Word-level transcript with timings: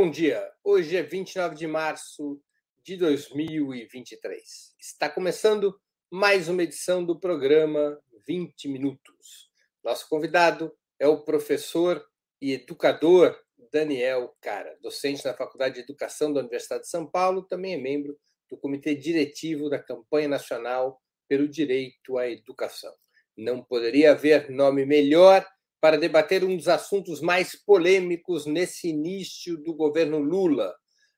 Bom 0.00 0.08
dia. 0.08 0.48
Hoje 0.62 0.96
é 0.96 1.02
29 1.02 1.56
de 1.56 1.66
março 1.66 2.40
de 2.84 2.96
2023. 2.96 4.76
Está 4.78 5.10
começando 5.10 5.76
mais 6.08 6.48
uma 6.48 6.62
edição 6.62 7.04
do 7.04 7.18
programa 7.18 8.00
20 8.24 8.68
Minutos. 8.68 9.50
Nosso 9.82 10.08
convidado 10.08 10.72
é 11.00 11.08
o 11.08 11.24
professor 11.24 12.00
e 12.40 12.52
educador 12.52 13.36
Daniel 13.72 14.36
Cara, 14.40 14.78
docente 14.80 15.24
na 15.24 15.34
Faculdade 15.34 15.74
de 15.74 15.80
Educação 15.80 16.32
da 16.32 16.42
Universidade 16.42 16.82
de 16.82 16.90
São 16.90 17.04
Paulo, 17.04 17.42
também 17.42 17.74
é 17.74 17.76
membro 17.76 18.16
do 18.48 18.56
Comitê 18.56 18.94
Diretivo 18.94 19.68
da 19.68 19.82
Campanha 19.82 20.28
Nacional 20.28 21.02
pelo 21.26 21.48
Direito 21.48 22.16
à 22.16 22.30
Educação. 22.30 22.94
Não 23.36 23.64
poderia 23.64 24.12
haver 24.12 24.48
nome 24.48 24.86
melhor 24.86 25.44
para 25.80 25.96
debater 25.96 26.44
um 26.44 26.56
dos 26.56 26.68
assuntos 26.68 27.20
mais 27.20 27.54
polêmicos 27.54 28.46
nesse 28.46 28.88
início 28.88 29.56
do 29.56 29.74
governo 29.74 30.18
Lula, 30.18 30.74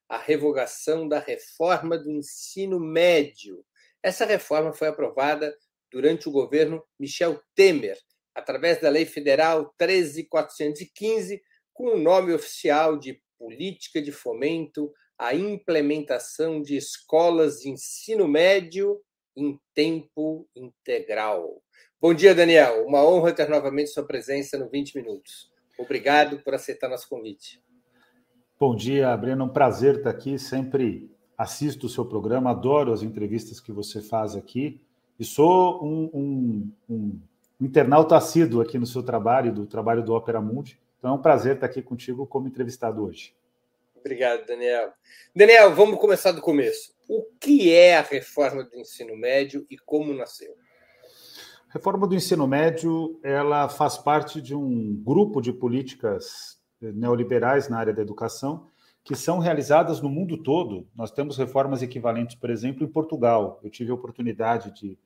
a 0.07 0.17
revogação 0.17 1.07
da 1.07 1.19
reforma 1.19 1.97
do 1.97 2.11
ensino 2.11 2.79
médio. 2.79 3.63
Essa 4.03 4.25
reforma 4.25 4.73
foi 4.73 4.87
aprovada 4.87 5.55
durante 5.91 6.27
o 6.27 6.31
governo 6.31 6.83
Michel 6.99 7.41
Temer, 7.55 7.97
através 8.35 8.79
da 8.79 8.89
Lei 8.89 9.05
Federal 9.05 9.73
13415, 9.77 11.41
com 11.73 11.95
o 11.95 11.99
nome 11.99 12.33
oficial 12.33 12.97
de 12.97 13.21
Política 13.37 14.01
de 14.01 14.11
Fomento 14.11 14.91
à 15.17 15.33
Implementação 15.33 16.61
de 16.61 16.75
Escolas 16.75 17.59
de 17.59 17.69
Ensino 17.69 18.27
Médio 18.27 19.01
em 19.35 19.59
Tempo 19.73 20.47
Integral. 20.55 21.61
Bom 22.01 22.15
dia, 22.15 22.33
Daniel. 22.33 22.83
Uma 22.87 23.05
honra 23.05 23.31
ter 23.31 23.47
novamente 23.47 23.91
sua 23.91 24.03
presença 24.03 24.57
no 24.57 24.67
20 24.67 24.95
Minutos. 24.95 25.51
Obrigado 25.77 26.39
por 26.39 26.55
aceitar 26.55 26.89
nosso 26.89 27.07
convite. 27.07 27.61
Bom 28.59 28.75
dia, 28.75 29.15
Breno. 29.15 29.45
Um 29.45 29.49
prazer 29.49 29.97
estar 29.97 30.09
aqui. 30.09 30.39
Sempre 30.39 31.11
assisto 31.37 31.85
o 31.85 31.89
seu 31.89 32.03
programa, 32.03 32.49
adoro 32.49 32.91
as 32.91 33.03
entrevistas 33.03 33.59
que 33.59 33.71
você 33.71 34.01
faz 34.01 34.35
aqui. 34.35 34.81
E 35.19 35.23
sou 35.23 35.85
um, 35.85 36.09
um, 36.11 36.71
um 36.89 37.19
internauta 37.61 38.17
assíduo 38.17 38.61
aqui 38.61 38.79
no 38.79 38.87
seu 38.87 39.03
trabalho, 39.03 39.53
do 39.53 39.67
trabalho 39.67 40.03
do 40.03 40.15
Opera 40.15 40.41
Mundi. 40.41 40.79
Então 40.97 41.11
é 41.11 41.13
um 41.13 41.21
prazer 41.21 41.53
estar 41.53 41.67
aqui 41.67 41.83
contigo 41.83 42.25
como 42.25 42.47
entrevistado 42.47 43.05
hoje. 43.05 43.35
Obrigado, 43.95 44.47
Daniel. 44.47 44.91
Daniel, 45.35 45.75
vamos 45.75 45.99
começar 45.99 46.31
do 46.31 46.41
começo. 46.41 46.95
O 47.07 47.21
que 47.39 47.71
é 47.71 47.95
a 47.95 48.01
reforma 48.01 48.63
do 48.63 48.75
ensino 48.75 49.15
médio 49.15 49.67
e 49.69 49.77
como 49.77 50.11
nasceu? 50.15 50.57
Reforma 51.73 52.05
do 52.05 52.13
ensino 52.13 52.45
médio 52.45 53.17
ela 53.23 53.69
faz 53.69 53.97
parte 53.97 54.41
de 54.41 54.53
um 54.53 54.93
grupo 54.93 55.39
de 55.41 55.53
políticas 55.53 56.59
neoliberais 56.81 57.69
na 57.69 57.77
área 57.77 57.93
da 57.93 58.01
educação 58.01 58.67
que 59.05 59.15
são 59.15 59.39
realizadas 59.39 60.01
no 60.01 60.09
mundo 60.09 60.37
todo. 60.37 60.85
Nós 60.93 61.11
temos 61.11 61.37
reformas 61.37 61.81
equivalentes, 61.81 62.35
por 62.35 62.49
exemplo, 62.49 62.83
em 62.83 62.91
Portugal. 62.91 63.57
Eu 63.63 63.69
tive 63.69 63.89
a 63.89 63.93
oportunidade 63.93 64.69
de, 64.73 64.99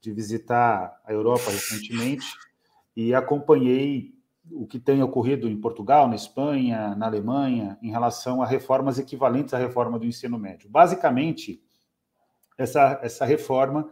de 0.00 0.10
visitar 0.10 0.98
a 1.04 1.12
Europa 1.12 1.50
recentemente 1.50 2.26
e 2.96 3.14
acompanhei 3.14 4.14
o 4.50 4.66
que 4.66 4.80
tem 4.80 5.02
ocorrido 5.02 5.46
em 5.46 5.60
Portugal, 5.60 6.08
na 6.08 6.16
Espanha, 6.16 6.94
na 6.94 7.06
Alemanha, 7.06 7.78
em 7.82 7.90
relação 7.90 8.40
a 8.40 8.46
reformas 8.46 8.98
equivalentes 8.98 9.52
à 9.52 9.58
reforma 9.58 9.98
do 9.98 10.06
ensino 10.06 10.38
médio. 10.38 10.70
Basicamente, 10.70 11.62
essa, 12.56 12.98
essa 13.02 13.26
reforma 13.26 13.90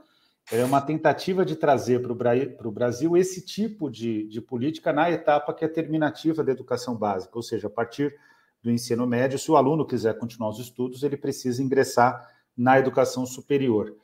é 0.53 0.65
uma 0.65 0.81
tentativa 0.81 1.45
de 1.45 1.57
trazer 1.57 2.01
para 2.03 2.69
o 2.69 2.73
Brasil 2.73 3.17
esse 3.17 3.45
tipo 3.45 3.91
de, 3.91 4.27
de 4.29 4.41
política 4.41 4.93
na 4.93 5.11
etapa 5.11 5.55
que 5.55 5.65
é 5.65 5.69
terminativa 5.69 6.45
da 6.45 6.53
educação 6.53 6.95
básica, 6.97 7.33
ou 7.35 7.43
seja, 7.43 7.69
a 7.69 7.71
partir 7.71 8.15
do 8.63 8.71
ensino 8.71 9.07
médio, 9.07 9.39
se 9.39 9.51
o 9.51 9.57
aluno 9.57 9.87
quiser 9.87 10.19
continuar 10.19 10.51
os 10.51 10.59
estudos, 10.59 11.03
ele 11.03 11.17
precisa 11.17 11.63
ingressar 11.63 12.29
na 12.57 12.79
educação 12.79 13.27
superior. 13.27 13.95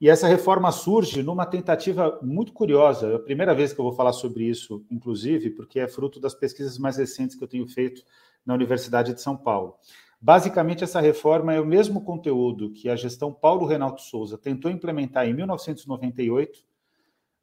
E 0.00 0.10
essa 0.10 0.28
reforma 0.28 0.70
surge 0.70 1.22
numa 1.22 1.46
tentativa 1.46 2.18
muito 2.22 2.52
curiosa. 2.52 3.08
É 3.08 3.14
a 3.14 3.18
primeira 3.18 3.54
vez 3.54 3.72
que 3.72 3.80
eu 3.80 3.84
vou 3.84 3.94
falar 3.94 4.12
sobre 4.12 4.44
isso, 4.44 4.84
inclusive, 4.90 5.50
porque 5.50 5.80
é 5.80 5.88
fruto 5.88 6.20
das 6.20 6.34
pesquisas 6.34 6.78
mais 6.78 6.98
recentes 6.98 7.34
que 7.34 7.42
eu 7.42 7.48
tenho 7.48 7.66
feito 7.66 8.02
na 8.44 8.54
Universidade 8.54 9.14
de 9.14 9.22
São 9.22 9.36
Paulo. 9.36 9.74
Basicamente, 10.20 10.82
essa 10.82 11.00
reforma 11.00 11.52
é 11.52 11.60
o 11.60 11.66
mesmo 11.66 12.02
conteúdo 12.02 12.72
que 12.72 12.88
a 12.88 12.96
gestão 12.96 13.32
Paulo 13.32 13.66
Renato 13.66 14.00
Souza 14.00 14.38
tentou 14.38 14.70
implementar 14.70 15.26
em 15.26 15.34
1998. 15.34 16.64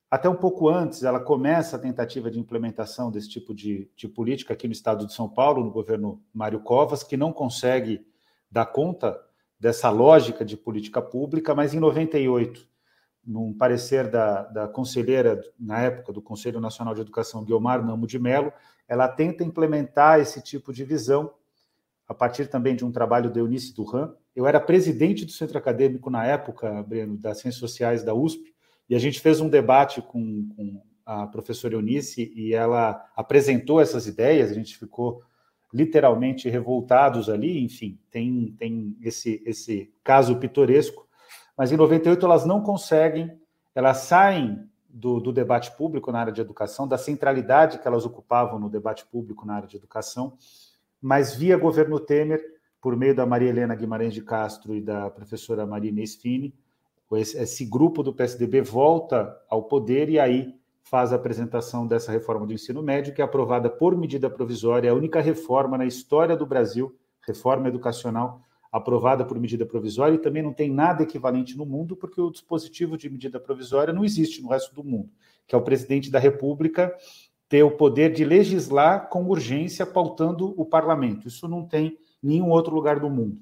Até 0.09 0.27
um 0.27 0.35
pouco 0.35 0.69
antes, 0.69 1.03
ela 1.03 1.19
começa 1.19 1.75
a 1.75 1.79
tentativa 1.79 2.29
de 2.29 2.39
implementação 2.39 3.11
desse 3.11 3.29
tipo 3.29 3.53
de, 3.53 3.89
de 3.95 4.07
política 4.07 4.53
aqui 4.53 4.67
no 4.67 4.73
estado 4.73 5.05
de 5.05 5.13
São 5.13 5.29
Paulo, 5.29 5.63
no 5.63 5.71
governo 5.71 6.21
Mário 6.33 6.59
Covas, 6.59 7.03
que 7.03 7.17
não 7.17 7.31
consegue 7.31 8.05
dar 8.49 8.65
conta 8.65 9.19
dessa 9.59 9.89
lógica 9.89 10.43
de 10.43 10.57
política 10.57 11.01
pública, 11.01 11.55
mas 11.55 11.73
em 11.73 11.79
98, 11.79 12.67
num 13.25 13.53
parecer 13.53 14.09
da, 14.09 14.43
da 14.43 14.67
conselheira, 14.67 15.41
na 15.57 15.79
época, 15.79 16.11
do 16.11 16.21
Conselho 16.21 16.59
Nacional 16.59 16.93
de 16.93 17.01
Educação, 17.01 17.43
Guilmar 17.43 17.83
Namo 17.83 18.05
de 18.05 18.19
Mello, 18.19 18.51
ela 18.87 19.07
tenta 19.07 19.43
implementar 19.43 20.19
esse 20.19 20.41
tipo 20.41 20.73
de 20.73 20.83
visão 20.83 21.33
a 22.07 22.13
partir 22.13 22.47
também 22.47 22.75
de 22.75 22.85
um 22.85 22.91
trabalho 22.91 23.31
de 23.31 23.39
Eunice 23.39 23.73
Duran. 23.73 24.13
Eu 24.35 24.47
era 24.47 24.59
presidente 24.59 25.25
do 25.25 25.31
centro 25.31 25.57
acadêmico 25.57 26.09
na 26.09 26.25
época, 26.25 26.83
Breno, 26.83 27.17
das 27.17 27.39
Ciências 27.39 27.59
Sociais 27.59 28.03
da 28.03 28.13
USP, 28.13 28.53
e 28.89 28.95
a 28.95 28.99
gente 28.99 29.19
fez 29.19 29.39
um 29.39 29.49
debate 29.49 30.01
com, 30.01 30.47
com 30.55 30.81
a 31.05 31.27
professora 31.27 31.75
Eunice 31.75 32.31
e 32.35 32.53
ela 32.53 33.05
apresentou 33.15 33.81
essas 33.81 34.07
ideias, 34.07 34.51
a 34.51 34.53
gente 34.53 34.77
ficou 34.77 35.23
literalmente 35.73 36.49
revoltados 36.49 37.29
ali, 37.29 37.63
enfim, 37.63 37.99
tem, 38.11 38.55
tem 38.57 38.95
esse, 39.01 39.41
esse 39.45 39.91
caso 40.03 40.37
pitoresco, 40.37 41.07
mas 41.57 41.71
em 41.71 41.77
98 41.77 42.23
elas 42.25 42.45
não 42.45 42.61
conseguem, 42.61 43.39
elas 43.73 43.97
saem 43.97 44.69
do, 44.87 45.19
do, 45.19 45.33
debate 45.33 45.75
público 45.75 46.11
na 46.11 46.19
área 46.19 46.31
de 46.31 46.39
educação, 46.39 46.87
da 46.87 46.97
centralidade 46.97 47.79
que 47.79 47.87
elas 47.87 48.05
ocupavam 48.05 48.59
no 48.59 48.69
debate 48.69 49.03
público 49.05 49.45
na 49.45 49.55
área 49.55 49.67
de 49.67 49.75
educação, 49.75 50.37
mas 51.03 51.35
via 51.35 51.57
governo 51.57 51.99
Temer, 51.99 52.41
por 52.79 52.95
meio 52.95 53.13
da 53.13 53.25
Maria 53.25 53.49
Helena 53.49 53.75
Guimarães 53.75 54.13
de 54.13 54.21
Castro 54.21 54.73
e 54.73 54.81
da 54.81 55.09
professora 55.09 55.65
Marina 55.65 56.01
Esfini, 56.01 56.55
esse 57.11 57.65
grupo 57.65 58.01
do 58.01 58.13
PSDB 58.13 58.61
volta 58.61 59.37
ao 59.49 59.63
poder 59.63 60.09
e 60.09 60.17
aí 60.17 60.55
faz 60.81 61.11
a 61.11 61.17
apresentação 61.17 61.85
dessa 61.85 62.09
reforma 62.09 62.47
do 62.47 62.53
ensino 62.53 62.81
médio, 62.81 63.13
que 63.13 63.21
é 63.21 63.25
aprovada 63.25 63.69
por 63.69 63.97
medida 63.97 64.29
provisória, 64.29 64.87
é 64.87 64.91
a 64.91 64.95
única 64.95 65.19
reforma 65.19 65.77
na 65.77 65.85
história 65.85 66.37
do 66.37 66.45
Brasil, 66.45 66.95
reforma 67.27 67.67
educacional, 67.67 68.41
aprovada 68.71 69.25
por 69.25 69.37
medida 69.37 69.65
provisória, 69.65 70.15
e 70.15 70.19
também 70.19 70.41
não 70.41 70.53
tem 70.53 70.71
nada 70.71 71.03
equivalente 71.03 71.57
no 71.57 71.65
mundo, 71.65 71.97
porque 71.97 72.19
o 72.19 72.31
dispositivo 72.31 72.97
de 72.97 73.09
medida 73.09 73.39
provisória 73.39 73.93
não 73.93 74.05
existe 74.05 74.41
no 74.41 74.49
resto 74.49 74.73
do 74.73 74.83
mundo, 74.83 75.09
que 75.45 75.53
é 75.53 75.57
o 75.57 75.61
presidente 75.61 76.09
da 76.09 76.17
República 76.17 76.95
ter 77.53 77.61
o 77.61 77.69
poder 77.69 78.11
de 78.11 78.25
legislar 78.25 79.09
com 79.09 79.29
urgência, 79.29 79.85
pautando 79.85 80.59
o 80.59 80.65
parlamento. 80.65 81.27
Isso 81.27 81.47
não 81.47 81.63
tem 81.63 81.99
em 82.23 82.27
nenhum 82.27 82.49
outro 82.49 82.73
lugar 82.73 82.99
do 82.99 83.07
mundo. 83.11 83.37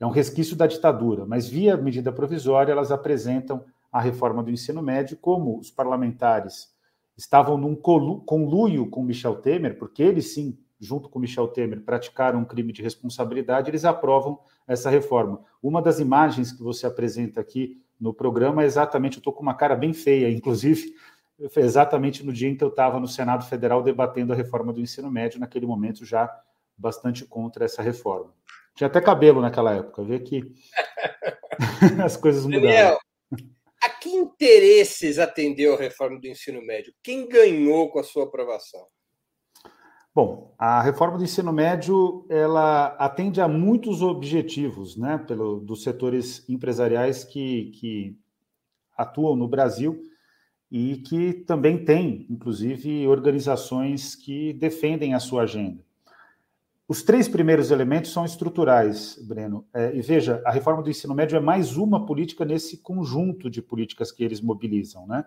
É 0.00 0.04
um 0.04 0.10
resquício 0.10 0.56
da 0.56 0.66
ditadura, 0.66 1.24
mas 1.24 1.48
via 1.48 1.76
medida 1.76 2.10
provisória, 2.10 2.72
elas 2.72 2.90
apresentam 2.90 3.64
a 3.92 4.00
reforma 4.00 4.42
do 4.42 4.50
ensino 4.50 4.82
médio, 4.82 5.16
como 5.16 5.60
os 5.60 5.70
parlamentares 5.70 6.74
estavam 7.16 7.56
num 7.56 7.76
conluio 7.76 8.90
com 8.90 9.04
Michel 9.04 9.36
Temer, 9.36 9.78
porque 9.78 10.02
eles 10.02 10.34
sim, 10.34 10.58
junto 10.80 11.08
com 11.08 11.20
Michel 11.20 11.46
Temer, 11.46 11.84
praticaram 11.84 12.40
um 12.40 12.44
crime 12.44 12.72
de 12.72 12.82
responsabilidade, 12.82 13.70
eles 13.70 13.84
aprovam 13.84 14.40
essa 14.66 14.90
reforma. 14.90 15.40
Uma 15.62 15.80
das 15.80 16.00
imagens 16.00 16.50
que 16.50 16.64
você 16.64 16.84
apresenta 16.84 17.40
aqui 17.40 17.80
no 17.98 18.12
programa 18.12 18.64
é 18.64 18.66
exatamente, 18.66 19.18
eu 19.18 19.20
estou 19.20 19.32
com 19.32 19.42
uma 19.42 19.54
cara 19.54 19.76
bem 19.76 19.92
feia, 19.92 20.28
inclusive, 20.32 20.96
foi 21.50 21.62
exatamente 21.62 22.24
no 22.24 22.32
dia 22.32 22.48
em 22.48 22.56
que 22.56 22.64
eu 22.64 22.68
estava 22.68 22.98
no 22.98 23.06
Senado 23.06 23.44
Federal 23.44 23.82
debatendo 23.82 24.32
a 24.32 24.36
reforma 24.36 24.72
do 24.72 24.80
ensino 24.80 25.10
médio, 25.10 25.38
naquele 25.38 25.66
momento 25.66 26.04
já 26.04 26.30
bastante 26.76 27.24
contra 27.24 27.64
essa 27.64 27.82
reforma. 27.82 28.32
Tinha 28.74 28.88
até 28.88 29.00
cabelo 29.00 29.40
naquela 29.40 29.74
época, 29.74 30.02
vê 30.02 30.18
que 30.18 30.42
as 32.04 32.16
coisas 32.16 32.44
mudaram. 32.44 32.62
Daniel, 32.62 32.98
a 33.82 33.88
que 33.90 34.10
interesses 34.10 35.18
atendeu 35.18 35.74
a 35.74 35.78
reforma 35.78 36.18
do 36.18 36.26
ensino 36.26 36.64
médio? 36.64 36.94
Quem 37.02 37.28
ganhou 37.28 37.90
com 37.90 37.98
a 37.98 38.02
sua 38.02 38.24
aprovação? 38.24 38.86
Bom, 40.14 40.54
a 40.58 40.80
reforma 40.80 41.18
do 41.18 41.24
ensino 41.24 41.52
médio 41.52 42.26
ela 42.30 42.86
atende 42.98 43.38
a 43.38 43.46
muitos 43.46 44.00
objetivos, 44.00 44.96
né, 44.96 45.18
pelo, 45.18 45.60
dos 45.60 45.82
setores 45.82 46.48
empresariais 46.48 47.22
que, 47.22 47.70
que 47.72 48.18
atuam 48.96 49.36
no 49.36 49.46
Brasil 49.46 50.02
e 50.76 50.98
que 50.98 51.32
também 51.32 51.82
tem, 51.82 52.26
inclusive, 52.28 53.08
organizações 53.08 54.14
que 54.14 54.52
defendem 54.52 55.14
a 55.14 55.18
sua 55.18 55.44
agenda. 55.44 55.82
Os 56.86 57.02
três 57.02 57.26
primeiros 57.26 57.70
elementos 57.70 58.12
são 58.12 58.26
estruturais, 58.26 59.18
Breno. 59.26 59.66
É, 59.72 59.96
e 59.96 60.02
veja, 60.02 60.42
a 60.44 60.50
reforma 60.50 60.82
do 60.82 60.90
ensino 60.90 61.14
médio 61.14 61.34
é 61.34 61.40
mais 61.40 61.78
uma 61.78 62.04
política 62.04 62.44
nesse 62.44 62.76
conjunto 62.76 63.48
de 63.48 63.62
políticas 63.62 64.12
que 64.12 64.22
eles 64.22 64.42
mobilizam, 64.42 65.06
né? 65.06 65.24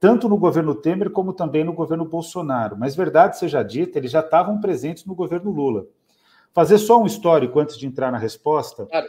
Tanto 0.00 0.30
no 0.30 0.38
governo 0.38 0.74
Temer 0.74 1.10
como 1.10 1.34
também 1.34 1.62
no 1.62 1.74
governo 1.74 2.06
Bolsonaro. 2.06 2.74
Mas, 2.78 2.96
verdade 2.96 3.38
seja 3.38 3.62
dita, 3.62 3.98
eles 3.98 4.10
já 4.10 4.20
estavam 4.20 4.62
presentes 4.62 5.04
no 5.04 5.14
governo 5.14 5.50
Lula. 5.50 5.86
fazer 6.54 6.78
só 6.78 7.02
um 7.02 7.04
histórico 7.04 7.60
antes 7.60 7.76
de 7.76 7.86
entrar 7.86 8.10
na 8.10 8.16
resposta. 8.16 8.86
Claro. 8.86 9.08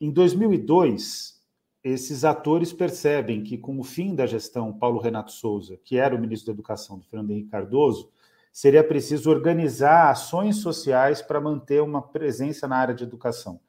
Em 0.00 0.10
2002, 0.10 1.39
esses 1.82 2.24
atores 2.24 2.72
percebem 2.72 3.42
que, 3.42 3.56
com 3.56 3.78
o 3.78 3.82
fim 3.82 4.14
da 4.14 4.26
gestão 4.26 4.72
Paulo 4.72 5.00
Renato 5.00 5.32
Souza, 5.32 5.78
que 5.84 5.96
era 5.96 6.14
o 6.14 6.18
ministro 6.18 6.46
da 6.46 6.52
Educação 6.52 6.98
do 6.98 7.04
Fernando 7.04 7.30
Henrique 7.30 7.50
Cardoso, 7.50 8.10
seria 8.52 8.84
preciso 8.84 9.30
organizar 9.30 10.10
ações 10.10 10.56
sociais 10.56 11.22
para 11.22 11.40
manter 11.40 11.82
uma 11.82 12.02
presença 12.02 12.68
na 12.68 12.76
área 12.76 12.94
de 12.94 13.04
educação. 13.04 13.60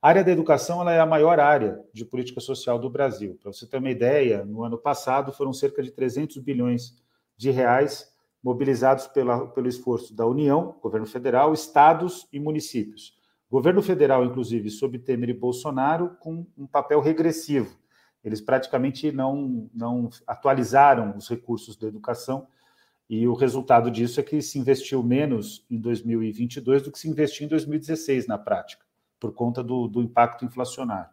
A 0.00 0.08
área 0.08 0.22
da 0.22 0.30
educação 0.30 0.80
ela 0.80 0.92
é 0.92 1.00
a 1.00 1.06
maior 1.06 1.40
área 1.40 1.84
de 1.92 2.04
política 2.04 2.40
social 2.40 2.78
do 2.78 2.88
Brasil. 2.88 3.36
Para 3.42 3.52
você 3.52 3.66
ter 3.66 3.78
uma 3.78 3.90
ideia, 3.90 4.44
no 4.44 4.62
ano 4.62 4.78
passado 4.78 5.32
foram 5.32 5.52
cerca 5.52 5.82
de 5.82 5.90
300 5.90 6.38
bilhões 6.38 6.94
de 7.36 7.50
reais 7.50 8.08
mobilizados 8.42 9.08
pela, 9.08 9.48
pelo 9.48 9.68
esforço 9.68 10.14
da 10.14 10.24
União, 10.24 10.76
governo 10.80 11.06
federal, 11.06 11.52
estados 11.52 12.28
e 12.32 12.38
municípios. 12.38 13.17
Governo 13.50 13.82
federal, 13.82 14.24
inclusive, 14.24 14.70
sob 14.70 14.98
Temer 14.98 15.30
e 15.30 15.34
Bolsonaro, 15.34 16.16
com 16.20 16.46
um 16.56 16.66
papel 16.66 17.00
regressivo. 17.00 17.78
Eles 18.22 18.40
praticamente 18.40 19.10
não, 19.10 19.70
não 19.72 20.10
atualizaram 20.26 21.16
os 21.16 21.28
recursos 21.28 21.76
da 21.76 21.86
educação 21.86 22.46
e 23.08 23.26
o 23.26 23.32
resultado 23.32 23.90
disso 23.90 24.20
é 24.20 24.22
que 24.22 24.42
se 24.42 24.58
investiu 24.58 25.02
menos 25.02 25.64
em 25.70 25.80
2022 25.80 26.82
do 26.82 26.92
que 26.92 26.98
se 26.98 27.08
investiu 27.08 27.46
em 27.46 27.48
2016 27.48 28.26
na 28.26 28.36
prática 28.36 28.84
por 29.18 29.32
conta 29.32 29.62
do, 29.62 29.88
do 29.88 30.02
impacto 30.02 30.44
inflacionário. 30.44 31.10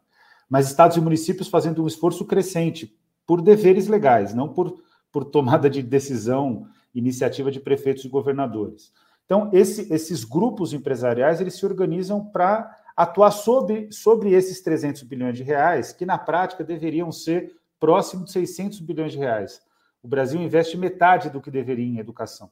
Mas 0.50 0.68
estados 0.68 0.98
e 0.98 1.02
municípios 1.02 1.48
fazendo 1.48 1.84
um 1.84 1.88
esforço 1.88 2.26
crescente 2.26 2.96
por 3.26 3.42
deveres 3.42 3.88
legais, 3.88 4.34
não 4.34 4.50
por, 4.50 4.84
por 5.12 5.26
tomada 5.26 5.70
de 5.70 5.82
decisão, 5.82 6.68
iniciativa 6.94 7.50
de 7.50 7.60
prefeitos 7.60 8.06
e 8.06 8.10
governadores. 8.10 8.92
Então, 9.26 9.50
esse, 9.52 9.92
esses 9.92 10.24
grupos 10.24 10.74
empresariais 10.74 11.42
eles 11.42 11.56
se 11.56 11.66
organizam 11.66 12.24
para 12.24 12.80
atuar 12.96 13.32
sobre, 13.32 13.92
sobre 13.92 14.32
esses 14.32 14.62
300 14.62 15.04
bilhões 15.04 15.36
de 15.36 15.44
reais, 15.44 15.92
que 15.92 16.06
na 16.06 16.18
prática 16.18 16.64
deveriam 16.64 17.12
ser 17.12 17.56
próximo 17.80 18.24
de 18.24 18.32
600 18.32 18.80
bilhões 18.80 19.12
de 19.12 19.18
reais. 19.18 19.62
O 20.02 20.08
Brasil 20.08 20.40
investe 20.40 20.78
metade 20.78 21.30
do 21.30 21.42
que 21.42 21.52
deveria 21.52 21.86
em 21.86 21.98
educação. 21.98 22.50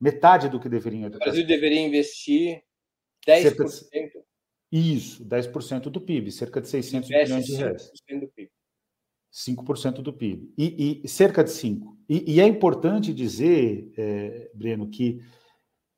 Metade 0.00 0.48
do 0.48 0.58
que 0.58 0.68
deveria 0.68 1.00
em 1.00 1.04
educação. 1.04 1.28
O 1.28 1.30
Brasil 1.30 1.46
deveria 1.46 1.80
investir 1.80 2.62
10%. 3.26 4.10
Isso, 4.70 5.24
10% 5.24 5.82
do 5.82 6.00
PIB, 6.00 6.32
cerca 6.32 6.60
de 6.60 6.68
600 6.68 7.08
bilhões 7.08 7.46
de 7.46 7.54
reais. 7.54 7.92
5% 8.10 8.20
do 8.20 8.28
PIB. 8.28 8.50
5% 9.32 9.92
do 10.02 10.12
PIB. 10.12 10.52
E, 10.58 11.00
e 11.04 11.08
cerca 11.08 11.44
de 11.44 11.50
5%. 11.50 11.82
E, 12.08 12.34
e 12.34 12.40
é 12.40 12.46
importante 12.46 13.14
dizer, 13.14 13.92
é, 13.96 14.50
Breno, 14.54 14.88
que 14.88 15.22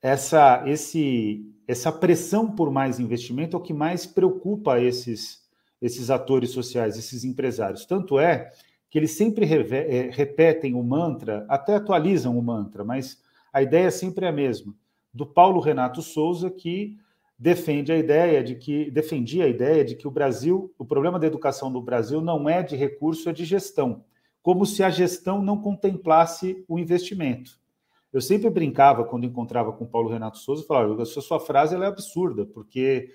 essa, 0.05 0.63
esse, 0.67 1.51
essa 1.67 1.91
pressão 1.91 2.51
por 2.51 2.71
mais 2.71 3.01
investimento 3.01 3.57
é 3.57 3.59
o 3.59 3.63
que 3.63 3.73
mais 3.73 4.05
preocupa 4.05 4.79
esses, 4.79 5.43
esses 5.81 6.11
atores 6.11 6.51
sociais, 6.51 6.99
esses 6.99 7.25
empresários. 7.25 7.87
Tanto 7.87 8.19
é 8.19 8.53
que 8.91 8.99
eles 8.99 9.13
sempre 9.13 9.47
é, 9.47 10.11
repetem 10.13 10.75
o 10.75 10.83
mantra, 10.83 11.47
até 11.49 11.75
atualizam 11.75 12.39
o 12.39 12.43
mantra, 12.43 12.85
mas 12.85 13.19
a 13.51 13.63
ideia 13.63 13.91
sempre 13.91 14.27
é 14.27 14.29
a 14.29 14.33
mesma, 14.33 14.75
do 15.11 15.25
Paulo 15.25 15.59
Renato 15.59 16.03
Souza, 16.03 16.51
que 16.51 16.99
defende 17.39 17.91
a 17.91 17.97
ideia 17.97 18.45
de 18.45 18.57
que 18.57 18.91
defendia 18.91 19.47
a 19.47 19.49
ideia 19.49 19.83
de 19.83 19.95
que 19.95 20.07
o 20.07 20.11
Brasil, 20.11 20.71
o 20.79 20.85
problema 20.85 21.19
da 21.19 21.27
educação 21.27 21.71
no 21.71 21.81
Brasil 21.81 22.21
não 22.21 22.47
é 22.47 22.63
de 22.63 22.77
recurso, 22.77 23.31
é 23.31 23.33
de 23.33 23.47
gestão, 23.47 24.05
como 24.43 24.67
se 24.67 24.83
a 24.83 24.91
gestão 24.91 25.41
não 25.41 25.63
contemplasse 25.63 26.63
o 26.69 26.79
investimento. 26.79 27.64
Eu 28.15 28.21
sempre 28.21 28.49
brincava 28.49 29.05
quando 29.05 29.27
encontrava 29.27 29.73
com 29.73 29.85
Paulo 29.85 30.09
Renato 30.09 30.39
Souza, 30.39 30.65
falava: 30.65 31.03
"A 31.03 31.05
sua 31.05 31.41
frase 31.41 31.75
é 31.75 31.85
absurda, 31.85 32.47
porque 32.47 33.11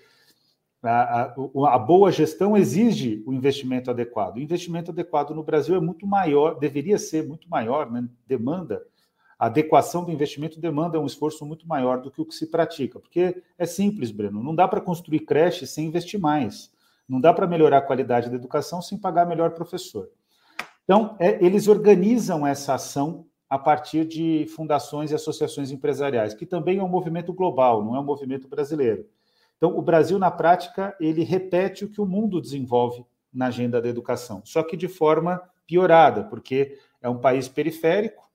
a, 0.84 1.22
a, 1.22 1.34
a, 1.74 1.80
boa 1.80 2.12
gestão 2.12 2.58
exige 2.58 3.24
o 3.26 3.34
investimento 3.34 3.90
adequado. 3.90 4.36
O 4.36 4.42
investimento 4.42 4.92
adequado 4.92 5.32
no 5.32 5.42
Brasil 5.42 5.76
é 5.76 5.80
muito 5.80 6.06
maior, 6.06 6.60
deveria 6.60 7.00
ser 7.00 7.26
muito 7.26 7.50
maior, 7.50 7.90
né? 7.90 8.08
demanda 8.28 8.86
a 9.40 9.46
adequação 9.46 10.04
do 10.04 10.12
investimento 10.12 10.60
demanda 10.60 11.00
um 11.00 11.06
esforço 11.06 11.46
muito 11.46 11.66
maior 11.66 12.02
do 12.02 12.12
que 12.12 12.22
o 12.22 12.26
que 12.26 12.36
se 12.36 12.48
pratica, 12.48 13.00
porque 13.00 13.42
é 13.58 13.66
simples, 13.66 14.12
Breno, 14.12 14.44
não 14.44 14.54
dá 14.54 14.68
para 14.68 14.82
construir 14.82 15.22
creche 15.22 15.66
sem 15.66 15.88
investir 15.88 16.20
mais, 16.20 16.70
não 17.08 17.22
dá 17.22 17.34
para 17.34 17.48
melhorar 17.48 17.78
a 17.78 17.82
qualidade 17.82 18.30
da 18.30 18.36
educação 18.36 18.82
sem 18.82 18.98
pagar 18.98 19.26
melhor 19.26 19.52
professor. 19.52 20.10
Então, 20.84 21.16
é, 21.20 21.44
eles 21.44 21.70
organizam 21.70 22.46
essa 22.46 22.74
ação 22.74 23.29
a 23.50 23.58
partir 23.58 24.06
de 24.06 24.46
fundações 24.56 25.12
e 25.12 25.16
associações 25.16 25.72
empresariais, 25.72 26.34
que 26.34 26.46
também 26.46 26.78
é 26.78 26.84
um 26.84 26.88
movimento 26.88 27.34
global, 27.34 27.84
não 27.84 27.96
é 27.96 28.00
um 28.00 28.04
movimento 28.04 28.48
brasileiro. 28.48 29.08
Então, 29.58 29.78
o 29.78 29.82
Brasil, 29.82 30.20
na 30.20 30.30
prática, 30.30 30.96
ele 31.00 31.24
repete 31.24 31.84
o 31.84 31.90
que 31.90 32.00
o 32.00 32.06
mundo 32.06 32.40
desenvolve 32.40 33.04
na 33.34 33.48
agenda 33.48 33.82
da 33.82 33.90
educação, 33.90 34.42
só 34.46 34.62
que 34.64 34.78
de 34.78 34.88
forma 34.88 35.42
piorada, 35.66 36.24
porque 36.24 36.78
é 37.02 37.10
um 37.10 37.18
país 37.18 37.48
periférico, 37.48 38.30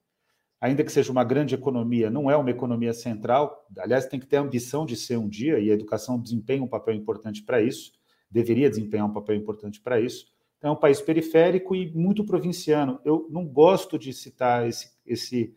ainda 0.61 0.82
que 0.82 0.90
seja 0.90 1.12
uma 1.12 1.25
grande 1.25 1.55
economia, 1.55 2.11
não 2.11 2.31
é 2.31 2.37
uma 2.37 2.50
economia 2.50 2.93
central. 2.93 3.66
Aliás, 3.78 4.06
tem 4.06 4.19
que 4.19 4.26
ter 4.26 4.38
a 4.38 4.40
ambição 4.40 4.87
de 4.87 4.96
ser 4.96 5.16
um 5.16 5.28
dia, 5.28 5.58
e 5.58 5.70
a 5.70 5.75
educação 5.75 6.19
desempenha 6.19 6.62
um 6.62 6.69
papel 6.69 6.94
importante 6.94 7.43
para 7.43 7.62
isso, 7.62 7.93
deveria 8.31 8.69
desempenhar 8.69 9.06
um 9.06 9.12
papel 9.12 9.37
importante 9.37 9.81
para 9.81 10.00
isso. 10.00 10.34
É 10.64 10.70
um 10.70 10.76
país 10.76 10.99
periférico 10.99 11.76
e 11.76 11.93
muito 11.93 12.25
provinciano. 12.25 12.99
Eu 13.05 13.28
não 13.31 13.44
gosto 13.44 13.99
de 13.99 14.14
citar 14.14 14.66
esse, 14.66 14.90
esse, 15.05 15.55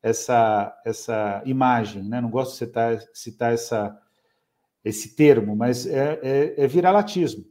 essa, 0.00 0.80
essa 0.86 1.42
imagem, 1.44 2.04
né? 2.04 2.20
não 2.20 2.30
gosto 2.30 2.52
de 2.52 2.58
citar, 2.58 3.00
citar 3.12 3.52
essa, 3.52 4.00
esse 4.84 5.16
termo, 5.16 5.56
mas 5.56 5.86
é, 5.86 6.20
é, 6.22 6.54
é 6.64 6.66
viralatismo. 6.68 7.44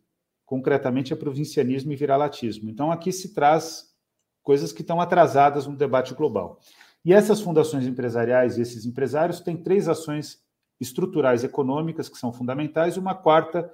Concretamente, 0.45 1.11
é 1.11 1.15
provincianismo 1.15 1.91
e 1.91 1.95
viralatismo. 1.97 2.69
Então, 2.69 2.89
aqui 2.89 3.11
se 3.11 3.33
traz 3.33 3.93
coisas 4.41 4.71
que 4.71 4.81
estão 4.81 5.01
atrasadas 5.01 5.67
no 5.67 5.75
debate 5.75 6.13
global. 6.13 6.61
E 7.03 7.11
essas 7.11 7.41
fundações 7.41 7.85
empresariais 7.85 8.57
e 8.57 8.61
esses 8.61 8.85
empresários 8.85 9.41
têm 9.41 9.57
três 9.57 9.89
ações 9.89 10.41
estruturais 10.79 11.43
econômicas 11.43 12.07
que 12.07 12.17
são 12.17 12.31
fundamentais 12.31 12.95
e 12.95 12.99
uma 12.99 13.13
quarta 13.13 13.69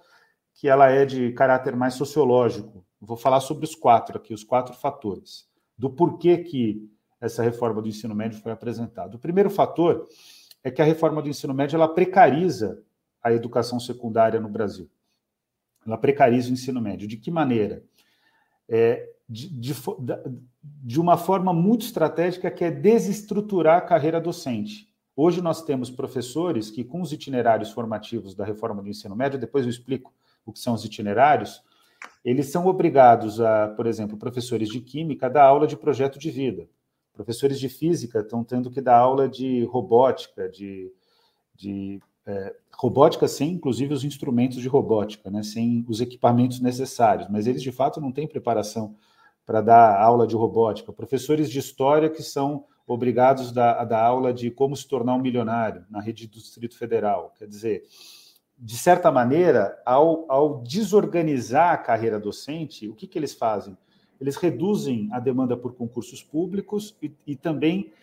que 0.55 0.67
ela 0.67 0.89
é 0.89 1.05
de 1.05 1.31
caráter 1.33 1.75
mais 1.75 1.93
sociológico. 1.93 2.83
Vou 3.01 3.17
falar 3.17 3.39
sobre 3.39 3.65
os 3.65 3.75
quatro 3.75 4.17
aqui, 4.17 4.33
os 4.33 4.43
quatro 4.43 4.73
fatores 4.73 5.47
do 5.77 5.89
porquê 5.89 6.39
que 6.39 6.91
essa 7.21 7.41
reforma 7.41 7.81
do 7.81 7.87
ensino 7.87 8.13
médio 8.13 8.41
foi 8.41 8.51
apresentada. 8.51 9.15
O 9.15 9.19
primeiro 9.19 9.49
fator 9.49 10.07
é 10.61 10.69
que 10.69 10.81
a 10.81 10.85
reforma 10.85 11.21
do 11.21 11.29
ensino 11.29 11.53
médio 11.53 11.77
ela 11.77 11.87
precariza 11.87 12.83
a 13.23 13.31
educação 13.31 13.79
secundária 13.79 14.39
no 14.41 14.49
Brasil. 14.49 14.89
Ela 15.85 15.97
precariza 15.97 16.49
o 16.49 16.53
ensino 16.53 16.81
médio. 16.81 17.07
De 17.07 17.15
que 17.15 17.31
maneira? 17.31 17.83
É, 18.67 19.09
de, 19.27 19.49
de, 19.49 19.73
de 20.61 20.99
uma 20.99 21.17
forma 21.17 21.53
muito 21.53 21.85
estratégica, 21.85 22.51
que 22.51 22.65
é 22.65 22.71
desestruturar 22.71 23.77
a 23.77 23.81
carreira 23.81 24.19
docente. 24.19 24.89
Hoje 25.15 25.41
nós 25.41 25.63
temos 25.63 25.89
professores 25.89 26.69
que, 26.69 26.83
com 26.83 27.01
os 27.01 27.11
itinerários 27.11 27.71
formativos 27.71 28.35
da 28.35 28.45
reforma 28.45 28.81
do 28.81 28.89
ensino 28.89 29.15
médio, 29.15 29.39
depois 29.39 29.65
eu 29.65 29.69
explico 29.69 30.13
o 30.45 30.51
que 30.51 30.59
são 30.59 30.73
os 30.73 30.83
itinerários, 30.83 31.61
eles 32.23 32.47
são 32.51 32.67
obrigados 32.67 33.39
a, 33.39 33.69
por 33.69 33.87
exemplo, 33.87 34.17
professores 34.17 34.69
de 34.69 34.79
química, 34.81 35.29
dar 35.29 35.45
aula 35.45 35.65
de 35.65 35.77
projeto 35.77 36.19
de 36.19 36.29
vida. 36.29 36.67
Professores 37.13 37.59
de 37.59 37.69
física 37.69 38.19
estão 38.19 38.43
tendo 38.43 38.69
que 38.69 38.81
dar 38.81 38.97
aula 38.97 39.27
de 39.27 39.63
robótica, 39.65 40.47
de, 40.49 40.91
de 41.55 41.99
é, 42.25 42.55
robótica 42.75 43.27
sem, 43.27 43.53
inclusive, 43.53 43.93
os 43.93 44.03
instrumentos 44.03 44.61
de 44.61 44.67
robótica, 44.67 45.29
né, 45.29 45.43
sem 45.43 45.83
os 45.87 45.99
equipamentos 45.99 46.59
necessários, 46.59 47.27
mas 47.29 47.47
eles, 47.47 47.61
de 47.61 47.71
fato, 47.71 47.99
não 47.99 48.11
têm 48.11 48.27
preparação 48.27 48.95
para 49.45 49.61
dar 49.61 49.99
aula 49.99 50.27
de 50.27 50.35
robótica, 50.35 50.93
professores 50.93 51.49
de 51.49 51.57
história 51.57 52.09
que 52.09 52.21
são 52.21 52.65
obrigados 52.85 53.55
a 53.57 53.83
dar 53.83 54.03
aula 54.03 54.33
de 54.33 54.49
como 54.51 54.75
se 54.75 54.87
tornar 54.87 55.15
um 55.15 55.21
milionário 55.21 55.85
na 55.89 55.99
rede 55.99 56.27
do 56.27 56.39
Distrito 56.39 56.77
Federal. 56.77 57.33
Quer 57.37 57.47
dizer, 57.47 57.83
de 58.59 58.77
certa 58.77 59.09
maneira, 59.11 59.81
ao, 59.85 60.25
ao 60.29 60.61
desorganizar 60.61 61.73
a 61.73 61.77
carreira 61.77 62.19
docente, 62.19 62.89
o 62.89 62.93
que, 62.93 63.07
que 63.07 63.17
eles 63.17 63.33
fazem? 63.33 63.77
Eles 64.19 64.35
reduzem 64.35 65.07
a 65.13 65.19
demanda 65.19 65.55
por 65.55 65.73
concursos 65.73 66.21
públicos 66.21 66.95
e, 67.01 67.11
e 67.25 67.35
também 67.35 67.93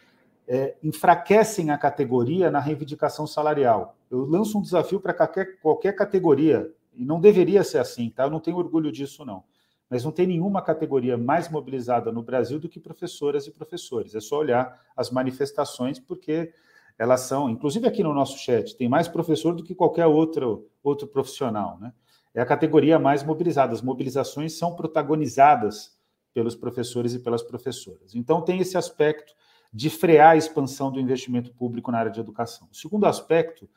é, 0.48 0.74
enfraquecem 0.82 1.70
a 1.70 1.76
categoria 1.76 2.50
na 2.50 2.58
reivindicação 2.58 3.26
salarial. 3.26 3.96
Eu 4.10 4.24
lanço 4.24 4.58
um 4.58 4.62
desafio 4.62 4.98
para 4.98 5.12
qualquer, 5.12 5.58
qualquer 5.60 5.92
categoria, 5.94 6.72
e 6.94 7.04
não 7.04 7.20
deveria 7.20 7.62
ser 7.62 7.78
assim, 7.78 8.08
tá? 8.08 8.24
Eu 8.24 8.30
não 8.30 8.40
tenho 8.40 8.56
orgulho 8.56 8.90
disso, 8.90 9.24
não 9.24 9.44
mas 9.88 10.04
não 10.04 10.10
tem 10.10 10.26
nenhuma 10.26 10.62
categoria 10.62 11.16
mais 11.16 11.48
mobilizada 11.48 12.10
no 12.10 12.22
Brasil 12.22 12.58
do 12.58 12.68
que 12.68 12.80
professoras 12.80 13.46
e 13.46 13.52
professores. 13.52 14.14
É 14.14 14.20
só 14.20 14.38
olhar 14.38 14.80
as 14.96 15.10
manifestações, 15.10 15.98
porque 15.98 16.52
elas 16.98 17.22
são, 17.22 17.50
inclusive 17.50 17.86
aqui 17.86 18.02
no 18.02 18.14
nosso 18.14 18.38
chat, 18.38 18.76
tem 18.76 18.88
mais 18.88 19.06
professor 19.06 19.54
do 19.54 19.62
que 19.62 19.74
qualquer 19.74 20.06
outro, 20.06 20.70
outro 20.82 21.06
profissional. 21.06 21.78
Né? 21.78 21.92
É 22.34 22.40
a 22.40 22.46
categoria 22.46 22.98
mais 22.98 23.22
mobilizada. 23.22 23.74
As 23.74 23.82
mobilizações 23.82 24.58
são 24.58 24.74
protagonizadas 24.74 25.96
pelos 26.32 26.54
professores 26.54 27.14
e 27.14 27.18
pelas 27.18 27.42
professoras. 27.42 28.14
Então, 28.14 28.42
tem 28.42 28.60
esse 28.60 28.76
aspecto 28.76 29.34
de 29.72 29.90
frear 29.90 30.30
a 30.30 30.36
expansão 30.36 30.90
do 30.90 31.00
investimento 31.00 31.52
público 31.52 31.90
na 31.90 31.98
área 31.98 32.10
de 32.10 32.20
educação. 32.20 32.68
O 32.70 32.74
segundo 32.74 33.06
aspecto 33.06 33.68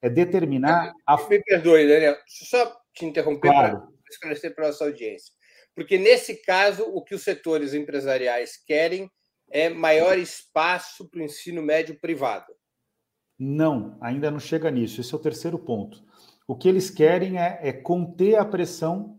é 0.00 0.08
determinar. 0.08 0.92
A... 1.06 1.16
Me 1.28 1.42
perdoe, 1.42 1.86
Daniel, 1.86 2.16
só 2.26 2.80
te 2.92 3.04
interromper 3.04 3.50
claro. 3.50 3.78
para 3.78 3.88
esclarecer 4.10 4.54
para 4.54 4.66
a 4.66 4.68
nossa 4.68 4.84
audiência. 4.84 5.32
Porque, 5.74 5.98
nesse 5.98 6.42
caso, 6.42 6.84
o 6.84 7.02
que 7.02 7.14
os 7.14 7.22
setores 7.22 7.74
empresariais 7.74 8.56
querem 8.56 9.10
é 9.50 9.68
maior 9.68 10.18
espaço 10.18 11.08
para 11.08 11.20
o 11.20 11.22
ensino 11.22 11.62
médio 11.62 11.98
privado. 11.98 12.57
Não, 13.38 13.96
ainda 14.00 14.30
não 14.30 14.40
chega 14.40 14.70
nisso. 14.70 15.00
Esse 15.00 15.14
é 15.14 15.16
o 15.16 15.20
terceiro 15.20 15.58
ponto. 15.58 16.02
O 16.46 16.56
que 16.56 16.68
eles 16.68 16.90
querem 16.90 17.38
é, 17.38 17.60
é 17.62 17.72
conter 17.72 18.36
a 18.36 18.44
pressão 18.44 19.16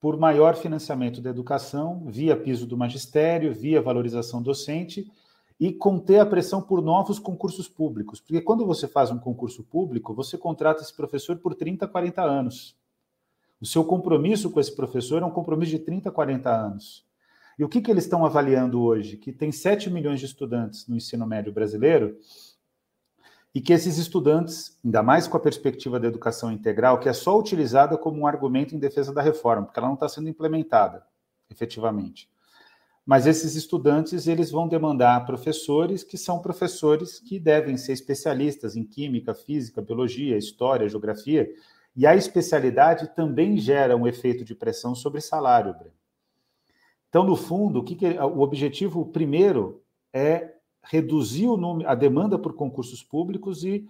por 0.00 0.16
maior 0.16 0.56
financiamento 0.56 1.20
da 1.20 1.28
educação, 1.28 2.04
via 2.06 2.34
piso 2.34 2.66
do 2.66 2.76
magistério, 2.76 3.52
via 3.52 3.82
valorização 3.82 4.42
docente, 4.42 5.10
e 5.58 5.74
conter 5.74 6.20
a 6.20 6.24
pressão 6.24 6.62
por 6.62 6.80
novos 6.80 7.18
concursos 7.18 7.68
públicos. 7.68 8.18
Porque 8.18 8.40
quando 8.40 8.64
você 8.64 8.88
faz 8.88 9.10
um 9.10 9.18
concurso 9.18 9.62
público, 9.62 10.14
você 10.14 10.38
contrata 10.38 10.80
esse 10.80 10.96
professor 10.96 11.36
por 11.36 11.54
30, 11.54 11.86
40 11.86 12.22
anos. 12.22 12.74
O 13.60 13.66
seu 13.66 13.84
compromisso 13.84 14.50
com 14.50 14.58
esse 14.58 14.74
professor 14.74 15.20
é 15.20 15.26
um 15.26 15.30
compromisso 15.30 15.72
de 15.72 15.80
30, 15.80 16.10
40 16.10 16.50
anos. 16.50 17.04
E 17.58 17.64
o 17.64 17.68
que, 17.68 17.82
que 17.82 17.90
eles 17.90 18.04
estão 18.04 18.24
avaliando 18.24 18.80
hoje? 18.80 19.18
Que 19.18 19.32
tem 19.32 19.52
7 19.52 19.90
milhões 19.90 20.18
de 20.18 20.24
estudantes 20.24 20.88
no 20.88 20.96
ensino 20.96 21.26
médio 21.26 21.52
brasileiro 21.52 22.16
e 23.54 23.60
que 23.60 23.72
esses 23.72 23.98
estudantes, 23.98 24.78
ainda 24.84 25.02
mais 25.02 25.26
com 25.26 25.36
a 25.36 25.40
perspectiva 25.40 25.98
da 25.98 26.06
educação 26.06 26.52
integral, 26.52 27.00
que 27.00 27.08
é 27.08 27.12
só 27.12 27.38
utilizada 27.38 27.98
como 27.98 28.20
um 28.20 28.26
argumento 28.26 28.74
em 28.74 28.78
defesa 28.78 29.12
da 29.12 29.22
reforma, 29.22 29.64
porque 29.64 29.78
ela 29.78 29.88
não 29.88 29.94
está 29.94 30.08
sendo 30.08 30.28
implementada 30.28 31.04
efetivamente. 31.50 32.30
Mas 33.04 33.26
esses 33.26 33.56
estudantes, 33.56 34.26
eles 34.26 34.50
vão 34.50 34.68
demandar 34.68 35.26
professores 35.26 36.04
que 36.04 36.16
são 36.16 36.38
professores 36.38 37.18
que 37.18 37.40
devem 37.40 37.76
ser 37.76 37.92
especialistas 37.92 38.76
em 38.76 38.84
química, 38.84 39.34
física, 39.34 39.82
biologia, 39.82 40.38
história, 40.38 40.88
geografia, 40.88 41.50
e 41.96 42.06
a 42.06 42.14
especialidade 42.14 43.08
também 43.16 43.56
gera 43.56 43.96
um 43.96 44.06
efeito 44.06 44.44
de 44.44 44.54
pressão 44.54 44.94
sobre 44.94 45.20
salário. 45.20 45.74
Então, 47.08 47.24
no 47.24 47.34
fundo, 47.34 47.80
o, 47.80 47.84
que, 47.84 47.96
que 47.96 48.06
o 48.06 48.40
objetivo 48.40 49.04
primeiro 49.06 49.82
é 50.12 50.54
reduzir 50.82 51.46
número, 51.56 51.88
a 51.88 51.94
demanda 51.94 52.38
por 52.38 52.54
concursos 52.54 53.02
públicos 53.02 53.64
e 53.64 53.86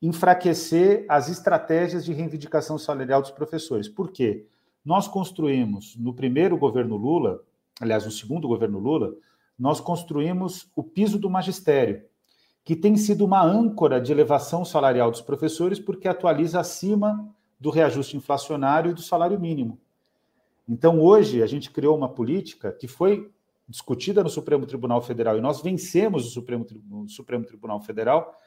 enfraquecer 0.00 1.04
as 1.08 1.28
estratégias 1.28 2.04
de 2.04 2.12
reivindicação 2.12 2.78
salarial 2.78 3.22
dos 3.22 3.30
professores. 3.30 3.88
Por 3.88 4.10
quê? 4.10 4.46
Nós 4.84 5.08
construímos, 5.08 5.96
no 5.96 6.12
primeiro 6.12 6.56
governo 6.56 6.96
Lula, 6.96 7.42
aliás, 7.80 8.04
no 8.04 8.10
segundo 8.10 8.46
governo 8.46 8.78
Lula, 8.78 9.14
nós 9.58 9.80
construímos 9.80 10.70
o 10.76 10.82
piso 10.82 11.18
do 11.18 11.30
magistério, 11.30 12.04
que 12.64 12.76
tem 12.76 12.96
sido 12.96 13.24
uma 13.24 13.42
âncora 13.42 14.00
de 14.00 14.12
elevação 14.12 14.64
salarial 14.64 15.10
dos 15.10 15.20
professores, 15.20 15.80
porque 15.80 16.08
atualiza 16.08 16.60
acima 16.60 17.28
do 17.58 17.70
reajuste 17.70 18.16
inflacionário 18.16 18.90
e 18.90 18.94
do 18.94 19.02
salário 19.02 19.40
mínimo. 19.40 19.78
Então, 20.68 21.00
hoje, 21.00 21.42
a 21.42 21.46
gente 21.46 21.70
criou 21.70 21.96
uma 21.96 22.08
política 22.08 22.72
que 22.72 22.88
foi 22.88 23.30
discutida 23.68 24.22
no 24.22 24.28
Supremo 24.28 24.66
Tribunal 24.66 25.02
Federal 25.02 25.36
e 25.36 25.40
nós 25.40 25.60
vencemos 25.60 26.26
o 26.26 26.30
Supremo, 26.30 26.66
o 26.90 27.08
Supremo 27.08 27.44
Tribunal 27.44 27.80
Federal. 27.80 28.38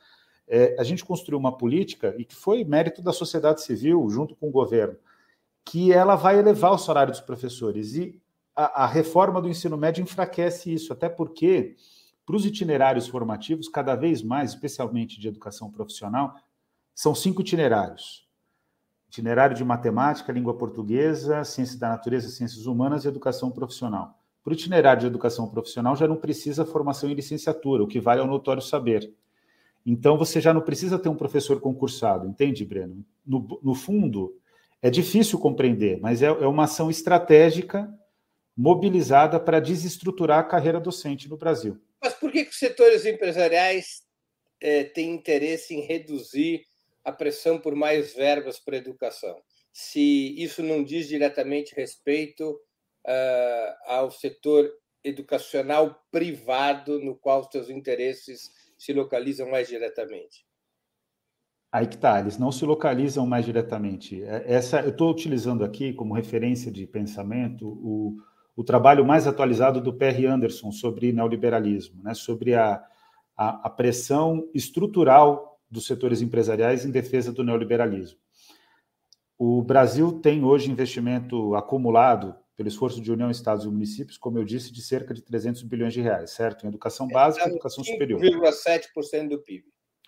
É, 0.47 0.75
a 0.79 0.83
gente 0.83 1.05
construiu 1.05 1.37
uma 1.37 1.57
política 1.57 2.15
e 2.17 2.25
que 2.25 2.35
foi 2.35 2.63
mérito 2.63 3.01
da 3.01 3.13
sociedade 3.13 3.61
civil, 3.61 4.09
junto 4.09 4.35
com 4.35 4.49
o 4.49 4.51
governo, 4.51 4.97
que 5.65 5.91
ela 5.93 6.15
vai 6.15 6.39
elevar 6.39 6.71
o 6.71 6.77
salário 6.77 7.11
dos 7.11 7.21
professores. 7.21 7.95
E 7.95 8.19
a, 8.55 8.83
a 8.83 8.87
reforma 8.87 9.41
do 9.41 9.49
ensino 9.49 9.77
médio 9.77 10.01
enfraquece 10.01 10.73
isso, 10.73 10.91
até 10.91 11.07
porque, 11.07 11.75
para 12.25 12.35
os 12.35 12.45
itinerários 12.45 13.07
formativos, 13.07 13.67
cada 13.67 13.95
vez 13.95 14.23
mais, 14.23 14.51
especialmente 14.51 15.19
de 15.19 15.27
educação 15.27 15.69
profissional, 15.69 16.35
são 16.95 17.13
cinco 17.13 17.41
itinerários 17.41 18.29
itinerário 19.09 19.55
de 19.55 19.65
matemática, 19.65 20.31
língua 20.31 20.53
portuguesa, 20.53 21.43
ciência 21.43 21.79
da 21.79 21.89
natureza, 21.89 22.29
ciências 22.29 22.67
humanas 22.67 23.03
e 23.03 23.07
educação 23.07 23.49
profissional. 23.49 24.18
Para 24.43 24.51
o 24.51 24.53
itinerário 24.53 25.01
de 25.01 25.07
educação 25.07 25.47
profissional 25.47 25.95
já 25.95 26.07
não 26.07 26.15
precisa 26.15 26.65
formação 26.65 27.09
em 27.09 27.13
licenciatura, 27.13 27.83
o 27.83 27.87
que 27.87 27.99
vale 27.99 28.21
é 28.21 28.23
o 28.23 28.27
notório 28.27 28.61
saber. 28.61 29.11
Então 29.85 30.17
você 30.17 30.39
já 30.39 30.53
não 30.53 30.61
precisa 30.61 30.99
ter 30.99 31.09
um 31.09 31.15
professor 31.15 31.59
concursado, 31.59 32.27
entende, 32.27 32.65
Breno? 32.65 33.05
No, 33.25 33.59
no 33.61 33.75
fundo, 33.75 34.35
é 34.81 34.89
difícil 34.89 35.39
compreender, 35.39 35.99
mas 35.99 36.21
é, 36.21 36.27
é 36.27 36.47
uma 36.47 36.63
ação 36.63 36.89
estratégica 36.89 37.93
mobilizada 38.55 39.39
para 39.39 39.59
desestruturar 39.59 40.39
a 40.39 40.43
carreira 40.43 40.79
docente 40.79 41.29
no 41.29 41.37
Brasil. 41.37 41.79
Mas 42.01 42.13
por 42.13 42.31
que, 42.31 42.43
que 42.43 42.51
os 42.51 42.59
setores 42.59 43.05
empresariais 43.05 44.03
é, 44.61 44.83
têm 44.83 45.13
interesse 45.13 45.73
em 45.73 45.81
reduzir 45.81 46.65
a 47.03 47.11
pressão 47.11 47.57
por 47.57 47.75
mais 47.75 48.13
verbas 48.13 48.59
para 48.59 48.75
a 48.75 48.79
educação, 48.79 49.41
se 49.71 50.35
isso 50.37 50.61
não 50.61 50.83
diz 50.83 51.07
diretamente 51.07 51.73
respeito 51.75 52.59
ao 53.85 54.11
setor 54.11 54.71
educacional 55.03 56.03
privado 56.11 56.99
no 56.99 57.15
qual 57.15 57.41
os 57.41 57.47
seus 57.51 57.69
interesses 57.69 58.51
se 58.77 58.93
localizam 58.93 59.49
mais 59.49 59.67
diretamente? 59.67 60.45
Aí 61.71 61.85
que 61.85 61.95
está, 61.95 62.19
eles 62.19 62.37
não 62.37 62.51
se 62.51 62.65
localizam 62.65 63.27
mais 63.27 63.45
diretamente. 63.45 64.23
É, 64.23 64.43
essa, 64.53 64.81
eu 64.81 64.89
estou 64.89 65.11
utilizando 65.11 65.63
aqui 65.63 65.93
como 65.93 66.15
referência 66.15 66.71
de 66.71 66.87
pensamento 66.87 67.67
o, 67.67 68.17
o 68.55 68.63
trabalho 68.63 69.05
mais 69.05 69.27
atualizado 69.27 69.79
do 69.79 69.93
Perry 69.93 70.25
Anderson 70.25 70.71
sobre 70.71 71.13
neoliberalismo, 71.13 72.01
né, 72.01 72.15
sobre 72.15 72.55
a, 72.55 72.83
a, 73.37 73.67
a 73.67 73.69
pressão 73.69 74.49
estrutural 74.53 75.59
dos 75.69 75.85
setores 75.85 76.21
empresariais 76.21 76.85
em 76.85 76.91
defesa 76.91 77.31
do 77.31 77.43
neoliberalismo. 77.43 78.19
O 79.37 79.61
Brasil 79.61 80.19
tem 80.19 80.43
hoje 80.43 80.71
investimento 80.71 81.55
acumulado 81.55 82.35
pelo 82.59 82.67
esforço 82.67 82.99
de 82.99 83.09
União, 83.09 83.31
Estados 83.31 83.63
e 83.63 83.69
municípios, 83.69 84.17
como 84.17 84.37
eu 84.37 84.43
disse, 84.43 84.69
de 84.69 84.81
cerca 84.81 85.13
de 85.13 85.21
300 85.21 85.63
bilhões 85.63 85.93
de 85.93 86.01
reais, 86.01 86.31
certo? 86.31 86.65
Em 86.65 86.67
educação 86.67 87.07
é, 87.09 87.13
básica 87.13 87.47
e 87.47 87.51
educação 87.51 87.85
superior. 87.85 88.19
5,7% 88.19 89.29
do 89.29 89.39
PIB. 89.39 89.63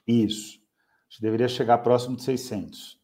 Isso. 0.06 0.60
A 0.60 1.14
gente 1.14 1.22
deveria 1.22 1.48
chegar 1.48 1.78
próximo 1.78 2.18
de 2.18 2.24
600. 2.24 3.00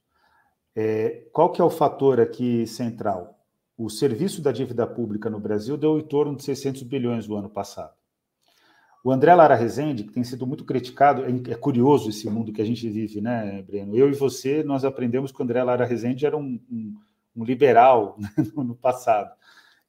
É, 0.75 1.29
qual 1.31 1.49
que 1.49 1.61
é 1.61 1.63
o 1.63 1.69
fator 1.69 2.19
aqui 2.19 2.67
central? 2.67 3.39
O 3.77 3.89
serviço 3.89 4.41
da 4.41 4.51
dívida 4.51 4.85
pública 4.85 5.29
no 5.29 5.39
Brasil 5.39 5.77
deu 5.77 5.97
em 5.97 6.03
torno 6.03 6.35
de 6.35 6.43
600 6.43 6.83
bilhões 6.83 7.25
no 7.25 7.37
ano 7.37 7.49
passado. 7.49 7.95
O 9.01 9.13
André 9.13 9.33
Lara 9.33 9.55
Rezende, 9.55 10.03
que 10.03 10.11
tem 10.11 10.25
sido 10.25 10.45
muito 10.45 10.65
criticado, 10.65 11.23
é, 11.23 11.53
é 11.53 11.55
curioso 11.55 12.09
esse 12.09 12.29
mundo 12.29 12.51
que 12.51 12.61
a 12.61 12.65
gente 12.65 12.89
vive, 12.89 13.21
né, 13.21 13.61
Breno? 13.61 13.95
Eu 13.95 14.09
e 14.09 14.13
você, 14.13 14.61
nós 14.61 14.83
aprendemos 14.83 15.31
que 15.31 15.39
o 15.39 15.43
André 15.45 15.63
Lara 15.63 15.85
Rezende 15.85 16.25
era 16.25 16.35
um, 16.35 16.59
um, 16.69 16.95
um 17.37 17.43
liberal 17.43 18.17
né, 18.17 18.29
no 18.55 18.75
passado. 18.75 19.31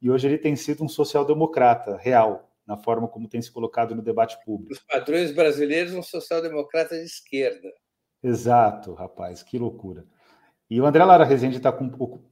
E 0.01 0.11
hoje 0.11 0.29
ele 0.29 0.39
tem 0.39 0.55
sido 0.55 0.85
um 0.85 0.89
social-democrata 0.89 1.97
real, 1.97 2.49
na 2.67 2.77
forma 2.77 3.09
como 3.09 3.27
tem 3.27 3.41
se 3.41 3.51
colocado 3.51 3.95
no 3.95 4.03
debate 4.03 4.39
público. 4.45 4.75
Os 4.75 4.81
padrões 4.81 5.33
brasileiros, 5.33 5.95
um 5.95 6.03
social-democrata 6.03 6.95
de 6.95 7.05
esquerda. 7.05 7.73
Exato, 8.23 8.93
rapaz, 8.93 9.43
que 9.43 9.59
loucura. 9.59 10.05
E 10.71 10.79
o 10.81 10.85
André 10.85 11.03
Lara 11.03 11.25
Rezende 11.25 11.57
está 11.57 11.73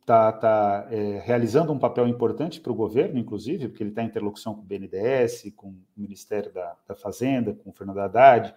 tá, 0.04 0.32
tá, 0.32 0.88
é, 0.90 1.22
realizando 1.24 1.72
um 1.72 1.78
papel 1.78 2.06
importante 2.06 2.60
para 2.60 2.70
o 2.70 2.74
governo, 2.74 3.18
inclusive, 3.18 3.68
porque 3.68 3.82
ele 3.82 3.90
está 3.90 4.02
em 4.02 4.06
interlocução 4.06 4.54
com 4.54 4.60
o 4.60 4.64
BNDES, 4.64 5.50
com 5.56 5.68
o 5.68 5.76
Ministério 5.96 6.52
da, 6.52 6.76
da 6.86 6.94
Fazenda, 6.94 7.54
com 7.54 7.70
o 7.70 7.72
Fernando 7.72 7.98
Haddad. 7.98 8.54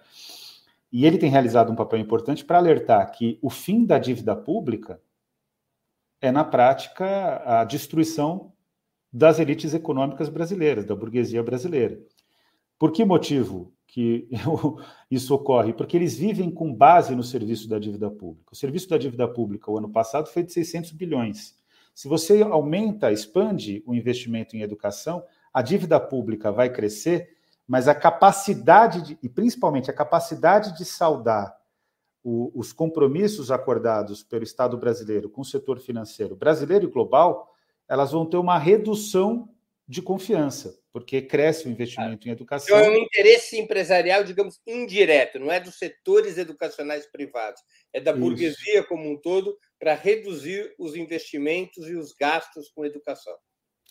E 0.91 1.05
ele 1.05 1.17
tem 1.17 1.29
realizado 1.29 1.71
um 1.71 1.75
papel 1.75 1.97
importante 1.97 2.43
para 2.43 2.57
alertar 2.57 3.09
que 3.11 3.39
o 3.41 3.49
fim 3.49 3.85
da 3.85 3.97
dívida 3.97 4.35
pública 4.35 4.99
é, 6.21 6.31
na 6.31 6.43
prática, 6.43 7.41
a 7.45 7.63
destruição 7.63 8.51
das 9.11 9.39
elites 9.39 9.73
econômicas 9.73 10.29
brasileiras, 10.29 10.85
da 10.85 10.95
burguesia 10.95 11.41
brasileira. 11.41 11.99
Por 12.77 12.91
que 12.91 13.03
motivo 13.03 13.73
que 13.87 14.29
isso 15.09 15.33
ocorre? 15.33 15.73
Porque 15.73 15.97
eles 15.97 16.17
vivem 16.17 16.51
com 16.51 16.73
base 16.73 17.15
no 17.15 17.23
serviço 17.23 17.67
da 17.67 17.79
dívida 17.79 18.09
pública. 18.09 18.51
O 18.51 18.55
serviço 18.55 18.87
da 18.89 18.97
dívida 18.97 19.27
pública, 19.27 19.71
o 19.71 19.77
ano 19.77 19.89
passado, 19.89 20.27
foi 20.27 20.43
de 20.43 20.53
600 20.53 20.91
bilhões. 20.91 21.55
Se 21.93 22.07
você 22.07 22.41
aumenta, 22.43 23.11
expande 23.11 23.83
o 23.85 23.93
investimento 23.93 24.55
em 24.55 24.61
educação, 24.61 25.23
a 25.53 25.61
dívida 25.61 25.99
pública 25.99 26.51
vai 26.51 26.69
crescer, 26.69 27.29
mas 27.67 27.87
a 27.87 27.95
capacidade, 27.95 29.01
de, 29.01 29.19
e 29.21 29.27
principalmente 29.27 29.89
a 29.89 29.93
capacidade 29.93 30.77
de 30.77 30.85
saldar 30.85 31.58
o, 32.23 32.51
os 32.53 32.73
compromissos 32.73 33.51
acordados 33.51 34.23
pelo 34.23 34.43
Estado 34.43 34.77
brasileiro 34.77 35.29
com 35.29 35.41
o 35.41 35.45
setor 35.45 35.79
financeiro 35.79 36.35
brasileiro 36.35 36.85
e 36.87 36.91
global, 36.91 37.53
elas 37.87 38.11
vão 38.11 38.25
ter 38.25 38.37
uma 38.37 38.57
redução 38.57 39.49
de 39.87 40.01
confiança 40.01 40.79
porque 40.91 41.21
cresce 41.21 41.67
o 41.67 41.71
investimento 41.71 42.27
em 42.27 42.31
educação. 42.31 42.77
Então, 42.77 42.91
é 42.91 42.97
um 42.97 43.01
interesse 43.01 43.59
empresarial, 43.59 44.23
digamos, 44.23 44.59
indireto, 44.65 45.39
não 45.39 45.51
é 45.51 45.59
dos 45.59 45.77
setores 45.77 46.37
educacionais 46.37 47.05
privados, 47.05 47.61
é 47.93 48.01
da 48.01 48.11
Isso. 48.11 48.19
burguesia 48.19 48.83
como 48.83 49.09
um 49.09 49.17
todo 49.17 49.57
para 49.77 49.93
reduzir 49.93 50.73
os 50.79 50.95
investimentos 50.95 51.87
e 51.87 51.95
os 51.95 52.13
gastos 52.13 52.69
com 52.69 52.85
educação. 52.85 53.35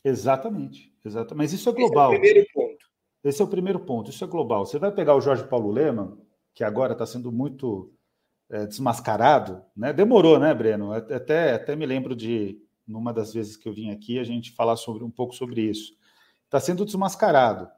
Exatamente, 0.04 0.92
exatamente. 1.04 1.36
Mas 1.36 1.52
isso 1.52 1.68
é 1.68 1.72
global. 1.72 2.12
Esse 2.12 2.16
é 2.16 2.18
o 2.18 2.20
primeiro 2.20 2.46
ponto. 2.52 2.86
Esse 3.24 3.42
é 3.42 3.44
o 3.44 3.48
primeiro 3.48 3.80
ponto, 3.80 4.10
isso 4.10 4.24
é 4.24 4.26
global. 4.26 4.66
Você 4.66 4.78
vai 4.78 4.92
pegar 4.92 5.14
o 5.14 5.20
Jorge 5.20 5.46
Paulo 5.46 5.70
Leman, 5.70 6.18
que 6.54 6.64
agora 6.64 6.92
está 6.92 7.06
sendo 7.06 7.30
muito 7.30 7.92
é, 8.50 8.66
desmascarado, 8.66 9.62
né? 9.76 9.92
Demorou, 9.92 10.38
né, 10.38 10.54
Breno? 10.54 10.92
Até, 10.92 11.54
até 11.54 11.76
me 11.76 11.86
lembro 11.86 12.16
de, 12.16 12.58
numa 12.86 13.12
das 13.12 13.32
vezes 13.32 13.56
que 13.56 13.68
eu 13.68 13.72
vim 13.72 13.90
aqui, 13.90 14.18
a 14.18 14.24
gente 14.24 14.52
falar 14.52 14.76
sobre 14.76 15.04
um 15.04 15.10
pouco 15.10 15.34
sobre 15.34 15.62
isso. 15.62 15.92
Está 16.44 16.58
sendo 16.58 16.84
desmascarado. 16.84 17.68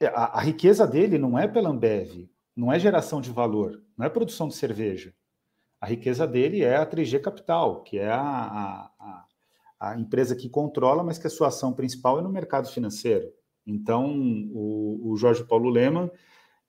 É, 0.00 0.06
a, 0.06 0.38
a, 0.38 0.40
riqueza 0.40 0.86
dele 0.86 1.18
não 1.18 1.38
é 1.38 1.48
pela 1.48 1.70
Ambev, 1.70 2.28
não 2.54 2.72
é 2.72 2.78
geração 2.78 3.20
de 3.20 3.30
valor, 3.30 3.82
não 3.96 4.06
é 4.06 4.10
produção 4.10 4.48
de 4.48 4.54
cerveja. 4.54 5.14
A 5.80 5.86
riqueza 5.86 6.26
dele 6.26 6.62
é 6.62 6.76
a 6.76 6.86
3G 6.86 7.20
Capital, 7.20 7.82
que 7.82 7.98
é 7.98 8.10
a, 8.10 8.90
a, 8.98 9.24
a 9.80 9.98
empresa 9.98 10.36
que 10.36 10.50
controla, 10.50 11.02
mas 11.02 11.16
que 11.16 11.26
a 11.26 11.30
sua 11.30 11.48
ação 11.48 11.72
principal 11.72 12.18
é 12.18 12.22
no 12.22 12.28
mercado 12.28 12.68
financeiro. 12.68 13.26
Então, 13.66 14.10
o, 14.52 15.10
o 15.10 15.16
Jorge 15.16 15.42
Paulo 15.44 15.70
Leman 15.70 16.10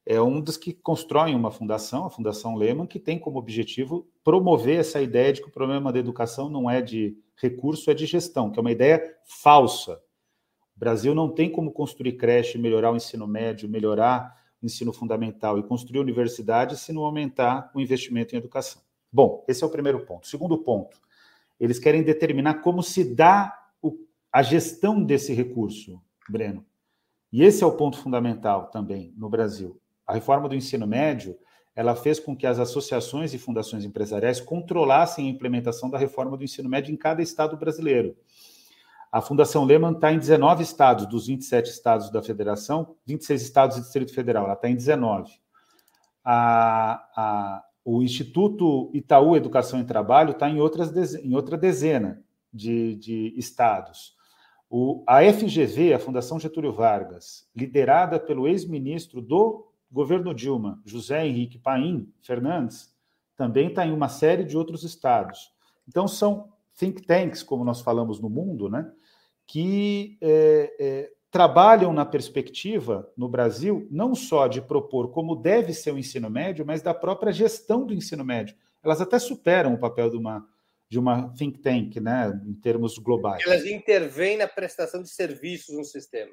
é 0.05 0.21
um 0.21 0.41
dos 0.41 0.57
que 0.57 0.73
constroem 0.73 1.35
uma 1.35 1.51
fundação, 1.51 2.05
a 2.05 2.09
Fundação 2.09 2.55
Lehman, 2.55 2.87
que 2.87 2.99
tem 2.99 3.19
como 3.19 3.37
objetivo 3.37 4.07
promover 4.23 4.79
essa 4.79 5.01
ideia 5.01 5.31
de 5.31 5.41
que 5.41 5.47
o 5.47 5.51
problema 5.51 5.91
da 5.91 5.99
educação 5.99 6.49
não 6.49 6.69
é 6.69 6.81
de 6.81 7.17
recurso, 7.35 7.89
é 7.91 7.93
de 7.93 8.05
gestão, 8.05 8.51
que 8.51 8.59
é 8.59 8.61
uma 8.61 8.71
ideia 8.71 9.01
falsa. 9.23 10.01
O 10.75 10.79
Brasil 10.79 11.13
não 11.13 11.29
tem 11.29 11.51
como 11.51 11.71
construir 11.71 12.13
creche, 12.13 12.57
melhorar 12.57 12.91
o 12.91 12.95
ensino 12.95 13.27
médio, 13.27 13.69
melhorar 13.69 14.35
o 14.61 14.65
ensino 14.65 14.91
fundamental 14.91 15.57
e 15.59 15.63
construir 15.63 15.99
universidade 15.99 16.77
se 16.77 16.91
não 16.93 17.03
aumentar 17.03 17.71
o 17.75 17.79
investimento 17.79 18.35
em 18.35 18.37
educação. 18.37 18.81
Bom, 19.11 19.43
esse 19.47 19.63
é 19.63 19.67
o 19.67 19.71
primeiro 19.71 20.05
ponto. 20.05 20.27
Segundo 20.27 20.57
ponto, 20.57 20.99
eles 21.59 21.79
querem 21.79 22.03
determinar 22.03 22.55
como 22.55 22.81
se 22.81 23.03
dá 23.03 23.55
o, 23.81 23.97
a 24.31 24.41
gestão 24.41 25.03
desse 25.03 25.33
recurso, 25.33 26.01
Breno. 26.29 26.65
E 27.31 27.43
esse 27.43 27.63
é 27.63 27.67
o 27.67 27.75
ponto 27.75 27.97
fundamental 27.97 28.69
também 28.69 29.13
no 29.17 29.29
Brasil. 29.29 29.80
A 30.05 30.13
reforma 30.13 30.49
do 30.49 30.55
ensino 30.55 30.85
médio, 30.85 31.37
ela 31.75 31.95
fez 31.95 32.19
com 32.19 32.35
que 32.35 32.45
as 32.45 32.59
associações 32.59 33.33
e 33.33 33.37
fundações 33.37 33.85
empresariais 33.85 34.41
controlassem 34.41 35.27
a 35.27 35.29
implementação 35.29 35.89
da 35.89 35.97
reforma 35.97 36.37
do 36.37 36.43
ensino 36.43 36.69
médio 36.69 36.93
em 36.93 36.97
cada 36.97 37.21
estado 37.21 37.55
brasileiro. 37.57 38.15
A 39.11 39.21
Fundação 39.21 39.65
Lehman 39.65 39.91
está 39.91 40.11
em 40.11 40.17
19 40.17 40.63
estados, 40.63 41.05
dos 41.05 41.27
27 41.27 41.69
estados 41.69 42.09
da 42.09 42.21
federação, 42.21 42.95
26 43.05 43.41
estados 43.41 43.77
e 43.77 43.81
Distrito 43.81 44.13
Federal, 44.13 44.45
ela 44.45 44.53
está 44.53 44.69
em 44.69 44.75
19. 44.75 45.33
A, 46.23 46.93
a, 47.15 47.63
o 47.83 48.01
Instituto 48.01 48.89
Itaú 48.93 49.35
Educação 49.35 49.81
e 49.81 49.83
Trabalho 49.83 50.31
está 50.31 50.49
em, 50.49 50.61
outras, 50.61 51.15
em 51.15 51.35
outra 51.35 51.57
dezena 51.57 52.23
de, 52.53 52.95
de 52.95 53.33
estados. 53.37 54.15
O, 54.69 55.03
a 55.05 55.21
FGV, 55.21 55.93
a 55.93 55.99
Fundação 55.99 56.39
Getúlio 56.39 56.71
Vargas, 56.71 57.49
liderada 57.53 58.17
pelo 58.17 58.47
ex-ministro 58.47 59.21
do 59.21 59.70
governo 59.91 60.33
Dilma, 60.33 60.81
José 60.85 61.25
Henrique 61.25 61.59
Paim 61.59 62.11
Fernandes, 62.21 62.95
também 63.35 63.67
está 63.67 63.85
em 63.85 63.91
uma 63.91 64.07
série 64.07 64.43
de 64.43 64.57
outros 64.57 64.83
estados. 64.83 65.51
Então, 65.87 66.07
são 66.07 66.49
think 66.77 67.01
tanks, 67.01 67.43
como 67.43 67.65
nós 67.65 67.81
falamos 67.81 68.19
no 68.19 68.29
mundo, 68.29 68.69
né, 68.69 68.89
que 69.45 70.17
é, 70.21 70.75
é, 70.79 71.11
trabalham 71.29 71.91
na 71.91 72.05
perspectiva, 72.05 73.11
no 73.17 73.27
Brasil, 73.27 73.87
não 73.91 74.15
só 74.15 74.47
de 74.47 74.61
propor 74.61 75.11
como 75.11 75.35
deve 75.35 75.73
ser 75.73 75.93
o 75.93 75.97
ensino 75.97 76.29
médio, 76.29 76.65
mas 76.65 76.81
da 76.81 76.93
própria 76.93 77.33
gestão 77.33 77.85
do 77.85 77.93
ensino 77.93 78.23
médio. 78.23 78.55
Elas 78.81 79.01
até 79.01 79.19
superam 79.19 79.73
o 79.73 79.79
papel 79.79 80.09
de 80.09 80.17
uma, 80.17 80.47
de 80.87 80.97
uma 80.97 81.33
think 81.33 81.59
tank, 81.59 81.97
né, 81.97 82.39
em 82.45 82.53
termos 82.53 82.97
globais. 82.97 83.43
Elas 83.45 83.65
intervêm 83.65 84.37
na 84.37 84.47
prestação 84.47 85.01
de 85.01 85.09
serviços 85.09 85.75
no 85.75 85.83
sistema 85.83 86.31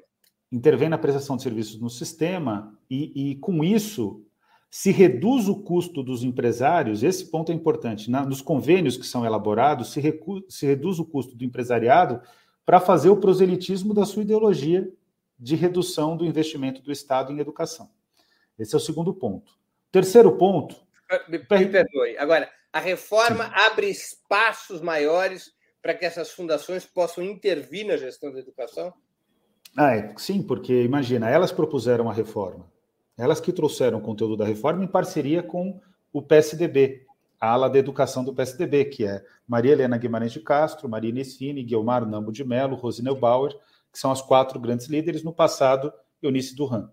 intervém 0.51 0.89
na 0.89 0.97
prestação 0.97 1.37
de 1.37 1.43
serviços 1.43 1.79
no 1.79 1.89
sistema 1.89 2.77
e, 2.89 3.31
e, 3.31 3.35
com 3.35 3.63
isso, 3.63 4.23
se 4.69 4.91
reduz 4.91 5.47
o 5.47 5.55
custo 5.55 6.03
dos 6.03 6.23
empresários. 6.23 7.03
Esse 7.03 7.29
ponto 7.29 7.51
é 7.51 7.55
importante. 7.55 8.09
Na, 8.09 8.25
nos 8.25 8.41
convênios 8.41 8.97
que 8.97 9.05
são 9.05 9.25
elaborados, 9.25 9.91
se, 9.91 9.99
recu, 9.99 10.43
se 10.49 10.65
reduz 10.65 10.99
o 10.99 11.05
custo 11.05 11.35
do 11.35 11.43
empresariado 11.43 12.21
para 12.65 12.79
fazer 12.79 13.09
o 13.09 13.17
proselitismo 13.17 13.93
da 13.93 14.05
sua 14.05 14.23
ideologia 14.23 14.91
de 15.39 15.55
redução 15.55 16.17
do 16.17 16.25
investimento 16.25 16.81
do 16.81 16.91
Estado 16.91 17.31
em 17.31 17.39
educação. 17.39 17.89
Esse 18.57 18.75
é 18.75 18.77
o 18.77 18.81
segundo 18.81 19.13
ponto. 19.13 19.53
Terceiro 19.91 20.31
ponto. 20.37 20.75
Me, 21.27 21.37
me 21.37 21.65
perdoe. 21.67 22.17
Agora, 22.17 22.51
a 22.71 22.79
reforma 22.79 23.45
Sim. 23.45 23.51
abre 23.55 23.89
espaços 23.89 24.81
maiores 24.81 25.51
para 25.81 25.93
que 25.93 26.05
essas 26.05 26.31
fundações 26.31 26.85
possam 26.85 27.23
intervir 27.23 27.87
na 27.87 27.97
gestão 27.97 28.31
da 28.31 28.39
educação? 28.39 28.93
Ah, 29.77 29.95
é, 29.95 30.13
sim, 30.17 30.41
porque 30.41 30.83
imagina, 30.83 31.29
elas 31.29 31.51
propuseram 31.51 32.09
a 32.09 32.13
reforma. 32.13 32.69
Elas 33.17 33.39
que 33.39 33.53
trouxeram 33.53 33.99
o 33.99 34.01
conteúdo 34.01 34.37
da 34.37 34.45
reforma 34.45 34.83
em 34.83 34.87
parceria 34.87 35.43
com 35.43 35.79
o 36.11 36.21
PSDB, 36.21 37.05
a 37.39 37.51
ala 37.51 37.69
da 37.69 37.77
educação 37.77 38.23
do 38.23 38.33
PSDB, 38.33 38.85
que 38.85 39.05
é 39.05 39.23
Maria 39.47 39.71
Helena 39.71 39.97
Guimarães 39.97 40.31
de 40.31 40.39
Castro, 40.39 40.89
Maria 40.89 41.09
Inessini, 41.09 41.63
Guilmar 41.63 42.05
Nambo 42.05 42.31
de 42.31 42.43
Mello, 42.43 42.75
Rosinel 42.75 43.15
Bauer, 43.15 43.53
que 43.91 43.99
são 43.99 44.11
as 44.11 44.21
quatro 44.21 44.59
grandes 44.59 44.87
líderes, 44.87 45.23
no 45.23 45.33
passado, 45.33 45.93
Eunice 46.21 46.55
Duran. 46.55 46.89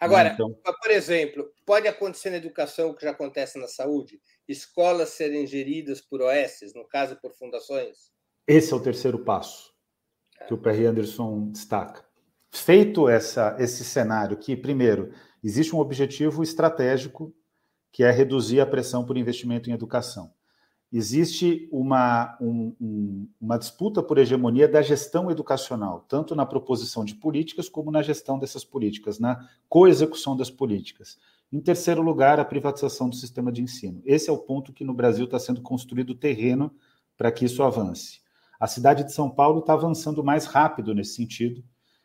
Agora, 0.00 0.28
então... 0.28 0.54
por 0.80 0.90
exemplo, 0.90 1.50
pode 1.66 1.88
acontecer 1.88 2.30
na 2.30 2.36
educação 2.36 2.90
o 2.90 2.94
que 2.94 3.04
já 3.04 3.10
acontece 3.10 3.58
na 3.58 3.66
saúde? 3.66 4.20
Escolas 4.46 5.08
serem 5.10 5.46
geridas 5.46 6.00
por 6.00 6.22
OS, 6.22 6.72
no 6.74 6.84
caso 6.84 7.16
por 7.16 7.32
fundações? 7.32 8.12
Esse 8.46 8.72
é 8.72 8.76
o 8.76 8.80
terceiro 8.80 9.18
passo 9.18 9.76
que 10.46 10.54
o 10.54 10.58
Perry 10.58 10.86
Anderson 10.86 11.50
destaca. 11.50 12.04
Feito 12.50 13.08
essa, 13.08 13.56
esse 13.58 13.84
cenário 13.84 14.36
que, 14.36 14.56
primeiro, 14.56 15.12
existe 15.42 15.74
um 15.74 15.80
objetivo 15.80 16.42
estratégico 16.42 17.34
que 17.92 18.02
é 18.02 18.10
reduzir 18.10 18.60
a 18.60 18.66
pressão 18.66 19.04
por 19.04 19.16
investimento 19.16 19.68
em 19.68 19.72
educação. 19.72 20.32
Existe 20.90 21.68
uma, 21.70 22.38
um, 22.40 22.74
um, 22.80 23.28
uma 23.38 23.58
disputa 23.58 24.02
por 24.02 24.16
hegemonia 24.16 24.66
da 24.66 24.80
gestão 24.80 25.30
educacional, 25.30 26.06
tanto 26.08 26.34
na 26.34 26.46
proposição 26.46 27.04
de 27.04 27.14
políticas 27.14 27.68
como 27.68 27.90
na 27.90 28.00
gestão 28.00 28.38
dessas 28.38 28.64
políticas, 28.64 29.18
na 29.18 29.46
coexecução 29.68 30.34
das 30.34 30.50
políticas. 30.50 31.18
Em 31.52 31.60
terceiro 31.60 32.00
lugar, 32.00 32.40
a 32.40 32.44
privatização 32.44 33.10
do 33.10 33.16
sistema 33.16 33.52
de 33.52 33.62
ensino. 33.62 34.00
Esse 34.04 34.30
é 34.30 34.32
o 34.32 34.38
ponto 34.38 34.72
que 34.72 34.84
no 34.84 34.94
Brasil 34.94 35.26
está 35.26 35.38
sendo 35.38 35.60
construído 35.60 36.14
terreno 36.14 36.72
para 37.18 37.30
que 37.30 37.44
isso 37.44 37.62
avance. 37.62 38.20
A 38.58 38.66
cidade 38.66 39.04
de 39.04 39.12
São 39.12 39.30
Paulo 39.30 39.60
está 39.60 39.74
avançando 39.74 40.24
mais 40.24 40.44
rápido 40.44 40.94
nesse 40.94 41.14
sentido. 41.14 41.62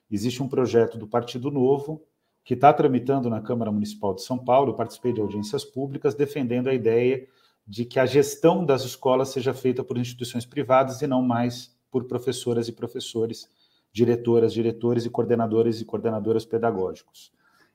Existe 0.10 0.44
um 0.44 0.48
projeto 0.48 0.98
do 0.98 1.08
Partido 1.08 1.50
Novo 1.50 2.04
que 2.44 2.54
está 2.54 2.72
tramitando 2.72 3.30
na 3.30 3.42
Câmara 3.42 3.72
Municipal 3.72 4.14
de 4.14 4.22
São 4.22 4.38
Paulo. 4.38 4.72
Eu 4.72 4.76
participei 4.76 5.14
de 5.14 5.22
audiências 5.22 5.64
públicas 5.64 6.14
defendendo 6.14 6.68
a 6.68 6.74
ideia 6.74 7.28
de 7.66 7.86
que 7.86 8.00
a 8.00 8.06
gestão 8.06 8.66
das 8.66 8.84
escolas 8.84 9.30
seja 9.30 9.54
feita 9.54 9.84
por 9.84 9.98
instituições 9.98 10.46
privadas 10.46 11.02
e 11.02 11.08
não 11.08 11.22
mais 11.22 11.76
por 11.90 12.04
professoras 12.06 12.68
e 12.68 12.72
professores, 12.74 13.48
diretoras, 13.92 14.54
diretores 14.54 15.06
e 15.06 15.10
coordenadores 15.10 15.80
e 15.80 15.86
coordenadoras 15.86 16.46
pedagógicos. 16.46 17.32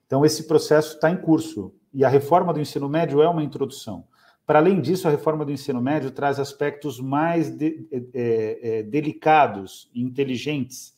Então, 0.06 0.24
esse 0.24 0.44
processo 0.44 0.94
está 0.94 1.10
em 1.10 1.16
curso 1.16 1.72
e 1.92 2.04
a 2.04 2.08
reforma 2.08 2.52
do 2.52 2.60
ensino 2.60 2.88
médio 2.88 3.22
é 3.22 3.28
uma 3.28 3.42
introdução. 3.42 4.06
Para 4.48 4.60
além 4.60 4.80
disso, 4.80 5.06
a 5.06 5.10
reforma 5.10 5.44
do 5.44 5.52
ensino 5.52 5.78
médio 5.78 6.10
traz 6.10 6.40
aspectos 6.40 6.98
mais 6.98 7.50
de, 7.54 7.86
é, 8.14 8.78
é, 8.78 8.82
delicados 8.82 9.90
e 9.92 10.02
inteligentes 10.02 10.96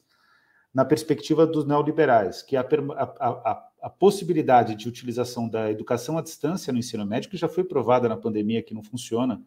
na 0.72 0.84
perspectiva 0.84 1.44
dos 1.44 1.66
neoliberais, 1.66 2.42
que 2.42 2.54
é 2.54 2.60
a, 2.60 2.62
a, 2.62 3.28
a, 3.28 3.68
a, 3.82 3.90
possibilidade 3.90 4.76
de 4.76 4.88
utilização 4.88 5.48
da 5.48 5.68
educação 5.68 6.16
à 6.16 6.22
distância 6.22 6.72
no 6.72 6.78
ensino 6.78 7.04
médio, 7.04 7.28
que 7.28 7.36
já 7.36 7.48
foi 7.48 7.64
provada 7.64 8.08
na 8.08 8.16
pandemia 8.16 8.62
que 8.62 8.72
não 8.72 8.84
funciona, 8.84 9.42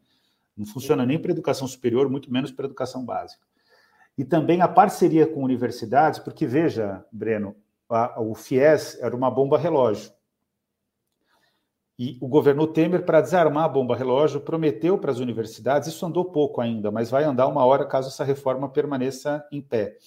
não 0.58 0.66
funciona 0.66 1.06
nem 1.06 1.18
para 1.18 1.32
a 1.32 1.36
educação 1.36 1.66
superior, 1.66 2.10
muito 2.10 2.30
menos 2.30 2.52
para 2.52 2.66
a 2.66 2.68
educação 2.68 3.06
básica. 3.06 3.48
E 4.18 4.26
também 4.26 4.60
a 4.60 4.68
parceria 4.68 5.26
com 5.26 5.42
universidades, 5.42 6.20
porque 6.20 6.46
veja, 6.46 7.06
Breno, 7.10 7.56
o 8.18 8.36
FIES 8.36 9.00
era 9.00 9.16
uma 9.16 9.32
bomba 9.32 9.58
relógio. 9.58 10.12
E 11.98 12.18
o 12.20 12.28
governo 12.28 12.66
Temer, 12.66 13.06
para 13.06 13.22
desarmar 13.22 13.66
a 13.66 13.70
bomba 13.70 13.96
relógio, 13.96 14.42
prometeu 14.42 14.98
para 14.98 15.12
as 15.12 15.20
universidades, 15.20 15.90
isso 15.90 16.06
andou 16.06 16.26
pouco 16.26 16.60
ainda, 16.60 16.92
mas 16.92 17.12
vai 17.12 17.24
andar 17.24 17.48
uma 17.48 17.64
hora 17.66 17.86
caso 17.86 18.08
essa 18.08 18.24
reforma 18.24 18.68
permaneça 18.68 19.46
em 19.52 19.62
pé. 19.62 19.98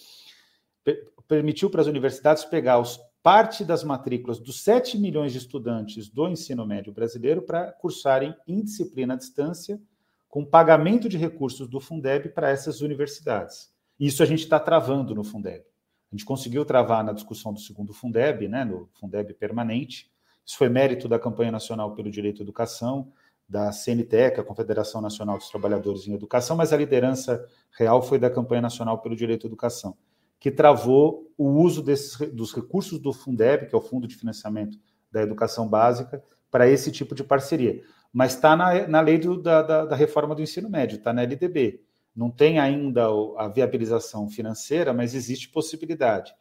Permitiu 1.29 1.71
para 1.71 1.81
as 1.81 1.87
universidades 1.87 2.45
pegar 2.45 2.79
os, 2.79 2.99
parte 3.27 3.65
das 3.65 3.83
matrículas 3.83 4.39
dos 4.39 4.63
7 4.63 4.97
milhões 4.97 5.33
de 5.33 5.39
estudantes 5.39 6.09
do 6.09 6.29
ensino 6.29 6.65
médio 6.65 6.93
brasileiro 6.93 7.43
para 7.43 7.73
cursarem 7.73 8.33
em 8.47 8.63
disciplina 8.63 9.15
à 9.15 9.17
distância, 9.17 9.83
com 10.29 10.45
pagamento 10.45 11.09
de 11.09 11.19
recursos 11.19 11.67
do 11.67 11.81
Fundeb 11.81 12.29
para 12.29 12.51
essas 12.51 12.83
universidades. 12.83 13.69
Isso 13.99 14.23
a 14.23 14.27
gente 14.27 14.45
está 14.45 14.61
travando 14.61 15.13
no 15.13 15.25
Fundeb. 15.25 15.65
A 16.13 16.15
gente 16.15 16.25
conseguiu 16.25 16.65
travar 16.65 17.03
na 17.03 17.13
discussão 17.13 17.53
do 17.53 17.59
segundo 17.59 17.93
Fundeb, 17.93 18.47
né, 18.47 18.65
no 18.65 18.89
Fundeb 18.93 19.35
permanente, 19.35 20.09
isso 20.47 20.57
foi 20.57 20.69
mérito 20.69 21.09
da 21.09 21.19
campanha 21.19 21.51
nacional 21.51 21.95
pelo 21.95 22.11
direito 22.11 22.41
à 22.41 22.45
educação, 22.45 23.13
da 23.49 23.73
CNTE, 23.73 24.07
que 24.07 24.39
é 24.39 24.41
a 24.41 24.45
Confederação 24.45 25.01
Nacional 25.01 25.39
dos 25.39 25.49
Trabalhadores 25.49 26.07
em 26.07 26.15
Educação, 26.15 26.57
mas 26.57 26.73
a 26.73 26.77
liderança 26.77 27.45
real 27.77 28.03
foi 28.03 28.19
da 28.19 28.31
campanha 28.31 28.63
nacional 28.63 29.01
pelo 29.01 29.15
direito 29.15 29.47
à 29.47 29.49
educação, 29.49 29.97
que 30.39 30.51
travou 30.51 31.33
o 31.37 31.49
uso 31.49 31.83
desses, 31.83 32.17
dos 32.33 32.53
recursos 32.53 32.99
do 32.99 33.13
Fundeb, 33.13 33.67
que 33.67 33.75
é 33.75 33.79
o 33.79 33.81
Fundo 33.81 34.07
de 34.07 34.17
Financiamento 34.17 34.79
da 35.11 35.23
Educação 35.23 35.69
Básica, 35.69 36.23
para 36.51 36.69
esse 36.69 36.91
tipo 36.91 37.15
de 37.15 37.23
parceria. 37.23 37.83
mas 38.13 38.35
está 38.35 38.57
na, 38.57 38.87
na 38.89 39.01
lei 39.01 39.19
do, 39.19 39.41
da, 39.41 39.63
da, 39.63 39.85
da, 39.85 39.97
reforma 39.97 40.35
do 40.35 40.43
ensino 40.43 40.71
médio, 40.71 40.97
está 40.97 41.13
na 41.13 41.23
LDB. 41.23 41.83
Não 42.15 42.31
tem 42.31 42.59
ainda 42.59 43.07
a 43.37 43.49
viabilização 43.49 44.29
financeira, 44.29 44.93
mas 44.93 45.15
existe 45.15 45.51
possibilidade. 45.51 46.33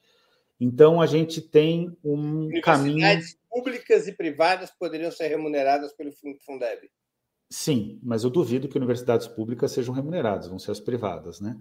Então, 0.60 1.02
a 1.02 1.06
gente 1.06 1.41
tem 1.41 1.96
um 2.04 2.50
caminho. 2.62 3.06
Públicas 3.56 4.06
e 4.06 4.12
privadas 4.12 4.70
poderiam 4.78 5.10
ser 5.10 5.28
remuneradas 5.28 5.94
pelo 5.94 6.12
Fundeb. 6.46 6.89
Sim, 7.50 8.02
mas 8.04 8.26
eu 8.26 8.30
duvido 8.30 8.68
que 8.68 8.78
universidades 8.78 9.28
públicas 9.28 9.72
sejam 9.72 9.94
remuneradas, 9.94 10.50
vão 10.50 10.60
ser 10.60 10.72
as 10.72 10.80
privadas, 10.82 11.39
né? 11.39 11.58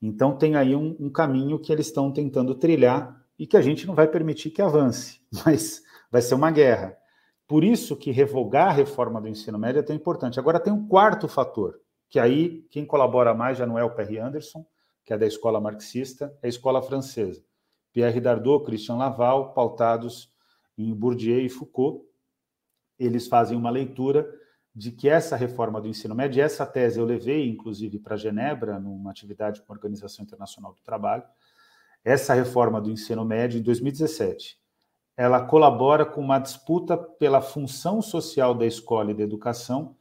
Então, 0.00 0.38
tem 0.38 0.54
aí 0.54 0.76
um, 0.76 0.96
um 1.00 1.10
caminho 1.10 1.58
que 1.58 1.72
eles 1.72 1.86
estão 1.86 2.12
tentando 2.12 2.54
trilhar 2.54 3.20
e 3.36 3.44
que 3.44 3.56
a 3.56 3.60
gente 3.60 3.88
não 3.88 3.94
vai 3.94 4.06
permitir 4.06 4.50
que 4.50 4.62
avance, 4.62 5.20
mas 5.44 5.82
vai 6.12 6.22
ser 6.22 6.34
uma 6.34 6.52
guerra. 6.52 6.96
Por 7.48 7.64
isso 7.64 7.96
que 7.96 8.12
revogar 8.12 8.68
a 8.68 8.72
reforma 8.72 9.20
do 9.20 9.26
ensino 9.26 9.58
médio 9.58 9.80
é 9.80 9.82
tão 9.82 9.96
importante. 9.96 10.38
Agora 10.38 10.60
tem 10.60 10.72
um 10.72 10.86
quarto 10.86 11.26
fator, 11.26 11.80
que 12.08 12.20
aí 12.20 12.64
quem 12.70 12.86
colabora 12.86 13.34
mais 13.34 13.58
já 13.58 13.66
não 13.66 13.76
é 13.76 13.82
o 13.82 13.92
Perry 13.92 14.18
Anderson, 14.18 14.64
que 15.04 15.12
é 15.12 15.18
da 15.18 15.26
escola 15.26 15.60
marxista, 15.60 16.32
é 16.40 16.46
a 16.46 16.48
escola 16.48 16.80
francesa. 16.80 17.42
Pierre 17.92 18.20
Dardot, 18.20 18.64
Christian 18.64 18.94
Laval, 18.94 19.52
pautados 19.52 20.32
em 20.88 20.94
Bourdieu 20.94 21.40
e 21.40 21.48
Foucault, 21.48 22.04
eles 22.98 23.26
fazem 23.26 23.56
uma 23.56 23.70
leitura 23.70 24.28
de 24.74 24.92
que 24.92 25.08
essa 25.08 25.36
reforma 25.36 25.80
do 25.80 25.88
ensino 25.88 26.14
médio, 26.14 26.42
essa 26.42 26.64
tese 26.64 26.98
eu 26.98 27.04
levei, 27.04 27.48
inclusive, 27.48 27.98
para 27.98 28.16
Genebra, 28.16 28.78
numa 28.78 29.10
atividade 29.10 29.62
com 29.62 29.72
a 29.72 29.76
Organização 29.76 30.24
Internacional 30.24 30.72
do 30.72 30.80
Trabalho, 30.82 31.24
essa 32.04 32.34
reforma 32.34 32.80
do 32.80 32.90
ensino 32.90 33.24
médio, 33.24 33.58
em 33.58 33.62
2017, 33.62 34.58
ela 35.16 35.44
colabora 35.44 36.06
com 36.06 36.20
uma 36.20 36.38
disputa 36.38 36.96
pela 36.96 37.42
função 37.42 38.00
social 38.00 38.54
da 38.54 38.64
escola 38.64 39.10
e 39.10 39.14
da 39.14 39.22
educação, 39.22 39.96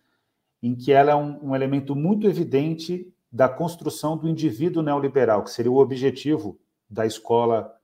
em 0.62 0.76
que 0.76 0.92
ela 0.92 1.12
é 1.12 1.16
um, 1.16 1.50
um 1.50 1.56
elemento 1.56 1.96
muito 1.96 2.28
evidente 2.28 3.14
da 3.32 3.50
construção 3.50 4.18
do 4.18 4.30
indivíduo 4.30 4.82
neoliberal, 4.82 5.44
que 5.44 5.52
seria 5.52 5.72
o 5.72 5.78
objetivo 5.78 6.60
da 6.90 7.06
escola 7.06 7.79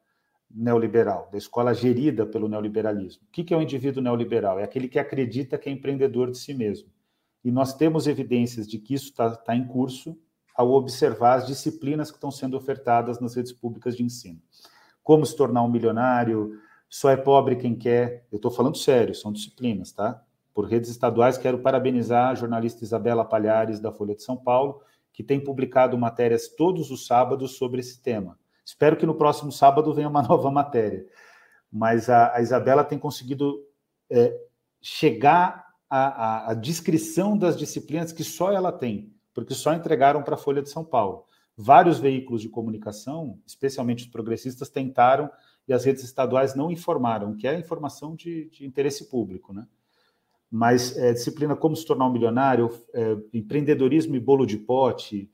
neoliberal, 0.55 1.27
da 1.29 1.37
escola 1.37 1.73
gerida 1.73 2.25
pelo 2.25 2.47
neoliberalismo. 2.47 3.23
O 3.27 3.31
que 3.31 3.53
é 3.53 3.57
o 3.57 3.61
indivíduo 3.61 4.01
neoliberal? 4.01 4.57
É 4.57 4.63
aquele 4.63 4.87
que 4.87 4.97
acredita 4.97 5.57
que 5.57 5.67
é 5.67 5.71
empreendedor 5.71 6.31
de 6.31 6.37
si 6.37 6.53
mesmo. 6.53 6.87
E 7.43 7.51
nós 7.51 7.73
temos 7.73 8.07
evidências 8.07 8.67
de 8.67 8.79
que 8.79 8.93
isso 8.93 9.09
está 9.09 9.35
tá 9.35 9.55
em 9.55 9.67
curso 9.67 10.17
ao 10.55 10.71
observar 10.71 11.35
as 11.35 11.47
disciplinas 11.47 12.09
que 12.09 12.17
estão 12.17 12.31
sendo 12.31 12.55
ofertadas 12.55 13.19
nas 13.19 13.35
redes 13.35 13.51
públicas 13.51 13.97
de 13.97 14.03
ensino. 14.03 14.41
Como 15.03 15.25
se 15.25 15.35
tornar 15.35 15.61
um 15.61 15.69
milionário, 15.69 16.57
só 16.89 17.09
é 17.09 17.17
pobre 17.17 17.57
quem 17.57 17.75
quer. 17.75 18.25
Eu 18.31 18.37
estou 18.37 18.49
falando 18.49 18.77
sério, 18.77 19.13
são 19.13 19.33
disciplinas, 19.33 19.91
tá? 19.91 20.23
Por 20.53 20.65
redes 20.65 20.89
estaduais, 20.89 21.37
quero 21.37 21.59
parabenizar 21.59 22.29
a 22.29 22.35
jornalista 22.35 22.85
Isabela 22.85 23.25
Palhares, 23.25 23.81
da 23.81 23.91
Folha 23.91 24.15
de 24.15 24.23
São 24.23 24.37
Paulo, 24.37 24.81
que 25.11 25.21
tem 25.21 25.43
publicado 25.43 25.97
matérias 25.97 26.47
todos 26.47 26.89
os 26.89 27.05
sábados 27.05 27.57
sobre 27.57 27.81
esse 27.81 28.01
tema. 28.01 28.39
Espero 28.65 28.97
que 28.97 29.05
no 29.05 29.13
próximo 29.13 29.51
sábado 29.51 29.93
venha 29.93 30.09
uma 30.09 30.23
nova 30.27 30.49
matéria. 30.49 31.05
Mas 31.71 32.09
a, 32.09 32.35
a 32.35 32.41
Isabela 32.41 32.83
tem 32.83 32.97
conseguido 32.97 33.63
é, 34.09 34.35
chegar 34.81 35.67
à, 35.89 35.97
à, 35.97 36.51
à 36.51 36.53
descrição 36.53 37.37
das 37.37 37.55
disciplinas 37.55 38.11
que 38.11 38.23
só 38.23 38.51
ela 38.51 38.71
tem, 38.71 39.13
porque 39.33 39.53
só 39.53 39.73
entregaram 39.73 40.23
para 40.23 40.35
a 40.35 40.37
Folha 40.37 40.61
de 40.61 40.69
São 40.69 40.83
Paulo. 40.83 41.25
Vários 41.55 41.99
veículos 41.99 42.41
de 42.41 42.49
comunicação, 42.49 43.39
especialmente 43.45 44.03
os 44.03 44.09
progressistas, 44.09 44.69
tentaram 44.69 45.29
e 45.67 45.73
as 45.73 45.85
redes 45.85 46.03
estaduais 46.03 46.55
não 46.55 46.69
informaram, 46.71 47.35
que 47.35 47.47
é 47.47 47.57
informação 47.57 48.15
de, 48.15 48.49
de 48.49 48.65
interesse 48.65 49.09
público, 49.09 49.53
né? 49.53 49.65
Mas 50.51 50.95
é, 50.97 51.11
disciplina 51.11 51.55
como 51.55 51.75
se 51.75 51.85
tornar 51.85 52.05
um 52.05 52.11
milionário, 52.11 52.69
é, 52.93 53.17
empreendedorismo 53.33 54.15
e 54.15 54.19
bolo 54.19 54.45
de 54.45 54.57
pote, 54.57 55.29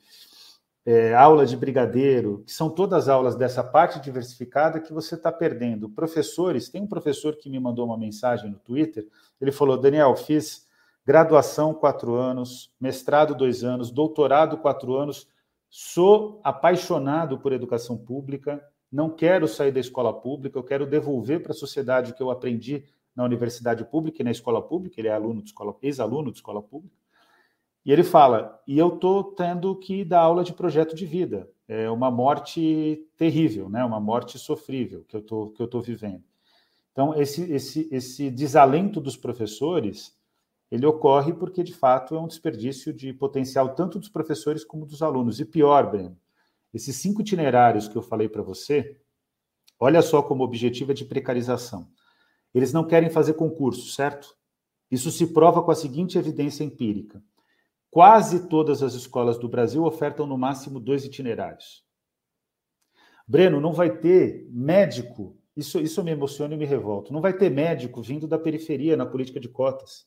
é, 0.85 1.13
aula 1.13 1.45
de 1.45 1.55
brigadeiro, 1.55 2.43
que 2.45 2.51
são 2.51 2.69
todas 2.69 3.07
aulas 3.07 3.35
dessa 3.35 3.63
parte 3.63 3.99
diversificada 3.99 4.79
que 4.79 4.93
você 4.93 5.15
está 5.15 5.31
perdendo. 5.31 5.89
Professores, 5.89 6.69
tem 6.69 6.81
um 6.81 6.87
professor 6.87 7.35
que 7.35 7.49
me 7.49 7.59
mandou 7.59 7.85
uma 7.85 7.97
mensagem 7.97 8.49
no 8.49 8.57
Twitter, 8.57 9.07
ele 9.39 9.51
falou, 9.51 9.77
Daniel, 9.77 10.15
fiz 10.15 10.67
graduação 11.05 11.73
quatro 11.73 12.15
anos, 12.15 12.73
mestrado 12.79 13.35
dois 13.35 13.63
anos, 13.63 13.91
doutorado 13.91 14.57
quatro 14.57 14.95
anos, 14.95 15.27
sou 15.69 16.41
apaixonado 16.43 17.39
por 17.39 17.53
educação 17.53 17.97
pública, 17.97 18.63
não 18.91 19.09
quero 19.09 19.47
sair 19.47 19.71
da 19.71 19.79
escola 19.79 20.13
pública, 20.13 20.57
eu 20.57 20.63
quero 20.63 20.85
devolver 20.85 21.41
para 21.41 21.53
a 21.53 21.55
sociedade 21.55 22.11
o 22.11 22.15
que 22.15 22.21
eu 22.21 22.29
aprendi 22.29 22.83
na 23.15 23.23
universidade 23.23 23.85
pública 23.85 24.21
e 24.21 24.25
na 24.25 24.31
escola 24.31 24.61
pública, 24.61 24.99
ele 24.99 25.07
é 25.07 25.13
aluno 25.13 25.41
de 25.41 25.49
escola, 25.49 25.75
ex-aluno 25.81 26.31
de 26.31 26.37
escola 26.37 26.61
pública. 26.61 27.00
E 27.85 27.91
ele 27.91 28.03
fala: 28.03 28.59
"E 28.67 28.77
eu 28.77 28.89
estou 28.95 29.23
tendo 29.23 29.75
que 29.75 30.03
dar 30.05 30.21
aula 30.21 30.43
de 30.43 30.53
projeto 30.53 30.95
de 30.95 31.05
vida. 31.05 31.49
É 31.67 31.89
uma 31.89 32.11
morte 32.11 33.07
terrível, 33.17 33.69
né? 33.69 33.83
Uma 33.85 33.99
morte 33.99 34.37
sofrível 34.39 35.03
que 35.07 35.15
eu 35.17 35.21
tô 35.21 35.49
que 35.51 35.61
eu 35.61 35.67
tô 35.67 35.81
vivendo". 35.81 36.23
Então 36.91 37.13
esse 37.15 37.51
esse 37.51 37.87
esse 37.91 38.29
desalento 38.31 38.99
dos 39.01 39.17
professores 39.17 40.17
ele 40.71 40.85
ocorre 40.85 41.33
porque 41.33 41.63
de 41.63 41.73
fato 41.73 42.15
é 42.15 42.19
um 42.21 42.27
desperdício 42.27 42.93
de 42.93 43.13
potencial 43.13 43.75
tanto 43.75 43.99
dos 43.99 44.09
professores 44.09 44.63
como 44.65 44.85
dos 44.85 45.01
alunos. 45.03 45.39
E 45.39 45.45
pior, 45.45 45.91
Breno, 45.91 46.17
esses 46.73 46.95
cinco 46.97 47.21
itinerários 47.21 47.87
que 47.87 47.97
eu 47.97 48.01
falei 48.01 48.29
para 48.29 48.41
você, 48.43 48.99
olha 49.79 50.01
só 50.01 50.23
como 50.23 50.43
objetivo 50.43 50.91
é 50.91 50.95
de 50.95 51.05
precarização. 51.05 51.87
Eles 52.53 52.73
não 52.73 52.87
querem 52.87 53.09
fazer 53.09 53.33
concurso, 53.35 53.91
certo? 53.91 54.35
Isso 54.91 55.11
se 55.11 55.27
prova 55.27 55.63
com 55.63 55.71
a 55.71 55.75
seguinte 55.75 56.17
evidência 56.17 56.63
empírica. 56.63 57.23
Quase 57.91 58.47
todas 58.47 58.82
as 58.82 58.93
escolas 58.93 59.38
do 59.38 59.49
Brasil 59.49 59.84
ofertam 59.84 60.25
no 60.25 60.38
máximo 60.38 60.80
dois 60.80 61.04
itinerários. 61.04 61.84
Breno, 63.27 63.60
não 63.60 63.73
vai 63.73 63.97
ter 63.97 64.47
médico, 64.49 65.38
isso, 65.56 65.80
isso 65.80 66.01
me 66.04 66.12
emociona 66.12 66.54
e 66.54 66.58
me 66.58 66.65
revolta, 66.65 67.12
não 67.13 67.21
vai 67.21 67.34
ter 67.34 67.49
médico 67.51 68.01
vindo 68.01 68.27
da 68.27 68.39
periferia 68.39 68.95
na 68.95 69.06
política 69.06 69.39
de 69.41 69.49
cotas. 69.49 70.06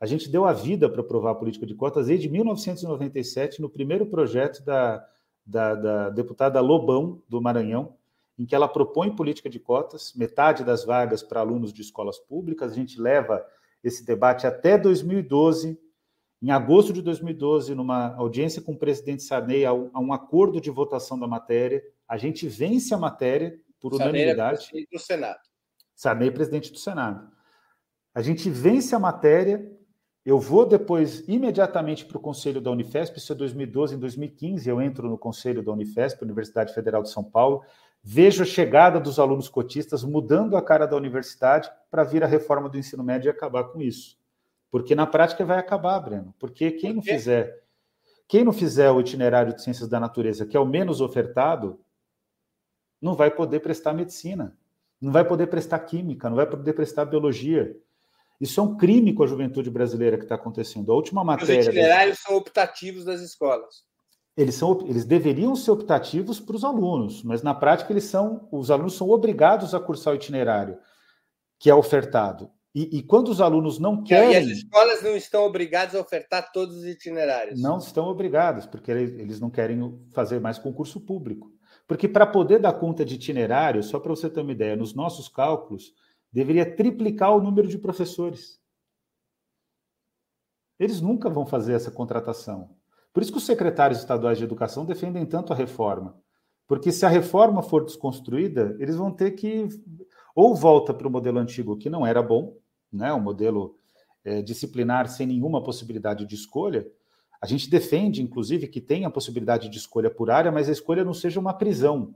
A 0.00 0.06
gente 0.06 0.28
deu 0.28 0.44
a 0.44 0.52
vida 0.52 0.88
para 0.88 1.02
aprovar 1.02 1.30
a 1.30 1.34
política 1.34 1.64
de 1.64 1.74
cotas 1.74 2.08
desde 2.08 2.28
1997, 2.28 3.60
no 3.60 3.70
primeiro 3.70 4.06
projeto 4.06 4.64
da, 4.64 5.06
da, 5.46 5.74
da 5.74 6.10
deputada 6.10 6.60
Lobão, 6.60 7.22
do 7.28 7.40
Maranhão, 7.40 7.94
em 8.36 8.46
que 8.46 8.54
ela 8.54 8.66
propõe 8.66 9.14
política 9.14 9.48
de 9.48 9.60
cotas, 9.60 10.14
metade 10.16 10.64
das 10.64 10.84
vagas 10.84 11.22
para 11.22 11.40
alunos 11.40 11.72
de 11.72 11.82
escolas 11.82 12.18
públicas. 12.18 12.72
A 12.72 12.74
gente 12.74 13.00
leva 13.00 13.44
esse 13.84 14.04
debate 14.04 14.46
até 14.46 14.78
2012. 14.78 15.78
Em 16.42 16.50
agosto 16.50 16.92
de 16.92 17.02
2012, 17.02 17.74
numa 17.74 18.14
audiência 18.14 18.62
com 18.62 18.72
o 18.72 18.78
presidente 18.78 19.22
Sarney, 19.22 19.64
a 19.64 19.72
um 19.72 20.12
acordo 20.12 20.60
de 20.60 20.70
votação 20.70 21.18
da 21.18 21.26
matéria, 21.26 21.82
a 22.08 22.16
gente 22.16 22.48
vence 22.48 22.94
a 22.94 22.98
matéria 22.98 23.58
por 23.78 23.94
Sarney 23.94 24.22
unanimidade. 24.22 24.64
Sarney 24.64 24.88
do 24.90 24.98
Senado. 24.98 25.40
Sarney, 25.94 26.30
presidente 26.30 26.72
do 26.72 26.78
Senado. 26.78 27.30
A 28.14 28.22
gente 28.22 28.48
vence 28.48 28.94
a 28.94 28.98
matéria 28.98 29.70
eu 30.24 30.38
vou 30.38 30.66
depois 30.66 31.26
imediatamente 31.26 32.04
para 32.04 32.18
o 32.18 32.20
conselho 32.20 32.60
da 32.60 32.70
Unifesp, 32.70 33.16
isso 33.16 33.32
é 33.32 33.34
2012, 33.34 33.94
em 33.94 33.98
2015 33.98 34.68
eu 34.68 34.80
entro 34.80 35.08
no 35.08 35.16
conselho 35.16 35.62
da 35.62 35.72
Unifesp, 35.72 36.22
Universidade 36.22 36.74
Federal 36.74 37.02
de 37.02 37.10
São 37.10 37.24
Paulo, 37.24 37.62
vejo 38.02 38.42
a 38.42 38.46
chegada 38.46 39.00
dos 39.00 39.18
alunos 39.18 39.48
cotistas 39.48 40.04
mudando 40.04 40.56
a 40.58 40.62
cara 40.62 40.86
da 40.86 40.94
universidade 40.94 41.70
para 41.90 42.04
vir 42.04 42.22
a 42.22 42.26
reforma 42.26 42.68
do 42.68 42.76
ensino 42.76 43.02
médio 43.02 43.28
e 43.28 43.30
acabar 43.30 43.64
com 43.64 43.80
isso. 43.80 44.18
Porque 44.70 44.94
na 44.94 45.06
prática 45.06 45.44
vai 45.44 45.58
acabar, 45.58 45.98
Breno. 46.00 46.34
Porque 46.38 46.70
quem 46.70 46.94
não 46.94 47.02
fizer, 47.02 47.62
quem 48.28 48.44
não 48.44 48.52
fizer 48.52 48.90
o 48.90 49.00
itinerário 49.00 49.54
de 49.54 49.62
ciências 49.62 49.88
da 49.88 49.98
natureza, 49.98 50.46
que 50.46 50.56
é 50.56 50.60
o 50.60 50.66
menos 50.66 51.00
ofertado, 51.00 51.80
não 53.00 53.14
vai 53.14 53.30
poder 53.30 53.60
prestar 53.60 53.92
medicina, 53.92 54.56
não 55.00 55.10
vai 55.10 55.24
poder 55.24 55.48
prestar 55.48 55.80
química, 55.80 56.28
não 56.28 56.36
vai 56.36 56.46
poder 56.46 56.72
prestar 56.72 57.06
biologia. 57.06 57.76
Isso 58.40 58.60
é 58.60 58.62
um 58.62 58.76
crime 58.76 59.12
com 59.12 59.24
a 59.24 59.26
juventude 59.26 59.70
brasileira 59.70 60.16
que 60.16 60.24
está 60.24 60.36
acontecendo. 60.36 60.92
A 60.92 60.94
última 60.94 61.24
matéria. 61.24 61.60
Os 61.60 61.66
itinerários 61.66 62.18
são 62.20 62.36
optativos 62.36 63.04
das 63.04 63.20
escolas. 63.20 63.84
Eles, 64.36 64.54
são, 64.54 64.80
eles 64.86 65.04
deveriam 65.04 65.56
ser 65.56 65.72
optativos 65.72 66.38
para 66.38 66.56
os 66.56 66.64
alunos, 66.64 67.22
mas 67.24 67.42
na 67.42 67.52
prática 67.52 67.92
eles 67.92 68.04
são, 68.04 68.48
os 68.52 68.70
alunos 68.70 68.94
são 68.94 69.10
obrigados 69.10 69.74
a 69.74 69.80
cursar 69.80 70.12
o 70.12 70.16
itinerário 70.16 70.78
que 71.58 71.68
é 71.68 71.74
ofertado. 71.74 72.50
E, 72.74 72.98
e 72.98 73.02
quando 73.02 73.28
os 73.28 73.40
alunos 73.40 73.78
não 73.78 74.02
querem. 74.02 74.32
E 74.32 74.36
as 74.36 74.46
escolas 74.46 75.02
não 75.02 75.16
estão 75.16 75.42
obrigadas 75.42 75.94
a 75.94 76.00
ofertar 76.00 76.52
todos 76.52 76.76
os 76.76 76.84
itinerários. 76.84 77.60
Não 77.60 77.78
estão 77.78 78.06
obrigados, 78.06 78.66
porque 78.66 78.90
eles 78.92 79.40
não 79.40 79.50
querem 79.50 79.98
fazer 80.12 80.40
mais 80.40 80.58
concurso 80.58 81.00
público. 81.00 81.52
Porque 81.86 82.06
para 82.06 82.26
poder 82.26 82.60
dar 82.60 82.74
conta 82.74 83.04
de 83.04 83.16
itinerário, 83.16 83.82
só 83.82 83.98
para 83.98 84.10
você 84.10 84.30
ter 84.30 84.40
uma 84.40 84.52
ideia, 84.52 84.76
nos 84.76 84.94
nossos 84.94 85.28
cálculos, 85.28 85.92
deveria 86.32 86.76
triplicar 86.76 87.34
o 87.34 87.42
número 87.42 87.66
de 87.66 87.76
professores. 87.76 88.60
Eles 90.78 91.00
nunca 91.00 91.28
vão 91.28 91.44
fazer 91.44 91.72
essa 91.72 91.90
contratação. 91.90 92.70
Por 93.12 93.22
isso 93.22 93.32
que 93.32 93.38
os 93.38 93.44
secretários 93.44 93.98
estaduais 93.98 94.38
de 94.38 94.44
educação 94.44 94.86
defendem 94.86 95.26
tanto 95.26 95.52
a 95.52 95.56
reforma. 95.56 96.16
Porque 96.68 96.92
se 96.92 97.04
a 97.04 97.08
reforma 97.08 97.64
for 97.64 97.84
desconstruída, 97.84 98.76
eles 98.78 98.94
vão 98.94 99.10
ter 99.10 99.32
que 99.32 99.66
ou 100.34 100.54
volta 100.54 100.94
para 100.94 101.08
o 101.08 101.10
modelo 101.10 101.38
antigo 101.38 101.76
que 101.76 101.90
não 101.90 102.06
era 102.06 102.22
bom, 102.22 102.56
né, 102.92 103.12
um 103.12 103.20
modelo 103.20 103.76
é, 104.24 104.42
disciplinar 104.42 105.08
sem 105.08 105.26
nenhuma 105.26 105.62
possibilidade 105.62 106.26
de 106.26 106.34
escolha. 106.34 106.86
A 107.40 107.46
gente 107.46 107.70
defende, 107.70 108.22
inclusive, 108.22 108.68
que 108.68 108.80
tenha 108.80 109.10
possibilidade 109.10 109.68
de 109.68 109.78
escolha 109.78 110.10
por 110.10 110.30
área, 110.30 110.52
mas 110.52 110.68
a 110.68 110.72
escolha 110.72 111.04
não 111.04 111.14
seja 111.14 111.40
uma 111.40 111.54
prisão. 111.54 112.14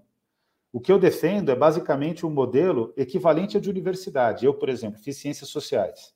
O 0.72 0.80
que 0.80 0.90
eu 0.90 0.98
defendo 0.98 1.50
é 1.50 1.56
basicamente 1.56 2.26
um 2.26 2.30
modelo 2.30 2.92
equivalente 2.96 3.56
ao 3.56 3.62
de 3.62 3.70
universidade. 3.70 4.44
Eu, 4.44 4.52
por 4.52 4.68
exemplo, 4.68 5.00
fiz 5.00 5.16
ciências 5.16 5.48
sociais. 5.48 6.12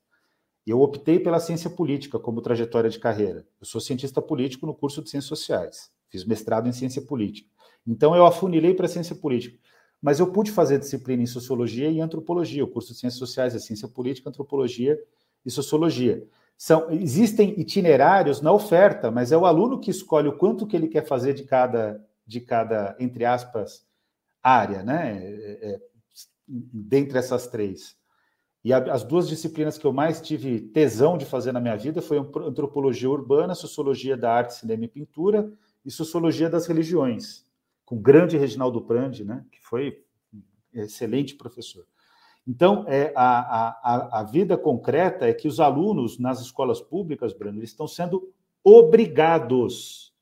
Eu 0.67 0.81
optei 0.81 1.19
pela 1.19 1.41
ciência 1.41 1.71
política 1.71 2.19
como 2.19 2.43
trajetória 2.43 2.91
de 2.91 2.99
carreira. 2.99 3.47
Eu 3.61 3.67
sou 3.67 3.81
cientista 3.81 4.21
político 4.21 4.67
no 4.67 4.75
curso 4.75 5.01
de 5.01 5.09
ciências 5.09 5.29
sociais. 5.29 5.91
Fiz 6.11 6.25
mestrado 6.25 6.69
em 6.69 6.73
ciência 6.73 7.01
política. 7.01 7.49
Então, 7.87 8.15
eu 8.15 8.27
afunilei 8.27 8.75
para 8.75 8.85
a 8.87 8.89
ciência 8.89 9.17
política. 9.17 9.59
Mas 10.01 10.21
eu 10.21 10.31
pude 10.31 10.51
fazer 10.51 10.79
disciplina 10.79 11.23
em 11.23 11.27
sociologia 11.27 11.91
e 11.91 12.01
antropologia. 12.01 12.65
O 12.65 12.69
curso 12.69 12.93
de 12.93 12.99
ciências 12.99 13.19
sociais 13.19 13.55
é 13.55 13.59
ciência 13.59 13.89
política, 13.89 14.29
antropologia 14.29 14.99
e 15.45 15.51
sociologia. 15.51 16.27
São, 16.57 16.91
existem 16.91 17.59
itinerários 17.59 18.41
na 18.41 18.53
oferta, 18.53 19.11
mas 19.11 19.31
é 19.31 19.37
o 19.37 19.47
aluno 19.47 19.79
que 19.79 19.91
escolhe 19.91 20.29
o 20.29 20.37
quanto 20.37 20.67
que 20.67 20.77
ele 20.77 20.89
quer 20.89 21.07
fazer 21.07 21.33
de 21.33 21.45
cada, 21.45 22.05
de 22.27 22.41
cada 22.41 22.97
entre 22.99 23.25
aspas, 23.25 23.87
área, 24.43 24.83
né? 24.83 25.19
É, 25.23 25.71
é, 25.71 25.81
dentre 26.49 27.19
essas 27.19 27.47
três. 27.47 27.97
E 28.65 28.73
a, 28.73 28.79
as 28.93 29.05
duas 29.05 29.29
disciplinas 29.29 29.79
que 29.79 29.87
eu 29.87 29.93
mais 29.93 30.21
tive 30.21 30.61
tesão 30.61 31.17
de 31.17 31.25
fazer 31.25 31.53
na 31.53 31.61
minha 31.61 31.77
vida 31.77 32.03
foi 32.03 32.19
antropologia 32.19 33.09
urbana, 33.09 33.55
sociologia 33.55 34.17
da 34.17 34.33
arte, 34.33 34.55
cinema 34.55 34.85
e 34.85 34.89
pintura 34.89 35.53
e 35.85 35.91
sociologia 35.91 36.51
das 36.51 36.67
religiões, 36.67 37.47
com 37.89 37.97
o 37.97 37.99
grande 37.99 38.37
Reginaldo 38.37 38.83
Prandi, 38.83 39.25
né? 39.25 39.47
Que 39.51 39.59
foi 39.63 40.05
excelente 40.75 41.35
professor. 41.37 41.87
Então, 42.47 42.85
é, 42.87 43.15
a, 43.17 43.71
a, 43.83 44.21
a 44.21 44.23
vida 44.25 44.59
concreta 44.59 45.27
é 45.27 45.33
que 45.33 45.49
os 45.49 45.59
alunos 45.59 46.19
nas 46.19 46.39
escolas 46.39 46.83
públicas, 46.83 47.33
Breno, 47.33 47.59
eles 47.59 47.71
estão 47.71 47.89
sendo 47.89 48.31
obrigados. 48.63 50.15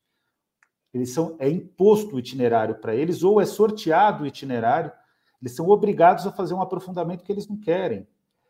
Eles 0.93 1.13
são, 1.13 1.35
é 1.39 1.49
imposto 1.49 2.15
o 2.15 2.19
itinerário 2.19 2.75
para 2.75 2.95
eles, 2.95 3.21
ou 3.21 3.41
é 3.41 3.45
sorteado 3.45 4.23
o 4.23 4.27
itinerário, 4.27 4.89
eles 5.41 5.53
são 5.53 5.67
obrigados 5.67 6.25
a 6.25 6.31
fazer 6.31 6.53
um 6.53 6.61
aprofundamento 6.61 7.25
que 7.25 7.31
eles 7.33 7.49
não 7.49 7.57
querem. 7.57 8.07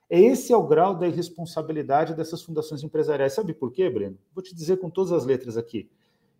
Esse 0.07 0.53
é 0.53 0.57
o 0.57 0.67
grau 0.67 0.93
da 0.93 1.07
irresponsabilidade 1.07 2.13
dessas 2.13 2.43
fundações 2.43 2.83
empresariais. 2.83 3.33
Sabe 3.33 3.55
por 3.55 3.71
quê, 3.71 3.89
Breno? 3.89 4.19
Vou 4.31 4.43
te 4.43 4.53
dizer 4.53 4.77
com 4.77 4.91
todas 4.91 5.11
as 5.11 5.25
letras 5.25 5.57
aqui. 5.57 5.89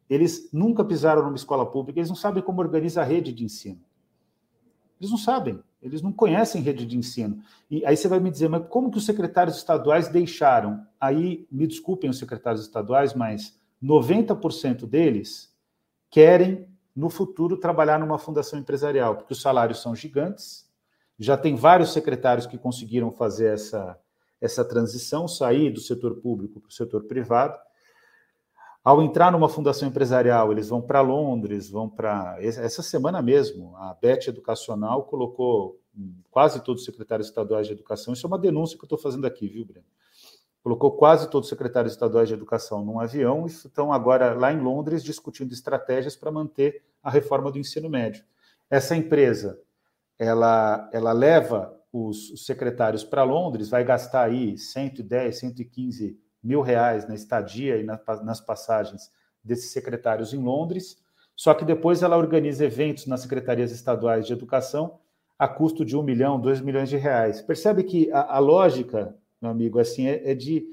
Eles 0.10 0.50
nunca 0.54 0.84
pisaram 0.84 1.24
numa 1.24 1.36
escola 1.36 1.66
pública, 1.66 2.00
eles 2.00 2.10
não 2.10 2.16
sabem 2.16 2.42
como 2.42 2.62
organiza 2.62 3.02
a 3.02 3.04
rede 3.04 3.34
de 3.34 3.44
ensino. 3.44 3.82
Eles 5.00 5.12
não 5.12 5.18
sabem. 5.18 5.62
Eles 5.82 6.02
não 6.02 6.12
conhecem 6.12 6.62
rede 6.62 6.86
de 6.86 6.98
ensino. 6.98 7.40
E 7.70 7.86
aí 7.86 7.96
você 7.96 8.08
vai 8.08 8.20
me 8.20 8.32
dizer, 8.32 8.50
mas 8.50 8.66
como 8.68 8.90
que 8.90 8.98
os 8.98 9.06
secretários 9.06 9.58
estaduais 9.58 10.08
deixaram? 10.08 10.86
Aí, 11.00 11.48
me 11.52 11.68
desculpem 11.68 12.10
os 12.10 12.18
secretários 12.18 12.64
estaduais, 12.64 13.14
mas 13.14 13.60
90% 13.82 14.88
deles 14.88 15.54
querem, 16.10 16.68
no 16.96 17.10
futuro, 17.10 17.58
trabalhar 17.58 18.00
numa 18.00 18.18
fundação 18.18 18.58
empresarial, 18.58 19.16
porque 19.16 19.34
os 19.34 19.42
salários 19.42 19.82
são 19.82 19.96
gigantes. 19.96 20.68
Já 21.20 21.38
tem 21.38 21.56
vários 21.56 21.94
secretários 21.94 22.48
que 22.48 22.58
conseguiram 22.58 23.12
fazer 23.12 23.54
essa, 23.54 24.00
essa 24.42 24.66
transição, 24.66 25.28
sair 25.28 25.72
do 25.72 25.80
setor 25.80 26.16
público 26.16 26.60
para 26.60 26.70
o 26.70 26.74
setor 26.74 27.04
privado. 27.04 27.58
Ao 28.88 29.02
entrar 29.02 29.34
numa 29.34 29.50
fundação 29.50 29.90
empresarial, 29.90 30.50
eles 30.50 30.70
vão 30.70 30.82
para 30.82 31.02
Londres, 31.02 31.70
vão 31.70 31.90
para. 31.90 32.38
Essa 32.40 32.82
semana 32.82 33.22
mesmo, 33.22 33.76
a 33.76 33.94
BET 33.94 34.30
Educacional 34.30 35.04
colocou 35.04 35.78
quase 36.32 36.64
todos 36.64 36.84
os 36.84 36.86
secretários 36.86 37.28
estaduais 37.28 37.68
de 37.68 37.74
educação. 37.74 38.14
Isso 38.14 38.26
é 38.26 38.30
uma 38.30 38.40
denúncia 38.40 38.78
que 38.78 38.86
eu 38.86 38.88
estou 38.88 38.98
fazendo 38.98 39.28
aqui, 39.28 39.46
viu, 39.46 39.66
Breno? 39.66 39.86
Colocou 40.64 40.94
quase 40.94 41.30
todos 41.30 41.48
os 41.48 41.50
secretários 41.50 41.92
estaduais 41.92 42.30
de 42.30 42.34
educação 42.34 42.82
num 42.82 42.98
avião 42.98 43.46
e 43.46 43.50
estão 43.50 43.92
agora 43.92 44.34
lá 44.34 44.54
em 44.54 44.62
Londres 44.62 45.04
discutindo 45.04 45.52
estratégias 45.52 46.16
para 46.16 46.32
manter 46.32 46.82
a 47.04 47.10
reforma 47.10 47.52
do 47.52 47.60
ensino 47.60 47.90
médio. 47.90 48.24
Essa 48.70 48.96
empresa, 48.96 49.60
ela, 50.18 50.90
ela 50.94 51.12
leva 51.12 51.78
os, 51.92 52.46
secretários 52.46 53.04
para 53.04 53.26
Londres, 53.26 53.68
vai 53.68 53.84
gastar 53.84 54.24
aí 54.24 54.58
110, 54.58 55.40
115 55.40 56.27
mil 56.44 56.62
reais 56.62 57.08
na 57.08 57.16
estadia 57.16 57.78
e 57.78 57.84
nas 57.84 58.40
passagens 58.42 59.12
desses 59.44 59.72
secretários 59.72 60.34
em 60.34 60.40
Londres, 60.40 60.98
só 61.36 61.54
que 61.54 61.64
depois 61.66 62.02
ela 62.02 62.18
organiza 62.18 62.66
eventos 62.66 63.06
nas 63.06 63.22
secretarias 63.22 63.72
estaduais 63.72 64.26
de 64.26 64.34
educação 64.34 65.00
a 65.38 65.48
custo 65.48 65.86
de 65.86 65.96
um 65.96 66.02
milhão, 66.02 66.40
dois 66.40 66.60
milhões 66.60 66.90
de 66.90 66.98
reais. 66.98 67.42
Percebe 67.42 67.84
que 67.84 68.12
a, 68.12 68.36
a 68.36 68.40
lógica, 68.40 69.16
meu 69.40 69.52
amigo, 69.52 69.80
assim 69.80 70.08
é, 70.08 70.32
é 70.32 70.34
de 70.34 70.66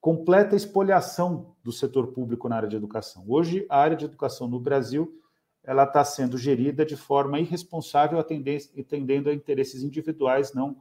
completa 0.00 0.54
expoliação 0.54 1.54
do 1.62 1.72
setor 1.72 2.08
público 2.08 2.48
na 2.48 2.56
área 2.56 2.68
de 2.68 2.76
educação. 2.76 3.24
Hoje, 3.26 3.66
a 3.68 3.78
área 3.78 3.96
de 3.96 4.04
educação 4.04 4.46
no 4.46 4.60
Brasil 4.60 5.18
ela 5.64 5.84
está 5.84 6.04
sendo 6.04 6.36
gerida 6.36 6.84
de 6.84 6.96
forma 6.96 7.38
irresponsável, 7.38 8.18
atendendo 8.18 9.30
a 9.30 9.34
interesses 9.34 9.82
individuais, 9.82 10.52
não 10.52 10.76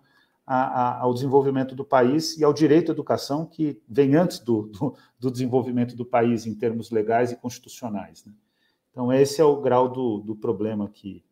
a, 0.53 0.63
a, 0.63 0.99
ao 0.99 1.13
desenvolvimento 1.13 1.73
do 1.73 1.85
país 1.85 2.37
e 2.37 2.43
ao 2.43 2.51
direito 2.51 2.91
à 2.91 2.93
educação, 2.93 3.45
que 3.45 3.81
vem 3.87 4.15
antes 4.15 4.37
do, 4.39 4.63
do, 4.63 4.97
do 5.17 5.31
desenvolvimento 5.31 5.95
do 5.95 6.05
país 6.05 6.45
em 6.45 6.53
termos 6.53 6.91
legais 6.91 7.31
e 7.31 7.37
constitucionais. 7.37 8.25
Né? 8.25 8.33
Então, 8.91 9.13
esse 9.13 9.39
é 9.39 9.45
o 9.45 9.61
grau 9.61 9.87
do, 9.87 10.17
do 10.17 10.35
problema 10.35 10.89
que, 10.89 11.23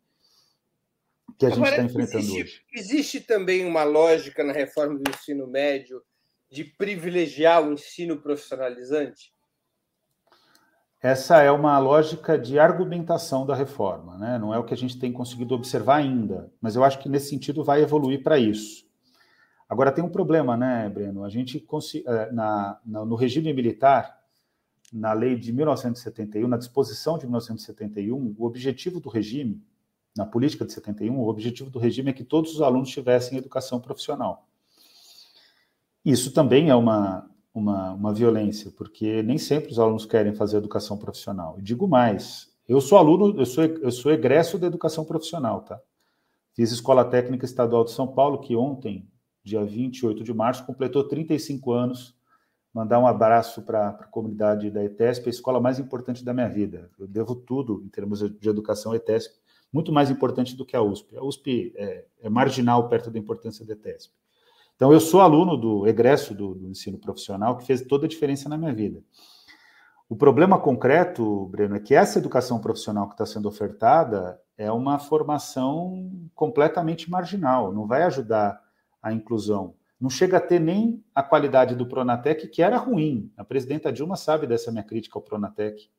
que 1.38 1.44
a 1.44 1.50
gente 1.50 1.68
está 1.68 1.82
enfrentando 1.82 2.24
existe, 2.24 2.40
hoje. 2.40 2.62
Existe 2.72 3.20
também 3.20 3.66
uma 3.66 3.84
lógica 3.84 4.42
na 4.42 4.54
reforma 4.54 4.98
do 4.98 5.10
ensino 5.10 5.46
médio 5.46 6.02
de 6.50 6.64
privilegiar 6.64 7.62
o 7.62 7.74
ensino 7.74 8.16
profissionalizante? 8.16 9.34
Essa 11.02 11.42
é 11.42 11.50
uma 11.50 11.78
lógica 11.78 12.38
de 12.38 12.58
argumentação 12.58 13.44
da 13.44 13.54
reforma, 13.54 14.16
né? 14.16 14.38
não 14.38 14.54
é 14.54 14.58
o 14.58 14.64
que 14.64 14.72
a 14.72 14.76
gente 14.76 14.98
tem 14.98 15.12
conseguido 15.12 15.54
observar 15.54 15.96
ainda, 15.96 16.50
mas 16.58 16.74
eu 16.74 16.82
acho 16.82 16.98
que 16.98 17.08
nesse 17.08 17.28
sentido 17.28 17.62
vai 17.62 17.82
evoluir 17.82 18.22
para 18.22 18.38
isso. 18.38 18.88
Agora 19.70 19.92
tem 19.92 20.02
um 20.02 20.08
problema, 20.08 20.56
né, 20.56 20.88
Breno? 20.88 21.22
A 21.22 21.28
gente 21.28 21.64
eh, 22.04 22.32
na, 22.32 22.80
na, 22.84 23.04
no 23.04 23.14
regime 23.14 23.52
militar, 23.54 24.18
na 24.92 25.12
lei 25.12 25.36
de 25.36 25.52
1971, 25.52 26.48
na 26.48 26.56
disposição 26.56 27.16
de 27.16 27.24
1971, 27.24 28.34
o 28.36 28.44
objetivo 28.44 28.98
do 28.98 29.08
regime, 29.08 29.62
na 30.16 30.26
política 30.26 30.66
de 30.66 30.72
71, 30.72 31.16
o 31.16 31.28
objetivo 31.28 31.70
do 31.70 31.78
regime 31.78 32.10
é 32.10 32.12
que 32.12 32.24
todos 32.24 32.52
os 32.52 32.60
alunos 32.60 32.90
tivessem 32.90 33.38
educação 33.38 33.78
profissional. 33.78 34.48
Isso 36.04 36.32
também 36.32 36.68
é 36.68 36.74
uma, 36.74 37.30
uma, 37.54 37.92
uma 37.92 38.12
violência, 38.12 38.72
porque 38.72 39.22
nem 39.22 39.38
sempre 39.38 39.70
os 39.70 39.78
alunos 39.78 40.04
querem 40.04 40.34
fazer 40.34 40.56
educação 40.56 40.98
profissional. 40.98 41.56
E 41.60 41.62
digo 41.62 41.86
mais, 41.86 42.50
eu 42.68 42.80
sou 42.80 42.98
aluno, 42.98 43.38
eu 43.38 43.46
sou, 43.46 43.62
eu 43.62 43.92
sou 43.92 44.10
egresso 44.10 44.58
da 44.58 44.66
educação 44.66 45.04
profissional, 45.04 45.60
tá? 45.60 45.80
Fiz 46.54 46.72
Escola 46.72 47.04
Técnica 47.04 47.44
Estadual 47.44 47.84
de 47.84 47.92
São 47.92 48.08
Paulo, 48.08 48.40
que 48.40 48.56
ontem 48.56 49.08
dia 49.42 49.64
28 49.64 50.22
de 50.22 50.32
março, 50.34 50.64
completou 50.64 51.04
35 51.04 51.72
anos. 51.72 52.14
Mandar 52.72 53.00
um 53.00 53.06
abraço 53.06 53.62
para 53.62 53.88
a 53.88 53.92
comunidade 54.04 54.70
da 54.70 54.84
ETESP, 54.84 55.28
a 55.28 55.30
escola 55.30 55.60
mais 55.60 55.78
importante 55.78 56.24
da 56.24 56.32
minha 56.32 56.48
vida. 56.48 56.90
Eu 56.98 57.06
devo 57.06 57.34
tudo 57.34 57.82
em 57.84 57.88
termos 57.88 58.20
de 58.20 58.48
educação 58.48 58.94
ETESP, 58.94 59.34
muito 59.72 59.92
mais 59.92 60.10
importante 60.10 60.56
do 60.56 60.64
que 60.64 60.76
a 60.76 60.82
USP. 60.82 61.16
A 61.16 61.24
USP 61.24 61.72
é, 61.76 62.04
é 62.22 62.28
marginal 62.28 62.88
perto 62.88 63.10
da 63.10 63.18
importância 63.18 63.64
da 63.64 63.72
ETESP. 63.72 64.12
Então, 64.76 64.92
eu 64.92 65.00
sou 65.00 65.20
aluno 65.20 65.56
do 65.56 65.86
egresso 65.86 66.34
do, 66.34 66.54
do 66.54 66.68
ensino 66.68 66.96
profissional, 66.96 67.56
que 67.56 67.66
fez 67.66 67.82
toda 67.82 68.06
a 68.06 68.08
diferença 68.08 68.48
na 68.48 68.56
minha 68.56 68.72
vida. 68.72 69.02
O 70.08 70.16
problema 70.16 70.58
concreto, 70.58 71.46
Breno, 71.46 71.76
é 71.76 71.80
que 71.80 71.94
essa 71.94 72.18
educação 72.18 72.58
profissional 72.58 73.06
que 73.06 73.14
está 73.14 73.26
sendo 73.26 73.46
ofertada 73.46 74.40
é 74.56 74.70
uma 74.72 74.98
formação 74.98 76.10
completamente 76.34 77.10
marginal, 77.10 77.72
não 77.72 77.86
vai 77.86 78.02
ajudar 78.02 78.60
a 79.02 79.12
inclusão. 79.12 79.74
Não 80.00 80.08
chega 80.08 80.38
a 80.38 80.40
ter 80.40 80.58
nem 80.58 81.04
a 81.14 81.22
qualidade 81.22 81.74
do 81.74 81.86
Pronatec, 81.86 82.48
que 82.48 82.62
era 82.62 82.76
ruim. 82.78 83.30
A 83.36 83.44
presidenta 83.44 83.92
Dilma 83.92 84.16
sabe 84.16 84.46
dessa 84.46 84.70
minha 84.70 84.84
crítica 84.84 85.18
ao 85.18 85.22
Pronatec. 85.22 85.90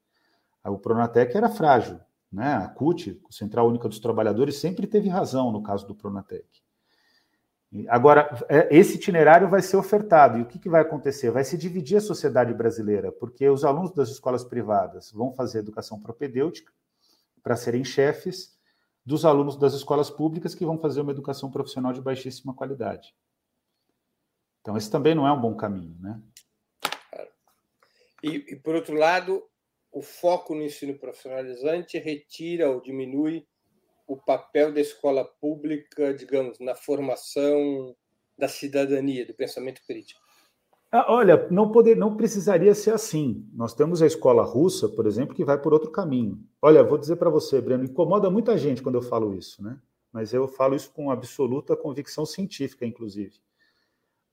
O 0.65 0.77
Pronatec 0.77 1.35
era 1.37 1.49
frágil. 1.49 1.99
Né? 2.31 2.53
A 2.53 2.67
CUT, 2.67 3.21
Central 3.29 3.67
Única 3.67 3.87
dos 3.87 3.99
Trabalhadores, 3.99 4.57
sempre 4.57 4.87
teve 4.87 5.09
razão 5.09 5.51
no 5.51 5.61
caso 5.61 5.85
do 5.85 5.93
Pronatec. 5.93 6.47
Agora, 7.87 8.29
é, 8.49 8.75
esse 8.75 8.95
itinerário 8.95 9.47
vai 9.47 9.61
ser 9.61 9.77
ofertado. 9.77 10.37
E 10.37 10.41
o 10.41 10.45
que, 10.45 10.59
que 10.59 10.69
vai 10.69 10.81
acontecer? 10.81 11.31
Vai 11.31 11.43
se 11.43 11.57
dividir 11.57 11.97
a 11.97 12.01
sociedade 12.01 12.53
brasileira, 12.53 13.11
porque 13.11 13.47
os 13.49 13.63
alunos 13.63 13.93
das 13.93 14.09
escolas 14.09 14.43
privadas 14.43 15.11
vão 15.11 15.31
fazer 15.31 15.59
educação 15.59 15.99
propedêutica 15.99 16.71
para 17.41 17.55
serem 17.55 17.83
chefes, 17.83 18.57
dos 19.05 19.25
alunos 19.25 19.57
das 19.57 19.73
escolas 19.73 20.09
públicas 20.09 20.53
que 20.53 20.65
vão 20.65 20.77
fazer 20.77 21.01
uma 21.01 21.11
educação 21.11 21.49
profissional 21.49 21.91
de 21.91 22.01
baixíssima 22.01 22.53
qualidade. 22.53 23.15
Então, 24.61 24.77
esse 24.77 24.91
também 24.91 25.15
não 25.15 25.27
é 25.27 25.31
um 25.31 25.41
bom 25.41 25.55
caminho, 25.55 25.97
né? 25.99 26.21
E, 28.23 28.35
e, 28.53 28.55
por 28.55 28.75
outro 28.75 28.95
lado, 28.95 29.43
o 29.91 30.01
foco 30.01 30.53
no 30.53 30.61
ensino 30.61 30.97
profissionalizante 30.97 31.97
retira 31.97 32.69
ou 32.69 32.79
diminui 32.79 33.47
o 34.07 34.15
papel 34.15 34.71
da 34.71 34.79
escola 34.79 35.25
pública, 35.25 36.13
digamos, 36.13 36.59
na 36.59 36.75
formação 36.75 37.95
da 38.37 38.47
cidadania, 38.47 39.25
do 39.25 39.33
pensamento 39.33 39.81
crítico. 39.87 40.20
Ah, 40.93 41.05
olha, 41.07 41.47
não, 41.49 41.71
poder, 41.71 41.95
não 41.95 42.17
precisaria 42.17 42.75
ser 42.75 42.93
assim. 42.93 43.49
Nós 43.53 43.73
temos 43.73 44.01
a 44.01 44.05
escola 44.05 44.43
russa, 44.43 44.89
por 44.89 45.07
exemplo, 45.07 45.33
que 45.33 45.45
vai 45.45 45.57
por 45.57 45.71
outro 45.71 45.89
caminho. 45.89 46.43
Olha, 46.61 46.83
vou 46.83 46.97
dizer 46.97 47.15
para 47.15 47.29
você, 47.29 47.61
Breno, 47.61 47.85
incomoda 47.85 48.29
muita 48.29 48.57
gente 48.57 48.83
quando 48.83 48.95
eu 48.95 49.01
falo 49.01 49.33
isso, 49.33 49.63
né? 49.63 49.79
Mas 50.11 50.33
eu 50.33 50.49
falo 50.49 50.75
isso 50.75 50.91
com 50.91 51.09
absoluta 51.09 51.77
convicção 51.77 52.25
científica, 52.25 52.85
inclusive. 52.85 53.39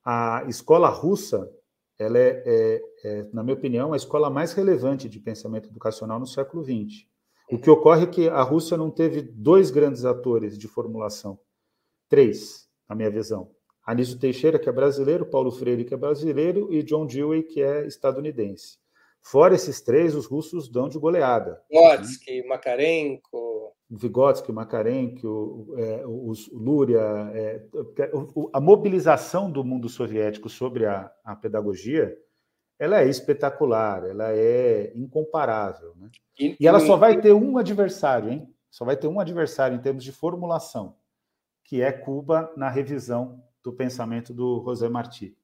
A 0.05 0.45
escola 0.49 0.89
russa, 0.89 1.49
ela 1.97 2.19
é, 2.19 2.43
é, 2.45 2.83
é, 3.05 3.27
na 3.33 3.45
minha 3.45 3.55
opinião, 3.55 3.93
a 3.93 3.97
escola 3.97 4.29
mais 4.29 4.53
relevante 4.53 5.09
de 5.09 5.21
pensamento 5.21 5.69
educacional 5.69 6.19
no 6.19 6.27
século 6.27 6.65
XX. 6.65 7.07
O 7.53 7.59
que 7.59 7.71
ocorre 7.71 8.03
é 8.03 8.07
que 8.07 8.29
a 8.29 8.43
Rússia 8.43 8.77
não 8.77 8.91
teve 8.91 9.23
dois 9.23 9.71
grandes 9.71 10.05
atores 10.05 10.59
de 10.59 10.67
formulação. 10.67 11.39
Três, 12.09 12.69
na 12.89 12.97
minha 12.97 13.11
visão. 13.11 13.53
Anísio 13.89 14.19
Teixeira, 14.19 14.59
que 14.59 14.69
é 14.69 14.73
brasileiro, 14.73 15.25
Paulo 15.25 15.51
Freire, 15.51 15.83
que 15.83 15.95
é 15.95 15.97
brasileiro, 15.97 16.71
e 16.71 16.83
John 16.83 17.07
Dewey, 17.07 17.43
que 17.43 17.63
é 17.63 17.87
estadunidense. 17.87 18.77
Fora 19.23 19.55
esses 19.55 19.81
três, 19.81 20.15
os 20.15 20.27
russos 20.27 20.69
dão 20.69 20.91
de 20.91 20.99
goleada. 20.99 21.63
Vygotsky, 21.71 22.43
né? 22.43 22.49
Makarenko. 22.49 23.73
Vygotsky, 23.89 24.53
Makarenko, 24.53 25.75
é, 25.79 26.03
os 26.07 26.51
Luria. 26.53 27.01
É, 27.33 27.63
a 28.53 28.61
mobilização 28.61 29.51
do 29.51 29.65
mundo 29.65 29.89
soviético 29.89 30.51
sobre 30.51 30.85
a, 30.85 31.11
a, 31.25 31.35
pedagogia 31.35 32.15
ela 32.79 33.01
é 33.01 33.09
espetacular, 33.09 34.05
ela 34.05 34.35
é 34.35 34.93
incomparável. 34.95 35.95
Né? 35.97 36.11
E, 36.39 36.57
e 36.61 36.69
ela 36.69 36.79
só 36.79 36.95
vai 36.99 37.19
ter 37.19 37.33
um 37.33 37.57
adversário, 37.57 38.31
hein? 38.31 38.55
Só 38.71 38.85
vai 38.85 38.99
ter 38.99 39.09
um 39.09 39.19
adversário 39.19 39.75
em 39.75 39.81
termos 39.81 40.05
de 40.05 40.13
formulação, 40.13 40.95
que 41.65 41.81
é 41.81 41.91
Cuba 41.91 42.53
na 42.55 42.69
revisão 42.69 43.48
do 43.63 43.73
pensamento 43.73 44.33
do 44.33 44.63
José 44.65 44.89
Martí. 44.89 45.37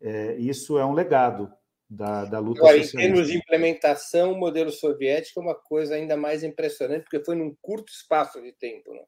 É, 0.00 0.36
isso 0.36 0.78
é 0.78 0.84
um 0.84 0.92
legado 0.92 1.52
da, 1.88 2.24
da 2.24 2.38
luta 2.38 2.60
Agora, 2.60 2.76
socialista. 2.82 3.00
Em 3.00 3.00
termos 3.00 3.28
de 3.28 3.38
implementação, 3.38 4.32
o 4.32 4.38
modelo 4.38 4.70
soviético 4.70 5.40
é 5.40 5.42
uma 5.42 5.54
coisa 5.54 5.94
ainda 5.94 6.16
mais 6.16 6.42
impressionante, 6.42 7.02
porque 7.04 7.24
foi 7.24 7.34
num 7.34 7.54
curto 7.62 7.90
espaço 7.90 8.40
de 8.42 8.52
tempo. 8.52 8.92
Né? 8.92 9.02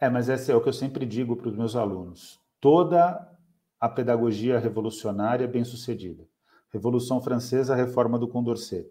É, 0.00 0.10
mas 0.10 0.28
esse 0.28 0.52
é 0.52 0.54
o 0.54 0.60
que 0.60 0.68
eu 0.68 0.74
sempre 0.74 1.06
digo 1.06 1.36
para 1.36 1.48
os 1.48 1.56
meus 1.56 1.74
alunos. 1.74 2.38
Toda 2.60 3.30
a 3.80 3.88
pedagogia 3.88 4.58
revolucionária 4.58 5.44
é 5.44 5.48
bem 5.48 5.64
sucedida. 5.64 6.26
Revolução 6.70 7.22
Francesa, 7.22 7.74
reforma 7.74 8.18
do 8.18 8.28
Condorcet. 8.28 8.86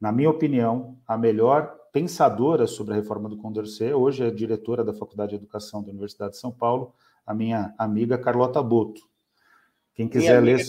Na 0.00 0.10
minha 0.10 0.30
opinião, 0.30 0.98
a 1.06 1.16
melhor 1.16 1.76
pensadora 1.92 2.66
sobre 2.66 2.94
a 2.94 2.96
reforma 2.96 3.28
do 3.28 3.36
Condorcet, 3.36 3.92
hoje 3.92 4.24
é 4.24 4.30
diretora 4.30 4.84
da 4.84 4.94
Faculdade 4.94 5.30
de 5.30 5.36
Educação 5.36 5.82
da 5.82 5.90
Universidade 5.90 6.32
de 6.32 6.38
São 6.38 6.50
Paulo, 6.50 6.94
a 7.26 7.34
minha 7.34 7.74
amiga 7.78 8.18
Carlota 8.18 8.62
Boto. 8.62 9.00
Quem 9.94 10.08
quiser 10.08 10.40
ler. 10.40 10.60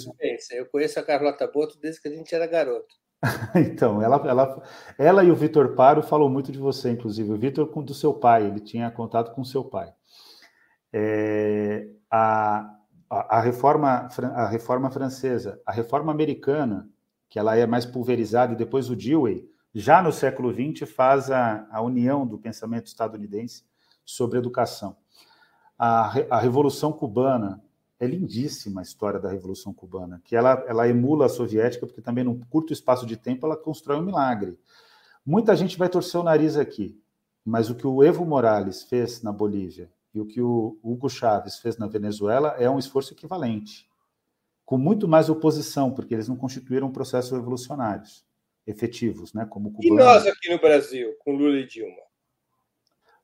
Eu 0.52 0.66
conheço 0.66 1.00
a 1.00 1.04
Carlota 1.04 1.48
Boto 1.48 1.80
desde 1.80 2.02
que 2.02 2.08
a 2.08 2.12
gente 2.12 2.34
era 2.34 2.46
garoto. 2.48 3.02
então, 3.56 4.02
ela, 4.02 4.18
ela, 4.28 4.64
ela 4.98 5.24
e 5.24 5.32
o 5.32 5.36
Vitor 5.36 5.76
Paro 5.76 6.02
falam 6.02 6.30
muito 6.30 6.52
de 6.52 6.58
você, 6.58 6.90
inclusive. 6.90 7.32
O 7.32 7.38
Vitor 7.38 7.68
do 7.84 7.94
seu 7.94 8.14
pai, 8.14 8.48
ele 8.48 8.60
tinha 8.60 8.90
contato 8.90 9.34
com 9.34 9.44
seu 9.44 9.64
pai. 9.64 9.94
É, 10.92 11.88
a, 12.10 12.76
a, 13.10 13.38
a, 13.38 13.42
reforma, 13.42 14.10
a 14.36 14.48
reforma 14.48 14.90
francesa, 14.90 15.62
a 15.66 15.72
reforma 15.72 16.12
americana, 16.12 16.90
que 17.30 17.38
ela 17.38 17.56
é 17.56 17.66
mais 17.66 17.86
pulverizada, 17.86 18.54
e 18.54 18.58
depois 18.58 18.90
o 18.90 18.96
Dewey, 18.96 19.48
já 19.74 20.02
no 20.02 20.12
século 20.12 20.52
XX, 20.52 20.90
faz 20.90 21.30
a, 21.30 21.68
a 21.72 21.82
união 21.82 22.26
do 22.26 22.38
pensamento 22.38 22.88
estadunidense 22.88 23.64
sobre 24.04 24.40
educação. 24.40 24.98
A, 25.84 26.36
a 26.36 26.40
Revolução 26.40 26.94
Cubana, 26.94 27.60
é 28.00 28.06
lindíssima 28.06 28.82
a 28.82 28.84
história 28.84 29.20
da 29.20 29.30
Revolução 29.30 29.74
Cubana, 29.74 30.22
que 30.24 30.36
ela, 30.36 30.64
ela 30.68 30.88
emula 30.88 31.26
a 31.26 31.30
soviética, 31.30 31.88
porque 31.88 32.02
também 32.02 32.24
num 32.24 32.40
curto 32.40 32.72
espaço 32.72 33.04
de 33.04 33.18
tempo 33.18 33.48
ela 33.48 33.58
constrói 33.58 33.98
um 33.98 34.06
milagre. 34.06 34.60
Muita 35.26 35.56
gente 35.56 35.78
vai 35.78 35.90
torcer 35.90 36.22
o 36.22 36.24
nariz 36.24 36.56
aqui, 36.56 37.00
mas 37.44 37.72
o 37.72 37.76
que 37.76 37.88
o 37.88 38.04
Evo 38.04 38.26
Morales 38.26 38.84
fez 38.84 39.24
na 39.24 39.32
Bolívia 39.32 39.92
e 40.14 40.20
o 40.20 40.26
que 40.26 40.40
o 40.40 40.78
Hugo 40.84 41.10
Chávez 41.10 41.58
fez 41.58 41.78
na 41.78 41.88
Venezuela 41.88 42.56
é 42.60 42.70
um 42.70 42.78
esforço 42.78 43.14
equivalente, 43.14 43.88
com 44.66 44.78
muito 44.78 45.08
mais 45.08 45.30
oposição, 45.30 45.92
porque 45.92 46.14
eles 46.14 46.28
não 46.28 46.36
constituíram 46.36 46.92
processos 46.92 47.32
revolucionários 47.32 48.24
efetivos, 48.68 49.34
né, 49.34 49.46
como 49.46 49.76
E 49.80 49.90
nós 49.90 50.28
aqui 50.28 50.50
no 50.50 50.60
Brasil, 50.60 51.16
com 51.20 51.34
Lula 51.34 51.58
e 51.58 51.66
Dilma? 51.66 52.11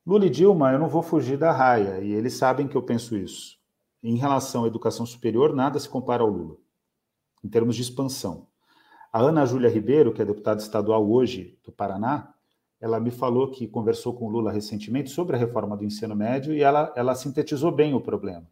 Lula 0.08 0.26
e 0.26 0.30
Dilma, 0.30 0.72
eu 0.72 0.80
não 0.80 0.88
vou 0.88 1.04
fugir 1.04 1.38
da 1.38 1.52
raia, 1.52 2.00
e 2.00 2.14
eles 2.14 2.38
sabem 2.38 2.66
que 2.66 2.78
eu 2.78 2.82
penso 2.82 3.18
isso 3.18 3.58
em 4.02 4.16
relação 4.16 4.64
à 4.64 4.68
educação 4.68 5.06
superior, 5.06 5.54
nada 5.54 5.78
se 5.78 5.90
compara 5.90 6.24
ao 6.24 6.30
Lula, 6.30 6.56
em 7.44 7.50
termos 7.50 7.76
de 7.76 7.82
expansão. 7.82 8.48
A 9.12 9.20
Ana 9.20 9.46
Júlia 9.46 9.70
Ribeiro, 9.70 10.14
que 10.14 10.22
é 10.22 10.26
deputada 10.26 10.62
estadual 10.62 11.12
hoje 11.12 11.60
do 11.62 11.74
Paraná, 11.74 12.34
ela 12.80 13.02
me 13.02 13.12
falou 13.12 13.52
que 13.52 13.68
conversou 13.68 14.14
com 14.14 14.28
o 14.28 14.30
Lula 14.30 14.50
recentemente 14.50 15.10
sobre 15.10 15.36
a 15.36 15.40
reforma 15.40 15.76
do 15.76 15.84
ensino 15.84 16.16
médio 16.16 16.54
e 16.54 16.64
ela, 16.64 16.94
ela 16.96 17.14
sintetizou 17.14 17.70
bem 17.74 17.94
o 17.94 18.00
problema. 18.00 18.48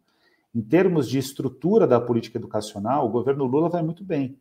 Em 0.54 0.60
termos 0.60 1.08
de 1.08 1.16
estrutura 1.16 1.86
da 1.86 1.98
política 1.98 2.36
educacional, 2.36 3.06
o 3.06 3.10
governo 3.10 3.46
Lula 3.46 3.70
vai 3.70 3.82
muito 3.82 4.04
bem. 4.04 4.38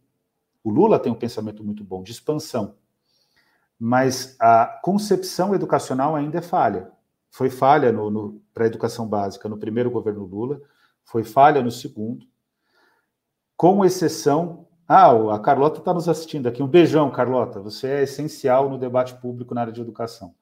O 0.62 0.70
Lula 0.70 1.00
tem 1.00 1.14
um 1.14 1.16
pensamento 1.16 1.64
muito 1.64 1.82
bom 1.82 2.04
de 2.04 2.12
expansão, 2.12 2.76
mas 3.80 4.36
a 4.38 4.66
concepção 4.84 5.56
educacional 5.56 6.14
ainda 6.14 6.40
é 6.40 6.42
falha. 6.42 6.94
Foi 7.36 7.50
falha 7.50 7.92
no, 7.92 8.10
no 8.10 8.42
para 8.54 8.64
a 8.64 8.68
educação 8.68 9.06
básica 9.06 9.50
no 9.50 9.58
primeiro 9.58 9.92
governo 9.92 10.24
Lula, 10.24 10.62
foi 11.04 11.26
falha 11.26 11.62
no 11.62 11.70
segundo, 11.70 12.26
com 13.58 13.84
exceção. 13.84 14.70
Ah, 14.88 15.12
a 15.36 15.40
Carlota 15.40 15.80
está 15.80 15.94
nos 15.94 16.08
assistindo 16.08 16.48
aqui. 16.48 16.64
Um 16.64 16.68
beijão, 16.68 17.12
Carlota. 17.12 17.60
Você 17.60 17.88
é 17.88 18.04
essencial 18.04 18.70
no 18.70 18.78
debate 18.78 19.16
público 19.16 19.54
na 19.54 19.60
área 19.60 19.74
de 19.74 19.82
educação. 19.82 20.34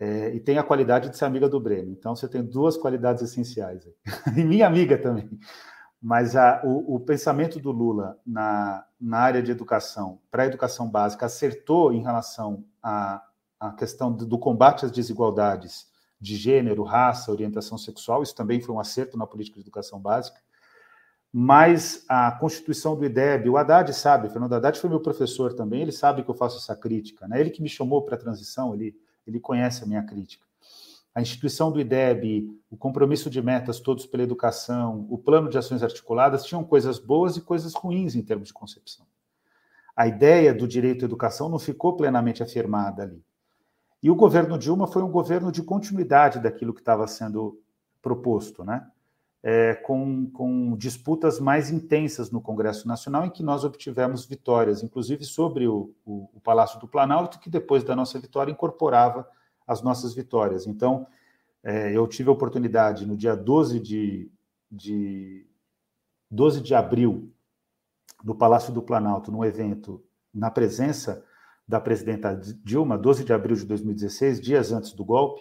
É, 0.00 0.34
e 0.34 0.40
tem 0.40 0.56
a 0.56 0.62
qualidade 0.62 1.10
de 1.10 1.18
ser 1.18 1.26
amiga 1.26 1.46
do 1.46 1.60
Breno. 1.60 1.92
Então, 1.92 2.16
você 2.16 2.26
tem 2.26 2.42
duas 2.42 2.78
qualidades 2.78 3.22
essenciais. 3.22 3.86
e 4.34 4.44
minha 4.44 4.66
amiga 4.66 4.96
também. 4.96 5.28
Mas 6.00 6.34
a, 6.34 6.62
o, 6.64 6.96
o, 6.96 7.00
pensamento 7.00 7.60
do 7.60 7.70
Lula 7.70 8.18
na, 8.26 8.82
na 8.98 9.18
área 9.18 9.42
de 9.42 9.50
educação, 9.50 10.20
para 10.30 10.44
a 10.44 10.46
educação 10.46 10.90
básica, 10.90 11.26
acertou 11.26 11.92
em 11.92 12.02
relação 12.02 12.64
à, 12.82 13.22
à 13.62 13.70
questão 13.70 14.12
do, 14.12 14.38
combate 14.38 14.84
às 14.84 14.90
desigualdades 14.90 15.86
de 16.20 16.34
gênero, 16.34 16.82
raça, 16.82 17.30
orientação 17.30 17.78
sexual, 17.78 18.22
isso 18.22 18.34
também 18.34 18.60
foi 18.60 18.74
um 18.74 18.80
acerto 18.80 19.16
na 19.16 19.24
política 19.24 19.56
de 19.56 19.62
educação 19.62 20.00
básica. 20.00 20.40
Mas 21.32 22.04
a 22.08 22.32
constituição 22.32 22.96
do 22.96 23.04
IDEB, 23.04 23.48
o 23.48 23.56
Haddad 23.56 23.92
sabe, 23.94 24.28
Fernando 24.28 24.54
Haddad 24.54 24.78
foi 24.78 24.90
meu 24.90 25.00
professor 25.00 25.54
também, 25.54 25.80
ele 25.80 25.92
sabe 25.92 26.24
que 26.24 26.28
eu 26.28 26.34
faço 26.34 26.58
essa 26.58 26.74
crítica, 26.74 27.26
né? 27.28 27.40
ele 27.40 27.50
que 27.50 27.62
me 27.62 27.68
chamou 27.68 28.02
para 28.02 28.16
a 28.16 28.18
transição, 28.18 28.74
ele, 28.74 28.96
ele 29.26 29.38
conhece 29.38 29.84
a 29.84 29.86
minha 29.86 30.02
crítica. 30.02 30.44
A 31.14 31.22
instituição 31.22 31.70
do 31.70 31.80
IDEB, 31.80 32.50
o 32.68 32.76
compromisso 32.76 33.30
de 33.30 33.40
metas 33.40 33.78
todos 33.78 34.06
pela 34.06 34.24
educação, 34.24 35.06
o 35.08 35.16
plano 35.16 35.48
de 35.48 35.56
ações 35.56 35.82
articuladas 35.82 36.44
tinham 36.44 36.64
coisas 36.64 36.98
boas 36.98 37.36
e 37.36 37.40
coisas 37.40 37.74
ruins 37.74 38.16
em 38.16 38.22
termos 38.22 38.48
de 38.48 38.54
concepção. 38.54 39.06
A 39.94 40.06
ideia 40.06 40.52
do 40.52 40.66
direito 40.66 41.04
à 41.04 41.06
educação 41.06 41.48
não 41.48 41.58
ficou 41.58 41.96
plenamente 41.96 42.42
afirmada 42.42 43.04
ali. 43.04 43.22
E 44.02 44.10
o 44.10 44.16
governo 44.16 44.58
Dilma 44.58 44.86
foi 44.86 45.02
um 45.02 45.10
governo 45.10 45.52
de 45.52 45.62
continuidade 45.62 46.40
daquilo 46.40 46.74
que 46.74 46.80
estava 46.80 47.06
sendo 47.06 47.60
proposto, 48.02 48.64
né? 48.64 48.90
É, 49.44 49.74
com, 49.74 50.30
com, 50.30 50.76
disputas 50.76 51.40
mais 51.40 51.68
intensas 51.68 52.30
no 52.30 52.40
Congresso 52.40 52.86
Nacional, 52.86 53.24
em 53.24 53.30
que 53.30 53.42
nós 53.42 53.64
obtivemos 53.64 54.24
vitórias, 54.24 54.84
inclusive 54.84 55.24
sobre 55.24 55.66
o, 55.66 55.92
o, 56.04 56.30
o, 56.34 56.40
Palácio 56.40 56.78
do 56.78 56.86
Planalto, 56.86 57.40
que 57.40 57.50
depois 57.50 57.82
da 57.82 57.96
nossa 57.96 58.20
vitória 58.20 58.52
incorporava 58.52 59.28
as 59.66 59.82
nossas 59.82 60.14
vitórias. 60.14 60.64
Então, 60.68 61.08
é, 61.62 61.90
eu 61.92 62.06
tive 62.06 62.28
a 62.28 62.32
oportunidade, 62.32 63.04
no 63.04 63.16
dia 63.16 63.34
12 63.34 63.80
de, 63.80 64.30
de, 64.70 65.44
12 66.30 66.60
de 66.60 66.72
abril, 66.72 67.32
no 68.22 68.36
Palácio 68.36 68.72
do 68.72 68.80
Planalto, 68.80 69.32
num 69.32 69.44
evento 69.44 70.04
na 70.32 70.52
presença 70.52 71.24
da 71.72 71.80
presidenta 71.80 72.38
Dilma, 72.62 72.98
12 72.98 73.24
de 73.24 73.32
abril 73.32 73.56
de 73.56 73.64
2016, 73.64 74.42
dias 74.42 74.72
antes 74.72 74.92
do 74.92 75.02
golpe, 75.02 75.40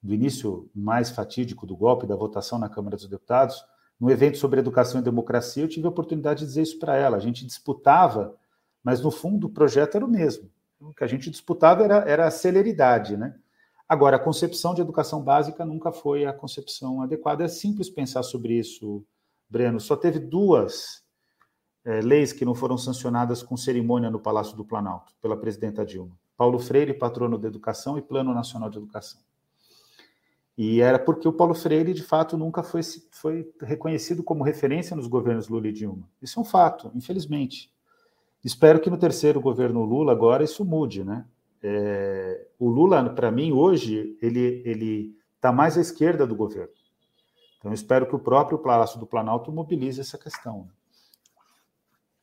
do 0.00 0.14
início 0.14 0.70
mais 0.72 1.10
fatídico 1.10 1.66
do 1.66 1.76
golpe, 1.76 2.06
da 2.06 2.14
votação 2.14 2.56
na 2.56 2.68
Câmara 2.68 2.94
dos 2.94 3.08
Deputados, 3.08 3.64
no 3.98 4.08
evento 4.08 4.38
sobre 4.38 4.60
educação 4.60 5.00
e 5.00 5.02
democracia, 5.02 5.64
eu 5.64 5.68
tive 5.68 5.84
a 5.84 5.90
oportunidade 5.90 6.38
de 6.38 6.46
dizer 6.46 6.62
isso 6.62 6.78
para 6.78 6.96
ela. 6.96 7.16
A 7.16 7.20
gente 7.20 7.44
disputava, 7.44 8.32
mas 8.80 9.00
no 9.00 9.10
fundo 9.10 9.48
o 9.48 9.50
projeto 9.50 9.96
era 9.96 10.06
o 10.06 10.08
mesmo. 10.08 10.48
O 10.80 10.94
que 10.94 11.02
a 11.02 11.08
gente 11.08 11.28
disputava 11.28 11.82
era, 11.82 12.08
era 12.08 12.26
a 12.28 12.30
celeridade, 12.30 13.16
né? 13.16 13.34
Agora, 13.88 14.18
a 14.18 14.20
concepção 14.20 14.74
de 14.74 14.80
educação 14.80 15.20
básica 15.20 15.64
nunca 15.64 15.90
foi 15.90 16.24
a 16.24 16.32
concepção 16.32 17.02
adequada. 17.02 17.42
É 17.42 17.48
simples 17.48 17.90
pensar 17.90 18.22
sobre 18.22 18.54
isso, 18.54 19.04
Breno. 19.50 19.80
Só 19.80 19.96
teve 19.96 20.20
duas 20.20 21.02
é, 21.84 22.00
leis 22.00 22.32
que 22.32 22.44
não 22.44 22.54
foram 22.54 22.78
sancionadas 22.78 23.42
com 23.42 23.56
cerimônia 23.56 24.10
no 24.10 24.20
Palácio 24.20 24.56
do 24.56 24.64
Planalto 24.64 25.12
pela 25.20 25.36
presidenta 25.36 25.84
Dilma. 25.84 26.16
Paulo 26.36 26.58
Freire, 26.58 26.94
patrono 26.94 27.38
da 27.38 27.48
educação, 27.48 27.98
e 27.98 28.02
Plano 28.02 28.34
Nacional 28.34 28.70
de 28.70 28.78
Educação. 28.78 29.20
E 30.56 30.80
era 30.80 30.98
porque 30.98 31.26
o 31.26 31.32
Paulo 31.32 31.54
Freire, 31.54 31.94
de 31.94 32.02
fato, 32.02 32.36
nunca 32.36 32.62
foi, 32.62 32.82
foi 33.10 33.50
reconhecido 33.62 34.22
como 34.22 34.44
referência 34.44 34.94
nos 34.94 35.06
governos 35.06 35.48
Lula 35.48 35.68
e 35.68 35.72
Dilma. 35.72 36.08
Isso 36.20 36.38
é 36.38 36.42
um 36.42 36.44
fato, 36.44 36.90
infelizmente. 36.94 37.72
Espero 38.44 38.80
que 38.80 38.90
no 38.90 38.98
terceiro 38.98 39.40
governo 39.40 39.84
Lula 39.84 40.12
agora 40.12 40.44
isso 40.44 40.64
mude, 40.64 41.04
né? 41.04 41.24
É, 41.62 42.46
o 42.58 42.68
Lula, 42.68 43.08
para 43.10 43.30
mim, 43.30 43.52
hoje, 43.52 44.18
ele 44.20 45.16
está 45.36 45.52
mais 45.52 45.78
à 45.78 45.80
esquerda 45.80 46.26
do 46.26 46.34
governo. 46.34 46.72
Então, 47.58 47.72
espero 47.72 48.06
que 48.06 48.16
o 48.16 48.18
próprio 48.18 48.58
Palácio 48.58 48.98
do 48.98 49.06
Planalto 49.06 49.52
mobilize 49.52 50.00
essa 50.00 50.18
questão. 50.18 50.68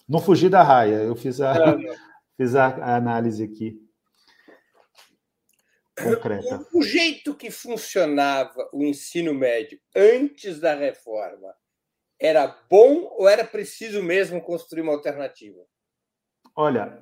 Não 0.09 0.19
fugi 0.19 0.49
da 0.49 0.63
raia, 0.63 0.95
eu 0.95 1.15
fiz 1.15 1.39
a, 1.39 1.53
fiz 2.35 2.55
a, 2.55 2.67
a 2.67 2.95
análise 2.95 3.43
aqui 3.43 3.79
concreta. 6.03 6.65
O 6.73 6.81
jeito 6.81 7.35
que 7.35 7.51
funcionava 7.51 8.69
o 8.73 8.83
ensino 8.83 9.33
médio 9.33 9.79
antes 9.95 10.59
da 10.59 10.73
reforma 10.73 11.53
era 12.19 12.47
bom 12.69 13.15
ou 13.17 13.27
era 13.27 13.45
preciso 13.45 14.01
mesmo 14.01 14.41
construir 14.41 14.81
uma 14.81 14.93
alternativa? 14.93 15.59
Olha, 16.55 17.01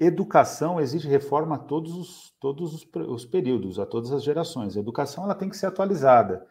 educação 0.00 0.80
exige 0.80 1.08
reforma 1.08 1.56
a 1.56 1.58
todos 1.58 1.92
os, 1.94 2.36
todos 2.40 2.74
os, 2.74 2.88
os, 3.08 3.24
períodos, 3.24 3.78
a 3.78 3.86
todas 3.86 4.10
as 4.10 4.24
gerações. 4.24 4.76
A 4.76 4.80
educação 4.80 5.24
ela 5.24 5.34
tem 5.34 5.48
que 5.48 5.56
ser 5.56 5.66
atualizada. 5.66 6.46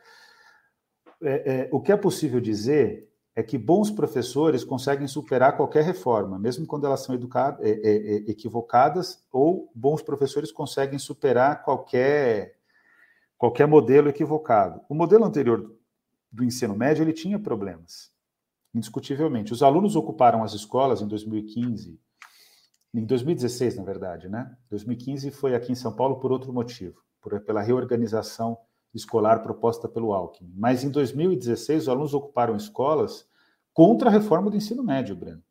É, 1.21 1.53
é, 1.53 1.69
o 1.71 1.81
que 1.81 1.91
é 1.91 1.97
possível 1.97 2.39
dizer 2.39 3.10
é 3.41 3.43
que 3.43 3.57
bons 3.57 3.91
professores 3.91 4.63
conseguem 4.63 5.07
superar 5.07 5.57
qualquer 5.57 5.83
reforma, 5.83 6.39
mesmo 6.39 6.65
quando 6.65 6.85
elas 6.85 7.01
são 7.01 7.13
educadas, 7.13 7.59
é, 7.65 7.71
é, 7.71 7.95
é, 7.95 8.15
equivocadas, 8.31 9.23
ou 9.31 9.69
bons 9.75 10.01
professores 10.01 10.51
conseguem 10.51 10.97
superar 10.97 11.63
qualquer, 11.63 12.55
qualquer 13.37 13.67
modelo 13.67 14.09
equivocado. 14.09 14.81
O 14.87 14.95
modelo 14.95 15.25
anterior 15.25 15.75
do 16.31 16.43
ensino 16.43 16.75
médio 16.75 17.03
ele 17.03 17.13
tinha 17.13 17.37
problemas, 17.37 18.11
indiscutivelmente. 18.73 19.51
Os 19.51 19.61
alunos 19.61 19.95
ocuparam 19.95 20.43
as 20.43 20.53
escolas 20.53 21.01
em 21.01 21.07
2015 21.07 21.99
em 22.93 23.05
2016, 23.05 23.77
na 23.77 23.83
verdade, 23.83 24.27
né? 24.27 24.53
2015 24.69 25.31
foi 25.31 25.55
aqui 25.55 25.71
em 25.71 25.75
São 25.75 25.93
Paulo 25.93 26.19
por 26.19 26.29
outro 26.29 26.51
motivo, 26.51 27.01
por, 27.21 27.39
pela 27.39 27.61
reorganização 27.61 28.57
escolar 28.93 29.41
proposta 29.41 29.87
pelo 29.87 30.13
Alckmin. 30.13 30.51
Mas 30.57 30.83
em 30.83 30.89
2016, 30.89 31.83
os 31.83 31.89
alunos 31.89 32.13
ocuparam 32.13 32.53
escolas 32.57 33.25
contra 33.81 34.09
a 34.09 34.11
reforma 34.11 34.51
do 34.51 34.55
ensino 34.55 34.83
médio, 34.83 35.15
Breno. 35.15 35.41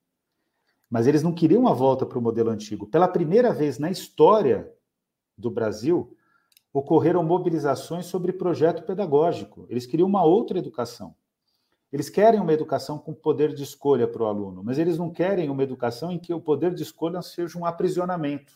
Mas 0.88 1.08
eles 1.08 1.20
não 1.20 1.34
queriam 1.34 1.66
a 1.66 1.72
volta 1.72 2.06
para 2.06 2.16
o 2.16 2.22
modelo 2.22 2.48
antigo. 2.48 2.86
Pela 2.86 3.08
primeira 3.08 3.52
vez 3.52 3.76
na 3.76 3.90
história 3.90 4.72
do 5.36 5.50
Brasil, 5.50 6.16
ocorreram 6.72 7.24
mobilizações 7.24 8.06
sobre 8.06 8.32
projeto 8.32 8.84
pedagógico. 8.84 9.66
Eles 9.68 9.84
queriam 9.84 10.06
uma 10.08 10.22
outra 10.22 10.60
educação. 10.60 11.12
Eles 11.92 12.08
querem 12.08 12.38
uma 12.38 12.52
educação 12.52 13.00
com 13.00 13.12
poder 13.12 13.52
de 13.52 13.64
escolha 13.64 14.06
para 14.06 14.22
o 14.22 14.26
aluno, 14.26 14.62
mas 14.62 14.78
eles 14.78 14.96
não 14.96 15.10
querem 15.10 15.50
uma 15.50 15.64
educação 15.64 16.12
em 16.12 16.18
que 16.20 16.32
o 16.32 16.40
poder 16.40 16.72
de 16.72 16.84
escolha 16.84 17.20
seja 17.22 17.58
um 17.58 17.66
aprisionamento. 17.66 18.52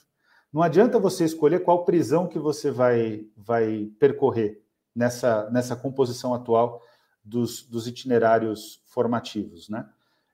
Não 0.52 0.62
adianta 0.62 1.00
você 1.00 1.24
escolher 1.24 1.64
qual 1.64 1.84
prisão 1.84 2.28
que 2.28 2.38
você 2.38 2.70
vai, 2.70 3.26
vai 3.36 3.90
percorrer 3.98 4.62
nessa, 4.94 5.50
nessa 5.50 5.74
composição 5.74 6.32
atual 6.32 6.80
dos, 7.24 7.62
dos 7.62 7.86
itinerários 7.86 8.82
formativos. 8.86 9.68
Né? 9.68 9.88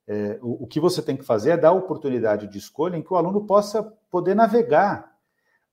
É, 0.07 0.39
o, 0.43 0.65
o 0.65 0.67
que 0.67 0.81
você 0.81 1.01
tem 1.01 1.17
que 1.17 1.25
fazer 1.25 1.51
é 1.51 1.57
dar 1.57 1.73
oportunidade 1.73 2.49
de 2.49 2.59
escolha 2.59 2.97
em 2.97 3.03
que 3.03 3.13
o 3.13 3.17
aluno 3.17 3.47
possa 3.47 3.83
poder 4.11 4.35
navegar. 4.35 5.17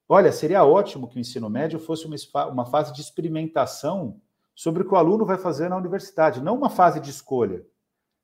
Olha, 0.07 0.31
seria 0.31 0.63
ótimo 0.63 1.07
que 1.07 1.17
o 1.17 1.19
ensino 1.19 1.49
médio 1.49 1.79
fosse 1.79 2.05
uma, 2.05 2.45
uma 2.45 2.65
fase 2.65 2.93
de 2.93 3.01
experimentação 3.01 4.21
sobre 4.55 4.83
o 4.83 4.87
que 4.87 4.93
o 4.93 4.97
aluno 4.97 5.25
vai 5.25 5.37
fazer 5.37 5.69
na 5.69 5.77
universidade, 5.77 6.41
não 6.41 6.55
uma 6.55 6.69
fase 6.69 6.99
de 6.99 7.09
escolha 7.09 7.65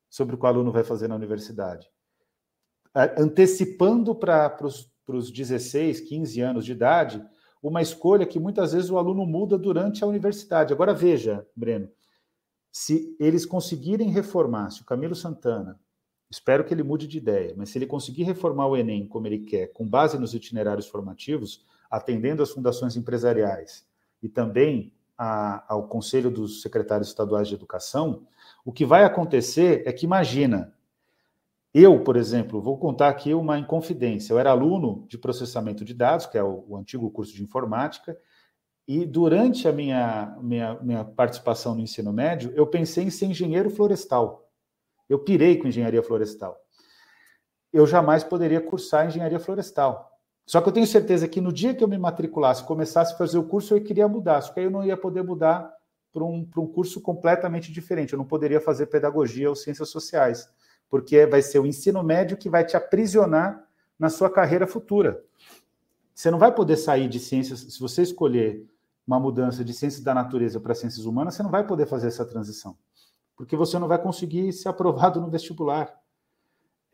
sobre 0.08 0.34
o 0.34 0.38
que 0.38 0.44
o 0.44 0.48
aluno 0.48 0.72
vai 0.72 0.82
fazer 0.82 1.08
na 1.08 1.14
universidade. 1.14 1.88
Antecipando 3.18 4.14
para 4.14 4.56
os 5.08 5.30
16, 5.30 6.00
15 6.00 6.40
anos 6.40 6.64
de 6.64 6.72
idade, 6.72 7.24
uma 7.62 7.82
escolha 7.82 8.26
que 8.26 8.38
muitas 8.38 8.72
vezes 8.72 8.90
o 8.90 8.98
aluno 8.98 9.26
muda 9.26 9.58
durante 9.58 10.04
a 10.04 10.06
universidade. 10.06 10.72
Agora 10.72 10.94
veja, 10.94 11.46
Breno, 11.56 11.88
se 12.76 13.14
eles 13.20 13.46
conseguirem 13.46 14.10
reformar, 14.10 14.68
se 14.72 14.82
o 14.82 14.84
Camilo 14.84 15.14
Santana, 15.14 15.78
espero 16.28 16.64
que 16.64 16.74
ele 16.74 16.82
mude 16.82 17.06
de 17.06 17.18
ideia, 17.18 17.54
mas 17.56 17.70
se 17.70 17.78
ele 17.78 17.86
conseguir 17.86 18.24
reformar 18.24 18.66
o 18.66 18.76
Enem 18.76 19.06
como 19.06 19.28
ele 19.28 19.38
quer, 19.38 19.68
com 19.68 19.86
base 19.86 20.18
nos 20.18 20.34
itinerários 20.34 20.88
formativos, 20.88 21.64
atendendo 21.88 22.42
às 22.42 22.50
fundações 22.50 22.96
empresariais 22.96 23.86
e 24.20 24.28
também 24.28 24.92
a, 25.16 25.72
ao 25.72 25.86
Conselho 25.86 26.32
dos 26.32 26.62
Secretários 26.62 27.06
Estaduais 27.06 27.46
de 27.46 27.54
Educação, 27.54 28.26
o 28.64 28.72
que 28.72 28.84
vai 28.84 29.04
acontecer 29.04 29.84
é 29.86 29.92
que, 29.92 30.04
imagina, 30.04 30.74
eu, 31.72 32.02
por 32.02 32.16
exemplo, 32.16 32.60
vou 32.60 32.76
contar 32.76 33.08
aqui 33.08 33.32
uma 33.34 33.56
inconfidência. 33.56 34.32
Eu 34.32 34.38
era 34.40 34.50
aluno 34.50 35.06
de 35.06 35.16
processamento 35.16 35.84
de 35.84 35.94
dados, 35.94 36.26
que 36.26 36.36
é 36.36 36.42
o, 36.42 36.64
o 36.66 36.76
antigo 36.76 37.08
curso 37.08 37.32
de 37.32 37.44
informática, 37.44 38.18
e 38.86 39.06
durante 39.06 39.66
a 39.66 39.72
minha, 39.72 40.36
minha, 40.40 40.74
minha 40.82 41.04
participação 41.04 41.74
no 41.74 41.80
ensino 41.80 42.12
médio, 42.12 42.52
eu 42.54 42.66
pensei 42.66 43.04
em 43.04 43.10
ser 43.10 43.26
engenheiro 43.26 43.70
florestal. 43.70 44.50
Eu 45.08 45.18
pirei 45.18 45.56
com 45.56 45.68
engenharia 45.68 46.02
florestal. 46.02 46.58
Eu 47.72 47.86
jamais 47.86 48.22
poderia 48.22 48.60
cursar 48.60 49.06
engenharia 49.06 49.40
florestal. 49.40 50.10
Só 50.46 50.60
que 50.60 50.68
eu 50.68 50.72
tenho 50.72 50.86
certeza 50.86 51.26
que 51.26 51.40
no 51.40 51.52
dia 51.52 51.74
que 51.74 51.82
eu 51.82 51.88
me 51.88 51.96
matriculasse, 51.96 52.62
começasse 52.64 53.14
a 53.14 53.16
fazer 53.16 53.38
o 53.38 53.44
curso, 53.44 53.74
eu 53.74 53.82
queria 53.82 54.06
mudar. 54.06 54.42
Só 54.42 54.52
que 54.52 54.60
aí 54.60 54.66
eu 54.66 54.70
não 54.70 54.84
ia 54.84 54.96
poder 54.96 55.22
mudar 55.22 55.72
para 56.12 56.22
um, 56.22 56.46
um 56.56 56.66
curso 56.66 57.00
completamente 57.00 57.72
diferente. 57.72 58.12
Eu 58.12 58.18
não 58.18 58.26
poderia 58.26 58.60
fazer 58.60 58.86
pedagogia 58.86 59.48
ou 59.48 59.56
ciências 59.56 59.88
sociais, 59.88 60.48
porque 60.90 61.24
vai 61.26 61.40
ser 61.40 61.58
o 61.58 61.66
ensino 61.66 62.02
médio 62.02 62.36
que 62.36 62.50
vai 62.50 62.64
te 62.64 62.76
aprisionar 62.76 63.64
na 63.98 64.10
sua 64.10 64.30
carreira 64.30 64.66
futura. 64.66 65.24
Você 66.14 66.30
não 66.30 66.38
vai 66.38 66.54
poder 66.54 66.76
sair 66.76 67.08
de 67.08 67.18
ciências, 67.18 67.60
se 67.60 67.80
você 67.80 68.02
escolher 68.02 68.64
uma 69.06 69.20
mudança 69.20 69.64
de 69.64 69.72
ciências 69.74 70.02
da 70.02 70.14
natureza 70.14 70.60
para 70.60 70.74
ciências 70.74 71.04
humanas, 71.04 71.34
você 71.34 71.42
não 71.42 71.50
vai 71.50 71.66
poder 71.66 71.86
fazer 71.86 72.08
essa 72.08 72.24
transição, 72.24 72.76
porque 73.36 73.56
você 73.56 73.78
não 73.78 73.88
vai 73.88 74.00
conseguir 74.00 74.52
ser 74.52 74.68
aprovado 74.68 75.20
no 75.20 75.30
vestibular. 75.30 75.94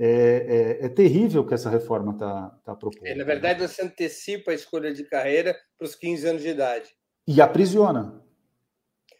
É, 0.02 0.78
é, 0.80 0.86
é, 0.86 0.88
terrível 0.88 1.46
que 1.46 1.52
essa 1.52 1.68
reforma 1.68 2.12
está 2.12 2.48
tá 2.64 2.74
propondo. 2.74 3.06
É, 3.06 3.14
na 3.14 3.22
verdade, 3.22 3.61
você 3.61 3.82
antecipa 3.82 4.50
a 4.50 4.54
escolha 4.54 4.94
de 4.94 5.04
carreira 5.04 5.54
para 5.76 5.84
os 5.84 5.94
15 5.94 6.26
anos 6.26 6.42
de 6.42 6.48
idade. 6.48 6.88
E 7.28 7.38
aprisiona. 7.38 8.24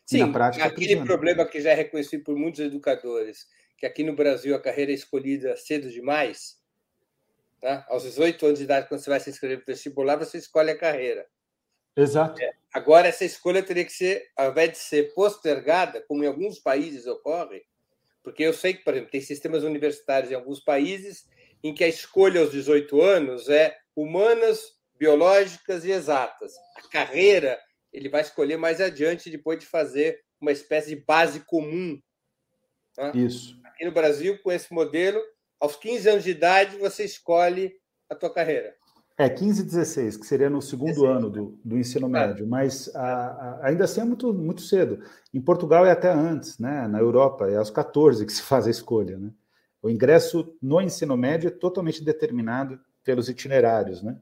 Sim, 0.07 0.16
e 0.16 0.20
na 0.20 0.32
prática, 0.32 0.64
aquele 0.64 0.95
aprisiona. 0.95 1.07
problema 1.07 1.45
que 1.45 1.61
já 1.61 1.72
é 1.72 1.74
reconhecido 1.74 2.24
por 2.24 2.34
muitos 2.34 2.61
educadores, 2.61 3.47
que 3.76 3.84
aqui 3.84 4.03
no 4.03 4.16
Brasil 4.16 4.57
a 4.57 4.61
carreira 4.61 4.91
é 4.91 4.95
escolhida 4.95 5.55
cedo 5.55 5.91
demais. 5.91 6.59
Tá? 7.61 7.84
Aos 7.91 8.05
18 8.05 8.47
anos 8.47 8.59
de 8.59 8.64
idade, 8.64 8.88
quando 8.88 9.01
você 9.01 9.11
vai 9.11 9.20
se 9.20 9.28
inscrever 9.28 9.59
para 9.59 9.70
o 9.70 9.74
vestibular, 9.74 10.16
você 10.16 10.38
escolhe 10.38 10.70
a 10.70 10.78
carreira. 10.78 11.26
Exato. 11.97 12.41
É. 12.41 12.53
Agora, 12.72 13.09
essa 13.09 13.24
escolha 13.24 13.62
teria 13.62 13.84
que 13.84 13.93
ser, 13.93 14.30
ao 14.36 14.51
invés 14.51 14.72
de 14.72 14.78
ser 14.78 15.12
postergada, 15.14 16.03
como 16.07 16.22
em 16.22 16.26
alguns 16.26 16.59
países 16.59 17.07
ocorre, 17.07 17.64
porque 18.22 18.43
eu 18.43 18.53
sei 18.53 18.74
que, 18.74 18.84
por 18.84 18.95
exemplo, 18.95 19.11
tem 19.11 19.20
sistemas 19.20 19.64
universitários 19.64 20.30
em 20.30 20.34
alguns 20.34 20.61
países 20.61 21.28
em 21.62 21.74
que 21.74 21.84
a 21.84 21.88
escolha 21.88 22.41
aos 22.41 22.53
18 22.53 23.01
anos 23.03 23.49
é 23.49 23.76
humanas, 23.95 24.78
biológicas 24.99 25.84
e 25.84 25.91
exatas. 25.91 26.55
A 26.76 26.88
carreira 26.88 27.59
ele 27.93 28.09
vai 28.09 28.20
escolher 28.20 28.57
mais 28.57 28.80
adiante 28.80 29.30
depois 29.30 29.59
de 29.59 29.66
fazer 29.66 30.22
uma 30.41 30.53
espécie 30.53 30.95
de 30.95 31.05
base 31.05 31.41
comum. 31.41 32.01
Né? 32.97 33.12
Isso. 33.14 33.59
Aqui 33.64 33.84
no 33.84 33.93
Brasil, 33.93 34.38
com 34.43 34.53
esse 34.53 34.72
modelo, 34.72 35.20
aos 35.59 35.76
15 35.76 36.09
anos 36.09 36.24
de 36.24 36.30
idade 36.30 36.76
você 36.76 37.05
escolhe 37.05 37.76
a 38.09 38.14
tua 38.14 38.32
carreira. 38.32 38.76
É, 39.21 39.29
15 39.29 39.61
e 39.61 39.64
16, 39.66 40.16
que 40.16 40.27
seria 40.27 40.49
no 40.49 40.62
segundo 40.62 40.95
16. 40.95 41.11
ano 41.11 41.29
do, 41.29 41.59
do 41.62 41.77
ensino 41.77 42.09
médio, 42.09 42.47
mas 42.47 42.91
a, 42.97 43.03
a, 43.03 43.66
ainda 43.66 43.85
assim 43.85 44.01
é 44.01 44.05
muito, 44.07 44.33
muito 44.33 44.62
cedo. 44.62 45.05
Em 45.35 45.43
Portugal 45.43 45.85
é 45.85 45.91
até 45.91 46.11
antes, 46.11 46.59
né? 46.59 46.89
na 46.89 46.99
Europa 47.01 47.47
é 47.47 47.59
aos 47.59 47.68
14 47.68 48.25
que 48.25 48.33
se 48.33 48.41
faz 48.41 48.66
a 48.66 48.71
escolha. 48.71 49.18
Né? 49.18 49.31
O 49.83 49.91
ingresso 49.91 50.57
no 50.62 50.81
ensino 50.81 51.18
médio 51.18 51.49
é 51.49 51.51
totalmente 51.51 52.03
determinado 52.03 52.81
pelos 53.05 53.29
itinerários. 53.29 54.03
Né? 54.03 54.16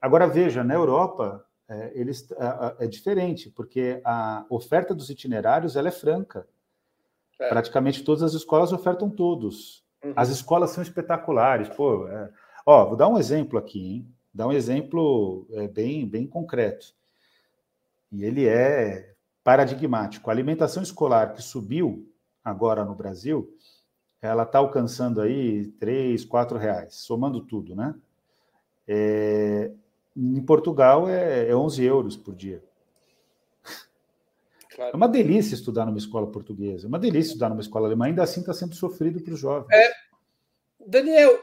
Agora 0.00 0.26
veja, 0.26 0.64
na 0.64 0.72
Europa 0.72 1.44
é, 1.68 1.92
eles, 1.94 2.26
é 2.78 2.86
diferente, 2.86 3.50
porque 3.50 4.00
a 4.02 4.46
oferta 4.48 4.94
dos 4.94 5.10
itinerários 5.10 5.76
ela 5.76 5.88
é 5.88 5.92
franca. 5.92 6.48
É. 7.38 7.50
Praticamente 7.50 8.02
todas 8.02 8.22
as 8.22 8.32
escolas 8.32 8.72
ofertam 8.72 9.10
todos. 9.10 9.84
Uhum. 10.02 10.14
As 10.16 10.30
escolas 10.30 10.70
são 10.70 10.82
espetaculares. 10.82 11.68
Pô, 11.68 12.08
é... 12.08 12.30
Ó, 12.64 12.86
vou 12.86 12.96
dar 12.96 13.08
um 13.08 13.18
exemplo 13.18 13.58
aqui, 13.58 13.96
hein? 13.96 14.14
Dar 14.32 14.46
um 14.46 14.52
exemplo 14.52 15.46
é, 15.50 15.68
bem, 15.68 16.06
bem 16.06 16.26
concreto. 16.26 16.94
E 18.10 18.24
ele 18.24 18.46
é 18.46 19.14
paradigmático. 19.44 20.28
A 20.28 20.32
alimentação 20.32 20.82
escolar 20.82 21.34
que 21.34 21.42
subiu 21.42 22.08
agora 22.44 22.84
no 22.84 22.94
Brasil, 22.94 23.56
ela 24.20 24.44
está 24.44 24.58
alcançando 24.58 25.20
aí 25.20 25.66
três, 25.78 26.24
quatro 26.24 26.58
reais, 26.58 26.94
somando 26.94 27.40
tudo, 27.40 27.74
né? 27.74 27.94
É, 28.86 29.72
em 30.16 30.42
Portugal 30.42 31.08
é, 31.08 31.48
é 31.48 31.56
11 31.56 31.84
euros 31.84 32.16
por 32.16 32.34
dia. 32.34 32.62
Claro. 34.74 34.92
É 34.92 34.96
uma 34.96 35.08
delícia 35.08 35.54
estudar 35.54 35.84
numa 35.84 35.98
escola 35.98 36.26
portuguesa, 36.26 36.86
é 36.86 36.88
uma 36.88 36.98
delícia 36.98 37.30
estudar 37.30 37.50
numa 37.50 37.60
escola 37.60 37.86
alemã, 37.86 38.06
ainda 38.06 38.22
assim 38.22 38.40
está 38.40 38.54
sendo 38.54 38.74
sofrido 38.74 39.20
para 39.20 39.34
os 39.34 39.40
jovens. 39.40 39.70
É, 39.70 39.92
Daniel, 40.86 41.38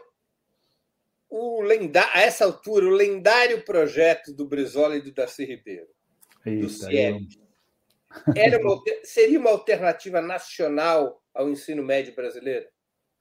o 1.30 1.62
lenda, 1.62 2.04
a 2.14 2.22
essa 2.22 2.46
altura, 2.46 2.86
o 2.86 2.90
lendário 2.90 3.64
projeto 3.64 4.34
do 4.34 4.48
Brizola 4.48 4.98
e 4.98 5.02
do 5.02 5.12
Darcy 5.12 5.46
Ribeiro, 5.46 5.88
Eita, 6.46 6.66
do 6.66 6.70
CIEP, 6.70 7.28
eu... 8.36 8.60
uma, 8.62 8.82
seria 9.04 9.40
uma 9.40 9.52
alternativa 9.52 10.22
nacional 10.22 11.22
ao 11.34 11.50
ensino 11.50 11.84
médio 11.84 12.16
brasileiro? 12.16 12.66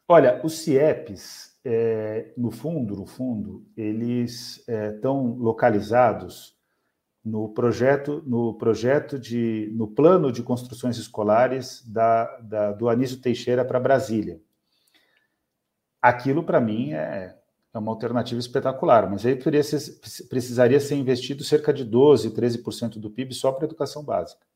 Olha, 0.08 0.40
os 0.42 0.60
CIEPs, 0.60 1.58
é, 1.64 2.32
no 2.36 2.50
fundo, 2.50 2.96
no 2.96 3.06
fundo, 3.06 3.66
eles 3.76 4.64
estão 4.66 5.36
é, 5.36 5.42
localizados 5.42 6.56
no 7.22 7.52
projeto, 7.52 8.22
no 8.26 8.56
projeto 8.56 9.18
de, 9.18 9.70
no 9.74 9.86
plano 9.86 10.32
de 10.32 10.42
construções 10.42 10.96
escolares 10.96 11.84
da, 11.86 12.38
da 12.38 12.72
do 12.72 12.88
Anísio 12.88 13.20
Teixeira 13.20 13.64
para 13.64 13.78
Brasília. 13.78 14.40
Aquilo, 16.00 16.42
para 16.42 16.60
mim, 16.60 16.94
é, 16.94 17.37
é 17.74 17.78
uma 17.78 17.92
alternativa 17.92 18.40
espetacular, 18.40 19.10
mas 19.10 19.26
aí 19.26 19.36
precisaria 20.28 20.80
ser 20.80 20.94
investido 20.94 21.44
cerca 21.44 21.72
de 21.72 21.84
12%, 21.84 22.32
13% 22.34 22.98
do 22.98 23.10
PIB 23.10 23.34
só 23.34 23.52
para 23.52 23.66
educação 23.66 24.02
básica. 24.02 24.46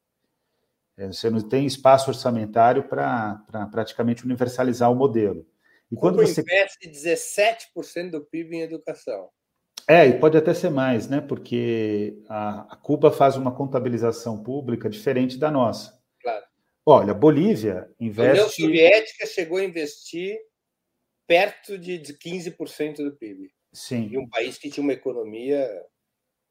É, 0.96 1.06
você 1.06 1.30
não 1.30 1.40
tem 1.40 1.66
espaço 1.66 2.10
orçamentário 2.10 2.84
para 2.84 3.36
pra 3.50 3.66
praticamente 3.66 4.24
universalizar 4.24 4.90
o 4.90 4.94
modelo. 4.94 5.46
E 5.90 5.96
quando 5.96 6.16
Cuba 6.16 6.26
você 6.26 6.40
investe 6.40 6.88
17% 6.88 8.10
do 8.10 8.20
PIB 8.22 8.56
em 8.56 8.60
educação. 8.62 9.28
É, 9.88 10.06
e 10.06 10.18
pode 10.18 10.36
até 10.36 10.54
ser 10.54 10.70
mais, 10.70 11.08
né? 11.08 11.20
Porque 11.20 12.22
a, 12.28 12.72
a 12.74 12.76
Cuba 12.76 13.10
faz 13.10 13.36
uma 13.36 13.54
contabilização 13.54 14.42
pública 14.42 14.88
diferente 14.88 15.36
da 15.36 15.50
nossa. 15.50 15.98
Claro. 16.20 16.44
Olha, 16.86 17.12
Bolívia 17.12 17.90
investe. 17.98 18.40
A 18.40 18.44
União 18.44 18.48
Soviética 18.48 19.26
chegou 19.26 19.58
a 19.58 19.64
investir 19.64 20.38
perto 21.32 21.78
de 21.78 21.98
15% 21.98 22.96
do 22.96 23.12
PIB. 23.12 23.50
Sim. 23.72 24.06
E 24.10 24.18
um 24.18 24.28
país 24.28 24.58
que 24.58 24.68
tinha 24.68 24.84
uma 24.84 24.92
economia 24.92 25.66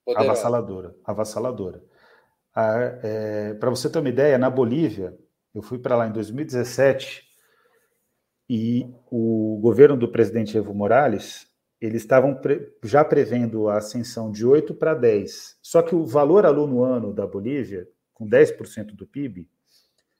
poderosa. 0.03 0.31
avassaladora, 0.31 0.95
avassaladora. 1.05 1.83
Ah, 2.55 2.99
é, 3.03 3.53
Para 3.53 3.69
você 3.69 3.91
ter 3.91 3.99
uma 3.99 4.09
ideia, 4.09 4.39
na 4.39 4.49
Bolívia, 4.49 5.15
eu 5.53 5.61
fui 5.61 5.77
para 5.77 5.95
lá 5.95 6.07
em 6.07 6.11
2017 6.11 7.23
e 8.49 8.91
o 9.11 9.59
governo 9.61 9.95
do 9.95 10.11
presidente 10.11 10.57
Evo 10.57 10.73
Morales 10.73 11.47
eles 11.79 12.01
estavam 12.01 12.33
pre 12.33 12.75
já 12.83 13.05
prevendo 13.05 13.69
a 13.69 13.77
ascensão 13.77 14.31
de 14.31 14.45
8 14.45 14.73
para 14.73 14.95
10. 14.95 15.59
Só 15.61 15.83
que 15.83 15.93
o 15.93 16.07
valor 16.07 16.43
aluno 16.43 16.83
ano 16.83 17.13
da 17.13 17.27
Bolívia, 17.27 17.87
com 18.15 18.27
10% 18.27 18.95
do 18.95 19.05
PIB, 19.05 19.47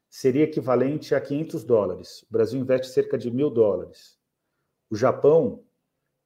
seria 0.07 0.43
equivalente 0.43 1.15
a 1.15 1.21
500 1.21 1.63
dólares. 1.63 2.21
O 2.29 2.31
Brasil 2.31 2.59
investe 2.59 2.93
cerca 2.93 3.17
de 3.17 3.31
mil 3.31 3.49
dólares. 3.49 4.20
O 4.91 4.95
Japão 4.95 5.63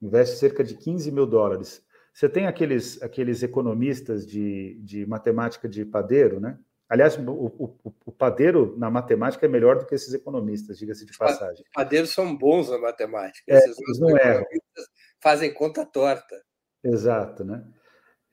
investe 0.01 0.38
cerca 0.38 0.63
de 0.63 0.76
15 0.76 1.11
mil 1.11 1.28
dólares. 1.28 1.86
Você 2.11 2.28
tem 2.28 2.47
aqueles, 2.47 2.99
aqueles 3.01 3.43
economistas 3.43 4.26
de, 4.26 4.80
de 4.82 5.05
matemática 5.05 5.70
de 5.70 5.86
padeiro, 5.86 6.39
né? 6.39 6.57
Aliás, 6.89 7.18
o, 7.18 7.32
o, 7.32 7.93
o, 8.05 8.11
padeiro 8.11 8.76
na 8.78 8.89
matemática 8.91 9.45
é 9.45 9.49
melhor 9.49 9.80
do 9.80 9.86
que 9.86 9.95
esses 9.95 10.13
economistas, 10.13 10.78
diga-se 10.78 11.05
de 11.05 11.18
passagem. 11.18 11.63
Os 11.63 11.72
padeiros 11.74 12.11
são 12.11 12.36
bons 12.36 12.70
na 12.70 12.78
matemática. 12.78 13.43
É, 13.47 13.57
eles 13.57 13.99
não 13.99 14.16
erram. 14.18 14.45
Fazem 15.20 15.51
conta 15.53 15.86
torta. 15.86 16.39
Exato, 16.84 17.43
né? 17.43 17.66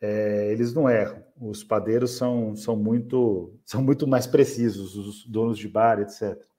É, 0.00 0.52
eles 0.52 0.74
não 0.74 0.88
erram. 0.88 1.24
Os 1.40 1.64
padeiros 1.64 2.12
são, 2.16 2.54
são, 2.54 2.76
muito, 2.76 3.58
são 3.64 3.82
muito 3.82 4.06
mais 4.06 4.26
precisos, 4.26 4.96
os 4.96 5.26
donos 5.26 5.58
de 5.58 5.68
bar, 5.68 6.00
etc 6.00 6.51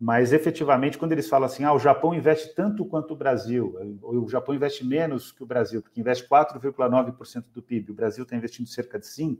mas 0.00 0.32
efetivamente, 0.32 0.96
quando 0.96 1.12
eles 1.12 1.28
falam 1.28 1.46
assim, 1.46 1.64
ah, 1.64 1.72
o 1.72 1.78
Japão 1.78 2.14
investe 2.14 2.54
tanto 2.54 2.84
quanto 2.84 3.14
o 3.14 3.16
Brasil, 3.16 3.98
o 4.00 4.28
Japão 4.28 4.54
investe 4.54 4.86
menos 4.86 5.32
que 5.32 5.42
o 5.42 5.46
Brasil, 5.46 5.82
porque 5.82 6.00
investe 6.00 6.28
4,9% 6.28 7.44
do 7.52 7.60
PIB, 7.60 7.90
o 7.90 7.94
Brasil 7.94 8.22
está 8.22 8.36
investindo 8.36 8.68
cerca 8.68 8.98
de 8.98 9.06
5%. 9.06 9.38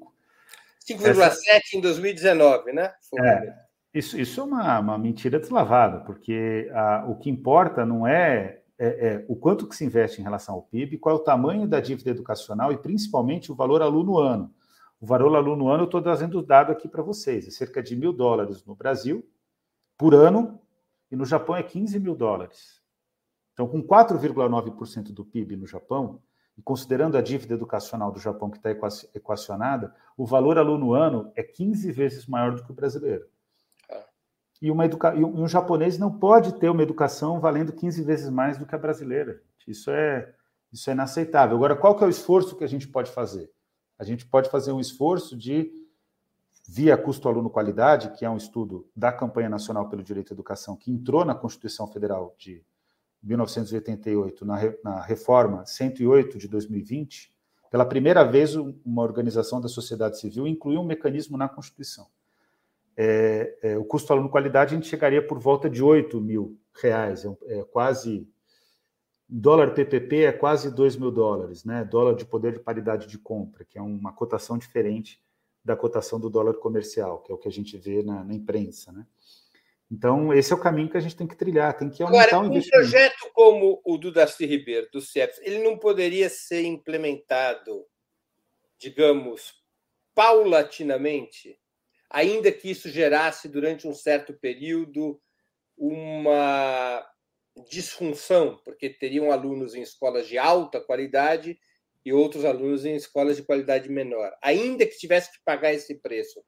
5,7% 0.84 1.20
Essa... 1.20 1.76
em 1.76 1.80
2019, 1.80 2.72
né? 2.72 2.92
É, 3.20 3.54
isso, 3.94 4.18
isso 4.18 4.40
é 4.40 4.44
uma, 4.44 4.80
uma 4.80 4.98
mentira 4.98 5.38
deslavada, 5.38 6.00
porque 6.00 6.68
a, 6.74 7.04
o 7.06 7.16
que 7.16 7.30
importa 7.30 7.86
não 7.86 8.04
é, 8.04 8.60
é, 8.76 8.86
é, 8.86 9.24
o 9.28 9.36
quanto 9.36 9.68
que 9.68 9.76
se 9.76 9.84
investe 9.84 10.20
em 10.20 10.24
relação 10.24 10.56
ao 10.56 10.62
PIB, 10.62 10.98
qual 10.98 11.16
é 11.16 11.18
o 11.18 11.22
tamanho 11.22 11.68
da 11.68 11.78
dívida 11.78 12.10
educacional 12.10 12.72
e 12.72 12.78
principalmente 12.78 13.52
o 13.52 13.54
valor 13.54 13.80
aluno 13.80 14.18
ano. 14.18 14.52
O 15.00 15.06
valor 15.06 15.36
aluno 15.36 15.68
ano 15.68 15.82
eu 15.82 15.86
estou 15.86 16.02
trazendo 16.02 16.42
dado 16.42 16.72
aqui 16.72 16.88
para 16.88 17.02
vocês, 17.02 17.46
é 17.46 17.50
cerca 17.50 17.80
de 17.80 17.94
mil 17.94 18.12
dólares 18.12 18.64
no 18.64 18.74
Brasil, 18.74 19.24
por 19.98 20.14
ano, 20.14 20.60
e 21.10 21.16
no 21.16 21.26
Japão 21.26 21.56
é 21.56 21.62
15 21.62 21.98
mil 21.98 22.14
dólares. 22.14 22.80
Então, 23.52 23.66
com 23.66 23.82
4,9% 23.82 25.12
do 25.12 25.24
PIB 25.24 25.56
no 25.56 25.66
Japão, 25.66 26.22
e 26.56 26.62
considerando 26.62 27.16
a 27.16 27.20
dívida 27.20 27.54
educacional 27.54 28.10
do 28.10 28.20
Japão 28.20 28.50
que 28.50 28.56
está 28.56 28.70
equacionada, 29.14 29.94
o 30.16 30.24
valor 30.24 30.58
aluno 30.58 30.92
ano 30.92 31.32
é 31.36 31.42
15 31.42 31.90
vezes 31.92 32.26
maior 32.26 32.54
do 32.54 32.64
que 32.64 32.70
o 32.70 32.74
brasileiro. 32.74 33.26
É. 33.90 34.04
E, 34.62 34.70
uma 34.70 34.84
educa... 34.84 35.14
e 35.14 35.24
um 35.24 35.46
japonês 35.46 35.98
não 35.98 36.16
pode 36.18 36.54
ter 36.54 36.68
uma 36.68 36.82
educação 36.82 37.40
valendo 37.40 37.72
15 37.72 38.02
vezes 38.02 38.30
mais 38.30 38.58
do 38.58 38.66
que 38.66 38.74
a 38.74 38.78
brasileira. 38.78 39.40
Isso 39.66 39.90
é, 39.90 40.34
isso 40.72 40.90
é 40.90 40.92
inaceitável. 40.92 41.56
Agora, 41.56 41.76
qual 41.76 41.96
que 41.96 42.02
é 42.02 42.06
o 42.06 42.10
esforço 42.10 42.56
que 42.56 42.64
a 42.64 42.68
gente 42.68 42.88
pode 42.88 43.10
fazer? 43.10 43.50
A 43.96 44.04
gente 44.04 44.26
pode 44.26 44.50
fazer 44.50 44.72
um 44.72 44.80
esforço 44.80 45.36
de 45.36 45.70
via 46.70 46.98
custo-aluno-qualidade, 46.98 48.10
que 48.10 48.26
é 48.26 48.30
um 48.30 48.36
estudo 48.36 48.86
da 48.94 49.10
Campanha 49.10 49.48
Nacional 49.48 49.88
pelo 49.88 50.02
Direito 50.02 50.32
à 50.32 50.34
Educação, 50.34 50.76
que 50.76 50.92
entrou 50.92 51.24
na 51.24 51.34
Constituição 51.34 51.88
Federal 51.88 52.36
de 52.38 52.62
1988, 53.22 54.44
na, 54.44 54.58
na 54.84 55.00
reforma 55.00 55.64
108 55.64 56.36
de 56.36 56.46
2020, 56.46 57.32
pela 57.70 57.86
primeira 57.86 58.22
vez 58.22 58.54
uma 58.54 59.02
organização 59.02 59.62
da 59.62 59.68
sociedade 59.68 60.18
civil 60.20 60.46
incluiu 60.46 60.80
um 60.80 60.84
mecanismo 60.84 61.38
na 61.38 61.48
Constituição. 61.48 62.06
É, 62.94 63.58
é, 63.62 63.78
o 63.78 63.84
custo-aluno-qualidade 63.84 64.74
a 64.74 64.76
gente 64.78 64.88
chegaria 64.88 65.26
por 65.26 65.38
volta 65.38 65.70
de 65.70 65.82
8 65.82 66.20
mil 66.20 66.58
reais, 66.82 67.24
é, 67.24 67.60
é 67.60 67.64
quase 67.64 68.28
dólar 69.26 69.72
PPP 69.72 70.24
é 70.24 70.32
quase 70.32 70.70
2 70.70 70.96
mil 70.96 71.10
dólares, 71.10 71.64
né? 71.64 71.84
Dólar 71.84 72.14
de 72.14 72.24
poder 72.26 72.54
de 72.54 72.60
paridade 72.60 73.06
de 73.06 73.18
compra, 73.18 73.64
que 73.64 73.78
é 73.78 73.82
uma 73.82 74.12
cotação 74.12 74.58
diferente 74.58 75.20
da 75.68 75.76
cotação 75.76 76.18
do 76.18 76.30
dólar 76.30 76.54
comercial, 76.54 77.20
que 77.22 77.30
é 77.30 77.34
o 77.34 77.38
que 77.38 77.46
a 77.46 77.52
gente 77.52 77.76
vê 77.76 78.02
na, 78.02 78.24
na 78.24 78.32
imprensa, 78.32 78.90
né? 78.90 79.06
Então, 79.90 80.32
esse 80.32 80.50
é 80.50 80.56
o 80.56 80.60
caminho 80.60 80.88
que 80.88 80.96
a 80.96 81.00
gente 81.00 81.14
tem 81.14 81.26
que 81.26 81.36
trilhar, 81.36 81.76
tem 81.76 81.90
que 81.90 82.02
aumentar 82.02 82.36
Agora, 82.36 82.42
o 82.42 82.46
investimento. 82.46 82.86
Um 82.86 82.90
projeto 82.90 83.30
como 83.34 83.80
o 83.84 83.98
do 83.98 84.10
Darcy 84.10 84.46
Ribeiro, 84.46 84.88
do 84.90 85.00
CIEPS, 85.00 85.40
ele 85.42 85.62
não 85.62 85.78
poderia 85.78 86.30
ser 86.30 86.62
implementado, 86.62 87.86
digamos, 88.78 89.62
paulatinamente, 90.14 91.58
ainda 92.08 92.50
que 92.50 92.70
isso 92.70 92.88
gerasse, 92.88 93.46
durante 93.46 93.86
um 93.86 93.94
certo 93.94 94.32
período, 94.32 95.20
uma 95.76 97.06
disfunção, 97.68 98.58
porque 98.64 98.88
teriam 98.88 99.30
alunos 99.30 99.74
em 99.74 99.82
escolas 99.82 100.26
de 100.26 100.38
alta 100.38 100.80
qualidade 100.80 101.58
e 102.08 102.12
outros 102.12 102.44
alunos 102.44 102.86
em 102.86 102.96
escolas 102.96 103.36
de 103.36 103.42
qualidade 103.42 103.88
menor. 103.90 104.32
Ainda 104.42 104.86
que 104.86 104.96
tivesse 104.96 105.30
que 105.30 105.38
pagar 105.44 105.74
esse 105.74 105.94
preço, 105.96 106.42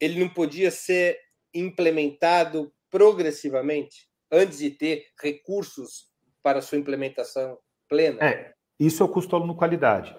ele 0.00 0.18
não 0.18 0.30
podia 0.30 0.70
ser 0.70 1.18
implementado 1.52 2.72
progressivamente 2.90 4.08
antes 4.32 4.58
de 4.58 4.70
ter 4.70 5.04
recursos 5.20 6.08
para 6.42 6.62
sua 6.62 6.78
implementação 6.78 7.58
plena? 7.86 8.18
É, 8.24 8.54
isso 8.80 9.02
é 9.02 9.06
o 9.06 9.08
custo 9.08 9.36
aluno 9.36 9.54
qualidade. 9.54 10.16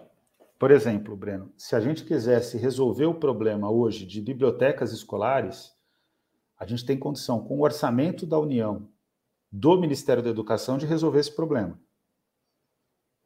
Por 0.59 0.69
exemplo, 0.69 1.15
Breno, 1.15 1.51
se 1.57 1.75
a 1.75 1.79
gente 1.79 2.05
quisesse 2.05 2.55
resolver 2.55 3.05
o 3.05 3.19
problema 3.19 3.69
hoje 3.69 4.05
de 4.05 4.21
bibliotecas 4.21 4.91
escolares, 4.93 5.73
a 6.59 6.65
gente 6.65 6.85
tem 6.85 6.97
condição, 6.97 7.43
com 7.43 7.57
o 7.57 7.63
orçamento 7.63 8.25
da 8.25 8.37
União, 8.37 8.87
do 9.51 9.79
Ministério 9.79 10.21
da 10.21 10.29
Educação, 10.29 10.77
de 10.77 10.85
resolver 10.85 11.19
esse 11.19 11.35
problema. 11.35 11.79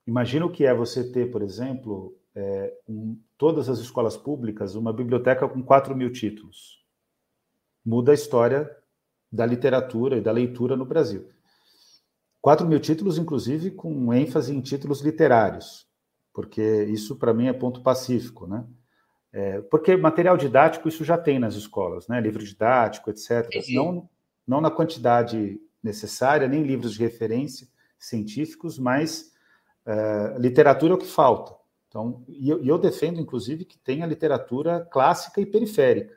Imagina 0.09 0.43
o 0.43 0.51
que 0.51 0.65
é 0.65 0.73
você 0.73 1.03
ter, 1.03 1.29
por 1.29 1.43
exemplo, 1.43 2.17
é, 2.33 2.73
um, 2.87 3.15
todas 3.37 3.69
as 3.69 3.77
escolas 3.77 4.17
públicas, 4.17 4.73
uma 4.73 4.91
biblioteca 4.91 5.47
com 5.47 5.61
4 5.61 5.95
mil 5.95 6.11
títulos. 6.11 6.83
Muda 7.85 8.11
a 8.11 8.15
história 8.15 8.75
da 9.31 9.45
literatura 9.45 10.17
e 10.17 10.21
da 10.21 10.31
leitura 10.31 10.75
no 10.75 10.83
Brasil. 10.83 11.29
4 12.41 12.67
mil 12.67 12.79
títulos, 12.79 13.19
inclusive, 13.19 13.69
com 13.69 14.11
ênfase 14.11 14.51
em 14.51 14.59
títulos 14.61 15.01
literários, 15.01 15.87
porque 16.33 16.85
isso, 16.85 17.15
para 17.15 17.31
mim, 17.31 17.45
é 17.45 17.53
ponto 17.53 17.83
pacífico, 17.83 18.47
né? 18.47 18.65
É, 19.31 19.61
porque 19.61 19.95
material 19.95 20.37
didático 20.37 20.87
isso 20.87 21.03
já 21.03 21.19
tem 21.19 21.37
nas 21.37 21.53
escolas, 21.53 22.07
né? 22.07 22.19
Livro 22.19 22.43
didático, 22.43 23.11
etc. 23.11 23.47
Não, 23.75 24.09
não 24.47 24.59
na 24.59 24.71
quantidade 24.71 25.61
necessária, 25.83 26.47
nem 26.47 26.63
livros 26.63 26.93
de 26.93 26.99
referência 26.99 27.67
científicos, 27.99 28.79
mas 28.79 29.37
é, 29.89 30.37
literatura 30.37 30.93
é 30.93 30.95
o 30.95 30.99
que 30.99 31.07
falta. 31.07 31.55
Então, 31.87 32.23
e 32.27 32.47
eu, 32.47 32.63
eu, 32.63 32.77
defendo, 32.77 33.19
inclusive, 33.19 33.65
que 33.65 33.75
tenha 33.79 34.05
literatura 34.05 34.87
clássica 34.91 35.41
e 35.41 35.45
periférica. 35.47 36.15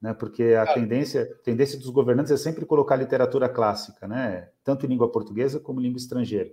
né? 0.00 0.12
Porque 0.12 0.52
a 0.52 0.74
tendência, 0.74 1.24
tendência 1.42 1.78
dos 1.78 1.88
governantes 1.88 2.30
é 2.30 2.36
sempre 2.36 2.66
colocar 2.66 2.94
literatura 2.96 3.48
clássica, 3.48 4.06
né? 4.06 4.50
Tanto 4.62 4.84
em 4.84 4.90
língua 4.90 5.10
portuguesa 5.10 5.58
como 5.58 5.80
em 5.80 5.84
língua 5.84 5.96
estrangeira, 5.96 6.52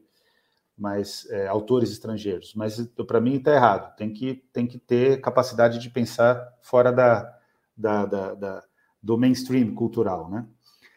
mas 0.77 1.29
é, 1.29 1.47
autores 1.47 1.91
estrangeiros. 1.91 2.53
Mas 2.55 2.79
para 3.05 3.19
mim 3.19 3.35
está 3.35 3.53
errado. 3.53 3.93
Tem 3.97 4.13
que 4.13 4.35
tem 4.53 4.65
que 4.65 4.79
ter 4.79 5.19
capacidade 5.19 5.77
de 5.77 5.89
pensar 5.89 6.57
fora 6.61 6.93
da, 6.93 7.37
da, 7.75 8.05
da, 8.05 8.33
da 8.33 8.63
do 9.01 9.17
mainstream 9.17 9.75
cultural, 9.75 10.29
né? 10.29 10.47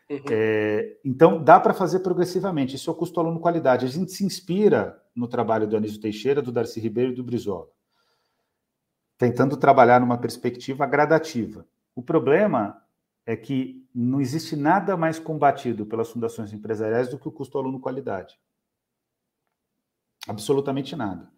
Uhum. 0.09 0.21
É, 0.31 0.99
então, 1.05 1.43
dá 1.43 1.59
para 1.59 1.75
fazer 1.75 1.99
progressivamente. 1.99 2.77
Isso 2.77 2.89
é 2.89 2.93
o 2.93 2.97
custo 2.97 3.19
aluno 3.19 3.41
qualidade. 3.41 3.85
A 3.85 3.89
gente 3.89 4.13
se 4.13 4.25
inspira 4.25 5.03
no 5.17 5.27
trabalho 5.27 5.67
do 5.67 5.77
Anísio 5.77 6.01
Teixeira, 6.01 6.43
do 6.43 6.53
Darcy 6.53 6.79
Ribeiro 6.79 7.13
e 7.13 7.15
do 7.15 7.25
Brizola, 7.25 7.69
tentando 9.17 9.57
trabalhar 9.57 9.99
numa 9.99 10.19
perspectiva 10.19 10.85
gradativa. 10.87 11.67
O 11.95 12.03
problema 12.03 12.87
é 13.25 13.35
que 13.35 13.85
não 13.95 14.21
existe 14.21 14.55
nada 14.55 14.97
mais 14.97 15.19
combatido 15.19 15.87
pelas 15.87 16.11
fundações 16.11 16.53
empresariais 16.53 17.09
do 17.09 17.19
que 17.19 17.27
o 17.27 17.33
custo 17.33 17.59
aluno 17.59 17.81
qualidade. 17.81 18.39
Absolutamente 20.29 20.95
nada. 20.95 21.33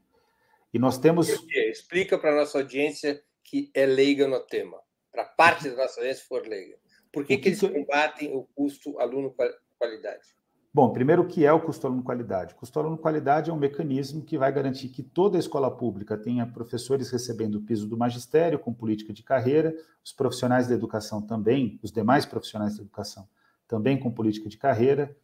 E 0.72 0.78
nós 0.78 0.98
temos. 0.98 1.28
Explica 1.28 2.18
para 2.18 2.32
a 2.32 2.36
nossa 2.40 2.58
audiência 2.58 3.22
que 3.44 3.70
é 3.72 3.86
leiga 3.86 4.26
no 4.26 4.40
tema, 4.40 4.78
para 5.10 5.24
parte 5.24 5.70
da 5.70 5.76
nossa 5.76 6.00
audiência 6.00 6.24
for 6.26 6.46
leiga. 6.46 6.76
Por 7.10 7.24
que, 7.24 7.36
que, 7.36 7.42
que 7.42 7.48
eles 7.48 7.60
combatem 7.60 8.34
o 8.36 8.44
custo 8.54 8.98
aluno 8.98 9.34
qualidade? 9.78 10.37
Bom, 10.72 10.92
primeiro, 10.92 11.22
o 11.22 11.26
que 11.26 11.46
é 11.46 11.52
o 11.52 11.60
custo 11.60 11.86
aluno 11.86 12.02
qualidade? 12.02 12.52
O 12.52 12.56
custo 12.56 12.78
aluno 12.78 12.98
qualidade 12.98 13.50
é 13.50 13.52
um 13.52 13.58
mecanismo 13.58 14.22
que 14.22 14.36
vai 14.36 14.52
garantir 14.52 14.90
que 14.90 15.02
toda 15.02 15.38
a 15.38 15.40
escola 15.40 15.70
pública 15.70 16.16
tenha 16.16 16.46
professores 16.46 17.10
recebendo 17.10 17.56
o 17.56 17.62
piso 17.62 17.88
do 17.88 17.96
magistério 17.96 18.58
com 18.58 18.72
política 18.72 19.12
de 19.12 19.22
carreira, 19.22 19.74
os 20.04 20.12
profissionais 20.12 20.68
da 20.68 20.74
educação 20.74 21.22
também, 21.22 21.80
os 21.82 21.90
demais 21.90 22.26
profissionais 22.26 22.76
da 22.76 22.82
educação 22.82 23.26
também 23.68 23.98
com 23.98 24.10
política 24.10 24.48
de 24.48 24.56
carreira, 24.56 25.14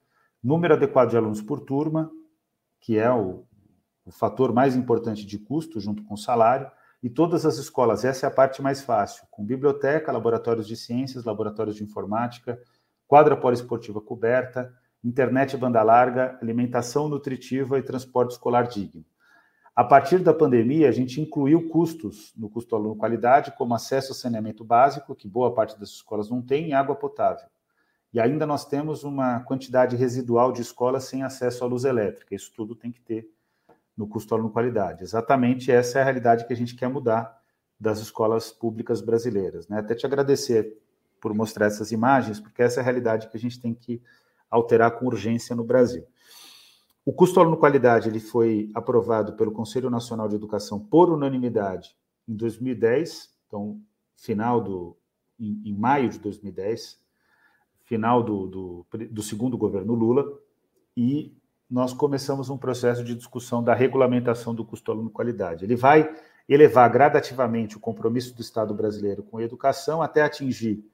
número 0.43 0.75
adequado 0.75 1.11
de 1.11 1.17
alunos 1.17 1.41
por 1.41 1.61
turma, 1.61 2.11
que 2.79 2.99
é 2.99 3.11
o, 3.11 3.45
o 4.05 4.13
fator 4.13 4.53
mais 4.53 4.77
importante 4.77 5.25
de 5.25 5.39
custo 5.39 5.81
junto 5.81 6.05
com 6.05 6.15
o 6.15 6.19
salário, 6.19 6.71
e 7.03 7.09
todas 7.09 7.47
as 7.47 7.57
escolas, 7.57 8.05
essa 8.05 8.27
é 8.27 8.29
a 8.29 8.33
parte 8.33 8.63
mais 8.63 8.83
fácil, 8.83 9.27
com 9.31 9.45
biblioteca, 9.45 10.13
laboratórios 10.13 10.67
de 10.67 10.77
ciências, 10.77 11.25
laboratórios 11.25 11.77
de 11.77 11.83
informática, 11.83 12.61
quadra 13.07 13.37
poliesportiva 13.37 14.01
coberta, 14.01 14.73
internet 15.05 15.57
banda 15.57 15.83
larga, 15.83 16.39
alimentação 16.41 17.09
nutritiva 17.09 17.79
e 17.79 17.83
transporte 17.83 18.33
escolar 18.33 18.67
digno. 18.67 19.05
A 19.77 19.85
partir 19.85 20.21
da 20.21 20.33
pandemia, 20.33 20.89
a 20.89 20.93
gente 20.93 21.21
incluiu 21.21 21.69
custos 21.69 22.33
no 22.37 22.49
custo 22.49 22.77
aluno 22.77 22.97
qualidade, 22.97 23.53
como 23.59 23.75
acesso 23.75 24.13
ao 24.13 24.15
saneamento 24.15 24.65
básico, 24.65 25.15
que 25.15 25.29
boa 25.29 25.53
parte 25.53 25.79
das 25.79 25.91
escolas 25.91 26.31
não 26.31 26.41
tem, 26.41 26.69
e 26.69 26.73
água 26.73 26.95
potável. 26.95 27.49
E 28.13 28.21
ainda 28.21 28.47
nós 28.47 28.65
temos 28.65 29.03
uma 29.03 29.41
quantidade 29.41 29.97
residual 29.97 30.53
de 30.53 30.63
escolas 30.63 31.05
sem 31.05 31.25
acesso 31.25 31.65
à 31.65 31.67
luz 31.67 31.85
elétrica. 31.85 32.33
Isso 32.35 32.53
tudo 32.55 32.77
tem 32.77 32.93
que 32.93 33.01
ter 33.01 33.29
no 33.97 34.07
custo 34.07 34.33
aluno 34.33 34.51
qualidade. 34.51 35.03
Exatamente 35.03 35.73
essa 35.73 35.99
é 35.99 36.03
a 36.03 36.05
realidade 36.05 36.47
que 36.47 36.53
a 36.53 36.57
gente 36.57 36.77
quer 36.77 36.89
mudar 36.89 37.37
das 37.79 37.99
escolas 37.99 38.53
públicas 38.53 39.01
brasileiras. 39.01 39.67
Né? 39.67 39.81
Até 39.81 39.97
te 39.97 40.07
agradecer 40.07 40.79
por 41.21 41.35
mostrar 41.35 41.67
essas 41.67 41.91
imagens, 41.91 42.39
porque 42.39 42.63
essa 42.63 42.79
é 42.79 42.83
a 42.83 42.85
realidade 42.85 43.29
que 43.29 43.37
a 43.37 43.41
gente 43.41 43.61
tem 43.61 43.75
que 43.75 44.01
alterar 44.55 44.93
com 44.93 45.07
urgência 45.07 45.57
no 45.57 45.65
Brasil. 45.65 46.05
O 47.05 47.13
custo 47.13 47.41
aluno 47.41 47.57
qualidade 47.57 48.09
ele 48.09 48.21
foi 48.21 48.71
aprovado 48.75 49.35
pelo 49.35 49.53
Conselho 49.53 49.91
Nacional 49.91 50.29
de 50.29 50.37
Educação 50.37 50.79
por 50.79 51.11
unanimidade 51.11 51.95
em 52.27 52.35
2010, 52.35 53.31
então 53.47 53.81
final 54.17 54.61
do 54.61 54.97
em, 55.39 55.61
em 55.65 55.75
maio 55.75 56.09
de 56.09 56.19
2010, 56.21 56.99
final 57.83 58.23
do, 58.23 58.47
do, 58.47 58.87
do 59.11 59.23
segundo 59.23 59.59
governo 59.59 59.93
Lula, 59.95 60.25
e 60.97 61.37
nós 61.69 61.93
começamos 61.93 62.49
um 62.49 62.57
processo 62.57 63.03
de 63.03 63.15
discussão 63.15 63.63
da 63.63 63.75
regulamentação 63.75 64.55
do 64.55 64.65
custo 64.65 64.93
aluno 64.93 65.11
qualidade. 65.11 65.65
Ele 65.65 65.75
vai 65.75 66.15
elevar 66.49 66.89
gradativamente 66.91 67.77
o 67.77 67.81
compromisso 67.81 68.35
do 68.35 68.41
Estado 68.41 68.73
brasileiro 68.73 69.23
com 69.23 69.39
a 69.39 69.43
educação 69.43 70.01
até 70.01 70.23
atingir 70.23 70.85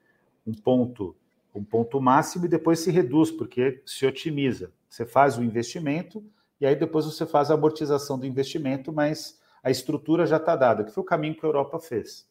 um 0.45 0.53
ponto, 0.53 1.15
um 1.53 1.63
ponto 1.63 1.99
máximo 2.01 2.45
e 2.45 2.49
depois 2.49 2.79
se 2.79 2.91
reduz, 2.91 3.29
porque 3.31 3.81
se 3.85 4.05
otimiza. 4.05 4.71
Você 4.89 5.05
faz 5.05 5.37
o 5.37 5.43
investimento 5.43 6.23
e 6.59 6.65
aí 6.65 6.75
depois 6.75 7.05
você 7.05 7.25
faz 7.25 7.51
a 7.51 7.55
amortização 7.55 8.17
do 8.17 8.25
investimento, 8.25 8.93
mas 8.93 9.39
a 9.63 9.69
estrutura 9.69 10.25
já 10.25 10.37
está 10.37 10.55
dada, 10.55 10.83
que 10.83 10.91
foi 10.91 11.01
o 11.01 11.05
caminho 11.05 11.35
que 11.35 11.45
a 11.45 11.49
Europa 11.49 11.79
fez. 11.79 12.27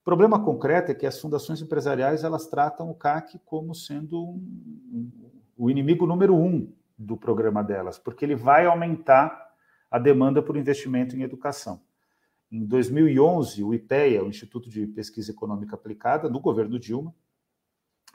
O 0.00 0.04
problema 0.04 0.42
concreto 0.42 0.92
é 0.92 0.94
que 0.94 1.06
as 1.06 1.18
fundações 1.18 1.62
empresariais 1.62 2.24
elas 2.24 2.46
tratam 2.46 2.90
o 2.90 2.94
CAC 2.94 3.38
como 3.44 3.74
sendo 3.74 4.22
um, 4.22 4.36
um, 4.92 5.30
o 5.56 5.70
inimigo 5.70 6.06
número 6.06 6.34
um 6.34 6.70
do 6.96 7.16
programa 7.16 7.62
delas, 7.64 7.98
porque 7.98 8.24
ele 8.24 8.36
vai 8.36 8.66
aumentar 8.66 9.52
a 9.90 9.98
demanda 9.98 10.42
por 10.42 10.56
investimento 10.56 11.16
em 11.16 11.22
educação. 11.22 11.80
Em 12.50 12.64
2011, 12.64 13.64
o 13.64 13.74
IPEA, 13.74 14.22
o 14.22 14.28
Instituto 14.28 14.68
de 14.68 14.86
Pesquisa 14.86 15.32
Econômica 15.32 15.74
Aplicada, 15.74 16.28
do 16.28 16.38
governo 16.38 16.78
Dilma, 16.78 17.14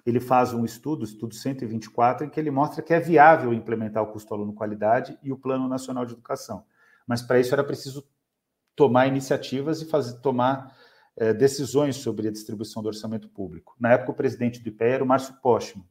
ele 0.05 0.19
faz 0.19 0.53
um 0.53 0.65
estudo, 0.65 1.03
estudo 1.03 1.35
124, 1.35 2.25
em 2.25 2.29
que 2.29 2.39
ele 2.39 2.51
mostra 2.51 2.81
que 2.81 2.93
é 2.93 2.99
viável 2.99 3.53
implementar 3.53 4.03
o 4.03 4.07
custo 4.07 4.33
aluno 4.33 4.53
qualidade 4.53 5.17
e 5.21 5.31
o 5.31 5.37
Plano 5.37 5.67
Nacional 5.67 6.05
de 6.05 6.13
Educação. 6.13 6.63
Mas 7.05 7.21
para 7.21 7.39
isso 7.39 7.53
era 7.53 7.63
preciso 7.63 8.07
tomar 8.75 9.07
iniciativas 9.07 9.81
e 9.81 9.85
fazer 9.85 10.19
tomar 10.19 10.75
é, 11.17 11.33
decisões 11.33 11.97
sobre 11.97 12.27
a 12.27 12.31
distribuição 12.31 12.81
do 12.81 12.87
orçamento 12.87 13.27
público. 13.29 13.75
Na 13.79 13.91
época, 13.91 14.11
o 14.11 14.15
presidente 14.15 14.61
do 14.61 14.69
IPEA 14.69 14.95
era 14.95 15.03
o 15.03 15.07
Márcio 15.07 15.35
Postman, 15.41 15.85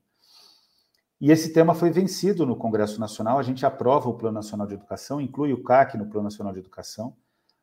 e 1.20 1.32
esse 1.32 1.52
tema 1.52 1.74
foi 1.74 1.90
vencido 1.90 2.46
no 2.46 2.54
Congresso 2.54 3.00
Nacional. 3.00 3.38
A 3.38 3.42
gente 3.42 3.66
aprova 3.66 4.08
o 4.08 4.14
Plano 4.14 4.36
Nacional 4.36 4.68
de 4.68 4.74
Educação, 4.74 5.20
inclui 5.20 5.52
o 5.52 5.62
CAC 5.62 5.98
no 5.98 6.06
Plano 6.06 6.24
Nacional 6.24 6.52
de 6.52 6.60
Educação, 6.60 7.16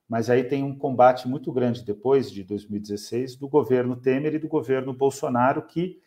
mas 0.09 0.29
aí 0.29 0.43
tem 0.43 0.61
um 0.61 0.77
combate 0.77 1.25
muito 1.27 1.53
grande 1.53 1.81
depois 1.81 2.29
de 2.29 2.43
2016 2.43 3.37
do 3.37 3.47
governo 3.47 3.95
Temer 3.95 4.35
e 4.35 4.39
do 4.39 4.47
governo 4.49 4.93
Bolsonaro 4.93 5.61
que 5.61 6.01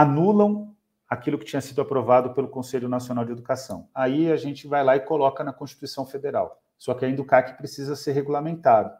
anulam 0.00 0.76
aquilo 1.08 1.38
que 1.38 1.44
tinha 1.44 1.60
sido 1.60 1.80
aprovado 1.80 2.32
pelo 2.34 2.48
Conselho 2.48 2.88
Nacional 2.88 3.24
de 3.24 3.32
Educação. 3.32 3.88
Aí 3.94 4.30
a 4.30 4.36
gente 4.36 4.68
vai 4.68 4.84
lá 4.84 4.94
e 4.94 5.00
coloca 5.00 5.42
na 5.42 5.52
Constituição 5.52 6.06
Federal. 6.06 6.62
Só 6.76 6.94
que 6.94 7.04
ainda 7.04 7.20
o 7.20 7.24
CAC 7.24 7.56
precisa 7.56 7.96
ser 7.96 8.12
regulamentado. 8.12 8.94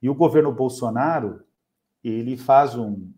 E 0.00 0.10
o 0.10 0.14
governo 0.14 0.52
Bolsonaro, 0.52 1.44
ele 2.02 2.36
faz 2.36 2.74
um, 2.74 3.08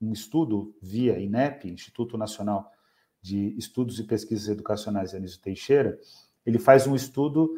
um, 0.00 0.12
estudo 0.12 0.74
via 0.80 1.18
INEP, 1.18 1.68
Instituto 1.68 2.16
Nacional 2.16 2.72
de 3.20 3.54
Estudos 3.58 3.98
e 3.98 4.04
Pesquisas 4.04 4.48
Educacionais, 4.48 5.14
Anísio 5.14 5.40
Teixeira, 5.40 5.98
ele 6.46 6.58
faz 6.58 6.86
um 6.86 6.94
estudo 6.94 7.50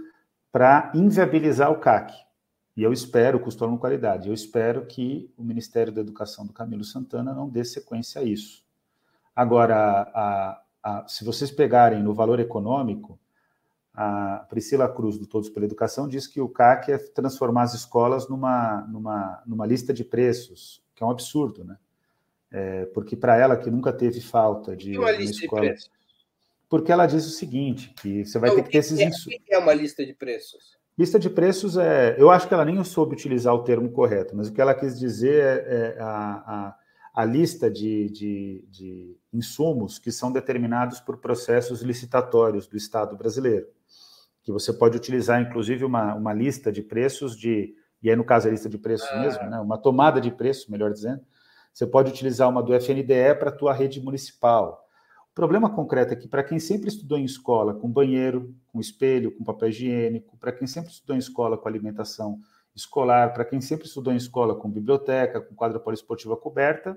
para 0.51 0.91
inviabilizar 0.95 1.71
o 1.71 1.79
CAC. 1.79 2.13
E 2.77 2.83
eu 2.83 2.93
espero, 2.93 3.39
custo 3.39 3.63
aluno 3.63 3.79
qualidade, 3.79 4.29
eu 4.29 4.35
espero 4.35 4.87
que 4.87 5.33
o 5.37 5.45
Ministério 5.45 5.93
da 5.93 6.01
Educação 6.01 6.45
do 6.45 6.53
Camilo 6.53 6.85
Santana 6.85 7.33
não 7.33 7.49
dê 7.49 7.65
sequência 7.65 8.21
a 8.21 8.25
isso. 8.25 8.66
Agora, 9.37 9.77
a, 10.15 10.63
a, 10.83 11.07
se 11.07 11.23
vocês 11.23 11.51
pegarem 11.51 12.03
no 12.03 12.15
valor 12.15 12.41
econômico, 12.41 13.21
a 13.93 14.47
Priscila 14.49 14.89
Cruz, 14.89 15.19
do 15.19 15.27
Todos 15.27 15.51
pela 15.51 15.67
Educação, 15.67 16.09
diz 16.09 16.27
que 16.27 16.41
o 16.41 16.49
CAC 16.49 16.91
é 16.91 16.99
transformar 16.99 17.63
as 17.63 17.75
escolas 17.75 18.29
numa, 18.29 18.81
numa, 18.89 19.43
numa 19.47 19.67
lista 19.67 19.93
de 19.93 20.05
preços, 20.05 20.83
que 20.95 21.03
é 21.03 21.07
um 21.07 21.11
absurdo, 21.11 21.65
né? 21.65 21.77
É, 22.51 22.87
porque 22.87 23.17
para 23.17 23.37
ela 23.37 23.57
que 23.57 23.71
nunca 23.71 23.93
teve 23.93 24.21
falta 24.21 24.75
de 24.75 24.97
uma 24.97 25.11
lista 25.11 25.45
escola, 25.45 25.63
de 25.63 25.69
preços? 25.69 25.91
porque 26.69 26.93
ela 26.93 27.07
diz 27.07 27.27
o 27.27 27.31
seguinte, 27.31 27.93
que 28.01 28.25
você 28.25 28.39
vai 28.39 28.55
ter 28.55 28.63
que 28.63 28.71
ter 28.71 28.79
esses 28.79 28.99
é, 28.99 29.09
O 29.09 29.45
que 29.45 29.55
é 29.55 29.59
uma 29.59 29.75
lista 29.75 30.07
de 30.07 30.15
preços? 30.15 30.79
Lista 30.97 31.19
de 31.19 31.29
preços 31.29 31.77
é, 31.77 32.17
eu 32.19 32.31
acho 32.31 32.49
que 32.49 32.55
ela 32.55 32.65
nem 32.65 32.83
soube 32.85 33.15
utilizar 33.15 33.53
o 33.55 33.65
termo 33.65 33.91
correto, 33.91 34.35
mas 34.35 34.49
o 34.49 34.53
que 34.53 34.61
ela 34.61 34.75
quis 34.75 34.99
dizer 34.99 35.43
é, 35.43 35.97
é 35.97 36.01
a, 36.01 36.07
a, 36.47 36.77
a, 37.17 37.25
lista 37.25 37.71
de, 37.71 38.11
de, 38.11 38.65
de 38.71 39.17
insumos 39.33 39.99
que 39.99 40.13
são 40.13 40.31
determinados 40.31 41.01
por 41.01 41.17
processos 41.17 41.81
licitatórios 41.81 42.67
do 42.67 42.77
Estado 42.77 43.17
brasileiro, 43.17 43.67
que 44.43 44.53
você 44.53 44.73
pode 44.73 44.97
utilizar, 44.97 45.41
inclusive, 45.41 45.85
uma, 45.85 46.15
uma 46.15 46.35
lista 46.35 46.71
de 46.71 46.83
preços 46.83 47.35
de, 47.35 47.75
e 48.03 48.11
aí 48.11 48.15
no 48.15 48.25
caso 48.25 48.47
a 48.47 48.51
lista 48.51 48.69
de 48.69 48.77
preços 48.77 49.09
ah. 49.11 49.21
mesmo, 49.21 49.43
né, 49.49 49.59
uma 49.59 49.79
tomada 49.79 50.21
de 50.21 50.31
preço, 50.31 50.71
melhor 50.71 50.93
dizendo, 50.93 51.23
você 51.73 51.87
pode 51.87 52.11
utilizar 52.11 52.49
uma 52.49 52.63
do 52.63 52.75
FNDE 52.75 53.35
para 53.39 53.49
a 53.49 53.53
tua 53.53 53.73
rede 53.73 54.01
municipal. 54.01 54.87
O 55.31 55.35
problema 55.35 55.69
concreto 55.69 56.13
é 56.13 56.17
que 56.17 56.29
para 56.29 56.43
quem 56.43 56.59
sempre 56.59 56.89
estudou 56.89 57.19
em 57.19 57.25
escola 57.25 57.75
com 57.75 57.91
banheiro, 57.91 58.55
com 58.69 58.81
espelho, 58.81 59.31
com 59.37 59.45
papel 59.45 59.69
higiênico, 59.69 60.37
para 60.39 60.53
quem 60.53 60.67
sempre 60.67 60.91
estudou 60.91 61.17
em 61.17 61.19
escola 61.19 61.59
com 61.59 61.69
alimentação 61.69 62.41
escolar, 62.77 63.33
para 63.33 63.45
quem 63.45 63.61
sempre 63.61 63.87
estudou 63.87 64.13
em 64.13 64.17
escola 64.17 64.55
com 64.55 64.71
biblioteca, 64.71 65.41
com 65.41 65.55
quadra 65.55 65.81
poliesportiva 65.81 66.37
coberta, 66.37 66.97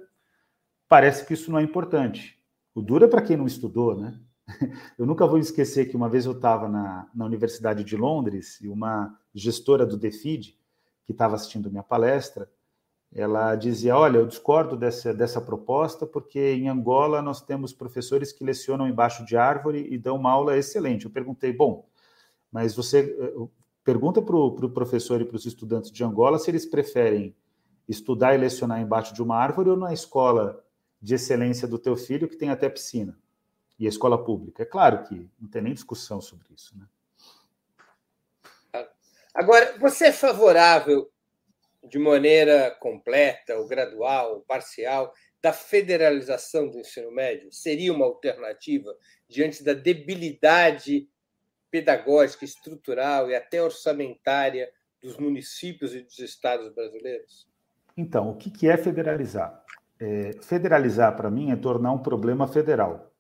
parece 0.88 1.26
que 1.26 1.34
isso 1.34 1.50
não 1.50 1.58
é 1.58 1.64
importante. 1.64 2.38
O 2.76 2.82
duro 2.82 3.06
é 3.06 3.08
para 3.08 3.22
quem 3.22 3.38
não 3.38 3.48
estudou, 3.48 3.96
né? 3.96 4.20
Eu 4.98 5.06
nunca 5.06 5.26
vou 5.26 5.38
esquecer 5.38 5.86
que 5.86 5.96
uma 5.96 6.10
vez 6.10 6.26
eu 6.26 6.32
estava 6.32 6.68
na, 6.68 7.08
na 7.14 7.24
Universidade 7.24 7.84
de 7.84 7.96
Londres 7.96 8.60
e 8.62 8.68
uma 8.68 9.16
gestora 9.34 9.86
do 9.86 9.96
DEFID, 9.96 10.58
que 11.06 11.12
estava 11.12 11.36
assistindo 11.36 11.70
minha 11.70 11.84
palestra, 11.84 12.50
ela 13.14 13.56
dizia: 13.56 13.96
Olha, 13.96 14.18
eu 14.18 14.28
discordo 14.28 14.76
dessa, 14.76 15.14
dessa 15.14 15.40
proposta, 15.40 16.06
porque 16.06 16.40
em 16.40 16.68
Angola 16.68 17.22
nós 17.22 17.42
temos 17.42 17.74
professores 17.74 18.32
que 18.32 18.44
lecionam 18.44 18.88
embaixo 18.88 19.24
de 19.24 19.38
árvore 19.38 19.88
e 19.92 19.98
dão 19.98 20.16
uma 20.16 20.32
aula 20.32 20.58
excelente. 20.58 21.06
Eu 21.06 21.12
perguntei: 21.12 21.54
Bom, 21.54 21.88
mas 22.52 22.76
você 22.76 23.16
eh, 23.20 23.48
pergunta 23.90 24.22
para 24.22 24.36
o 24.36 24.52
pro 24.52 24.70
professor 24.70 25.20
e 25.20 25.26
para 25.26 25.36
os 25.36 25.48
estudantes 25.48 25.90
de 25.90 26.04
Angola 26.04 26.38
se 26.38 26.52
eles 26.52 26.64
preferem 26.64 27.36
estudar 27.88 28.36
e 28.36 28.38
lecionar 28.38 28.80
embaixo 28.80 29.16
de 29.16 29.24
uma 29.24 29.36
árvore 29.36 29.72
ou 29.72 29.76
na 29.76 29.92
escola 29.92 30.64
de 31.02 31.16
excelência 31.16 31.68
do 31.68 31.80
teu 31.80 31.98
filho, 31.98 32.28
que 32.28 32.36
tem 32.36 32.52
até 32.52 32.70
piscina, 32.70 33.18
e 33.80 33.88
a 33.88 33.90
escola 33.90 34.24
pública. 34.24 34.62
É 34.62 34.66
claro 34.66 35.04
que 35.06 35.28
não 35.42 35.50
tem 35.50 35.64
nem 35.64 35.74
discussão 35.74 36.22
sobre 36.22 36.46
isso. 36.54 36.78
Né? 36.78 38.86
Agora, 39.34 39.76
você 39.80 40.08
é 40.08 40.12
favorável 40.12 41.10
de 41.84 41.98
maneira 41.98 42.70
completa, 42.80 43.58
ou 43.58 43.68
gradual, 43.68 44.36
ou 44.36 44.42
parcial, 44.42 45.12
da 45.42 45.52
federalização 45.52 46.70
do 46.70 46.78
ensino 46.78 47.12
médio? 47.12 47.52
Seria 47.52 47.92
uma 47.92 48.06
alternativa 48.06 48.96
diante 49.28 49.64
da 49.64 49.74
debilidade 49.74 51.10
pedagógica, 51.72 52.46
estrutural 52.46 53.30
e 53.30 53.36
até 53.36 53.62
orçamentária 53.62 54.70
dos 55.02 55.18
municípios 55.18 55.94
e 55.94 56.02
dos 56.02 56.20
estados 56.20 56.74
brasileiros? 56.74 57.48
Então, 57.96 58.30
o 58.30 58.36
que 58.36 58.68
é 58.68 58.78
federalizar? 58.78 59.64
É, 60.00 60.32
federalizar, 60.42 61.16
para 61.16 61.30
mim, 61.30 61.52
é 61.52 61.56
tornar 61.56 61.92
um 61.92 61.98
problema 62.00 62.48
federal, 62.48 63.12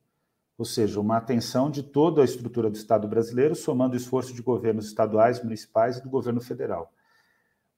ou 0.58 0.64
seja, 0.64 1.00
uma 1.00 1.18
atenção 1.18 1.70
de 1.70 1.84
toda 1.84 2.22
a 2.22 2.26
estrutura 2.26 2.70
do 2.70 2.76
Estado 2.76 3.08
brasileiro, 3.08 3.56
somando 3.56 3.93
o 3.93 3.97
esforço 3.97 4.34
de 4.34 4.41
governos 4.41 4.88
estaduais, 4.88 5.43
municipais 5.43 5.97
e 5.97 6.04
do 6.04 6.10
governo 6.10 6.39
federal. 6.39 6.93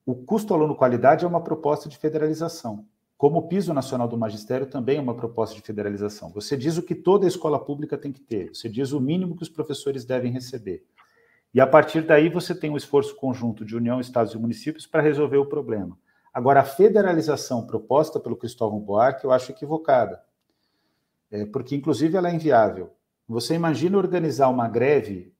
O 0.06 0.16
custo 0.16 0.54
aluno-qualidade 0.54 1.26
é 1.26 1.28
uma 1.28 1.44
proposta 1.44 1.90
de 1.90 1.98
federalização. 1.98 2.88
Como 3.22 3.38
o 3.38 3.48
piso 3.48 3.72
nacional 3.72 4.08
do 4.08 4.18
magistério 4.18 4.66
também 4.66 4.98
é 4.98 5.00
uma 5.00 5.14
proposta 5.14 5.56
de 5.56 5.62
federalização. 5.62 6.32
Você 6.32 6.58
diz 6.58 6.80
o 6.80 6.82
que 6.82 6.96
toda 6.96 7.28
escola 7.28 7.64
pública 7.64 7.96
tem 7.96 8.12
que 8.12 8.20
ter, 8.20 8.50
você 8.50 8.68
diz 8.68 8.94
o 8.94 9.00
mínimo 9.00 9.36
que 9.36 9.44
os 9.44 9.48
professores 9.48 10.04
devem 10.04 10.32
receber. 10.32 10.84
E 11.54 11.62
a 11.62 11.68
partir 11.68 12.02
daí 12.02 12.30
você 12.30 12.56
tem 12.56 12.72
um 12.72 12.78
esforço 12.78 13.16
conjunto 13.16 13.64
de 13.64 13.76
União, 13.76 14.00
Estados 14.00 14.34
e 14.34 14.40
municípios 14.40 14.88
para 14.88 15.04
resolver 15.04 15.38
o 15.38 15.46
problema. 15.46 15.96
Agora, 16.34 16.62
a 16.62 16.64
federalização 16.64 17.68
proposta 17.68 18.20
pelo 18.20 18.36
Cristóvão 18.36 18.80
Buarque 18.80 19.24
eu 19.24 19.32
acho 19.32 19.52
equivocada, 19.52 20.24
é, 21.30 21.46
porque 21.46 21.76
inclusive 21.76 22.18
ela 22.18 22.28
é 22.28 22.34
inviável. 22.34 22.90
Você 23.28 23.54
imagina 23.54 24.00
organizar 24.00 24.50
uma 24.50 24.68
greve 24.68 25.32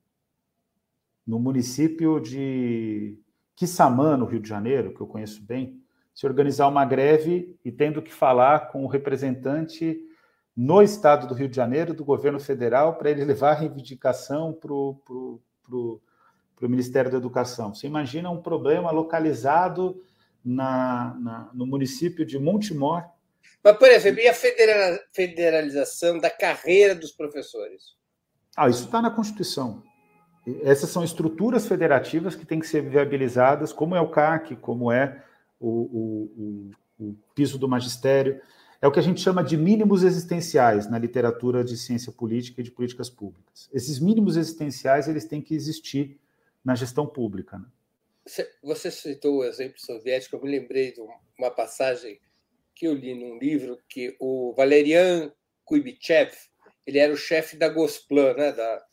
no 1.26 1.40
município 1.40 2.20
de 2.20 3.18
Quissamã, 3.56 4.16
no 4.16 4.26
Rio 4.26 4.38
de 4.38 4.48
Janeiro, 4.48 4.94
que 4.94 5.00
eu 5.00 5.06
conheço 5.08 5.42
bem, 5.42 5.81
se 6.14 6.26
organizar 6.26 6.68
uma 6.68 6.84
greve 6.84 7.56
e 7.64 7.72
tendo 7.72 8.02
que 8.02 8.12
falar 8.12 8.70
com 8.70 8.84
o 8.84 8.88
representante 8.88 9.98
no 10.56 10.82
estado 10.82 11.26
do 11.26 11.34
Rio 11.34 11.48
de 11.48 11.56
Janeiro, 11.56 11.94
do 11.94 12.04
governo 12.04 12.38
federal, 12.38 12.96
para 12.96 13.10
ele 13.10 13.24
levar 13.24 13.52
a 13.52 13.54
reivindicação 13.54 14.52
para 14.52 14.72
o 14.72 15.40
Ministério 16.60 17.10
da 17.10 17.16
Educação. 17.16 17.74
Você 17.74 17.86
imagina 17.86 18.30
um 18.30 18.42
problema 18.42 18.90
localizado 18.90 20.02
na, 20.44 21.16
na, 21.18 21.50
no 21.54 21.66
município 21.66 22.26
de 22.26 22.38
Montemor. 22.38 23.04
Mas, 23.64 23.76
por 23.76 23.88
exemplo, 23.88 24.20
e 24.20 24.28
a 24.28 24.34
federalização 25.12 26.18
da 26.18 26.28
carreira 26.28 26.94
dos 26.94 27.12
professores? 27.12 27.96
Ah, 28.56 28.68
isso 28.68 28.84
está 28.84 29.00
na 29.00 29.10
Constituição. 29.10 29.82
Essas 30.64 30.90
são 30.90 31.04
estruturas 31.04 31.66
federativas 31.66 32.34
que 32.34 32.44
têm 32.44 32.58
que 32.58 32.66
ser 32.66 32.82
viabilizadas, 32.82 33.72
como 33.72 33.94
é 33.94 34.00
o 34.00 34.10
CAC, 34.10 34.56
como 34.56 34.90
é 34.90 35.22
o, 35.66 36.70
o, 36.98 37.04
o, 37.04 37.16
piso 37.34 37.58
do 37.58 37.68
magistério. 37.68 38.40
É 38.80 38.86
o 38.86 38.92
que 38.92 38.98
a 38.98 39.02
gente 39.02 39.20
chama 39.20 39.44
de 39.44 39.56
mínimos 39.56 40.02
existenciais 40.02 40.90
na 40.90 40.98
literatura 40.98 41.62
de 41.62 41.76
ciência 41.76 42.12
política 42.12 42.60
e 42.60 42.64
de 42.64 42.70
políticas 42.70 43.08
públicas. 43.08 43.70
Esses 43.72 44.00
mínimos 44.00 44.36
existenciais 44.36 45.06
eles 45.06 45.24
têm 45.24 45.40
que 45.40 45.54
existir 45.54 46.18
na 46.64 46.74
gestão 46.74 47.06
pública. 47.06 47.58
Né? 47.58 47.66
Você 48.62 48.90
citou 48.90 49.38
o 49.38 49.44
exemplo 49.44 49.78
soviético, 49.78 50.36
eu 50.36 50.42
me 50.42 50.50
lembrei 50.50 50.92
de 50.92 51.00
uma 51.38 51.50
passagem 51.50 52.20
que 52.74 52.86
eu 52.86 52.94
li 52.94 53.14
num 53.14 53.38
livro 53.38 53.78
que 53.88 54.16
o 54.18 54.52
Valerian 54.56 55.32
Kuibichev, 55.64 56.32
ele 56.84 56.98
era 56.98 57.12
o 57.12 57.16
chefe 57.16 57.56
da 57.56 57.68
Gosplan, 57.68 58.34
né, 58.34 58.52
da, 58.52 58.84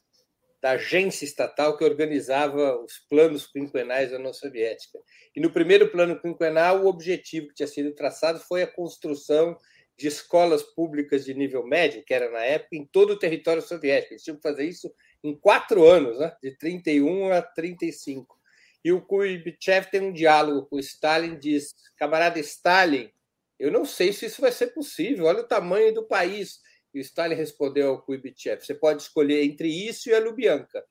da 0.61 0.71
agência 0.71 1.25
estatal 1.25 1.77
que 1.77 1.83
organizava 1.83 2.77
os 2.83 2.99
planos 3.09 3.47
quinquenais 3.47 4.11
da 4.11 4.17
União 4.17 4.33
Soviética. 4.33 4.99
E 5.35 5.39
no 5.39 5.51
primeiro 5.51 5.89
plano 5.89 6.19
quinquenal, 6.19 6.83
o 6.83 6.87
objetivo 6.87 7.47
que 7.47 7.55
tinha 7.55 7.67
sido 7.67 7.93
traçado 7.93 8.39
foi 8.39 8.63
a 8.63 8.67
construção 8.67 9.57
de 9.97 10.07
escolas 10.07 10.63
públicas 10.63 11.25
de 11.25 11.33
nível 11.33 11.65
médio, 11.65 12.03
que 12.05 12.13
era 12.13 12.29
na 12.31 12.39
época, 12.39 12.75
em 12.75 12.85
todo 12.85 13.11
o 13.11 13.19
território 13.19 13.61
soviético. 13.61 14.13
Eles 14.13 14.23
tinham 14.23 14.37
que 14.37 14.43
fazer 14.43 14.63
isso 14.63 14.93
em 15.23 15.37
quatro 15.37 15.85
anos, 15.85 16.19
né? 16.19 16.33
de 16.41 16.57
31 16.57 17.31
a 17.31 17.41
35. 17.41 18.37
E 18.83 18.91
o 18.91 19.01
Kuibichev 19.01 19.89
tem 19.91 20.01
um 20.01 20.13
diálogo 20.13 20.67
com 20.67 20.77
o 20.77 20.79
Stalin, 20.79 21.37
diz: 21.37 21.73
camarada 21.97 22.39
Stalin, 22.39 23.11
eu 23.59 23.69
não 23.69 23.83
sei 23.83 24.13
se 24.13 24.25
isso 24.25 24.41
vai 24.41 24.53
ser 24.53 24.67
possível, 24.67 25.25
olha 25.25 25.41
o 25.41 25.47
tamanho 25.47 25.93
do 25.93 26.07
país. 26.07 26.61
E 26.93 26.99
o 26.99 27.01
Stalin 27.01 27.35
respondeu 27.35 27.89
ao 27.89 28.01
Kuibichev: 28.01 28.61
você 28.61 28.73
pode 28.73 29.01
escolher 29.01 29.43
entre 29.43 29.67
isso 29.67 30.09
e 30.09 30.13
a 30.13 30.19
Lubyanka. 30.19 30.83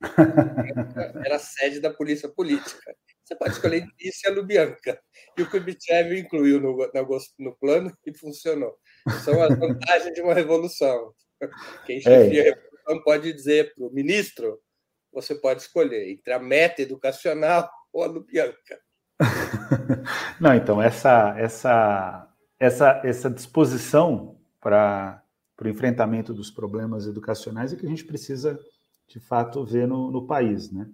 Era 1.24 1.36
a 1.36 1.38
sede 1.38 1.80
da 1.80 1.90
polícia 1.90 2.28
política. 2.28 2.96
Você 3.24 3.36
pode 3.36 3.52
escolher 3.52 3.78
entre 3.78 4.08
isso 4.08 4.20
e 4.24 4.28
a 4.28 4.32
Lubyanka. 4.32 5.00
E 5.38 5.42
o 5.42 5.50
Kuibichev 5.50 6.18
incluiu 6.18 6.60
no, 6.60 6.76
no 7.38 7.56
plano 7.56 7.96
e 8.04 8.16
funcionou. 8.18 8.76
São 9.24 9.40
as 9.42 9.56
vantagens 9.56 10.14
de 10.14 10.20
uma 10.20 10.34
revolução. 10.34 11.14
Quem 11.86 12.00
chefia 12.00 12.42
a 12.42 12.44
revolução 12.44 13.02
pode 13.04 13.32
dizer 13.32 13.74
para 13.74 13.86
o 13.86 13.92
ministro 13.92 14.60
você 15.12 15.34
pode 15.34 15.60
escolher 15.60 16.10
entre 16.10 16.32
a 16.32 16.38
meta 16.38 16.80
educacional 16.80 17.70
ou 17.92 18.02
a 18.02 18.06
Lubyanka. 18.06 18.80
Não, 20.40 20.54
então, 20.54 20.80
essa, 20.80 21.34
essa, 21.38 22.28
essa, 22.58 23.02
essa 23.04 23.30
disposição 23.30 24.40
para 24.60 25.21
o 25.60 25.68
enfrentamento 25.68 26.32
dos 26.32 26.50
problemas 26.50 27.06
educacionais 27.06 27.72
é 27.72 27.76
que 27.76 27.86
a 27.86 27.88
gente 27.88 28.04
precisa, 28.04 28.58
de 29.06 29.20
fato, 29.20 29.64
ver 29.64 29.86
no, 29.86 30.10
no 30.10 30.26
país. 30.26 30.70
Né? 30.70 30.88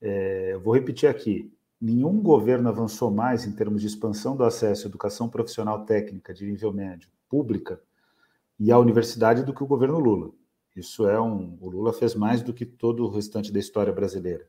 É, 0.00 0.56
vou 0.58 0.74
repetir 0.74 1.08
aqui: 1.08 1.52
nenhum 1.80 2.20
governo 2.22 2.68
avançou 2.68 3.10
mais 3.10 3.46
em 3.46 3.52
termos 3.52 3.80
de 3.80 3.86
expansão 3.86 4.36
do 4.36 4.44
acesso 4.44 4.86
à 4.86 4.88
educação 4.88 5.28
profissional 5.28 5.84
técnica 5.84 6.32
de 6.32 6.46
nível 6.46 6.72
médio 6.72 7.08
pública 7.28 7.80
e 8.58 8.70
à 8.70 8.78
universidade 8.78 9.42
do 9.42 9.52
que 9.52 9.62
o 9.62 9.66
governo 9.66 9.98
Lula. 9.98 10.30
Isso 10.74 11.08
é 11.08 11.20
um. 11.20 11.56
O 11.60 11.70
Lula 11.70 11.92
fez 11.92 12.14
mais 12.14 12.42
do 12.42 12.52
que 12.52 12.66
todo 12.66 13.04
o 13.04 13.10
restante 13.10 13.50
da 13.50 13.58
história 13.58 13.92
brasileira. 13.92 14.46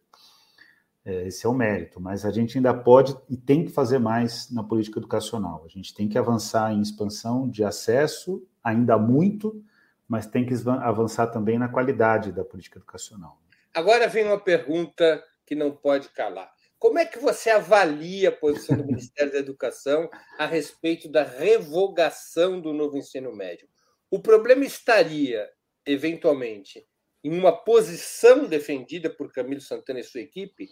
É, 1.05 1.25
esse 1.25 1.45
é 1.45 1.49
o 1.49 1.53
mérito, 1.53 2.01
mas 2.01 2.25
a 2.25 2.31
gente 2.31 2.57
ainda 2.57 2.73
pode 2.73 3.17
e 3.29 3.37
tem 3.37 3.63
que 3.63 3.71
fazer 3.71 3.97
mais 3.97 4.51
na 4.51 4.61
política 4.61 4.99
educacional. 4.99 5.63
A 5.65 5.69
gente 5.69 5.93
tem 5.93 6.09
que 6.09 6.17
avançar 6.17 6.73
em 6.73 6.81
expansão 6.81 7.47
de 7.47 7.63
acesso, 7.63 8.45
ainda 8.67 8.97
muito, 8.97 9.63
mas 10.07 10.25
tem 10.25 10.45
que 10.45 10.53
avançar 10.81 11.27
também 11.27 11.57
na 11.57 11.69
qualidade 11.69 12.31
da 12.31 12.43
política 12.43 12.79
educacional. 12.79 13.41
Agora 13.73 14.07
vem 14.07 14.25
uma 14.25 14.39
pergunta 14.39 15.23
que 15.45 15.55
não 15.55 15.71
pode 15.71 16.09
calar. 16.09 16.51
Como 16.77 16.99
é 16.99 17.05
que 17.05 17.17
você 17.17 17.49
avalia 17.49 18.29
a 18.29 18.31
posição 18.31 18.77
do 18.77 18.85
Ministério 18.85 19.31
da 19.31 19.39
Educação 19.39 20.09
a 20.37 20.45
respeito 20.45 21.09
da 21.09 21.23
revogação 21.23 22.61
do 22.61 22.73
novo 22.73 22.97
ensino 22.97 23.35
médio? 23.35 23.67
O 24.11 24.19
problema 24.19 24.63
estaria 24.63 25.49
eventualmente, 25.85 26.85
em 27.23 27.37
uma 27.37 27.51
posição 27.51 28.45
defendida 28.45 29.09
por 29.09 29.31
Camilo 29.31 29.61
Santana 29.61 30.01
e 30.01 30.03
sua 30.03 30.21
equipe, 30.21 30.67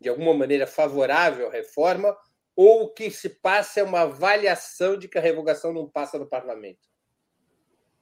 de 0.00 0.08
alguma 0.08 0.34
maneira 0.34 0.66
favorável 0.66 1.48
à 1.48 1.50
reforma, 1.50 2.16
ou 2.54 2.84
o 2.84 2.92
que 2.92 3.10
se 3.10 3.28
passa 3.28 3.80
é 3.80 3.82
uma 3.82 4.00
avaliação 4.00 4.98
de 4.98 5.08
que 5.08 5.18
a 5.18 5.20
revogação 5.20 5.72
não 5.72 5.88
passa 5.88 6.18
no 6.18 6.26
parlamento? 6.26 6.88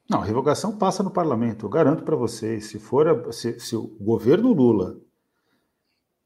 Não, 0.09 0.20
a 0.20 0.24
revogação 0.24 0.76
passa 0.76 1.02
no 1.02 1.11
parlamento, 1.11 1.64
eu 1.64 1.70
garanto 1.70 2.02
para 2.02 2.16
vocês. 2.16 2.66
Se 2.66 2.78
for 2.78 3.09
a, 3.09 3.32
se, 3.32 3.59
se, 3.59 3.74
o 3.74 3.86
governo 4.00 4.52
Lula, 4.52 4.98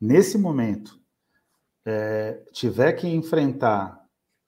nesse 0.01 0.37
momento, 0.37 0.99
é, 1.85 2.43
tiver 2.53 2.93
que 2.93 3.07
enfrentar 3.07 4.05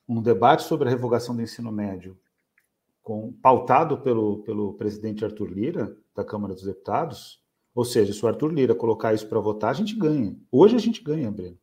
um 0.09 0.21
debate 0.21 0.65
sobre 0.65 0.89
a 0.89 0.91
revogação 0.91 1.35
do 1.35 1.43
ensino 1.43 1.71
médio 1.71 2.19
com, 3.03 3.33
pautado 3.41 3.99
pelo, 3.99 4.43
pelo 4.43 4.75
presidente 4.75 5.25
Arthur 5.25 5.49
Lira, 5.51 5.97
da 6.15 6.25
Câmara 6.25 6.53
dos 6.53 6.65
Deputados, 6.65 7.41
ou 7.75 7.85
seja, 7.85 8.13
se 8.13 8.25
o 8.25 8.29
Arthur 8.29 8.53
Lira 8.53 8.75
colocar 8.75 9.15
isso 9.15 9.29
para 9.29 9.39
votar, 9.39 9.71
a 9.71 9.75
gente 9.75 9.95
ganha. 9.95 10.37
Hoje 10.51 10.75
a 10.75 10.79
gente 10.79 11.03
ganha, 11.03 11.31
Breno. 11.31 11.57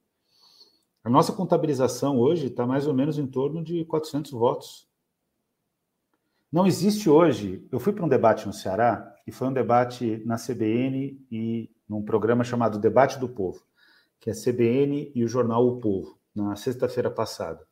A 1.03 1.09
nossa 1.09 1.34
contabilização 1.34 2.18
hoje 2.18 2.47
está 2.47 2.65
mais 2.65 2.88
ou 2.88 2.93
menos 2.93 3.18
em 3.18 3.28
torno 3.28 3.63
de 3.63 3.86
400 3.86 4.32
votos. 4.32 4.87
Não 6.58 6.66
existe 6.66 7.08
hoje. 7.08 7.68
Eu 7.72 7.80
fui 7.80 7.93
para 7.93 8.03
um 8.03 8.10
debate 8.10 8.47
no 8.47 8.51
Ceará, 8.51 9.14
e 9.28 9.32
foi 9.32 9.47
um 9.47 9.53
debate 9.53 10.24
na 10.26 10.38
CBN 10.38 11.24
e 11.32 11.70
num 11.88 12.01
programa 12.01 12.43
chamado 12.43 12.80
Debate 12.80 13.20
do 13.20 13.30
Povo, 13.30 13.62
que 14.20 14.32
é 14.32 14.34
CBN 14.34 15.12
e 15.14 15.24
o 15.24 15.28
jornal 15.28 15.68
O 15.68 15.80
Povo, 15.80 16.18
na 16.34 16.55
sexta-feira 16.55 17.12
passada. 17.12 17.64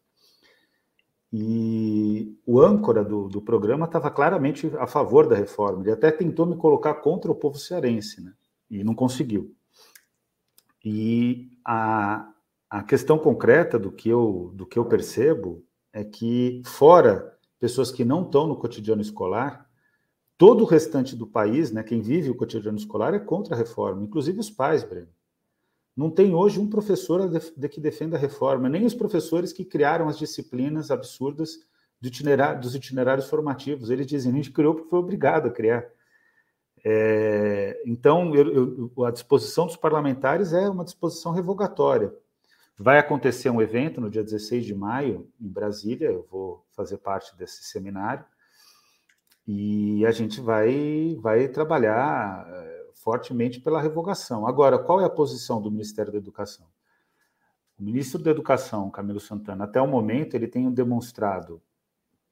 E 1.34 2.38
o 2.46 2.62
âncora 2.62 3.04
do, 3.04 3.28
do 3.28 3.42
programa 3.42 3.88
estava 3.88 4.12
claramente 4.12 4.72
a 4.78 4.86
favor 4.86 5.28
da 5.28 5.36
reforma. 5.36 5.82
Ele 5.82 5.92
até 5.92 6.12
tentou 6.12 6.46
me 6.46 6.56
colocar 6.56 6.94
contra 6.94 7.32
o 7.32 7.36
povo 7.36 7.58
cearense, 7.58 8.24
né? 8.24 8.34
E 8.70 8.84
não 8.84 8.94
conseguiu. 8.94 9.52
E 10.84 11.58
a, 11.66 12.32
a 12.70 12.84
questão 12.84 13.18
concreta 13.18 13.80
do 13.80 13.92
que, 13.92 14.10
eu, 14.10 14.52
do 14.54 14.64
que 14.64 14.78
eu 14.78 14.86
percebo 14.86 15.66
é 15.92 16.04
que, 16.04 16.62
fora 16.68 17.35
pessoas 17.66 17.90
que 17.90 18.06
não 18.06 18.22
estão 18.22 18.46
no 18.46 18.56
cotidiano 18.56 19.02
escolar, 19.02 19.68
todo 20.38 20.62
o 20.62 20.68
restante 20.68 21.16
do 21.16 21.26
país, 21.26 21.72
né, 21.72 21.82
quem 21.82 22.00
vive 22.00 22.30
o 22.30 22.36
cotidiano 22.36 22.78
escolar, 22.78 23.16
é 23.16 23.20
contra 23.20 23.56
a 23.56 23.58
reforma, 23.58 24.04
inclusive 24.04 24.40
os 24.40 24.52
pais, 24.52 24.84
Breno. 24.84 25.08
Não 25.98 26.12
tem 26.12 26.36
hoje 26.36 26.60
um 26.60 26.70
professor 26.70 27.28
de 27.28 27.68
que 27.68 27.82
defenda 27.82 28.18
a 28.18 28.20
reforma, 28.20 28.70
nem 28.70 28.86
os 28.86 28.94
professores 28.94 29.52
que 29.52 29.66
criaram 29.66 30.08
as 30.08 30.16
disciplinas 30.16 30.92
absurdas 30.92 31.58
do 32.00 32.08
itinerário, 32.08 32.62
dos 32.62 32.76
itinerários 32.76 33.26
formativos. 33.26 33.90
Eles 33.90 34.06
dizem, 34.06 34.32
a 34.32 34.36
gente 34.36 34.52
criou 34.52 34.76
porque 34.76 34.90
foi 34.92 35.00
obrigado 35.00 35.48
a 35.48 35.52
criar. 35.52 35.88
É, 36.84 37.82
então, 37.84 38.36
eu, 38.36 38.92
eu, 38.96 39.06
a 39.06 39.10
disposição 39.10 39.66
dos 39.66 39.76
parlamentares 39.76 40.54
é 40.54 40.70
uma 40.70 40.86
disposição 40.86 41.32
revogatória. 41.32 42.14
Vai 42.78 43.00
acontecer 43.00 43.50
um 43.50 43.62
evento 43.62 44.02
no 44.02 44.10
dia 44.10 44.24
16 44.24 44.66
de 44.66 44.76
maio, 44.76 45.32
em 45.40 45.48
Brasília, 45.48 46.12
eu 46.12 46.28
vou 46.30 46.66
fazer 46.76 46.98
parte 46.98 47.36
desse 47.38 47.64
seminário, 47.64 48.26
e 49.48 50.06
a 50.06 50.12
gente 50.12 50.42
vai, 50.42 51.16
vai 51.22 51.48
trabalhar 51.48 52.46
é, 52.50 52.90
fortemente 52.96 53.62
pela 53.62 53.82
revogação. 53.82 54.46
Agora, 54.46 54.78
qual 54.78 55.00
é 55.00 55.06
a 55.06 55.10
posição 55.10 55.62
do 55.62 55.72
Ministério 55.72 56.12
da 56.12 56.18
Educação? 56.18 56.68
O 57.78 57.84
ministro 57.84 58.22
da 58.22 58.32
Educação, 58.32 58.90
Camilo 58.90 59.20
Santana, 59.20 59.66
até 59.66 59.82
o 59.82 59.88
momento, 59.88 60.36
ele 60.36 60.48
tem 60.48 60.70
demonstrado 60.72 61.62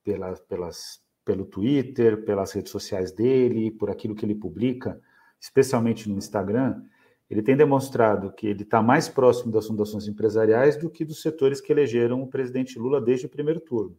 pela, 0.04 0.34
pelas, 0.34 1.02
pelo 1.24 1.46
Twitter, 1.46 2.26
pelas 2.26 2.52
redes 2.52 2.72
sociais 2.72 3.12
dele, 3.12 3.72
por 3.72 3.90
aquilo 3.90 4.16
que 4.16 4.26
ele 4.26 4.36
publica, 4.36 5.00
especialmente 5.40 6.10
no 6.10 6.18
Instagram, 6.18 6.84
ele 7.34 7.42
tem 7.42 7.58
demonstrado 7.58 8.32
que 8.32 8.46
ele 8.46 8.62
está 8.62 8.80
mais 8.80 9.10
próximo 9.10 9.52
das 9.52 9.66
fundações 9.66 10.08
empresariais 10.08 10.78
do 10.78 10.88
que 10.88 11.04
dos 11.04 11.20
setores 11.20 11.60
que 11.60 11.72
elegeram 11.72 12.22
o 12.22 12.30
presidente 12.30 12.78
Lula 12.78 13.02
desde 13.02 13.26
o 13.26 13.30
primeiro 13.30 13.60
turno. 13.60 13.98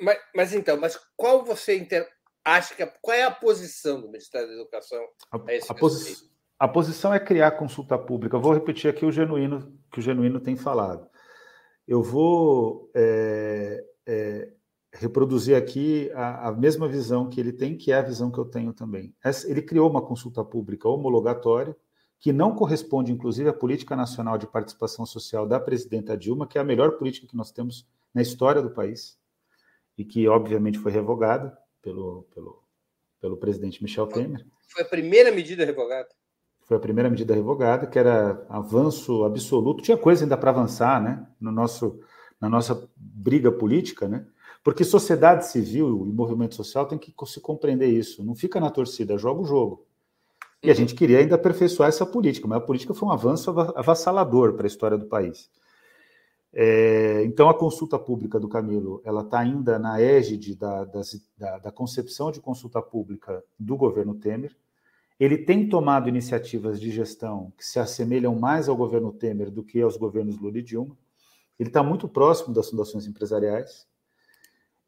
Mas, 0.00 0.18
mas 0.34 0.54
então, 0.54 0.80
mas 0.80 0.98
qual 1.14 1.44
você 1.44 1.76
inter... 1.76 2.08
acha 2.42 2.74
que 2.74 2.86
qual 3.02 3.14
é 3.14 3.24
a 3.24 3.30
posição 3.30 4.00
do 4.00 4.06
Ministério 4.08 4.48
da 4.48 4.54
Educação 4.54 4.98
a, 5.30 5.36
a, 5.68 5.74
posi 5.74 6.30
a 6.58 6.66
posição 6.66 7.12
é 7.12 7.20
criar 7.20 7.50
consulta 7.50 7.98
pública. 7.98 8.34
Eu 8.34 8.40
vou 8.40 8.54
repetir 8.54 8.88
aqui 8.88 9.04
o 9.04 9.12
genuíno 9.12 9.78
que 9.92 9.98
o 9.98 10.02
genuíno 10.02 10.40
tem 10.40 10.56
falado. 10.56 11.06
Eu 11.86 12.02
vou 12.02 12.90
é, 12.94 13.84
é, 14.06 14.52
reproduzir 14.90 15.54
aqui 15.54 16.10
a, 16.14 16.48
a, 16.48 16.52
mesma 16.52 16.88
visão 16.88 17.28
que 17.28 17.38
ele 17.38 17.52
tem, 17.52 17.76
que 17.76 17.92
é 17.92 17.96
a 17.96 18.02
visão 18.02 18.30
que 18.30 18.38
eu 18.38 18.46
tenho 18.46 18.72
também. 18.72 19.14
Ele 19.46 19.60
criou 19.60 19.90
uma 19.90 20.00
consulta 20.00 20.42
pública 20.42 20.88
homologatória 20.88 21.76
que 22.20 22.32
não 22.32 22.54
corresponde, 22.54 23.10
inclusive, 23.10 23.48
à 23.48 23.52
política 23.52 23.96
nacional 23.96 24.36
de 24.36 24.46
participação 24.46 25.06
social 25.06 25.48
da 25.48 25.58
presidenta 25.58 26.16
Dilma, 26.16 26.46
que 26.46 26.58
é 26.58 26.60
a 26.60 26.64
melhor 26.64 26.92
política 26.98 27.26
que 27.26 27.36
nós 27.36 27.50
temos 27.50 27.88
na 28.14 28.20
história 28.20 28.60
do 28.60 28.70
país, 28.70 29.18
e 29.96 30.04
que, 30.04 30.28
obviamente, 30.28 30.78
foi 30.78 30.92
revogada 30.92 31.56
pelo, 31.80 32.26
pelo, 32.34 32.62
pelo 33.20 33.36
presidente 33.38 33.82
Michel 33.82 34.06
Temer. 34.06 34.46
Foi 34.68 34.82
a 34.82 34.86
primeira 34.86 35.32
medida 35.32 35.64
revogada? 35.64 36.08
Foi 36.62 36.76
a 36.76 36.80
primeira 36.80 37.08
medida 37.08 37.34
revogada, 37.34 37.86
que 37.86 37.98
era 37.98 38.46
avanço 38.48 39.24
absoluto. 39.24 39.82
Tinha 39.82 39.96
coisa 39.96 40.24
ainda 40.24 40.36
para 40.36 40.50
avançar, 40.50 41.02
né? 41.02 41.26
No 41.40 41.50
nosso, 41.50 42.00
na 42.40 42.48
nossa 42.48 42.88
briga 42.96 43.50
política, 43.50 44.06
né? 44.06 44.26
Porque 44.62 44.84
sociedade 44.84 45.46
civil 45.46 46.06
e 46.06 46.12
movimento 46.12 46.54
social 46.54 46.86
tem 46.86 46.98
que 46.98 47.12
se 47.26 47.40
compreender 47.40 47.88
isso. 47.88 48.22
Não 48.22 48.34
fica 48.34 48.60
na 48.60 48.70
torcida, 48.70 49.16
joga 49.16 49.40
o 49.40 49.44
jogo. 49.44 49.86
E 50.62 50.70
a 50.70 50.74
gente 50.74 50.94
queria 50.94 51.18
ainda 51.18 51.36
aperfeiçoar 51.36 51.88
essa 51.88 52.04
política, 52.04 52.46
mas 52.46 52.58
a 52.58 52.64
política 52.64 52.92
foi 52.92 53.08
um 53.08 53.12
avanço 53.12 53.50
avassalador 53.50 54.54
para 54.54 54.66
a 54.66 54.68
história 54.68 54.98
do 54.98 55.06
país. 55.06 55.50
É, 56.52 57.22
então, 57.24 57.48
a 57.48 57.54
consulta 57.54 57.98
pública 57.98 58.38
do 58.38 58.48
Camilo, 58.48 59.00
ela 59.04 59.22
está 59.22 59.38
ainda 59.38 59.78
na 59.78 60.00
égide 60.00 60.56
da, 60.56 60.84
da, 60.84 61.58
da, 61.58 61.72
concepção 61.72 62.30
de 62.30 62.40
consulta 62.40 62.82
pública 62.82 63.42
do 63.58 63.76
governo 63.76 64.14
Temer. 64.16 64.54
Ele 65.18 65.38
tem 65.38 65.68
tomado 65.68 66.08
iniciativas 66.08 66.80
de 66.80 66.90
gestão 66.90 67.52
que 67.56 67.64
se 67.64 67.78
assemelham 67.78 68.34
mais 68.34 68.68
ao 68.68 68.76
governo 68.76 69.12
Temer 69.12 69.50
do 69.50 69.62
que 69.62 69.80
aos 69.80 69.96
governos 69.96 70.38
Lula 70.38 70.58
e 70.58 70.62
Dilma. 70.62 70.96
Ele 71.58 71.68
está 71.68 71.82
muito 71.82 72.08
próximo 72.08 72.52
das 72.52 72.68
fundações 72.68 73.06
empresariais. 73.06 73.86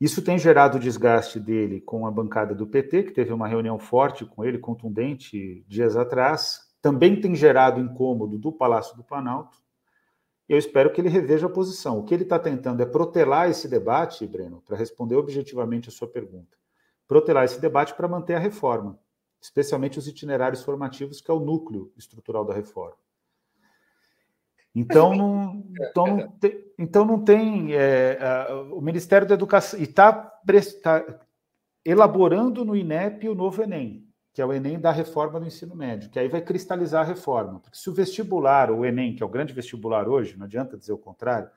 Isso 0.02 0.20
tem 0.20 0.36
gerado 0.36 0.80
desgaste 0.80 1.38
dele 1.38 1.80
com 1.80 2.08
a 2.08 2.10
bancada 2.10 2.56
do 2.56 2.66
PT, 2.66 3.04
que 3.04 3.12
teve 3.12 3.32
uma 3.32 3.46
reunião 3.46 3.78
forte 3.78 4.26
com 4.26 4.44
ele, 4.44 4.58
contundente, 4.58 5.64
dias 5.68 5.96
atrás. 5.96 6.58
Também 6.82 7.20
tem 7.20 7.36
gerado 7.36 7.78
incômodo 7.78 8.36
do 8.36 8.50
Palácio 8.50 8.96
do 8.96 9.04
Planalto. 9.04 9.62
Eu 10.48 10.58
espero 10.58 10.92
que 10.92 11.00
ele 11.00 11.08
reveja 11.08 11.46
a 11.46 11.48
posição. 11.48 12.00
O 12.00 12.02
que 12.02 12.12
ele 12.12 12.24
está 12.24 12.36
tentando 12.36 12.82
é 12.82 12.84
protelar 12.84 13.48
esse 13.48 13.68
debate, 13.68 14.26
Breno, 14.26 14.60
para 14.66 14.76
responder 14.76 15.14
objetivamente 15.14 15.88
a 15.88 15.92
sua 15.92 16.08
pergunta. 16.08 16.56
Protelar 17.06 17.44
esse 17.44 17.60
debate 17.60 17.94
para 17.94 18.08
manter 18.08 18.34
a 18.34 18.40
reforma, 18.40 18.98
especialmente 19.40 20.00
os 20.00 20.08
itinerários 20.08 20.64
formativos, 20.64 21.20
que 21.20 21.30
é 21.30 21.34
o 21.34 21.38
núcleo 21.38 21.92
estrutural 21.96 22.44
da 22.44 22.52
reforma. 22.52 23.01
Então 24.74 25.14
não, 25.14 25.64
então 25.90 26.06
não, 26.06 26.28
tem, 26.28 26.64
então 26.78 27.04
não 27.04 27.24
tem 27.24 27.74
é, 27.74 28.18
o 28.72 28.80
Ministério 28.80 29.26
da 29.26 29.34
Educação 29.34 29.78
e 29.78 29.84
está 29.84 30.12
tá 30.82 31.04
elaborando 31.84 32.64
no 32.64 32.76
INEP 32.76 33.28
o 33.28 33.34
novo 33.34 33.62
Enem, 33.62 34.06
que 34.32 34.40
é 34.40 34.46
o 34.46 34.52
Enem 34.52 34.78
da 34.78 34.90
reforma 34.90 35.38
do 35.38 35.46
ensino 35.46 35.74
médio, 35.74 36.10
que 36.10 36.18
aí 36.18 36.28
vai 36.28 36.40
cristalizar 36.40 37.02
a 37.02 37.08
reforma. 37.08 37.60
Porque 37.60 37.76
se 37.76 37.90
o 37.90 37.94
vestibular, 37.94 38.70
o 38.70 38.84
Enem, 38.84 39.14
que 39.14 39.22
é 39.22 39.26
o 39.26 39.28
grande 39.28 39.52
vestibular 39.52 40.08
hoje, 40.08 40.36
não 40.36 40.46
adianta 40.46 40.76
dizer 40.76 40.92
o 40.92 40.98
contrário, 40.98 41.50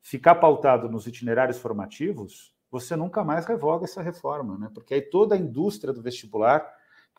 ficar 0.00 0.36
pautado 0.36 0.88
nos 0.88 1.06
itinerários 1.06 1.58
formativos, 1.58 2.54
você 2.70 2.96
nunca 2.96 3.22
mais 3.22 3.44
revoga 3.44 3.84
essa 3.84 4.00
reforma, 4.00 4.56
né? 4.56 4.70
Porque 4.72 4.94
aí 4.94 5.02
toda 5.02 5.34
a 5.34 5.38
indústria 5.38 5.92
do 5.92 6.00
vestibular 6.00 6.66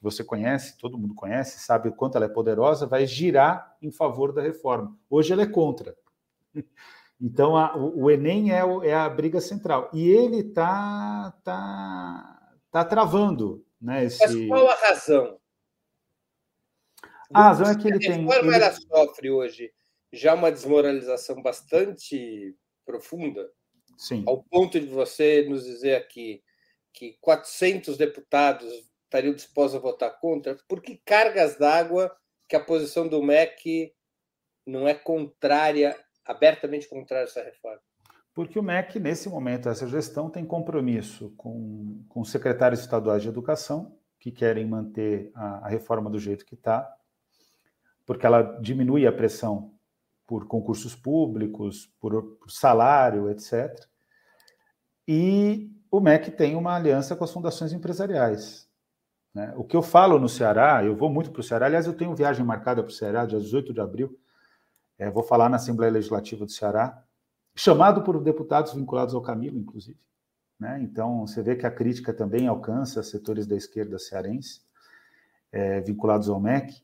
que 0.04 0.12
você 0.12 0.24
conhece, 0.24 0.78
todo 0.78 0.98
mundo 0.98 1.16
conhece, 1.16 1.60
sabe 1.60 1.88
o 1.88 1.94
quanto 1.94 2.18
ela 2.18 2.26
é 2.26 2.30
poderosa, 2.30 2.86
vai 2.86 3.08
girar 3.08 3.78
em 3.82 3.90
favor 3.90 4.34
da 4.34 4.42
reforma. 4.42 4.98
Hoje 5.10 5.32
ela 5.32 5.44
é 5.44 5.48
contra. 5.48 5.96
Então, 7.22 7.56
a, 7.56 7.78
o, 7.78 8.04
o, 8.04 8.12
Enem 8.12 8.52
é, 8.52 8.66
o, 8.66 8.84
é, 8.84 8.94
a 8.94 9.08
briga 9.08 9.40
central. 9.40 9.90
E 9.94 10.10
ele 10.10 10.40
está 10.40 11.32
tá, 11.42 12.54
tá 12.70 12.84
travando. 12.84 13.66
Né, 13.80 14.04
esse... 14.04 14.20
Mas 14.20 14.48
qual 14.50 14.70
a 14.70 14.76
razão? 14.76 15.40
A 17.34 17.44
razão 17.44 17.68
é 17.68 17.78
que 17.78 17.88
ele 17.88 18.00
tem. 18.00 18.12
A 18.12 18.18
reforma 18.18 18.54
ele... 18.54 18.56
ela 18.56 18.74
sofre 18.74 19.32
hoje 19.32 19.72
já 20.12 20.34
uma 20.34 20.52
desmoralização 20.52 21.42
bastante 21.42 22.54
profunda, 22.86 23.50
Sim. 23.98 24.26
ao 24.28 24.44
ponto 24.44 24.78
de 24.78 24.88
você 24.88 25.46
nos 25.48 25.64
dizer 25.64 25.96
aqui 25.96 26.44
que 26.92 27.18
400 27.22 27.96
deputados 27.96 28.68
estariam 29.14 29.36
dispostos 29.36 29.76
a 29.76 29.80
votar 29.80 30.20
contra, 30.20 30.58
por 30.68 30.82
que 30.82 31.00
cargas 31.06 31.58
d'água 31.58 32.12
que 32.50 32.56
a 32.56 32.64
posição 32.64 33.08
do 33.08 33.22
MEC 33.22 33.94
não 34.66 34.88
é 34.88 34.96
contrária, 34.96 35.96
abertamente 36.26 36.90
contrária 36.90 37.26
a 37.26 37.30
essa 37.30 37.44
reforma? 37.44 37.80
Porque 38.34 38.58
o 38.58 38.64
MEC, 38.64 39.00
nesse 39.00 39.30
momento, 39.30 39.70
essa 39.70 39.88
gestão 39.88 40.30
tem 40.30 40.44
compromisso 40.44 41.32
com, 41.38 42.04
com 42.10 42.22
os 42.22 42.32
secretários 42.32 42.82
estaduais 42.82 43.22
de 43.22 43.30
educação, 43.30 43.96
que 44.20 44.32
querem 44.32 44.66
manter 44.66 45.32
a, 45.36 45.68
a 45.68 45.70
reforma 45.70 46.10
do 46.10 46.18
jeito 46.18 46.46
que 46.46 46.56
está, 46.56 46.92
porque 48.06 48.26
ela 48.26 48.42
diminui 48.60 49.06
a 49.06 49.14
pressão 49.14 49.76
por 50.26 50.48
concursos 50.48 50.96
públicos, 50.96 51.94
por, 52.00 52.38
por 52.38 52.50
salário, 52.50 53.30
etc. 53.30 53.86
E 55.08 55.70
o 55.92 56.00
MEC 56.00 56.32
tem 56.32 56.56
uma 56.56 56.76
aliança 56.76 57.16
com 57.16 57.24
as 57.24 57.32
fundações 57.32 57.72
empresariais. 57.72 58.68
Né? 59.34 59.52
O 59.56 59.64
que 59.64 59.76
eu 59.76 59.82
falo 59.82 60.20
no 60.20 60.30
Ceará, 60.30 60.84
eu 60.86 60.96
vou 60.96 61.10
muito 61.10 61.32
para 61.32 61.40
o 61.40 61.44
Ceará, 61.44 61.66
aliás, 61.66 61.88
eu 61.88 61.94
tenho 61.94 62.16
viagem 62.16 62.46
marcada 62.46 62.84
para 62.84 62.90
o 62.90 62.94
Ceará, 62.94 63.26
dia 63.26 63.40
18 63.40 63.74
de 63.74 63.82
abril, 63.82 64.18
é, 64.98 65.10
vou 65.10 65.24
falar 65.24 65.50
na 65.50 65.56
Assembleia 65.56 65.92
Legislativa 65.92 66.46
do 66.46 66.52
Ceará, 66.52 67.04
chamado 67.56 68.04
por 68.04 68.20
deputados 68.22 68.74
vinculados 68.74 69.16
ao 69.16 69.22
Camilo, 69.22 69.58
inclusive. 69.58 70.00
Né? 70.60 70.80
Então, 70.84 71.26
você 71.26 71.42
vê 71.42 71.56
que 71.56 71.66
a 71.66 71.72
crítica 71.72 72.14
também 72.14 72.48
alcança 72.48 73.02
setores 73.02 73.48
da 73.48 73.56
esquerda 73.56 73.98
cearense, 73.98 74.62
é, 75.52 75.82
vinculados 75.82 76.30
ao 76.30 76.40
MEC. 76.40 76.84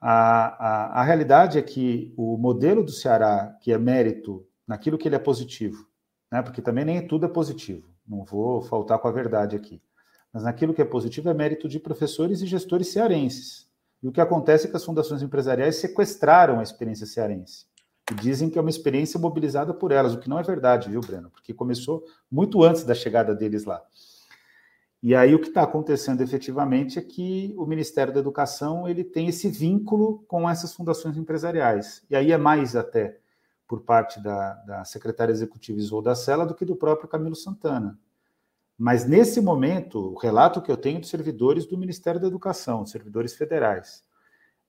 A, 0.00 0.98
a, 0.98 1.00
a 1.00 1.02
realidade 1.04 1.58
é 1.58 1.62
que 1.62 2.12
o 2.16 2.36
modelo 2.36 2.84
do 2.84 2.90
Ceará, 2.90 3.56
que 3.60 3.72
é 3.72 3.78
mérito 3.78 4.46
naquilo 4.66 4.98
que 4.98 5.08
ele 5.08 5.16
é 5.16 5.20
positivo, 5.20 5.88
né? 6.30 6.42
porque 6.42 6.60
também 6.60 6.84
nem 6.84 7.06
tudo 7.06 7.26
é 7.26 7.28
positivo, 7.28 7.88
não 8.06 8.24
vou 8.24 8.60
faltar 8.60 8.98
com 8.98 9.08
a 9.08 9.12
verdade 9.12 9.54
aqui 9.54 9.80
mas 10.36 10.42
naquilo 10.42 10.74
que 10.74 10.82
é 10.82 10.84
positivo 10.84 11.30
é 11.30 11.32
mérito 11.32 11.66
de 11.66 11.80
professores 11.80 12.42
e 12.42 12.46
gestores 12.46 12.88
cearenses. 12.88 13.66
E 14.02 14.06
o 14.06 14.12
que 14.12 14.20
acontece 14.20 14.66
é 14.66 14.70
que 14.70 14.76
as 14.76 14.84
fundações 14.84 15.22
empresariais 15.22 15.76
sequestraram 15.76 16.60
a 16.60 16.62
experiência 16.62 17.06
cearense. 17.06 17.64
E 18.12 18.14
dizem 18.16 18.50
que 18.50 18.58
é 18.58 18.60
uma 18.60 18.68
experiência 18.68 19.18
mobilizada 19.18 19.72
por 19.72 19.92
elas, 19.92 20.12
o 20.12 20.18
que 20.18 20.28
não 20.28 20.38
é 20.38 20.42
verdade, 20.42 20.90
viu, 20.90 21.00
Breno? 21.00 21.30
Porque 21.30 21.54
começou 21.54 22.04
muito 22.30 22.62
antes 22.62 22.84
da 22.84 22.94
chegada 22.94 23.34
deles 23.34 23.64
lá. 23.64 23.82
E 25.02 25.14
aí 25.14 25.34
o 25.34 25.40
que 25.40 25.48
está 25.48 25.62
acontecendo 25.62 26.20
efetivamente 26.20 26.98
é 26.98 27.02
que 27.02 27.54
o 27.56 27.64
Ministério 27.64 28.12
da 28.12 28.20
Educação 28.20 28.86
ele 28.86 29.04
tem 29.04 29.28
esse 29.28 29.48
vínculo 29.48 30.22
com 30.28 30.46
essas 30.46 30.74
fundações 30.74 31.16
empresariais. 31.16 32.04
E 32.10 32.14
aí 32.14 32.30
é 32.30 32.36
mais 32.36 32.76
até 32.76 33.16
por 33.66 33.80
parte 33.80 34.22
da, 34.22 34.52
da 34.66 34.84
secretária 34.84 35.32
executiva 35.32 35.78
Isolda 35.78 36.14
Sela 36.14 36.44
do 36.44 36.54
que 36.54 36.66
do 36.66 36.76
próprio 36.76 37.08
Camilo 37.08 37.34
Santana. 37.34 37.98
Mas 38.78 39.06
nesse 39.06 39.40
momento, 39.40 40.12
o 40.12 40.18
relato 40.18 40.60
que 40.60 40.70
eu 40.70 40.76
tenho 40.76 41.00
dos 41.00 41.08
servidores 41.08 41.66
do 41.66 41.78
Ministério 41.78 42.20
da 42.20 42.26
Educação, 42.26 42.84
servidores 42.84 43.34
federais, 43.34 44.04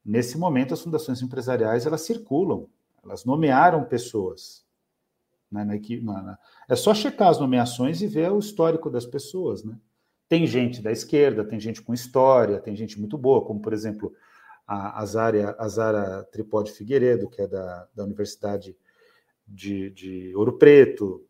nesse 0.04 0.38
momento 0.38 0.74
as 0.74 0.82
fundações 0.82 1.22
empresariais 1.22 1.86
elas 1.86 2.02
circulam, 2.02 2.68
elas 3.04 3.26
nomearam 3.26 3.84
pessoas. 3.84 4.66
Né, 5.52 5.64
na, 5.64 6.22
na, 6.22 6.40
é 6.70 6.76
só 6.76 6.94
checar 6.94 7.30
as 7.30 7.40
nomeações 7.40 8.02
e 8.02 8.08
ver 8.08 8.32
o 8.32 8.40
histórico 8.40 8.90
das 8.90 9.06
pessoas, 9.06 9.64
né? 9.64 9.78
Tem 10.28 10.46
gente 10.46 10.82
da 10.82 10.92
esquerda, 10.92 11.46
tem 11.46 11.58
gente 11.58 11.82
com 11.82 11.94
história, 11.94 12.60
tem 12.60 12.76
gente 12.76 13.00
muito 13.00 13.18
boa, 13.18 13.46
como 13.46 13.62
por 13.62 13.72
exemplo 13.72 14.14
a 14.68 15.00
Azara, 15.00 15.56
Azara 15.58 16.24
Tripode 16.26 16.74
Figueiredo, 16.74 17.30
que 17.30 17.42
é 17.42 17.48
da, 17.48 17.88
da 17.96 18.04
Universidade 18.04 18.76
de, 19.48 19.90
de 19.92 20.36
Ouro 20.36 20.58
Preto. 20.58 21.26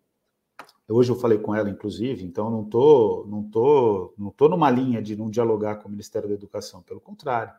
Hoje 0.89 1.11
eu 1.11 1.15
falei 1.17 1.37
com 1.37 1.53
ela, 1.53 1.69
inclusive, 1.69 2.23
então 2.23 2.49
não 2.49 2.63
tô, 2.63 3.25
não 3.29 3.43
tô, 3.43 4.13
não 4.17 4.31
tô 4.31 4.47
numa 4.47 4.69
linha 4.71 5.01
de 5.01 5.17
não 5.17 5.29
dialogar 5.29 5.77
com 5.77 5.89
o 5.89 5.91
Ministério 5.91 6.29
da 6.29 6.35
Educação, 6.35 6.81
pelo 6.81 7.01
contrário. 7.01 7.53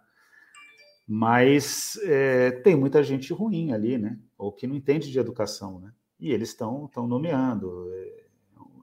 Mas 1.06 1.98
é, 2.04 2.50
tem 2.50 2.74
muita 2.74 3.02
gente 3.02 3.32
ruim 3.32 3.72
ali, 3.72 3.98
né? 3.98 4.18
Ou 4.36 4.50
que 4.50 4.66
não 4.66 4.74
entende 4.74 5.10
de 5.10 5.18
educação, 5.18 5.78
né? 5.78 5.92
E 6.18 6.30
eles 6.30 6.50
estão 6.50 6.90
nomeando. 6.96 7.90
É, 7.92 8.24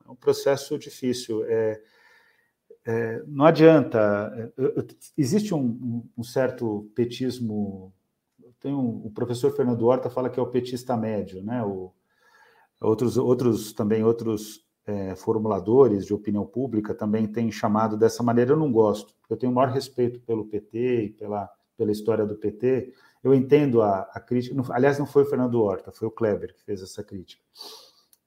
é 0.07 0.11
um 0.11 0.15
processo 0.15 0.77
difícil. 0.77 1.43
É, 1.45 1.81
é, 2.85 3.23
não 3.27 3.45
adianta. 3.45 4.53
É, 4.57 4.85
existe 5.17 5.53
um, 5.53 6.03
um 6.15 6.23
certo 6.23 6.89
petismo. 6.95 7.93
Tem 8.59 8.73
um, 8.73 9.05
o 9.05 9.11
professor 9.11 9.55
Fernando 9.55 9.85
Horta 9.85 10.09
fala 10.09 10.29
que 10.29 10.39
é 10.39 10.43
o 10.43 10.47
petista 10.47 10.95
médio, 10.95 11.43
né? 11.43 11.63
O, 11.63 11.93
outros, 12.85 13.17
outros 13.17 13.73
também 13.73 14.03
outros 14.03 14.65
é, 14.85 15.15
formuladores 15.15 16.05
de 16.05 16.13
opinião 16.13 16.45
pública 16.45 16.93
também 16.93 17.27
têm 17.27 17.51
chamado 17.51 17.97
dessa 17.97 18.21
maneira. 18.21 18.51
Eu 18.51 18.57
não 18.57 18.71
gosto. 18.71 19.13
Eu 19.29 19.37
tenho 19.37 19.51
o 19.51 19.55
maior 19.55 19.71
respeito 19.71 20.19
pelo 20.21 20.45
PT 20.45 21.05
e 21.05 21.09
pela, 21.09 21.49
pela 21.77 21.91
história 21.91 22.25
do 22.25 22.35
PT. 22.35 22.93
Eu 23.23 23.33
entendo 23.33 23.81
a, 23.81 24.01
a 24.13 24.19
crítica. 24.19 24.55
Aliás, 24.71 24.99
não 24.99 25.05
foi 25.05 25.23
o 25.23 25.25
Fernando 25.25 25.61
Horta, 25.61 25.91
foi 25.91 26.07
o 26.07 26.11
Kleber 26.11 26.53
que 26.53 26.63
fez 26.63 26.81
essa 26.81 27.03
crítica. 27.03 27.41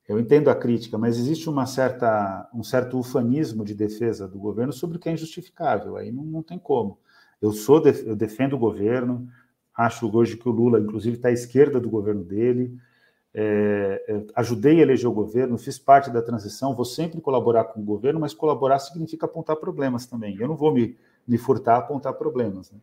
Eu 0.08 0.18
entendo 0.18 0.48
a 0.48 0.54
crítica, 0.54 0.96
mas 0.96 1.18
existe 1.18 1.50
uma 1.50 1.66
certa, 1.66 2.48
um 2.52 2.64
certo 2.64 2.98
ufanismo 2.98 3.62
de 3.62 3.74
defesa 3.74 4.26
do 4.26 4.38
governo 4.38 4.72
sobre 4.72 4.96
o 4.96 5.00
que 5.00 5.08
é 5.08 5.12
injustificável. 5.12 5.96
Aí 5.96 6.10
não, 6.10 6.24
não 6.24 6.42
tem 6.42 6.58
como. 6.58 6.98
Eu 7.40 7.52
sou 7.52 7.80
eu 7.86 8.16
defendo 8.16 8.54
o 8.54 8.58
governo, 8.58 9.28
acho 9.76 10.10
hoje 10.16 10.36
que 10.36 10.48
o 10.48 10.52
Lula, 10.52 10.80
inclusive, 10.80 11.16
está 11.16 11.28
à 11.28 11.32
esquerda 11.32 11.78
do 11.78 11.90
governo 11.90 12.24
dele. 12.24 12.76
É, 13.40 14.04
é, 14.08 14.22
ajudei 14.34 14.80
a 14.80 14.82
eleger 14.82 15.08
o 15.08 15.12
governo, 15.12 15.56
fiz 15.56 15.78
parte 15.78 16.10
da 16.10 16.20
transição, 16.20 16.74
vou 16.74 16.84
sempre 16.84 17.20
colaborar 17.20 17.64
com 17.64 17.80
o 17.80 17.84
governo, 17.84 18.18
mas 18.18 18.34
colaborar 18.34 18.80
significa 18.80 19.26
apontar 19.26 19.54
problemas 19.54 20.06
também. 20.06 20.36
Eu 20.40 20.48
não 20.48 20.56
vou 20.56 20.74
me, 20.74 20.98
me 21.24 21.38
furtar 21.38 21.76
a 21.76 21.78
apontar 21.78 22.14
problemas. 22.14 22.72
Né? 22.72 22.80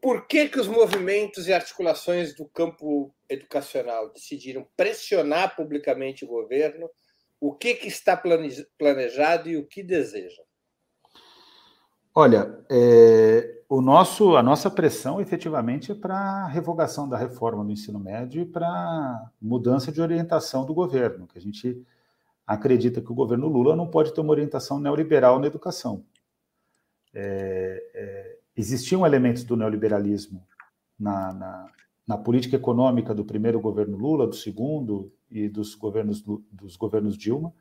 por 0.00 0.26
que, 0.26 0.48
que 0.48 0.58
os 0.58 0.66
movimentos 0.66 1.46
e 1.46 1.52
articulações 1.52 2.34
do 2.34 2.46
campo 2.46 3.14
educacional 3.28 4.10
decidiram 4.10 4.66
pressionar 4.76 5.54
publicamente 5.54 6.24
o 6.24 6.28
governo? 6.28 6.90
O 7.38 7.54
que, 7.54 7.74
que 7.74 7.86
está 7.86 8.20
planejado 8.78 9.48
e 9.48 9.56
o 9.56 9.66
que 9.66 9.82
desejam? 9.82 10.44
Olha, 12.14 12.58
é, 12.70 13.62
o 13.68 13.80
nosso, 13.80 14.36
a 14.36 14.42
nossa 14.42 14.70
pressão 14.70 15.18
efetivamente 15.18 15.92
é 15.92 15.94
para 15.94 16.14
a 16.14 16.46
revogação 16.46 17.08
da 17.08 17.16
reforma 17.16 17.64
do 17.64 17.72
ensino 17.72 17.98
médio 17.98 18.42
e 18.42 18.44
para 18.44 19.30
mudança 19.40 19.90
de 19.90 19.98
orientação 19.98 20.66
do 20.66 20.74
governo, 20.74 21.26
que 21.26 21.38
a 21.38 21.40
gente 21.40 21.82
acredita 22.46 23.00
que 23.00 23.10
o 23.10 23.14
governo 23.14 23.48
Lula 23.48 23.74
não 23.74 23.86
pode 23.86 24.12
ter 24.12 24.20
uma 24.20 24.32
orientação 24.32 24.78
neoliberal 24.78 25.38
na 25.38 25.46
educação. 25.46 26.04
É, 27.14 27.82
é, 27.94 28.38
existiam 28.54 29.06
elementos 29.06 29.42
do 29.44 29.56
neoliberalismo 29.56 30.46
na, 31.00 31.32
na, 31.32 31.66
na, 32.06 32.18
política 32.18 32.56
econômica 32.56 33.14
do 33.14 33.24
primeiro 33.24 33.58
governo 33.58 33.96
Lula, 33.96 34.26
do 34.26 34.34
segundo 34.34 35.10
e 35.30 35.48
dos 35.48 35.74
governos, 35.74 36.22
dos 36.50 36.76
governos 36.76 37.16
Dilma. 37.16 37.54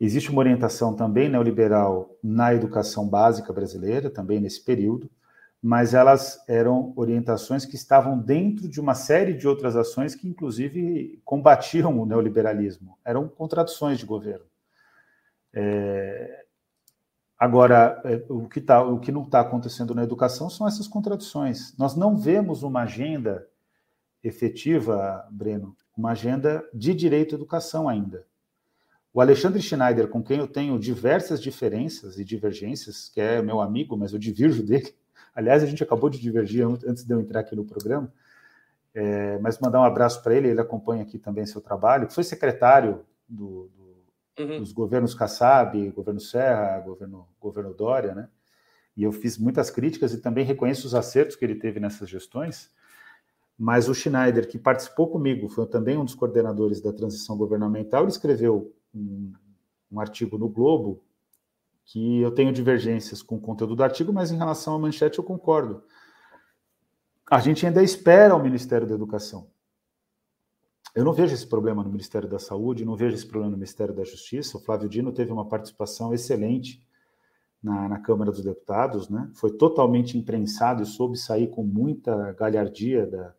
Existe 0.00 0.30
uma 0.30 0.40
orientação 0.40 0.94
também 0.94 1.28
neoliberal 1.28 2.16
na 2.22 2.54
educação 2.54 3.06
básica 3.06 3.52
brasileira, 3.52 4.08
também 4.08 4.40
nesse 4.40 4.64
período, 4.64 5.10
mas 5.62 5.92
elas 5.92 6.42
eram 6.48 6.94
orientações 6.96 7.66
que 7.66 7.76
estavam 7.76 8.18
dentro 8.18 8.66
de 8.66 8.80
uma 8.80 8.94
série 8.94 9.34
de 9.34 9.46
outras 9.46 9.76
ações 9.76 10.14
que, 10.14 10.26
inclusive, 10.26 11.20
combatiam 11.22 12.00
o 12.00 12.06
neoliberalismo. 12.06 12.96
Eram 13.04 13.28
contradições 13.28 13.98
de 13.98 14.06
governo. 14.06 14.46
É, 15.52 16.44
Agora, 17.40 18.02
é, 18.04 18.22
o 18.28 18.46
que, 18.46 18.60
tá, 18.60 18.82
o 18.82 19.00
que 19.00 19.10
não 19.10 19.22
está 19.22 19.40
acontecendo 19.40 19.94
na 19.94 20.02
educação 20.02 20.50
são 20.50 20.68
essas 20.68 20.86
contradições. 20.86 21.74
Nós 21.78 21.96
não 21.96 22.14
vemos 22.14 22.62
uma 22.62 22.82
agenda 22.82 23.48
efetiva, 24.22 25.26
Breno, 25.30 25.74
uma 25.96 26.10
agenda 26.10 26.62
de 26.74 26.92
direito 26.92 27.34
à 27.34 27.38
educação 27.38 27.88
ainda. 27.88 28.26
O 29.12 29.20
Alexandre 29.20 29.60
Schneider, 29.60 30.08
com 30.08 30.22
quem 30.22 30.38
eu 30.38 30.46
tenho 30.46 30.78
diversas 30.78 31.42
diferenças 31.42 32.18
e 32.18 32.24
divergências, 32.24 33.08
que 33.08 33.20
é 33.20 33.42
meu 33.42 33.60
amigo, 33.60 33.96
mas 33.96 34.12
eu 34.12 34.18
divirjo 34.18 34.62
dele. 34.62 34.94
Aliás, 35.34 35.62
a 35.62 35.66
gente 35.66 35.82
acabou 35.82 36.08
de 36.08 36.20
divergir 36.20 36.64
antes 36.64 37.04
de 37.04 37.12
eu 37.12 37.20
entrar 37.20 37.40
aqui 37.40 37.56
no 37.56 37.64
programa. 37.64 38.12
É, 38.94 39.38
mas 39.38 39.58
mandar 39.58 39.80
um 39.80 39.84
abraço 39.84 40.22
para 40.22 40.34
ele, 40.34 40.48
ele 40.48 40.60
acompanha 40.60 41.02
aqui 41.02 41.18
também 41.18 41.46
seu 41.46 41.60
trabalho. 41.60 42.10
Foi 42.10 42.24
secretário 42.24 43.04
do, 43.28 43.70
uhum. 44.38 44.60
os 44.60 44.72
governos 44.72 45.14
Kassab, 45.14 45.90
governo 45.90 46.20
Serra, 46.20 46.78
governo, 46.80 47.28
governo 47.40 47.74
Dória, 47.74 48.14
né? 48.14 48.28
E 48.96 49.04
eu 49.04 49.12
fiz 49.12 49.38
muitas 49.38 49.70
críticas 49.70 50.12
e 50.12 50.18
também 50.18 50.44
reconheço 50.44 50.86
os 50.86 50.94
acertos 50.94 51.36
que 51.36 51.44
ele 51.44 51.54
teve 51.54 51.80
nessas 51.80 52.08
gestões. 52.08 52.70
Mas 53.58 53.88
o 53.88 53.94
Schneider, 53.94 54.48
que 54.48 54.58
participou 54.58 55.08
comigo, 55.08 55.48
foi 55.48 55.66
também 55.66 55.96
um 55.96 56.04
dos 56.04 56.14
coordenadores 56.14 56.80
da 56.80 56.92
transição 56.92 57.36
governamental, 57.36 58.02
ele 58.02 58.10
escreveu 58.10 58.74
um, 58.94 59.32
um 59.90 60.00
artigo 60.00 60.38
no 60.38 60.48
Globo 60.48 61.02
que 61.84 62.20
eu 62.20 62.30
tenho 62.30 62.52
divergências 62.52 63.22
com 63.22 63.36
o 63.36 63.40
conteúdo 63.40 63.74
do 63.74 63.82
artigo, 63.82 64.12
mas 64.12 64.30
em 64.30 64.36
relação 64.36 64.74
à 64.74 64.78
manchete 64.78 65.18
eu 65.18 65.24
concordo. 65.24 65.82
A 67.28 67.40
gente 67.40 67.66
ainda 67.66 67.82
espera 67.82 68.34
o 68.34 68.42
Ministério 68.42 68.86
da 68.86 68.94
Educação. 68.94 69.48
Eu 70.94 71.04
não 71.04 71.12
vejo 71.12 71.34
esse 71.34 71.46
problema 71.46 71.82
no 71.82 71.90
Ministério 71.90 72.28
da 72.28 72.38
Saúde, 72.38 72.84
não 72.84 72.96
vejo 72.96 73.14
esse 73.14 73.26
problema 73.26 73.50
no 73.50 73.56
Ministério 73.56 73.94
da 73.94 74.04
Justiça. 74.04 74.56
O 74.56 74.60
Flávio 74.60 74.88
Dino 74.88 75.12
teve 75.12 75.32
uma 75.32 75.48
participação 75.48 76.12
excelente 76.12 76.84
na, 77.62 77.88
na 77.88 77.98
Câmara 78.00 78.30
dos 78.30 78.42
Deputados, 78.42 79.08
né? 79.08 79.30
Foi 79.34 79.52
totalmente 79.52 80.18
imprensado 80.18 80.82
e 80.82 80.86
soube 80.86 81.16
sair 81.16 81.48
com 81.48 81.62
muita 81.62 82.32
galhardia 82.32 83.06
da, 83.06 83.34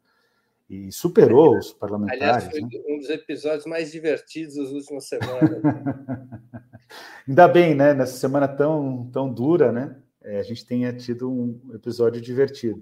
e 0.72 0.90
superou 0.90 1.58
os 1.58 1.74
parlamentares. 1.74 2.24
Aliás, 2.24 2.50
foi 2.50 2.62
né? 2.62 2.70
um 2.88 2.98
dos 2.98 3.10
episódios 3.10 3.66
mais 3.66 3.92
divertidos 3.92 4.56
das 4.56 4.70
últimas 4.70 5.06
semanas. 5.06 5.62
Ainda 7.28 7.48
bem, 7.50 7.76
né? 7.76 7.94
Nessa 7.94 8.18
semana 8.18 8.48
tão, 8.48 9.10
tão 9.12 9.34
dura, 9.34 9.70
né? 9.70 9.98
É, 10.24 10.40
a 10.40 10.44
gente 10.44 10.66
tenha 10.66 10.94
tido 10.94 11.30
um 11.30 11.60
episódio 11.74 12.22
divertido. 12.22 12.82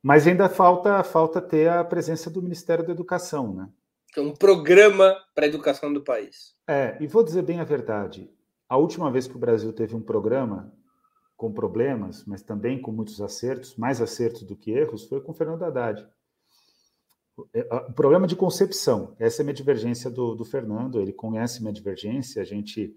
Mas 0.00 0.24
ainda 0.24 0.48
falta, 0.48 1.02
falta 1.02 1.40
ter 1.40 1.68
a 1.68 1.82
presença 1.82 2.30
do 2.30 2.40
Ministério 2.40 2.86
da 2.86 2.92
Educação, 2.92 3.52
né? 3.52 3.68
É 4.16 4.20
um 4.20 4.32
programa 4.32 5.16
para 5.34 5.46
a 5.46 5.48
educação 5.48 5.92
do 5.92 6.02
país. 6.02 6.54
É, 6.68 6.96
e 7.00 7.08
vou 7.08 7.24
dizer 7.24 7.42
bem 7.42 7.58
a 7.58 7.64
verdade. 7.64 8.30
A 8.68 8.76
última 8.76 9.10
vez 9.10 9.26
que 9.26 9.34
o 9.34 9.40
Brasil 9.40 9.72
teve 9.72 9.96
um 9.96 10.02
programa 10.02 10.72
com 11.36 11.52
problemas, 11.52 12.24
mas 12.24 12.40
também 12.40 12.80
com 12.80 12.92
muitos 12.92 13.20
acertos, 13.20 13.74
mais 13.74 14.00
acertos 14.00 14.44
do 14.44 14.54
que 14.54 14.70
erros, 14.70 15.08
foi 15.08 15.20
com 15.20 15.34
Fernando 15.34 15.64
Haddad. 15.64 16.06
É, 17.54 17.74
o 17.88 17.92
problema 17.92 18.26
de 18.26 18.36
concepção, 18.36 19.14
essa 19.18 19.40
é 19.40 19.42
a 19.42 19.44
minha 19.44 19.54
divergência 19.54 20.10
do, 20.10 20.34
do 20.34 20.44
Fernando, 20.44 21.00
ele 21.00 21.12
conhece 21.12 21.60
minha 21.60 21.72
divergência, 21.72 22.42
a 22.42 22.44
gente 22.44 22.94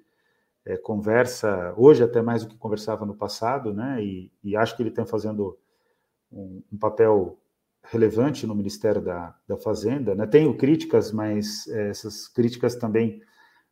é, 0.66 0.76
conversa 0.78 1.74
hoje 1.78 2.04
até 2.04 2.22
mais 2.22 2.44
do 2.44 2.50
que 2.50 2.58
conversava 2.58 3.06
no 3.06 3.16
passado, 3.16 3.74
né? 3.74 4.04
E, 4.04 4.32
e 4.44 4.56
acho 4.56 4.76
que 4.76 4.82
ele 4.82 4.90
está 4.90 5.06
fazendo 5.06 5.58
um, 6.32 6.64
um 6.72 6.78
papel 6.78 7.40
relevante 7.84 8.48
no 8.48 8.56
Ministério 8.56 9.02
da, 9.02 9.36
da 9.48 9.58
Fazenda. 9.58 10.16
Né? 10.16 10.26
Tenho 10.26 10.58
críticas, 10.58 11.12
mas 11.12 11.68
é, 11.68 11.90
essas 11.90 12.28
críticas 12.28 12.76
também 12.76 13.22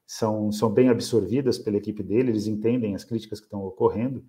são, 0.06 0.52
são 0.52 0.70
bem 0.70 0.90
absorvidas 0.90 1.58
pela 1.58 1.78
equipe 1.78 2.04
dele, 2.04 2.32
eles 2.32 2.48
entendem 2.48 2.96
as 2.96 3.04
críticas 3.04 3.40
que 3.40 3.48
estão 3.48 3.64
ocorrendo. 3.64 4.24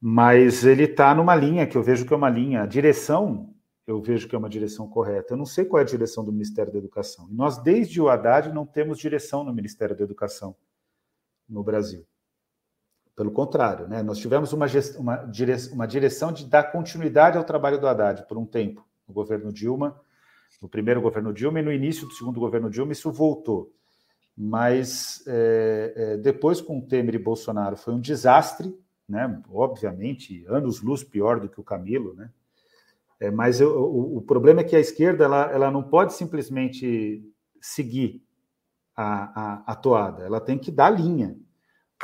Mas 0.00 0.64
ele 0.64 0.84
está 0.84 1.14
numa 1.14 1.34
linha 1.34 1.66
que 1.66 1.76
eu 1.76 1.82
vejo 1.82 2.06
que 2.06 2.12
é 2.12 2.16
uma 2.16 2.30
linha. 2.30 2.62
A 2.62 2.66
direção, 2.66 3.54
eu 3.88 4.02
vejo 4.02 4.28
que 4.28 4.34
é 4.34 4.38
uma 4.38 4.50
direção 4.50 4.86
correta. 4.86 5.32
Eu 5.32 5.38
não 5.38 5.46
sei 5.46 5.64
qual 5.64 5.80
é 5.80 5.82
a 5.82 5.86
direção 5.86 6.22
do 6.22 6.30
Ministério 6.30 6.70
da 6.70 6.78
Educação. 6.78 7.26
Nós, 7.30 7.56
desde 7.56 8.02
o 8.02 8.10
Haddad, 8.10 8.52
não 8.52 8.66
temos 8.66 8.98
direção 8.98 9.42
no 9.42 9.52
Ministério 9.52 9.96
da 9.96 10.04
Educação 10.04 10.54
no 11.48 11.64
Brasil. 11.64 12.06
Pelo 13.16 13.32
contrário, 13.32 13.88
né? 13.88 14.02
nós 14.02 14.18
tivemos 14.18 14.52
uma, 14.52 14.68
gest... 14.68 14.94
uma, 14.98 15.16
direção, 15.24 15.74
uma 15.74 15.86
direção 15.86 16.30
de 16.30 16.44
dar 16.44 16.64
continuidade 16.64 17.38
ao 17.38 17.44
trabalho 17.44 17.80
do 17.80 17.88
Haddad 17.88 18.26
por 18.28 18.36
um 18.36 18.44
tempo, 18.44 18.86
no 19.08 19.14
governo 19.14 19.50
Dilma, 19.50 19.98
no 20.60 20.68
primeiro 20.68 21.00
governo 21.00 21.32
Dilma 21.32 21.60
e 21.60 21.62
no 21.62 21.72
início 21.72 22.06
do 22.06 22.12
segundo 22.12 22.38
governo 22.38 22.68
Dilma, 22.68 22.92
isso 22.92 23.10
voltou. 23.10 23.72
Mas 24.36 25.24
é, 25.26 25.92
é, 25.96 26.16
depois, 26.18 26.60
com 26.60 26.78
Temer 26.78 27.14
e 27.14 27.18
Bolsonaro, 27.18 27.74
foi 27.74 27.94
um 27.94 28.00
desastre, 28.00 28.78
né? 29.08 29.42
obviamente, 29.50 30.44
anos-luz 30.46 31.02
pior 31.02 31.40
do 31.40 31.48
que 31.48 31.58
o 31.58 31.64
Camilo, 31.64 32.14
né? 32.14 32.30
É, 33.20 33.30
mas 33.30 33.60
eu, 33.60 33.70
o, 33.70 34.18
o, 34.18 34.22
problema 34.22 34.60
é 34.60 34.64
que 34.64 34.76
a 34.76 34.80
esquerda 34.80 35.24
ela, 35.24 35.50
ela 35.50 35.70
não 35.70 35.82
pode 35.82 36.14
simplesmente 36.14 37.22
seguir 37.60 38.22
a, 38.94 39.64
a, 39.64 39.72
a 39.72 39.74
toada, 39.74 40.24
ela 40.24 40.40
tem 40.40 40.58
que 40.58 40.70
dar 40.70 40.90
linha. 40.90 41.36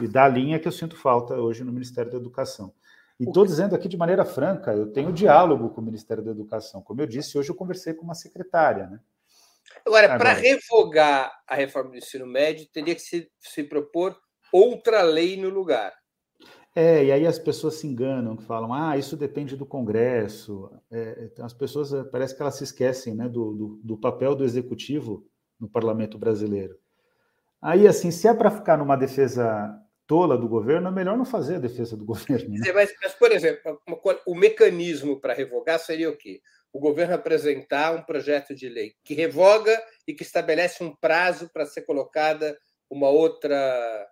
E 0.02 0.08
dar 0.08 0.28
linha 0.28 0.58
que 0.58 0.66
eu 0.66 0.72
sinto 0.72 0.96
falta 0.96 1.34
hoje 1.34 1.62
no 1.62 1.72
Ministério 1.72 2.10
da 2.10 2.16
Educação. 2.16 2.74
E 3.18 3.24
estou 3.24 3.46
dizendo 3.46 3.76
aqui 3.76 3.88
de 3.88 3.96
maneira 3.96 4.24
franca, 4.24 4.72
eu 4.72 4.92
tenho 4.92 5.12
diálogo 5.12 5.70
com 5.70 5.80
o 5.80 5.84
Ministério 5.84 6.22
da 6.22 6.32
Educação. 6.32 6.82
Como 6.82 7.00
eu 7.00 7.06
disse, 7.06 7.38
hoje 7.38 7.50
eu 7.50 7.54
conversei 7.54 7.94
com 7.94 8.04
uma 8.04 8.14
secretária, 8.14 8.88
né? 8.88 8.98
Agora, 9.86 10.18
para 10.18 10.32
revogar 10.32 11.32
a 11.46 11.54
reforma 11.54 11.90
do 11.90 11.96
ensino 11.96 12.26
médio, 12.26 12.66
teria 12.72 12.94
que 12.94 13.00
se, 13.00 13.30
se 13.38 13.62
propor 13.62 14.16
outra 14.52 15.02
lei 15.02 15.36
no 15.36 15.48
lugar. 15.48 15.92
É, 16.74 17.04
e 17.04 17.12
aí 17.12 17.24
as 17.24 17.38
pessoas 17.38 17.74
se 17.74 17.86
enganam, 17.86 18.36
que 18.36 18.42
falam, 18.42 18.74
ah, 18.74 18.98
isso 18.98 19.16
depende 19.16 19.56
do 19.56 19.64
Congresso. 19.64 20.70
É, 20.90 21.28
então 21.30 21.46
as 21.46 21.54
pessoas, 21.54 21.92
eh, 21.92 22.02
parece 22.02 22.34
que 22.34 22.42
elas 22.42 22.56
se 22.56 22.64
esquecem 22.64 23.14
né, 23.14 23.28
do, 23.28 23.52
do, 23.54 23.80
do 23.82 23.96
papel 23.96 24.34
do 24.34 24.44
Executivo 24.44 25.24
no 25.60 25.68
parlamento 25.68 26.18
brasileiro. 26.18 26.76
Aí, 27.62 27.86
assim, 27.86 28.10
se 28.10 28.26
é 28.26 28.34
para 28.34 28.50
ficar 28.50 28.76
numa 28.76 28.96
defesa 28.96 29.72
tola 30.06 30.36
do 30.36 30.48
governo, 30.48 30.88
é 30.88 30.90
melhor 30.90 31.16
não 31.16 31.24
fazer 31.24 31.56
a 31.56 31.60
defesa 31.60 31.96
do 31.96 32.04
governo. 32.04 32.50
Né? 32.50 32.72
Mas, 32.72 32.92
mas, 33.00 33.14
por 33.14 33.30
exemplo, 33.30 33.80
o 34.26 34.34
mecanismo 34.34 35.20
para 35.20 35.32
revogar 35.32 35.78
seria 35.78 36.10
o 36.10 36.16
quê? 36.16 36.40
O 36.72 36.80
governo 36.80 37.14
apresentar 37.14 37.94
um 37.94 38.02
projeto 38.02 38.52
de 38.52 38.68
lei 38.68 38.94
que 39.04 39.14
revoga 39.14 39.80
e 40.08 40.12
que 40.12 40.24
estabelece 40.24 40.82
um 40.82 40.94
prazo 40.94 41.48
para 41.52 41.66
ser 41.66 41.82
colocada 41.82 42.58
uma 42.90 43.08
outra. 43.08 44.08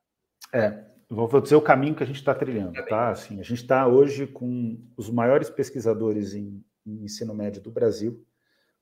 É, 0.54 0.91
vou 1.14 1.40
dizer 1.40 1.56
o 1.56 1.62
caminho 1.62 1.94
que 1.94 2.02
a 2.02 2.06
gente 2.06 2.16
está 2.16 2.34
trilhando, 2.34 2.72
tá? 2.86 3.10
Assim, 3.10 3.38
a 3.38 3.42
gente 3.42 3.62
está 3.62 3.86
hoje 3.86 4.26
com 4.26 4.82
os 4.96 5.10
maiores 5.10 5.50
pesquisadores 5.50 6.34
em, 6.34 6.64
em, 6.86 7.04
ensino 7.04 7.34
médio 7.34 7.60
do 7.60 7.70
Brasil, 7.70 8.24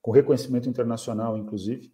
com 0.01 0.11
reconhecimento 0.11 0.69
internacional, 0.69 1.37
inclusive, 1.37 1.93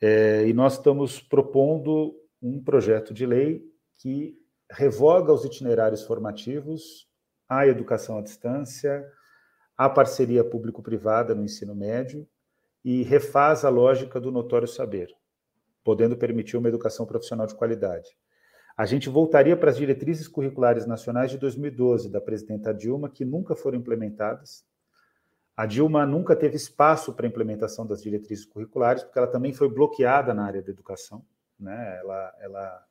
é, 0.00 0.46
e 0.46 0.52
nós 0.52 0.74
estamos 0.74 1.20
propondo 1.20 2.14
um 2.40 2.62
projeto 2.62 3.12
de 3.12 3.26
lei 3.26 3.62
que 3.98 4.38
revoga 4.70 5.32
os 5.32 5.44
itinerários 5.44 6.02
formativos, 6.02 7.06
a 7.48 7.66
educação 7.66 8.18
à 8.18 8.22
distância, 8.22 9.06
a 9.76 9.88
parceria 9.88 10.42
público-privada 10.42 11.34
no 11.34 11.44
ensino 11.44 11.74
médio 11.74 12.26
e 12.82 13.02
refaz 13.02 13.64
a 13.64 13.68
lógica 13.68 14.18
do 14.18 14.32
notório 14.32 14.66
saber, 14.66 15.08
podendo 15.84 16.16
permitir 16.16 16.56
uma 16.56 16.68
educação 16.68 17.04
profissional 17.04 17.46
de 17.46 17.54
qualidade. 17.54 18.08
A 18.76 18.84
gente 18.84 19.08
voltaria 19.08 19.56
para 19.56 19.70
as 19.70 19.76
diretrizes 19.78 20.28
curriculares 20.28 20.86
nacionais 20.86 21.30
de 21.30 21.38
2012 21.38 22.10
da 22.10 22.20
presidenta 22.20 22.74
Dilma, 22.74 23.08
que 23.08 23.24
nunca 23.24 23.56
foram 23.56 23.78
implementadas. 23.78 24.66
A 25.56 25.64
Dilma 25.64 26.04
nunca 26.04 26.36
teve 26.36 26.56
espaço 26.56 27.14
para 27.14 27.26
a 27.26 27.28
implementação 27.28 27.86
das 27.86 28.02
diretrizes 28.02 28.44
curriculares, 28.44 29.02
porque 29.02 29.18
ela 29.18 29.26
também 29.26 29.54
foi 29.54 29.70
bloqueada 29.70 30.34
na 30.34 30.44
área 30.44 30.60
da 30.60 30.70
educação. 30.70 31.24
Né? 31.58 31.98
Ela, 32.00 32.34
ela, 32.38 32.84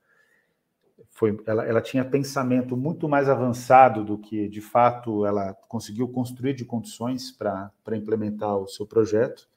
foi, 1.11 1.39
ela, 1.45 1.63
ela 1.63 1.81
tinha 1.81 2.03
pensamento 2.03 2.75
muito 2.75 3.07
mais 3.07 3.29
avançado 3.29 4.03
do 4.03 4.17
que, 4.17 4.49
de 4.49 4.61
fato, 4.61 5.23
ela 5.23 5.53
conseguiu 5.67 6.07
construir 6.07 6.55
de 6.55 6.65
condições 6.65 7.31
para 7.31 7.71
implementar 7.95 8.57
o 8.57 8.67
seu 8.67 8.88
projeto. 8.88 9.47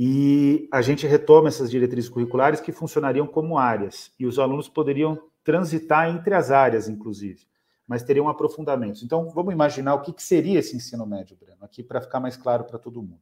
E 0.00 0.68
a 0.70 0.80
gente 0.80 1.08
retoma 1.08 1.48
essas 1.48 1.68
diretrizes 1.68 2.08
curriculares 2.08 2.60
que 2.60 2.70
funcionariam 2.70 3.26
como 3.26 3.58
áreas, 3.58 4.12
e 4.16 4.26
os 4.26 4.38
alunos 4.38 4.68
poderiam 4.68 5.20
transitar 5.42 6.08
entre 6.08 6.36
as 6.36 6.52
áreas, 6.52 6.88
inclusive, 6.88 7.48
mas 7.84 8.04
teriam 8.04 8.28
aprofundamentos. 8.28 9.02
Então, 9.02 9.28
vamos 9.30 9.52
imaginar 9.52 9.94
o 9.94 10.02
que, 10.02 10.22
seria 10.22 10.60
esse 10.60 10.76
ensino 10.76 11.04
médio, 11.04 11.36
Breno, 11.36 11.64
aqui 11.64 11.82
para 11.82 12.00
ficar 12.00 12.20
mais 12.20 12.36
claro 12.36 12.62
para 12.62 12.78
todo 12.78 13.02
mundo. 13.02 13.20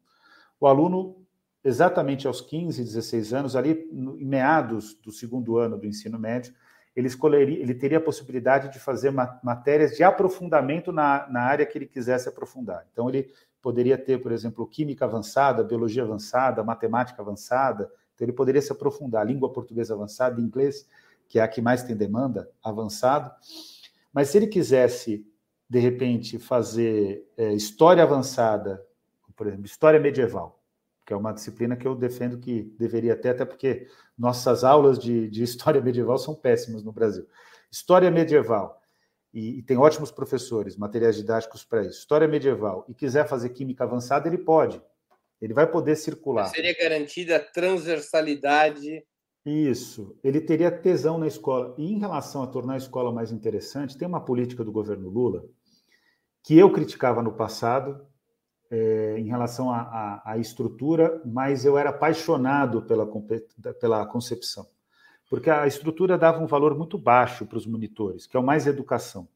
O 0.60 0.66
aluno, 0.66 1.16
exatamente 1.64 2.26
aos 2.26 2.42
15, 2.42 2.84
16 2.84 3.32
anos, 3.32 3.56
ali 3.56 3.88
em 3.90 4.26
meados 4.26 4.94
do 4.96 5.10
segundo 5.10 5.56
ano 5.56 5.78
do 5.78 5.86
ensino 5.86 6.18
médio, 6.18 6.52
ele, 6.94 7.06
escolheria, 7.06 7.58
ele 7.58 7.74
teria 7.74 7.98
a 7.98 8.02
possibilidade 8.02 8.70
de 8.70 8.78
fazer 8.78 9.12
matérias 9.42 9.96
de 9.96 10.02
aprofundamento 10.02 10.92
na, 10.92 11.26
na 11.30 11.40
área 11.40 11.64
que 11.64 11.78
ele 11.78 11.86
quisesse 11.86 12.28
aprofundar. 12.28 12.86
Então, 12.92 13.08
ele 13.08 13.32
poderia 13.66 13.98
ter, 13.98 14.22
por 14.22 14.30
exemplo, 14.30 14.64
química 14.64 15.06
avançada, 15.06 15.64
biologia 15.64 16.04
avançada, 16.04 16.62
matemática 16.62 17.20
avançada, 17.20 17.90
então 18.14 18.24
ele 18.24 18.32
poderia 18.32 18.62
se 18.62 18.70
aprofundar, 18.70 19.26
língua 19.26 19.52
portuguesa 19.52 19.92
avançada, 19.92 20.40
inglês, 20.40 20.88
que 21.28 21.40
é 21.40 21.42
a 21.42 21.48
que 21.48 21.60
mais 21.60 21.82
tem 21.82 21.96
demanda, 21.96 22.48
avançado. 22.62 23.28
Mas 24.12 24.28
se 24.28 24.36
ele 24.36 24.46
quisesse, 24.46 25.26
de 25.68 25.80
repente, 25.80 26.38
fazer 26.38 27.28
é, 27.36 27.54
história 27.54 28.04
avançada, 28.04 28.86
por 29.34 29.48
exemplo, 29.48 29.66
história 29.66 29.98
medieval, 29.98 30.62
que 31.04 31.12
é 31.12 31.16
uma 31.16 31.32
disciplina 31.32 31.74
que 31.74 31.88
eu 31.88 31.96
defendo 31.96 32.38
que 32.38 32.72
deveria 32.78 33.16
ter, 33.16 33.30
até 33.30 33.44
porque 33.44 33.88
nossas 34.16 34.62
aulas 34.62 34.96
de, 34.96 35.28
de 35.28 35.42
história 35.42 35.80
medieval 35.80 36.18
são 36.18 36.36
péssimas 36.36 36.84
no 36.84 36.92
Brasil. 36.92 37.26
História 37.68 38.12
medieval, 38.12 38.80
e, 39.36 39.58
e, 39.58 39.62
tem 39.62 39.76
ótimos 39.76 40.10
professores, 40.10 40.78
materiais 40.78 41.14
didáticos 41.14 41.62
para 41.62 41.82
isso, 41.82 41.98
história 41.98 42.26
medieval, 42.26 42.86
e 42.88 42.94
quiser 42.94 43.28
fazer 43.28 43.50
química 43.50 43.84
avançada, 43.84 44.26
ele 44.26 44.38
pode. 44.38 44.80
Ele 45.42 45.52
vai 45.52 45.70
poder 45.70 45.94
circular. 45.94 46.46
Seria 46.46 46.74
garantida 46.74 47.36
a 47.36 47.40
transversalidade. 47.40 49.04
Isso. 49.44 50.18
Ele 50.24 50.40
teria 50.40 50.70
tesão 50.70 51.18
na 51.18 51.26
escola. 51.26 51.74
E 51.76 51.92
em 51.92 51.98
relação 51.98 52.42
a 52.42 52.46
tornar 52.46 52.74
a 52.74 52.78
escola 52.78 53.12
mais 53.12 53.30
interessante, 53.30 53.98
tem 53.98 54.08
uma 54.08 54.24
política 54.24 54.64
do 54.64 54.72
governo 54.72 55.10
Lula 55.10 55.44
que 56.42 56.56
eu 56.56 56.72
criticava 56.72 57.22
no 57.22 57.32
passado 57.32 58.06
é, 58.70 59.16
em 59.18 59.26
relação 59.26 59.70
à 59.70 60.36
estrutura, 60.38 61.20
mas 61.26 61.66
eu 61.66 61.76
era 61.76 61.90
apaixonado 61.90 62.80
pela, 62.82 63.06
pela 63.78 64.06
concepção 64.06 64.66
porque 65.28 65.50
a 65.50 65.66
estrutura 65.66 66.16
dava 66.16 66.42
um 66.42 66.46
valor 66.46 66.76
muito 66.76 66.96
baixo 66.96 67.46
para 67.46 67.58
os 67.58 67.66
monitores, 67.66 68.26
que 68.26 68.36
é 68.36 68.40
o 68.40 68.44
mais 68.44 68.66
educação. 68.66 69.28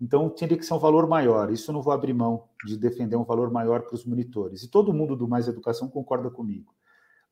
Então, 0.00 0.28
teria 0.28 0.58
que 0.58 0.64
ser 0.64 0.74
um 0.74 0.78
valor 0.78 1.08
maior. 1.08 1.50
Isso 1.50 1.70
eu 1.70 1.72
não 1.72 1.82
vou 1.82 1.92
abrir 1.92 2.12
mão 2.12 2.48
de 2.64 2.76
defender 2.76 3.16
um 3.16 3.24
valor 3.24 3.50
maior 3.50 3.82
para 3.82 3.94
os 3.94 4.04
monitores. 4.04 4.62
E 4.62 4.68
todo 4.68 4.92
mundo 4.92 5.16
do 5.16 5.26
Mais 5.26 5.48
Educação 5.48 5.88
concorda 5.88 6.30
comigo. 6.30 6.74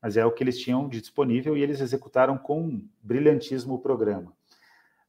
Mas 0.01 0.17
é 0.17 0.25
o 0.25 0.31
que 0.31 0.43
eles 0.43 0.59
tinham 0.59 0.89
de 0.89 0.99
disponível 0.99 1.55
e 1.55 1.61
eles 1.61 1.79
executaram 1.79 2.37
com 2.37 2.83
brilhantismo 3.01 3.75
o 3.75 3.79
programa. 3.79 4.33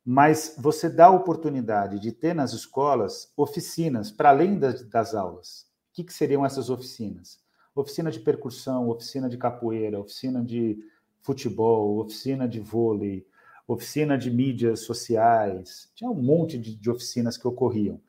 Mas 0.05 0.55
você 0.59 0.89
dá 0.89 1.07
a 1.07 1.11
oportunidade 1.11 1.99
de 1.99 2.13
ter 2.13 2.35
nas 2.35 2.53
escolas 2.53 3.33
oficinas, 3.37 4.11
para 4.11 4.29
além 4.29 4.59
das, 4.59 4.89
das 4.89 5.15
aulas. 5.15 5.67
O 5.91 5.95
que, 5.95 6.05
que 6.05 6.13
seriam 6.13 6.47
essas 6.47 6.71
oficinas? 6.71 7.39
Oficina 7.75 8.11
de 8.11 8.21
percussão, 8.21 8.89
oficina 8.89 9.29
de 9.29 9.37
capoeira, 9.37 9.99
oficina 9.99 10.45
de 10.45 10.79
futebol, 11.23 11.99
oficina 11.99 12.49
de 12.49 12.61
vôlei, 12.61 13.27
oficina 13.67 14.17
de 14.17 14.31
mídias 14.31 14.81
sociais, 14.81 15.91
tinha 15.95 16.11
um 16.11 16.15
monte 16.15 16.59
de, 16.59 16.77
de, 16.77 16.91
oficinas 16.91 17.37
que 17.37 17.49
ocorriam, 17.49 18.01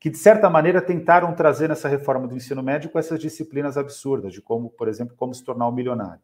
que 0.00 0.08
de 0.08 0.16
certa 0.16 0.48
maneira 0.48 0.80
tentaram 0.80 1.34
trazer 1.34 1.68
nessa 1.68 1.88
reforma 1.88 2.26
do 2.26 2.34
ensino 2.34 2.62
médio 2.62 2.90
essas 2.94 3.20
disciplinas 3.20 3.76
absurdas, 3.76 4.32
de 4.32 4.40
como, 4.40 4.70
por 4.70 4.88
exemplo, 4.88 5.14
como 5.16 5.34
se 5.34 5.44
tornar 5.44 5.68
um 5.68 5.72
milionário. 5.72 6.20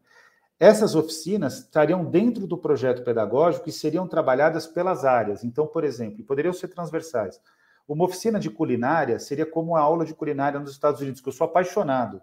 Essas 0.59 0.95
oficinas 0.95 1.59
estariam 1.59 2.03
dentro 2.03 2.45
do 2.45 2.57
projeto 2.57 3.03
pedagógico 3.03 3.69
e 3.69 3.71
seriam 3.71 4.05
trabalhadas 4.07 4.67
pelas 4.67 5.05
áreas. 5.05 5.43
Então, 5.45 5.65
por 5.65 5.85
exemplo, 5.85 6.25
poderiam 6.25 6.51
ser 6.51 6.67
transversais. 6.67 7.39
Uma 7.87 8.03
oficina 8.03 8.39
de 8.39 8.49
culinária 8.49 9.19
seria 9.19 9.45
como 9.45 9.75
a 9.75 9.79
aula 9.79 10.05
de 10.05 10.13
culinária 10.13 10.59
nos 10.59 10.71
Estados 10.71 10.99
Unidos, 10.99 11.21
que 11.21 11.29
eu 11.29 11.33
sou 11.33 11.45
apaixonado 11.45 12.21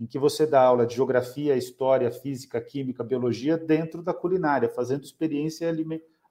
em 0.00 0.06
que 0.06 0.18
você 0.18 0.46
dá 0.46 0.62
aula 0.62 0.86
de 0.86 0.94
geografia, 0.94 1.54
história, 1.56 2.10
física, 2.10 2.58
química, 2.58 3.04
biologia 3.04 3.58
dentro 3.58 4.02
da 4.02 4.14
culinária, 4.14 4.70
fazendo 4.70 5.04
experiência 5.04 5.70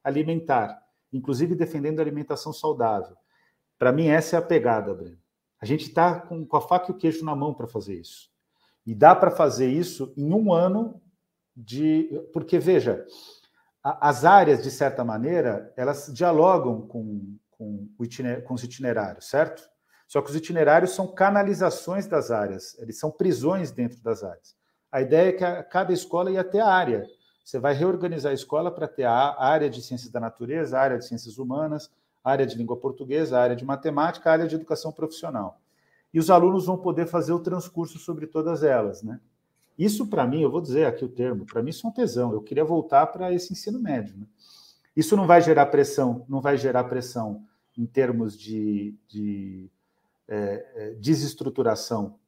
alimentar, 0.03 0.81
inclusive 1.13 1.53
defendendo 1.53 1.99
a 1.99 2.01
alimentação 2.01 2.51
saudável. 2.51 3.15
Para 3.77 3.91
mim, 3.91 4.07
essa 4.07 4.35
é 4.35 4.39
a 4.39 4.41
pegada, 4.41 4.93
Breno. 4.93 5.19
A 5.61 5.65
gente 5.65 5.87
está 5.87 6.19
com, 6.19 6.43
com 6.45 6.57
a 6.57 6.61
faca 6.61 6.91
e 6.91 6.95
o 6.95 6.97
queijo 6.97 7.23
na 7.23 7.35
mão 7.35 7.53
para 7.53 7.67
fazer 7.67 7.95
isso. 7.95 8.29
E 8.85 8.95
dá 8.95 9.13
para 9.13 9.29
fazer 9.29 9.69
isso 9.69 10.11
em 10.17 10.33
um 10.33 10.51
ano 10.51 10.99
de. 11.55 12.09
Porque, 12.33 12.57
veja, 12.57 13.05
a, 13.83 14.09
as 14.09 14.25
áreas, 14.25 14.63
de 14.63 14.71
certa 14.71 15.03
maneira, 15.03 15.71
elas 15.77 16.11
dialogam 16.13 16.87
com, 16.87 17.37
com, 17.51 17.87
com 18.45 18.53
os 18.53 18.63
itinerários, 18.63 19.29
certo? 19.29 19.69
Só 20.09 20.23
que 20.23 20.31
os 20.31 20.35
itinerários 20.35 20.95
são 20.95 21.05
canalizações 21.05 22.07
das 22.07 22.31
áreas, 22.31 22.75
eles 22.79 22.97
são 22.97 23.11
prisões 23.11 23.69
dentro 23.69 24.01
das 24.01 24.23
áreas. 24.23 24.55
A 24.91 25.03
ideia 25.03 25.29
é 25.29 25.31
que 25.31 25.69
cada 25.69 25.93
escola 25.93 26.31
ia 26.31 26.43
ter 26.43 26.61
a 26.61 26.67
área. 26.67 27.07
Você 27.45 27.59
vai 27.59 27.75
reorganizar 27.75 28.31
a 28.31 28.33
escola 28.33 28.71
para 28.71 28.87
ter 28.87 29.03
a 29.03 29.39
área 29.39 29.69
de 29.69 29.83
ciências 29.83 30.11
da 30.11 30.19
natureza, 30.19 30.79
a 30.79 30.81
área 30.81 30.97
de 30.97 31.05
ciências 31.05 31.37
humanas, 31.37 31.91
a 32.23 32.31
área 32.31 32.47
de 32.47 32.57
língua 32.57 32.75
portuguesa, 32.75 33.37
a 33.37 33.43
área 33.43 33.55
de 33.55 33.63
matemática, 33.63 34.27
a 34.27 34.33
área 34.33 34.47
de 34.47 34.55
educação 34.55 34.91
profissional. 34.91 35.61
E 36.11 36.17
os 36.17 36.31
alunos 36.31 36.65
vão 36.65 36.79
poder 36.79 37.05
fazer 37.05 37.33
o 37.33 37.39
transcurso 37.39 37.99
sobre 37.99 38.25
todas 38.25 38.63
elas, 38.63 39.03
né? 39.03 39.19
Isso, 39.77 40.07
para 40.07 40.25
mim, 40.25 40.41
eu 40.41 40.49
vou 40.49 40.59
dizer 40.59 40.87
aqui 40.87 41.05
o 41.05 41.09
termo, 41.09 41.45
para 41.45 41.61
mim 41.61 41.69
isso 41.69 41.85
é 41.85 41.89
um 41.89 41.93
tesão. 41.93 42.33
Eu 42.33 42.41
queria 42.41 42.65
voltar 42.65 43.05
para 43.07 43.31
esse 43.31 43.53
ensino 43.53 43.79
médio. 43.79 44.17
Né? 44.17 44.25
Isso 44.95 45.15
não 45.15 45.27
vai 45.27 45.39
gerar 45.39 45.67
pressão, 45.67 46.25
não 46.27 46.41
vai 46.41 46.57
gerar 46.57 46.83
pressão 46.85 47.45
em 47.77 47.85
termos 47.85 48.35
de, 48.35 48.95
de 49.07 49.69
desestruturação 50.99 52.19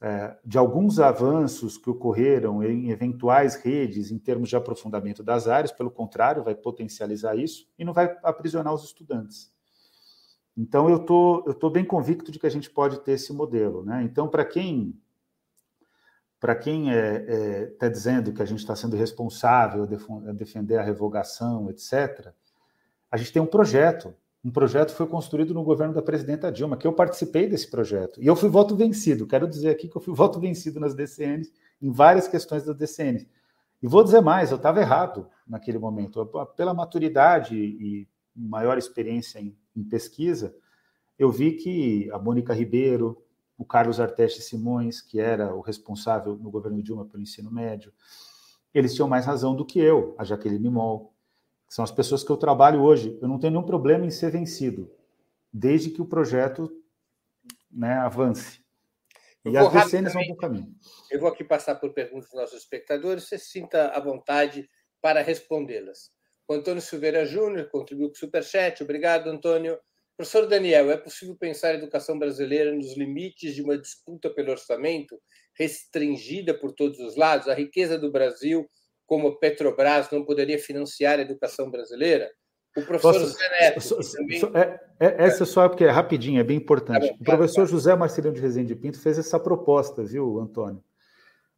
é, 0.00 0.36
de 0.44 0.56
alguns 0.56 1.00
avanços 1.00 1.76
que 1.76 1.90
ocorreram 1.90 2.62
em 2.62 2.90
eventuais 2.90 3.56
redes 3.56 4.12
em 4.12 4.18
termos 4.18 4.48
de 4.48 4.56
aprofundamento 4.56 5.24
das 5.24 5.48
áreas, 5.48 5.72
pelo 5.72 5.90
contrário, 5.90 6.44
vai 6.44 6.54
potencializar 6.54 7.36
isso 7.36 7.68
e 7.76 7.84
não 7.84 7.92
vai 7.92 8.16
aprisionar 8.22 8.72
os 8.72 8.84
estudantes. 8.84 9.52
Então, 10.56 10.88
eu 10.88 11.00
tô, 11.00 11.44
estou 11.48 11.70
bem 11.70 11.84
convicto 11.84 12.30
de 12.30 12.38
que 12.38 12.46
a 12.46 12.50
gente 12.50 12.70
pode 12.70 13.00
ter 13.00 13.12
esse 13.12 13.32
modelo. 13.32 13.84
Né? 13.84 14.02
Então, 14.04 14.28
para 14.28 14.44
quem 14.44 14.96
para 16.40 16.54
quem 16.54 16.90
está 16.90 16.96
é, 16.96 17.62
é, 17.62 17.66
tá 17.66 17.88
dizendo 17.88 18.32
que 18.32 18.40
a 18.40 18.44
gente 18.44 18.60
está 18.60 18.76
sendo 18.76 18.96
responsável 18.96 19.82
a, 19.82 20.32
defender 20.32 20.78
a 20.78 20.82
revogação, 20.84 21.68
etc., 21.68 22.32
a 23.10 23.16
gente 23.16 23.32
tem 23.32 23.42
um 23.42 23.46
projeto. 23.46 24.14
Um 24.48 24.50
projeto 24.50 24.94
foi 24.94 25.06
construído 25.06 25.52
no 25.52 25.62
governo 25.62 25.92
da 25.92 26.00
presidenta 26.00 26.50
Dilma, 26.50 26.78
que 26.78 26.86
eu 26.86 26.92
participei 26.94 27.46
desse 27.46 27.70
projeto. 27.70 28.18
E 28.18 28.26
eu 28.26 28.34
fui 28.34 28.48
voto 28.48 28.74
vencido. 28.74 29.26
Quero 29.26 29.46
dizer 29.46 29.68
aqui 29.68 29.88
que 29.88 29.94
eu 29.94 30.00
fui 30.00 30.14
voto 30.16 30.40
vencido 30.40 30.80
nas 30.80 30.94
DCNs, 30.94 31.52
em 31.82 31.90
várias 31.92 32.26
questões 32.26 32.64
das 32.64 32.74
DCNs. 32.74 33.28
E 33.82 33.86
vou 33.86 34.02
dizer 34.02 34.22
mais, 34.22 34.50
eu 34.50 34.56
estava 34.56 34.80
errado 34.80 35.28
naquele 35.46 35.78
momento. 35.78 36.24
Pela 36.56 36.72
maturidade 36.72 37.54
e 37.54 38.08
maior 38.34 38.78
experiência 38.78 39.38
em, 39.38 39.54
em 39.76 39.84
pesquisa, 39.84 40.56
eu 41.18 41.30
vi 41.30 41.52
que 41.52 42.10
a 42.10 42.18
Mônica 42.18 42.54
Ribeiro, 42.54 43.22
o 43.58 43.66
Carlos 43.66 44.00
Arteste 44.00 44.40
Simões, 44.40 45.02
que 45.02 45.20
era 45.20 45.54
o 45.54 45.60
responsável 45.60 46.36
no 46.36 46.50
governo 46.50 46.82
Dilma 46.82 47.04
pelo 47.04 47.22
ensino 47.22 47.50
médio, 47.50 47.92
eles 48.72 48.94
tinham 48.94 49.08
mais 49.08 49.26
razão 49.26 49.54
do 49.54 49.66
que 49.66 49.78
eu, 49.78 50.14
a 50.16 50.24
Jaqueline 50.24 50.70
Moll, 50.70 51.12
que 51.68 51.74
são 51.74 51.84
as 51.84 51.92
pessoas 51.92 52.24
que 52.24 52.30
eu 52.30 52.36
trabalho 52.36 52.82
hoje. 52.82 53.18
Eu 53.20 53.28
não 53.28 53.38
tenho 53.38 53.52
nenhum 53.52 53.66
problema 53.66 54.06
em 54.06 54.10
ser 54.10 54.30
vencido, 54.30 54.90
desde 55.52 55.90
que 55.90 56.00
o 56.00 56.06
projeto 56.06 56.70
né, 57.70 57.92
avance. 57.92 58.60
e 59.44 59.56
as 59.56 59.70
DCNs 59.70 60.14
vão 60.14 60.24
para 60.24 60.32
o 60.32 60.36
caminho. 60.36 60.74
Eu 61.10 61.20
vou 61.20 61.28
aqui 61.28 61.44
passar 61.44 61.74
por 61.76 61.92
perguntas 61.92 62.30
dos 62.30 62.40
nossos 62.40 62.58
espectadores, 62.58 63.28
você 63.28 63.38
sinta 63.38 63.88
à 63.88 64.00
vontade 64.00 64.68
para 65.00 65.20
respondê-las. 65.22 66.10
O 66.48 66.54
Antônio 66.54 66.80
Silveira 66.80 67.26
Júnior 67.26 67.68
contribuiu 67.70 68.08
com 68.08 68.14
o 68.14 68.18
Superchat. 68.18 68.82
Obrigado, 68.82 69.28
Antônio. 69.28 69.78
Professor 70.16 70.46
Daniel, 70.46 70.90
é 70.90 70.96
possível 70.96 71.36
pensar 71.36 71.68
a 71.68 71.74
educação 71.74 72.18
brasileira 72.18 72.74
nos 72.74 72.96
limites 72.96 73.54
de 73.54 73.62
uma 73.62 73.78
disputa 73.78 74.30
pelo 74.30 74.50
orçamento 74.50 75.20
restringida 75.54 76.58
por 76.58 76.72
todos 76.72 76.98
os 76.98 77.16
lados? 77.16 77.48
A 77.48 77.54
riqueza 77.54 77.98
do 77.98 78.10
Brasil, 78.10 78.68
como 79.08 79.28
a 79.28 79.36
Petrobras, 79.36 80.10
não 80.12 80.22
poderia 80.22 80.58
financiar 80.58 81.18
a 81.18 81.22
educação 81.22 81.70
brasileira? 81.70 82.30
O 82.76 82.82
professor 82.82 83.14
Posso, 83.14 83.26
José 83.26 83.48
Neto. 83.48 83.80
So, 83.80 84.16
também... 84.16 84.38
so, 84.38 84.50
é, 84.54 84.80
é, 85.00 85.24
essa 85.24 85.46
só 85.46 85.66
porque 85.66 85.84
é 85.84 85.90
rapidinho, 85.90 86.38
é 86.38 86.44
bem 86.44 86.58
importante. 86.58 87.08
Tá 87.08 87.14
bom, 87.14 87.18
o 87.18 87.24
professor 87.24 87.64
tá, 87.64 87.72
José 87.72 87.96
Marcelino 87.96 88.34
de 88.34 88.40
Rezende 88.40 88.76
Pinto 88.76 89.00
fez 89.00 89.18
essa 89.18 89.40
proposta, 89.40 90.04
viu, 90.04 90.38
Antônio? 90.38 90.84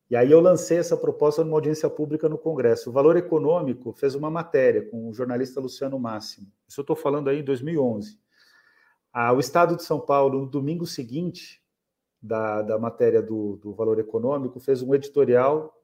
E 0.09 0.17
aí 0.17 0.31
eu 0.31 0.41
lancei 0.41 0.79
essa 0.79 0.97
proposta 0.97 1.43
numa 1.45 1.57
audiência 1.57 1.91
pública 1.91 2.29
no 2.29 2.39
Congresso. 2.39 2.89
O 2.89 2.93
Valor 2.93 3.17
Econômico 3.17 3.93
fez 3.93 4.15
uma 4.15 4.31
matéria 4.31 4.89
com 4.89 5.09
o 5.09 5.13
jornalista 5.15 5.61
Luciano 5.61 5.99
Máximo. 5.99 6.47
Isso 6.69 6.81
eu 6.81 6.83
estou 6.83 6.97
falando 6.97 7.29
aí 7.29 7.41
em 7.41 7.45
2011. 7.45 8.17
Ah, 9.13 9.33
o 9.33 9.41
Estado 9.41 9.77
de 9.77 9.83
São 9.83 10.01
Paulo, 10.01 10.41
no 10.41 10.47
domingo 10.47 10.87
seguinte 10.87 11.61
da, 12.23 12.63
da 12.63 12.79
matéria 12.79 13.21
do, 13.21 13.57
do 13.57 13.75
Valor 13.75 13.99
Econômico, 13.99 14.61
fez 14.61 14.83
um 14.83 14.95
editorial 14.95 15.80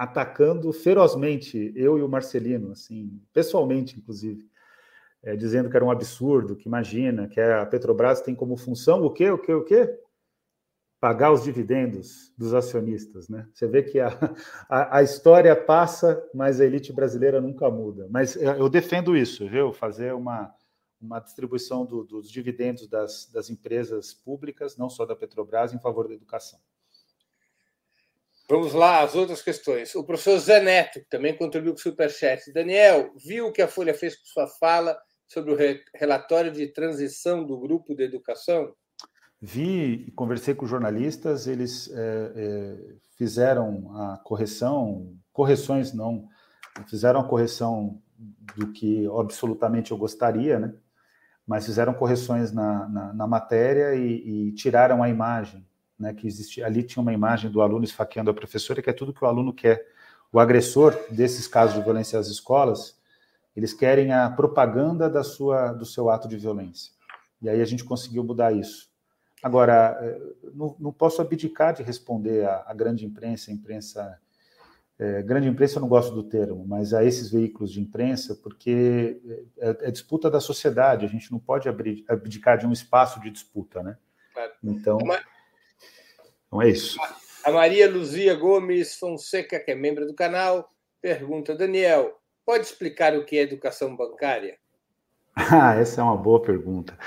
atacando 0.00 0.72
ferozmente 0.72 1.74
eu 1.76 1.98
e 1.98 2.02
o 2.02 2.08
Marcelino, 2.08 2.72
assim, 2.72 3.20
pessoalmente, 3.34 3.98
inclusive, 3.98 4.48
é, 5.22 5.36
dizendo 5.36 5.68
que 5.68 5.76
era 5.76 5.84
um 5.84 5.90
absurdo, 5.90 6.56
que 6.56 6.66
imagina, 6.66 7.28
que 7.28 7.38
a 7.38 7.66
Petrobras 7.66 8.22
tem 8.22 8.34
como 8.34 8.56
função 8.56 9.04
o 9.04 9.10
quê, 9.10 9.30
o 9.30 9.36
quê, 9.36 9.52
o 9.52 9.62
quê? 9.62 10.00
Pagar 10.98 11.30
os 11.30 11.44
dividendos 11.44 12.32
dos 12.34 12.54
acionistas, 12.54 13.28
né? 13.28 13.46
Você 13.52 13.66
vê 13.66 13.82
que 13.82 14.00
a, 14.00 14.08
a, 14.70 15.00
a 15.00 15.02
história 15.02 15.54
passa, 15.54 16.26
mas 16.32 16.62
a 16.62 16.64
elite 16.64 16.94
brasileira 16.94 17.38
nunca 17.38 17.70
muda. 17.70 18.08
Mas 18.10 18.38
é, 18.38 18.58
eu 18.58 18.70
defendo 18.70 19.14
isso, 19.14 19.46
viu? 19.50 19.70
Fazer 19.70 20.14
uma, 20.14 20.50
uma 20.98 21.20
distribuição 21.20 21.84
do, 21.84 22.04
dos 22.04 22.30
dividendos 22.30 22.88
das, 22.88 23.30
das 23.30 23.50
empresas 23.50 24.14
públicas, 24.14 24.78
não 24.78 24.88
só 24.88 25.04
da 25.04 25.14
Petrobras, 25.14 25.74
em 25.74 25.78
favor 25.78 26.08
da 26.08 26.14
educação. 26.14 26.58
Vamos 28.50 28.74
lá, 28.74 29.04
as 29.04 29.14
outras 29.14 29.40
questões. 29.40 29.94
O 29.94 30.02
professor 30.02 30.36
Zaneto, 30.36 30.98
que 30.98 31.08
também 31.08 31.36
contribuiu 31.36 31.72
com 31.72 31.78
o 31.78 31.82
Superchat. 31.82 32.52
Daniel, 32.52 33.12
viu 33.16 33.46
o 33.46 33.52
que 33.52 33.62
a 33.62 33.68
Folha 33.68 33.94
fez 33.94 34.16
com 34.16 34.26
sua 34.26 34.48
fala 34.48 34.98
sobre 35.28 35.52
o 35.52 35.56
relatório 35.94 36.50
de 36.50 36.66
transição 36.66 37.46
do 37.46 37.56
grupo 37.56 37.94
de 37.94 38.02
educação? 38.02 38.74
Vi 39.40 40.04
e 40.08 40.10
conversei 40.10 40.52
com 40.52 40.66
jornalistas, 40.66 41.46
eles 41.46 41.88
é, 41.94 42.32
é, 42.34 42.76
fizeram 43.16 43.96
a 43.96 44.18
correção, 44.18 45.16
correções 45.32 45.94
não, 45.94 46.26
fizeram 46.88 47.20
a 47.20 47.28
correção 47.28 48.02
do 48.56 48.72
que 48.72 49.06
absolutamente 49.16 49.92
eu 49.92 49.96
gostaria, 49.96 50.58
né? 50.58 50.74
mas 51.46 51.66
fizeram 51.66 51.94
correções 51.94 52.50
na, 52.50 52.88
na, 52.88 53.12
na 53.12 53.26
matéria 53.28 53.94
e, 53.94 54.48
e, 54.48 54.52
tiraram 54.54 55.04
a 55.04 55.08
imagem, 55.08 55.64
né, 56.00 56.14
que 56.14 56.26
existia 56.26 56.64
ali 56.64 56.82
tinha 56.82 57.02
uma 57.02 57.12
imagem 57.12 57.50
do 57.50 57.60
aluno 57.60 57.84
esfaqueando 57.84 58.30
a 58.30 58.34
professora, 58.34 58.80
que 58.80 58.88
é 58.88 58.92
tudo 58.92 59.12
que 59.12 59.22
o 59.22 59.28
aluno 59.28 59.52
quer. 59.52 59.86
O 60.32 60.40
agressor 60.40 60.98
desses 61.10 61.46
casos 61.46 61.76
de 61.76 61.82
violência 61.82 62.18
às 62.18 62.28
escolas, 62.28 62.98
eles 63.54 63.74
querem 63.74 64.12
a 64.12 64.30
propaganda 64.30 65.10
da 65.10 65.22
sua, 65.22 65.72
do 65.72 65.84
seu 65.84 66.08
ato 66.08 66.26
de 66.26 66.38
violência. 66.38 66.92
E 67.42 67.48
aí 67.48 67.60
a 67.60 67.64
gente 67.64 67.84
conseguiu 67.84 68.24
mudar 68.24 68.52
isso. 68.52 68.88
Agora, 69.42 69.98
eh, 70.00 70.20
não, 70.54 70.76
não 70.78 70.92
posso 70.92 71.20
abdicar 71.20 71.74
de 71.74 71.82
responder 71.82 72.46
à, 72.46 72.72
grande 72.74 73.04
imprensa, 73.04 73.50
a 73.50 73.54
imprensa 73.54 74.18
é, 74.98 75.22
grande 75.22 75.48
imprensa 75.48 75.78
eu 75.78 75.80
não 75.80 75.88
gosto 75.88 76.14
do 76.14 76.22
termo, 76.22 76.62
mas 76.68 76.92
a 76.92 77.02
esses 77.02 77.30
veículos 77.30 77.72
de 77.72 77.80
imprensa, 77.80 78.34
porque 78.34 79.18
é, 79.56 79.88
é 79.88 79.90
disputa 79.90 80.30
da 80.30 80.40
sociedade, 80.40 81.06
a 81.06 81.08
gente 81.08 81.32
não 81.32 81.38
pode 81.38 81.70
abdicar 81.70 82.58
de 82.58 82.66
um 82.66 82.72
espaço 82.72 83.18
de 83.18 83.30
disputa, 83.30 83.82
né? 83.82 83.96
Então, 84.62 84.98
então 86.50 86.60
é 86.60 86.68
isso. 86.68 86.98
A 87.44 87.52
Maria 87.52 87.88
Luzia 87.88 88.34
Gomes 88.34 88.96
Fonseca, 88.96 89.60
que 89.60 89.70
é 89.70 89.74
membro 89.74 90.04
do 90.04 90.14
canal, 90.14 90.68
pergunta: 91.00 91.54
Daniel, 91.54 92.18
pode 92.44 92.66
explicar 92.66 93.16
o 93.16 93.24
que 93.24 93.38
é 93.38 93.42
educação 93.42 93.96
bancária? 93.96 94.58
Ah, 95.52 95.74
essa 95.76 96.00
é 96.00 96.04
uma 96.04 96.16
boa 96.16 96.42
pergunta. 96.42 96.98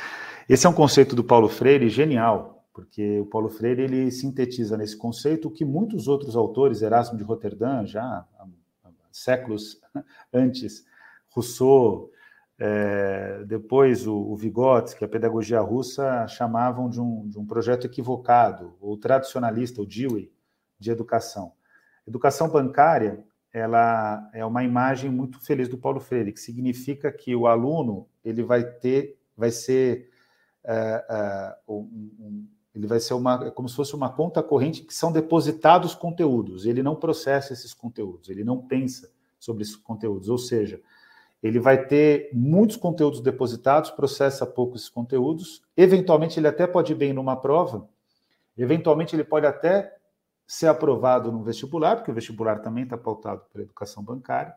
Esse 0.50 0.66
é 0.66 0.70
um 0.70 0.74
conceito 0.74 1.16
do 1.16 1.24
Paulo 1.24 1.50
Freire 1.50 1.88
genial, 1.90 2.66
porque 2.74 3.20
o 3.20 3.26
Paulo 3.26 3.50
Freire 3.50 3.84
ele 3.84 4.10
sintetiza 4.10 4.76
nesse 4.76 4.98
conceito 4.98 5.50
o 5.50 5.52
que 5.52 5.64
muitos 5.64 6.08
outros 6.08 6.36
autores, 6.36 6.82
Erasmo 6.82 7.18
de 7.18 7.24
Roterdã, 7.24 7.86
já 7.86 8.02
há, 8.02 8.48
séculos 9.12 9.80
antes, 10.34 10.86
Rousseau, 11.30 12.10
é, 12.60 13.44
depois 13.46 14.06
o, 14.06 14.16
o 14.16 14.36
Vygotsky, 14.36 15.04
a 15.04 15.08
pedagogia 15.08 15.60
russa, 15.60 16.28
chamavam 16.28 16.90
de 16.90 17.02
um, 17.02 17.28
de 17.28 17.38
um 17.40 17.46
projeto 17.46 17.86
equivocado, 17.86 18.76
ou 18.80 18.98
tradicionalista, 18.98 19.82
o 19.82 19.86
Dewey, 19.86 20.32
de 20.80 20.92
educação. 20.92 21.54
Educação 22.08 22.50
bancária 22.50 23.24
ela 23.54 24.30
é 24.34 24.44
uma 24.44 24.64
imagem 24.64 25.12
muito 25.12 25.40
feliz 25.40 25.70
do 25.70 25.78
Paulo 25.78 26.00
Freire, 26.00 26.34
que 26.34 26.40
significa 26.40 27.12
que 27.12 27.36
o 27.36 27.46
aluno 27.46 28.08
ele 28.26 28.42
vai 28.42 28.64
ter, 28.64 29.20
vai 29.38 29.52
ser 29.52 30.10
é, 30.64 31.06
é, 31.10 31.56
um, 31.68 32.48
ele 32.74 32.88
vai 32.88 33.00
ser 33.00 33.14
uma, 33.14 33.46
é 33.46 33.52
como 33.52 33.70
se 33.70 33.76
fosse 33.76 33.96
uma 33.96 34.12
conta 34.12 34.42
corrente 34.42 34.82
que 34.82 34.94
são 34.94 35.12
depositados 35.12 35.94
conteúdos. 35.94 36.66
Ele 36.66 36.82
não 36.82 36.96
processa 36.96 37.54
esses 37.54 37.74
conteúdos, 37.74 38.30
ele 38.30 38.44
não 38.44 38.60
pensa 38.60 39.12
sobre 39.38 39.62
esses 39.62 39.76
conteúdos. 39.76 40.30
Ou 40.30 40.38
seja, 40.38 40.82
ele 41.44 41.60
vai 41.60 41.86
ter 41.86 42.30
muitos 42.32 42.78
conteúdos 42.78 43.20
depositados, 43.20 43.92
processa 43.92 44.46
poucos 44.46 44.88
conteúdos. 44.88 45.62
Eventualmente, 45.76 46.40
ele 46.40 46.48
até 46.48 46.66
pode 46.66 46.94
ir 46.94 46.96
bem 46.96 47.12
numa 47.12 47.36
prova. 47.36 47.86
Eventualmente, 48.58 49.14
ele 49.14 49.26
pode 49.26 49.46
até 49.46 49.94
ser 50.48 50.68
aprovado 50.68 51.34
no 51.34 51.44
vestibular, 51.44 51.98
porque 51.98 52.12
o 52.12 52.14
vestibular 52.14 52.60
também 52.60 52.86
está 52.86 52.98
pautado 52.98 53.42
pela 53.52 53.66
educação 53.66 54.02
bancária. 54.02 54.56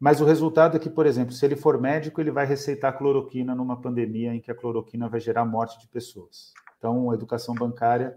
Mas 0.00 0.20
o 0.20 0.24
resultado 0.24 0.76
é 0.76 0.80
que, 0.80 0.90
por 0.90 1.06
exemplo, 1.06 1.32
se 1.32 1.44
ele 1.46 1.54
for 1.54 1.80
médico, 1.80 2.20
ele 2.20 2.32
vai 2.32 2.44
receitar 2.44 2.98
cloroquina 2.98 3.54
numa 3.54 3.80
pandemia 3.80 4.34
em 4.34 4.40
que 4.40 4.50
a 4.50 4.54
cloroquina 4.56 5.08
vai 5.08 5.20
gerar 5.20 5.44
morte 5.44 5.78
de 5.78 5.86
pessoas. 5.86 6.52
Então, 6.76 7.10
a 7.10 7.14
educação 7.14 7.54
bancária, 7.54 8.16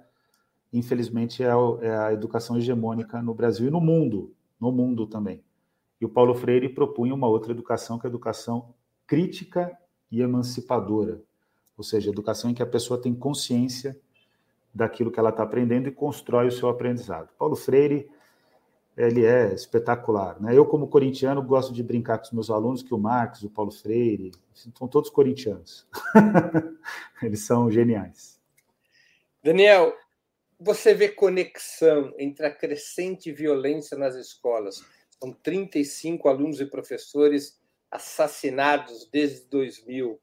infelizmente, 0.74 1.44
é, 1.44 1.48
é 1.82 1.96
a 1.96 2.14
educação 2.14 2.58
hegemônica 2.58 3.22
no 3.22 3.36
Brasil 3.36 3.68
e 3.68 3.72
no 3.72 3.82
mundo, 3.82 4.34
no 4.60 4.72
mundo 4.72 5.06
também. 5.06 5.44
E 6.02 6.06
o 6.06 6.10
Paulo 6.10 6.34
Freire 6.34 6.68
propunha 6.68 7.14
uma 7.14 7.28
outra 7.28 7.52
educação, 7.52 8.00
que 8.00 8.08
é 8.08 8.10
a 8.10 8.12
educação 8.12 8.74
crítica 9.06 9.78
e 10.12 10.22
emancipadora, 10.22 11.22
ou 11.78 11.84
seja, 11.84 12.10
educação 12.10 12.50
em 12.50 12.54
que 12.54 12.64
a 12.64 12.66
pessoa 12.66 13.00
tem 13.00 13.14
consciência 13.14 13.96
daquilo 14.74 15.12
que 15.12 15.20
ela 15.20 15.30
está 15.30 15.44
aprendendo 15.44 15.88
e 15.88 15.92
constrói 15.92 16.48
o 16.48 16.52
seu 16.52 16.68
aprendizado. 16.68 17.30
Paulo 17.38 17.56
Freire 17.56 18.10
ele 18.98 19.26
é 19.26 19.54
espetacular. 19.54 20.40
Né? 20.42 20.56
Eu, 20.56 20.66
como 20.66 20.88
corintiano, 20.88 21.42
gosto 21.42 21.74
de 21.74 21.82
brincar 21.82 22.18
com 22.18 22.26
os 22.26 22.32
meus 22.32 22.50
alunos 22.50 22.84
que 22.84 22.94
o 22.94 22.98
Marx, 22.98 23.42
o 23.42 23.50
Paulo 23.50 23.72
Freire, 23.72 24.32
são 24.54 24.88
todos 24.88 25.10
corintianos. 25.10 25.88
Eles 27.24 27.42
são 27.46 27.72
geniais. 27.72 28.40
Daniel, 29.44 29.94
você 30.60 30.94
vê 30.94 31.10
conexão 31.10 32.14
entre 32.18 32.46
a 32.46 32.54
crescente 32.54 33.32
violência 33.32 33.98
nas 33.98 34.16
escolas. 34.16 34.84
São 35.22 35.32
35 35.32 36.28
alunos 36.28 36.60
e 36.60 36.66
professores 36.66 37.60
assassinados 37.92 39.08
desde 39.12 39.46
2000 39.50 40.20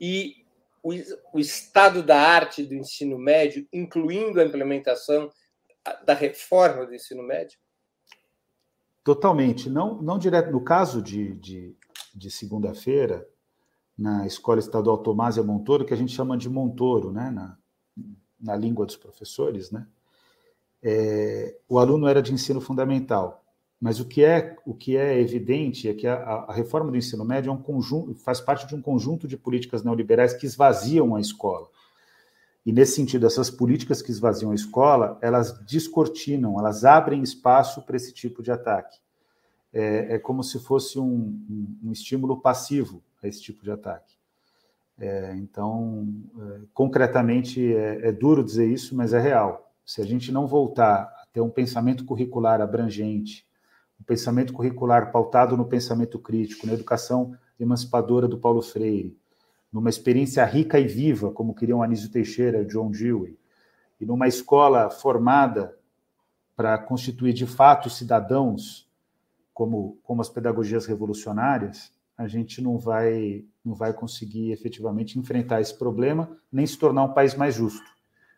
e 0.00 0.46
o, 0.82 0.92
o 1.34 1.38
estado 1.38 2.02
da 2.02 2.18
arte 2.18 2.64
do 2.64 2.74
ensino 2.74 3.18
médio, 3.18 3.66
incluindo 3.72 4.40
a 4.40 4.44
implementação 4.44 5.30
da 6.06 6.14
reforma 6.14 6.86
do 6.86 6.94
ensino 6.94 7.22
médio? 7.22 7.58
Totalmente. 9.04 9.68
Não, 9.68 10.00
não 10.00 10.18
direto. 10.18 10.50
No 10.50 10.62
caso 10.62 11.02
de, 11.02 11.34
de, 11.34 11.76
de 12.14 12.30
segunda-feira, 12.30 13.28
na 13.96 14.26
Escola 14.26 14.58
Estadual 14.58 14.98
Tomásia 14.98 15.42
Montoro, 15.42 15.84
que 15.84 15.92
a 15.92 15.96
gente 15.96 16.12
chama 16.12 16.38
de 16.38 16.48
Montoro, 16.48 17.12
né, 17.12 17.30
na, 17.30 17.58
na 18.40 18.56
língua 18.56 18.86
dos 18.86 18.96
professores, 18.96 19.70
né, 19.70 19.86
é, 20.82 21.58
o 21.68 21.78
aluno 21.78 22.08
era 22.08 22.22
de 22.22 22.32
ensino 22.32 22.60
fundamental. 22.60 23.44
Mas 23.80 23.98
o 23.98 24.04
que 24.04 24.22
é, 24.22 24.56
o 24.66 24.74
que 24.74 24.96
é 24.96 25.18
evidente 25.18 25.88
é 25.88 25.94
que 25.94 26.06
a, 26.06 26.14
a 26.14 26.52
reforma 26.52 26.90
do 26.90 26.98
ensino 26.98 27.24
médio 27.24 27.48
é 27.48 27.52
um 27.52 27.62
conjunto, 27.62 28.14
faz 28.14 28.38
parte 28.38 28.66
de 28.66 28.74
um 28.74 28.82
conjunto 28.82 29.26
de 29.26 29.38
políticas 29.38 29.82
neoliberais 29.82 30.34
que 30.34 30.44
esvaziam 30.44 31.16
a 31.16 31.20
escola. 31.20 31.66
E 32.64 32.72
nesse 32.72 32.96
sentido, 32.96 33.26
essas 33.26 33.48
políticas 33.48 34.02
que 34.02 34.10
esvaziam 34.10 34.50
a 34.50 34.54
escola, 34.54 35.18
elas 35.22 35.58
descortinam, 35.60 36.58
elas 36.58 36.84
abrem 36.84 37.22
espaço 37.22 37.80
para 37.82 37.96
esse 37.96 38.12
tipo 38.12 38.42
de 38.42 38.52
ataque. 38.52 38.98
É, 39.72 40.16
é 40.16 40.18
como 40.18 40.44
se 40.44 40.58
fosse 40.58 40.98
um, 40.98 41.04
um, 41.04 41.78
um, 41.84 41.92
estímulo 41.92 42.38
passivo 42.38 43.02
a 43.22 43.28
esse 43.28 43.40
tipo 43.40 43.64
de 43.64 43.70
ataque. 43.70 44.14
É, 44.98 45.34
então, 45.36 46.06
é, 46.38 46.60
concretamente, 46.74 47.74
é, 47.74 48.08
é 48.08 48.12
duro 48.12 48.44
dizer 48.44 48.68
isso, 48.68 48.94
mas 48.94 49.14
é 49.14 49.20
real. 49.20 49.72
Se 49.86 50.02
a 50.02 50.04
gente 50.04 50.30
não 50.30 50.46
voltar 50.46 51.04
a 51.04 51.26
ter 51.32 51.40
um 51.40 51.48
pensamento 51.48 52.04
curricular 52.04 52.60
abrangente, 52.60 53.48
um 54.00 54.04
pensamento 54.04 54.52
curricular 54.52 55.12
pautado 55.12 55.56
no 55.56 55.66
pensamento 55.66 56.18
crítico, 56.18 56.66
na 56.66 56.72
educação 56.72 57.36
emancipadora 57.58 58.26
do 58.26 58.38
Paulo 58.38 58.62
Freire, 58.62 59.16
numa 59.70 59.90
experiência 59.90 60.44
rica 60.44 60.80
e 60.80 60.86
viva, 60.86 61.30
como 61.30 61.54
queriam 61.54 61.82
Anísio 61.82 62.10
Teixeira 62.10 62.64
John 62.64 62.90
Dewey, 62.90 63.38
e 64.00 64.06
numa 64.06 64.26
escola 64.26 64.90
formada 64.90 65.76
para 66.56 66.76
constituir 66.78 67.32
de 67.34 67.46
fato 67.46 67.90
cidadãos, 67.90 68.88
como, 69.52 69.98
como 70.02 70.22
as 70.22 70.28
pedagogias 70.28 70.86
revolucionárias, 70.86 71.92
a 72.16 72.26
gente 72.26 72.62
não 72.62 72.78
vai, 72.78 73.44
não 73.64 73.74
vai 73.74 73.92
conseguir 73.92 74.52
efetivamente 74.52 75.18
enfrentar 75.18 75.60
esse 75.60 75.76
problema, 75.76 76.36
nem 76.50 76.66
se 76.66 76.78
tornar 76.78 77.04
um 77.04 77.12
país 77.12 77.34
mais 77.34 77.54
justo, 77.54 77.90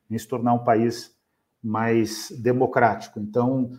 nem 0.08 0.18
se 0.18 0.26
tornar 0.26 0.54
um 0.54 0.64
país 0.64 1.16
mais 1.62 2.30
democrático. 2.40 3.20
Então, 3.20 3.70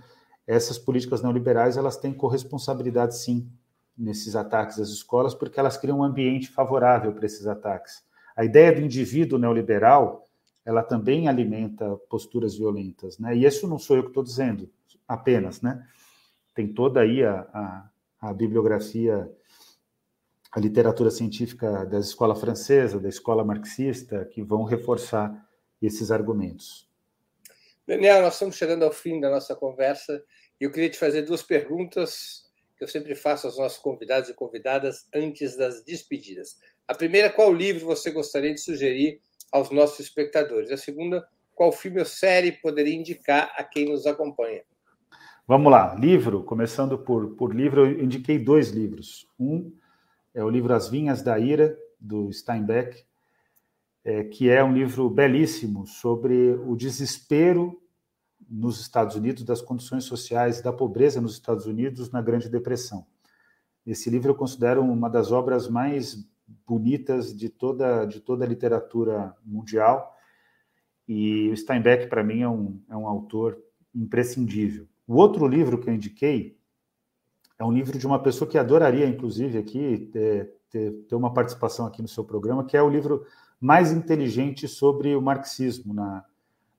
essas 0.45 0.77
políticas 0.77 1.21
neoliberais 1.21 1.77
elas 1.77 1.97
têm 1.97 2.13
corresponsabilidade 2.13 3.17
sim 3.17 3.49
nesses 3.97 4.35
ataques 4.35 4.79
às 4.79 4.89
escolas, 4.89 5.33
porque 5.33 5.59
elas 5.59 5.77
criam 5.77 5.99
um 5.99 6.03
ambiente 6.03 6.49
favorável 6.49 7.13
para 7.13 7.25
esses 7.25 7.45
ataques. 7.47 8.03
A 8.35 8.43
ideia 8.43 8.73
do 8.73 8.81
indivíduo 8.81 9.37
neoliberal 9.39 10.27
ela 10.65 10.81
também 10.81 11.27
alimenta 11.27 11.97
posturas 12.09 12.55
violentas, 12.55 13.19
né? 13.19 13.35
E 13.35 13.45
isso 13.45 13.67
não 13.67 13.77
sou 13.77 13.97
eu 13.97 14.03
que 14.03 14.09
estou 14.09 14.23
dizendo, 14.23 14.69
apenas, 15.07 15.61
né? 15.61 15.85
Tem 16.55 16.71
toda 16.71 17.01
aí 17.01 17.23
a, 17.23 17.41
a, 17.53 17.89
a 18.29 18.33
bibliografia, 18.33 19.29
a 20.51 20.59
literatura 20.59 21.11
científica 21.11 21.85
da 21.85 21.99
escola 21.99 22.35
francesa, 22.35 22.99
da 22.99 23.09
escola 23.09 23.43
marxista, 23.43 24.23
que 24.25 24.41
vão 24.41 24.63
reforçar 24.63 25.47
esses 25.81 26.11
argumentos. 26.11 26.87
Daniel, 27.85 28.21
nós 28.21 28.35
estamos 28.35 28.55
chegando 28.55 28.83
ao 28.85 28.93
fim 28.93 29.19
da 29.19 29.29
nossa 29.29 29.53
conversa 29.55 30.23
e 30.59 30.63
eu 30.63 30.71
queria 30.71 30.89
te 30.89 30.97
fazer 30.97 31.23
duas 31.23 31.43
perguntas 31.43 32.43
que 32.77 32.83
eu 32.83 32.87
sempre 32.87 33.13
faço 33.13 33.45
aos 33.45 33.57
nossos 33.57 33.77
convidados 33.77 34.29
e 34.29 34.33
convidadas 34.33 35.05
antes 35.13 35.57
das 35.57 35.83
despedidas. 35.83 36.57
A 36.87 36.95
primeira, 36.95 37.29
qual 37.29 37.53
livro 37.53 37.85
você 37.85 38.09
gostaria 38.09 38.53
de 38.53 38.61
sugerir 38.61 39.19
aos 39.51 39.69
nossos 39.69 39.99
espectadores? 39.99 40.71
A 40.71 40.77
segunda, 40.77 41.27
qual 41.53 41.73
filme 41.73 41.99
ou 41.99 42.05
série 42.05 42.53
poderia 42.53 42.95
indicar 42.95 43.53
a 43.57 43.65
quem 43.65 43.89
nos 43.89 44.07
acompanha? 44.07 44.63
Vamos 45.45 45.69
lá, 45.69 45.93
livro, 45.95 46.41
começando 46.45 46.97
por, 46.97 47.35
por 47.35 47.53
livro, 47.53 47.85
eu 47.85 48.01
indiquei 48.01 48.39
dois 48.39 48.69
livros. 48.69 49.27
Um 49.37 49.73
é 50.33 50.41
o 50.41 50.49
livro 50.49 50.73
As 50.73 50.87
Vinhas 50.87 51.21
da 51.21 51.37
Ira, 51.37 51.77
do 51.99 52.31
Steinbeck, 52.31 53.03
é, 54.03 54.23
que 54.23 54.49
é 54.49 54.63
um 54.63 54.73
livro 54.73 55.09
belíssimo 55.09 55.87
sobre 55.87 56.53
o 56.65 56.75
desespero 56.75 57.81
nos 58.49 58.79
Estados 58.79 59.15
Unidos 59.15 59.43
das 59.43 59.61
condições 59.61 60.03
sociais 60.03 60.61
da 60.61 60.73
pobreza 60.73 61.21
nos 61.21 61.33
Estados 61.33 61.65
Unidos 61.65 62.11
na 62.11 62.21
Grande 62.21 62.49
Depressão. 62.49 63.05
Esse 63.85 64.09
livro 64.09 64.31
eu 64.31 64.35
considero 64.35 64.81
uma 64.83 65.09
das 65.09 65.31
obras 65.31 65.67
mais 65.69 66.27
bonitas 66.67 67.35
de 67.35 67.49
toda 67.49 68.05
de 68.05 68.19
toda 68.19 68.43
a 68.43 68.47
literatura 68.47 69.33
mundial 69.45 70.13
e 71.07 71.49
o 71.49 71.57
Steinbeck 71.57 72.07
para 72.07 72.23
mim 72.23 72.41
é 72.41 72.49
um, 72.49 72.81
é 72.89 72.95
um 72.95 73.07
autor 73.07 73.57
imprescindível. 73.93 74.87
O 75.07 75.15
outro 75.15 75.47
livro 75.47 75.79
que 75.79 75.89
eu 75.89 75.93
indiquei 75.93 76.57
é 77.59 77.63
um 77.63 77.71
livro 77.71 77.97
de 77.97 78.07
uma 78.07 78.21
pessoa 78.21 78.49
que 78.49 78.57
adoraria, 78.57 79.05
inclusive, 79.05 79.57
aqui 79.57 80.09
ter, 80.11 80.53
ter, 80.69 80.91
ter 81.07 81.15
uma 81.15 81.33
participação 81.33 81.85
aqui 81.85 82.01
no 82.01 82.07
seu 82.07 82.23
programa, 82.23 82.65
que 82.65 82.75
é 82.75 82.81
o 82.81 82.89
livro 82.89 83.25
mais 83.63 83.93
inteligente 83.93 84.67
sobre 84.67 85.15
o 85.15 85.21
marxismo 85.21 85.93
na, 85.93 86.25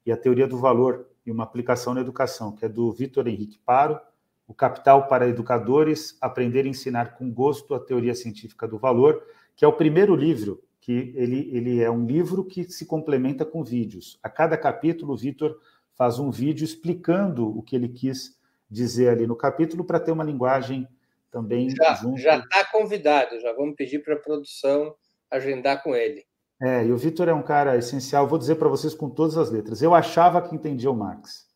e 0.05 0.13
a 0.13 0.17
teoria 0.19 0.47
do 0.47 0.59
valor 0.59 1.09
e 1.25 1.31
uma 1.31 1.43
aplicação 1.43 1.95
na 1.95 2.03
educação, 2.03 2.53
que 2.53 2.63
é 2.63 2.69
do 2.69 2.93
Vitor 2.93 3.27
Henrique 3.27 3.59
Paro, 3.65 3.99
O 4.47 4.53
Capital 4.53 5.09
para 5.09 5.27
Educadores, 5.27 6.19
Aprender 6.21 6.67
e 6.67 6.69
Ensinar 6.69 7.17
com 7.17 7.33
Gosto 7.33 7.75
a 7.75 7.81
Teoria 7.81 8.15
Científica 8.15 8.69
do 8.69 8.77
Valor, 8.77 9.27
que 9.57 9.65
é 9.65 9.69
o 9.69 9.73
primeiro 9.73 10.15
livro, 10.15 10.63
que 10.79 11.15
ele, 11.17 11.49
ele 11.57 11.81
é 11.81 11.91
um 11.91 12.05
livro 12.05 12.45
que 12.45 12.65
se 12.65 12.85
complementa 12.85 13.47
com 13.47 13.65
vídeos. 13.65 14.19
A 14.23 14.29
cada 14.29 14.55
capítulo, 14.59 15.15
o 15.15 15.17
Vitor 15.17 15.59
faz 15.95 16.19
um 16.19 16.31
vídeo 16.31 16.67
explicando 16.67 17.49
o 17.49 17.63
que 17.63 17.75
ele 17.75 17.89
quis 17.89 18.39
dizer 18.69 19.09
ali 19.09 19.27
no 19.27 19.37
capítulo 19.37 19.85
para 19.85 20.01
ter 20.01 20.13
uma 20.13 20.23
linguagem 20.23 20.87
também 21.31 21.71
já, 21.71 21.95
junto. 21.95 22.21
Já 22.21 22.37
está 22.37 22.63
convidado, 22.71 23.41
já 23.41 23.55
vamos 23.55 23.75
pedir 23.75 24.01
para 24.01 24.17
a 24.17 24.21
produção 24.21 24.95
agendar 25.31 25.83
com 25.83 25.95
ele. 25.95 26.27
É, 26.65 26.83
e 26.83 26.91
o 26.91 26.97
Vitor 26.97 27.29
é 27.29 27.35
um 27.35 27.43
cara 27.43 27.77
essencial, 27.77 28.27
vou 28.27 28.39
dizer 28.39 28.55
para 28.55 28.71
vocês 28.71 28.95
com 28.95 29.11
todas 29.11 29.37
as 29.37 29.51
letras. 29.51 29.83
Eu 29.83 29.95
achava 29.95 30.41
que 30.41 30.55
entendia 30.55 30.91
o 30.91 30.97
Marx. 30.97 31.47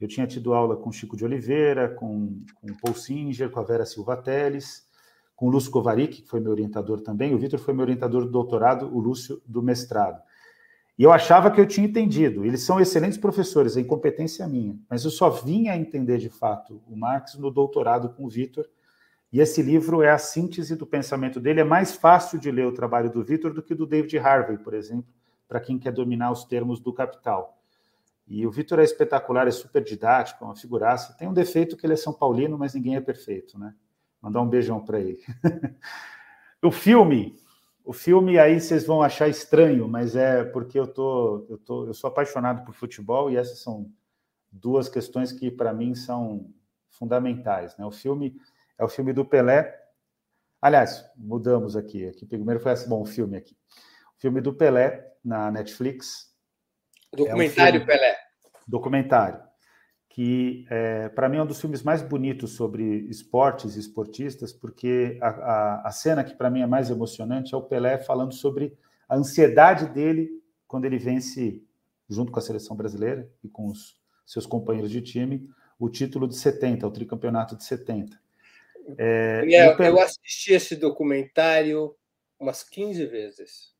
Eu 0.00 0.08
tinha 0.08 0.26
tido 0.26 0.52
aula 0.52 0.76
com 0.76 0.90
Chico 0.90 1.16
de 1.16 1.24
Oliveira, 1.24 1.90
com, 1.90 2.42
com 2.56 2.66
Paul 2.82 2.96
Singer, 2.96 3.48
com 3.48 3.60
a 3.60 3.62
Vera 3.62 3.86
Silva 3.86 4.16
Teles, 4.16 4.88
com 5.36 5.46
o 5.46 5.50
Lúcio 5.50 5.70
Kovarik, 5.70 6.22
que 6.22 6.28
foi 6.28 6.40
meu 6.40 6.50
orientador 6.50 7.00
também. 7.00 7.32
O 7.32 7.38
Vitor 7.38 7.60
foi 7.60 7.72
meu 7.72 7.82
orientador 7.82 8.24
do 8.24 8.30
doutorado, 8.32 8.92
o 8.92 8.98
Lúcio 8.98 9.40
do 9.46 9.62
mestrado. 9.62 10.20
E 10.98 11.04
eu 11.04 11.12
achava 11.12 11.48
que 11.48 11.60
eu 11.60 11.66
tinha 11.66 11.86
entendido. 11.86 12.44
Eles 12.44 12.62
são 12.62 12.80
excelentes 12.80 13.18
professores, 13.18 13.76
a 13.76 13.80
incompetência 13.80 14.42
é 14.42 14.48
minha. 14.48 14.76
Mas 14.90 15.04
eu 15.04 15.12
só 15.12 15.30
vinha 15.30 15.74
a 15.74 15.76
entender 15.76 16.18
de 16.18 16.28
fato 16.28 16.82
o 16.88 16.96
Marx 16.96 17.36
no 17.36 17.52
doutorado 17.52 18.08
com 18.08 18.24
o 18.24 18.28
Vitor 18.28 18.66
e 19.32 19.40
esse 19.40 19.62
livro 19.62 20.02
é 20.02 20.10
a 20.10 20.18
síntese 20.18 20.74
do 20.74 20.86
pensamento 20.86 21.38
dele. 21.38 21.60
É 21.60 21.64
mais 21.64 21.94
fácil 21.94 22.38
de 22.38 22.50
ler 22.50 22.66
o 22.66 22.72
trabalho 22.72 23.10
do 23.10 23.22
Victor 23.22 23.52
do 23.52 23.62
que 23.62 23.74
do 23.74 23.86
David 23.86 24.18
Harvey, 24.18 24.58
por 24.58 24.74
exemplo, 24.74 25.12
para 25.46 25.60
quem 25.60 25.78
quer 25.78 25.92
dominar 25.92 26.32
os 26.32 26.44
termos 26.44 26.80
do 26.80 26.92
capital. 26.92 27.56
E 28.26 28.46
o 28.46 28.50
Victor 28.50 28.80
é 28.80 28.84
espetacular, 28.84 29.46
é 29.46 29.50
super 29.50 29.82
didático, 29.82 30.44
é 30.44 30.46
uma 30.46 30.56
figuraça. 30.56 31.14
Tem 31.14 31.28
um 31.28 31.32
defeito 31.32 31.76
que 31.76 31.86
ele 31.86 31.94
é 31.94 31.96
São 31.96 32.12
Paulino, 32.12 32.58
mas 32.58 32.74
ninguém 32.74 32.96
é 32.96 33.00
perfeito, 33.00 33.58
né? 33.58 33.74
Mandar 34.20 34.40
um 34.40 34.48
beijão 34.48 34.84
para 34.84 35.00
ele. 35.00 35.20
o 36.62 36.70
filme, 36.70 37.36
o 37.84 37.92
filme 37.92 38.38
aí 38.38 38.60
vocês 38.60 38.84
vão 38.84 39.02
achar 39.02 39.28
estranho, 39.28 39.88
mas 39.88 40.14
é 40.14 40.44
porque 40.44 40.78
eu 40.78 40.86
tô, 40.86 41.46
eu 41.48 41.58
tô, 41.58 41.86
eu 41.86 41.94
sou 41.94 42.08
apaixonado 42.08 42.64
por 42.64 42.74
futebol 42.74 43.30
e 43.30 43.36
essas 43.36 43.60
são 43.60 43.90
duas 44.50 44.88
questões 44.88 45.32
que 45.32 45.50
para 45.50 45.72
mim 45.72 45.94
são 45.94 46.52
fundamentais, 46.88 47.76
né? 47.76 47.86
O 47.86 47.90
filme 47.90 48.36
é 48.80 48.84
o 48.84 48.88
filme 48.88 49.12
do 49.12 49.24
Pelé, 49.24 49.80
Aliás, 50.60 51.02
mudamos 51.16 51.74
aqui. 51.74 52.06
Aqui 52.06 52.26
primeiro 52.26 52.60
foi 52.60 52.72
assim, 52.72 52.88
bom, 52.88 53.04
filme 53.04 53.36
aqui. 53.36 53.56
O 54.18 54.20
filme 54.20 54.40
do 54.40 54.52
Pelé 54.52 55.10
na 55.24 55.50
Netflix. 55.50 56.30
Documentário 57.12 57.80
é 57.80 57.82
um 57.82 57.86
filme, 57.86 57.86
Pelé. 57.86 58.16
Documentário. 58.68 59.40
Que 60.10 60.66
é, 60.68 61.08
para 61.08 61.28
mim 61.28 61.38
é 61.38 61.42
um 61.42 61.46
dos 61.46 61.60
filmes 61.60 61.82
mais 61.82 62.02
bonitos 62.02 62.52
sobre 62.56 62.84
esportes 63.08 63.76
e 63.76 63.80
esportistas, 63.80 64.52
porque 64.52 65.18
a, 65.22 65.28
a, 65.28 65.88
a 65.88 65.90
cena 65.92 66.22
que 66.22 66.34
para 66.34 66.50
mim 66.50 66.60
é 66.60 66.66
mais 66.66 66.90
emocionante 66.90 67.54
é 67.54 67.56
o 67.56 67.62
Pelé 67.62 67.96
falando 67.98 68.34
sobre 68.34 68.76
a 69.08 69.16
ansiedade 69.16 69.86
dele 69.86 70.28
quando 70.66 70.84
ele 70.84 70.98
vence, 70.98 71.64
junto 72.08 72.30
com 72.30 72.38
a 72.38 72.42
seleção 72.42 72.76
brasileira 72.76 73.30
e 73.42 73.48
com 73.48 73.66
os 73.66 73.98
seus 74.26 74.46
companheiros 74.46 74.90
de 74.90 75.00
time, 75.00 75.48
o 75.78 75.88
título 75.88 76.28
de 76.28 76.36
70, 76.36 76.86
o 76.86 76.90
tricampeonato 76.90 77.56
de 77.56 77.64
70. 77.64 78.20
É, 78.98 79.42
eu, 79.44 79.76
Pelé... 79.76 79.90
eu 79.90 80.00
assisti 80.00 80.52
esse 80.52 80.76
documentário 80.76 81.94
umas 82.38 82.62
15 82.62 83.06
vezes. 83.06 83.74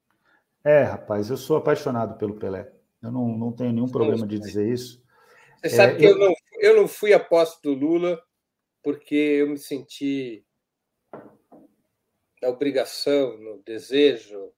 É, 0.65 0.83
rapaz, 0.83 1.31
eu 1.31 1.37
sou 1.37 1.57
apaixonado 1.57 2.19
pelo 2.19 2.39
Pelé. 2.39 2.71
Eu 3.03 3.11
não, 3.11 3.29
não 3.29 3.53
tenho 3.53 3.73
nenhum 3.73 3.89
problema 3.89 4.27
de 4.27 4.39
dizer 4.39 4.69
isso. 4.69 5.03
Você 5.63 5.67
é, 5.67 5.71
sabe 5.71 5.97
que 5.97 6.05
eu... 6.05 6.11
eu, 6.11 6.19
não, 6.19 6.35
eu 6.61 6.77
não 6.77 6.89
fui 6.89 7.13
apóstolo 7.13 7.75
do 7.75 7.87
Lula 7.87 8.23
porque 8.83 9.15
eu 9.15 9.49
me 9.49 9.59
senti 9.59 10.45
na 12.43 12.49
obrigação, 12.49 13.37
no 13.39 13.63
desejo 13.63 14.53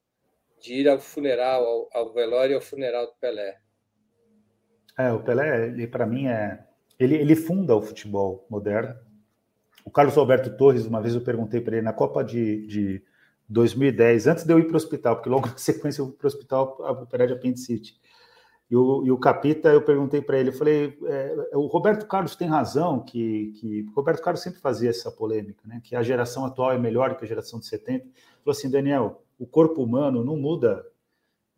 de 0.60 0.74
ir 0.74 0.88
ao 0.88 1.00
funeral, 1.00 1.64
ao, 1.64 1.88
ao 1.92 2.12
velório 2.12 2.52
e 2.52 2.54
ao 2.54 2.60
funeral 2.60 3.06
do 3.06 3.14
Pelé. 3.20 3.58
É, 4.96 5.10
o 5.10 5.22
Pelé, 5.22 5.66
ele 5.66 5.86
para 5.86 6.06
mim 6.06 6.26
é 6.26 6.64
ele, 6.98 7.16
ele 7.16 7.34
funda 7.34 7.74
o 7.74 7.82
futebol 7.82 8.46
moderno. 8.48 8.94
O 9.84 9.90
Carlos 9.90 10.16
Alberto 10.16 10.56
Torres, 10.56 10.86
uma 10.86 11.00
vez 11.00 11.14
eu 11.14 11.20
perguntei 11.20 11.60
para 11.60 11.76
ele 11.76 11.84
na 11.84 11.92
Copa 11.92 12.22
de, 12.22 12.66
de 12.66 13.02
2010, 13.48 14.26
antes 14.26 14.44
de 14.44 14.52
eu 14.52 14.58
ir 14.58 14.64
para 14.64 14.74
o 14.74 14.76
hospital, 14.76 15.16
porque 15.16 15.28
logo 15.28 15.46
na 15.48 15.56
sequência 15.56 16.00
eu 16.00 16.06
fui 16.06 16.16
para 16.16 16.26
o 16.26 16.28
hospital 16.28 16.78
a 16.82 16.92
operar 16.92 17.26
de 17.26 17.34
apendicite. 17.34 18.00
E 18.70 18.76
o, 18.76 19.04
e 19.04 19.10
o 19.10 19.18
Capita, 19.18 19.68
eu 19.68 19.82
perguntei 19.82 20.22
para 20.22 20.38
ele, 20.38 20.48
eu 20.48 20.54
falei, 20.54 20.98
é, 21.04 21.50
o 21.52 21.66
Roberto 21.66 22.06
Carlos 22.06 22.34
tem 22.34 22.48
razão 22.48 23.00
que, 23.00 23.52
que 23.60 23.86
Roberto 23.94 24.22
Carlos 24.22 24.42
sempre 24.42 24.60
fazia 24.60 24.88
essa 24.88 25.10
polêmica, 25.10 25.60
né? 25.68 25.82
Que 25.84 25.94
a 25.94 26.02
geração 26.02 26.46
atual 26.46 26.72
é 26.72 26.78
melhor 26.78 27.14
que 27.14 27.22
a 27.22 27.28
geração 27.28 27.60
de 27.60 27.66
70. 27.66 28.06
Ele 28.06 28.14
falou 28.42 28.56
assim, 28.56 28.70
Daniel, 28.70 29.22
o 29.38 29.46
corpo 29.46 29.82
humano 29.82 30.24
não 30.24 30.38
muda 30.38 30.86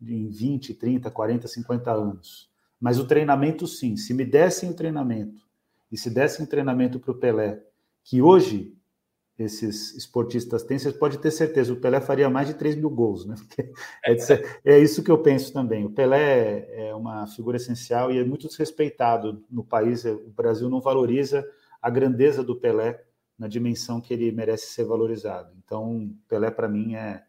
em 0.01 0.27
20, 0.27 0.73
30, 0.73 1.09
40, 1.09 1.47
50 1.47 1.91
anos. 1.91 2.49
Mas 2.81 2.99
o 2.99 3.07
treinamento, 3.07 3.65
sim. 3.65 3.95
Se 3.95 4.13
me 4.13 4.25
dessem 4.25 4.69
o 4.69 4.73
treinamento 4.73 5.41
e 5.89 5.97
se 5.97 6.09
dessem 6.09 6.45
o 6.45 6.49
treinamento 6.49 6.99
para 6.99 7.11
o 7.11 7.15
Pelé, 7.15 7.63
que 8.05 8.21
hoje 8.21 8.71
esses 9.37 9.93
esportistas 9.95 10.63
têm, 10.63 10.79
você 10.79 10.93
pode 10.93 11.17
ter 11.17 11.29
certeza, 11.29 11.73
o 11.73 11.75
Pelé 11.75 11.99
faria 11.99 12.29
mais 12.29 12.47
de 12.47 12.53
3 12.53 12.75
mil 12.75 12.89
gols, 12.89 13.25
né? 13.25 13.35
É, 14.05 14.75
é, 14.75 14.79
isso 14.79 15.03
que 15.03 15.11
eu 15.11 15.17
penso 15.17 15.51
também. 15.51 15.83
O 15.83 15.89
Pelé 15.89 16.67
é 16.69 16.95
uma 16.95 17.27
figura 17.27 17.57
essencial 17.57 18.11
e 18.11 18.19
é 18.19 18.23
muito 18.23 18.47
desrespeitado 18.47 19.43
no 19.49 19.63
país. 19.63 20.05
O 20.05 20.29
Brasil 20.29 20.69
não 20.69 20.79
valoriza 20.79 21.45
a 21.81 21.89
grandeza 21.89 22.43
do 22.43 22.55
Pelé 22.55 23.03
na 23.37 23.47
dimensão 23.47 23.99
que 23.99 24.13
ele 24.13 24.31
merece 24.31 24.67
ser 24.67 24.85
valorizado. 24.85 25.51
Então, 25.57 26.15
Pelé, 26.29 26.51
para 26.51 26.69
mim, 26.69 26.95
é, 26.95 27.23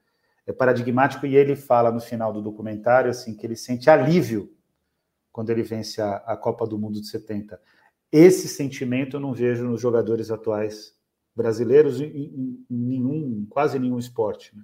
é 0.46 0.52
paradigmático 0.52 1.26
e 1.26 1.34
ele 1.34 1.56
fala 1.56 1.90
no 1.90 2.00
final 2.00 2.32
do 2.32 2.42
documentário 2.42 3.10
assim 3.10 3.34
que 3.34 3.44
ele 3.44 3.56
sente 3.56 3.90
alívio 3.90 4.54
quando 5.32 5.50
ele 5.50 5.62
vence 5.62 6.00
a, 6.00 6.16
a 6.18 6.36
Copa 6.36 6.66
do 6.66 6.78
Mundo 6.78 7.00
de 7.00 7.08
70. 7.08 7.60
Esse 8.10 8.48
sentimento 8.48 9.16
eu 9.16 9.20
não 9.20 9.32
vejo 9.32 9.64
nos 9.64 9.80
jogadores 9.80 10.30
atuais 10.30 10.94
brasileiros 11.34 12.00
em, 12.00 12.06
em, 12.06 12.66
nenhum, 12.70 13.46
quase 13.50 13.78
nenhum 13.78 13.98
esporte, 13.98 14.56
né? 14.56 14.62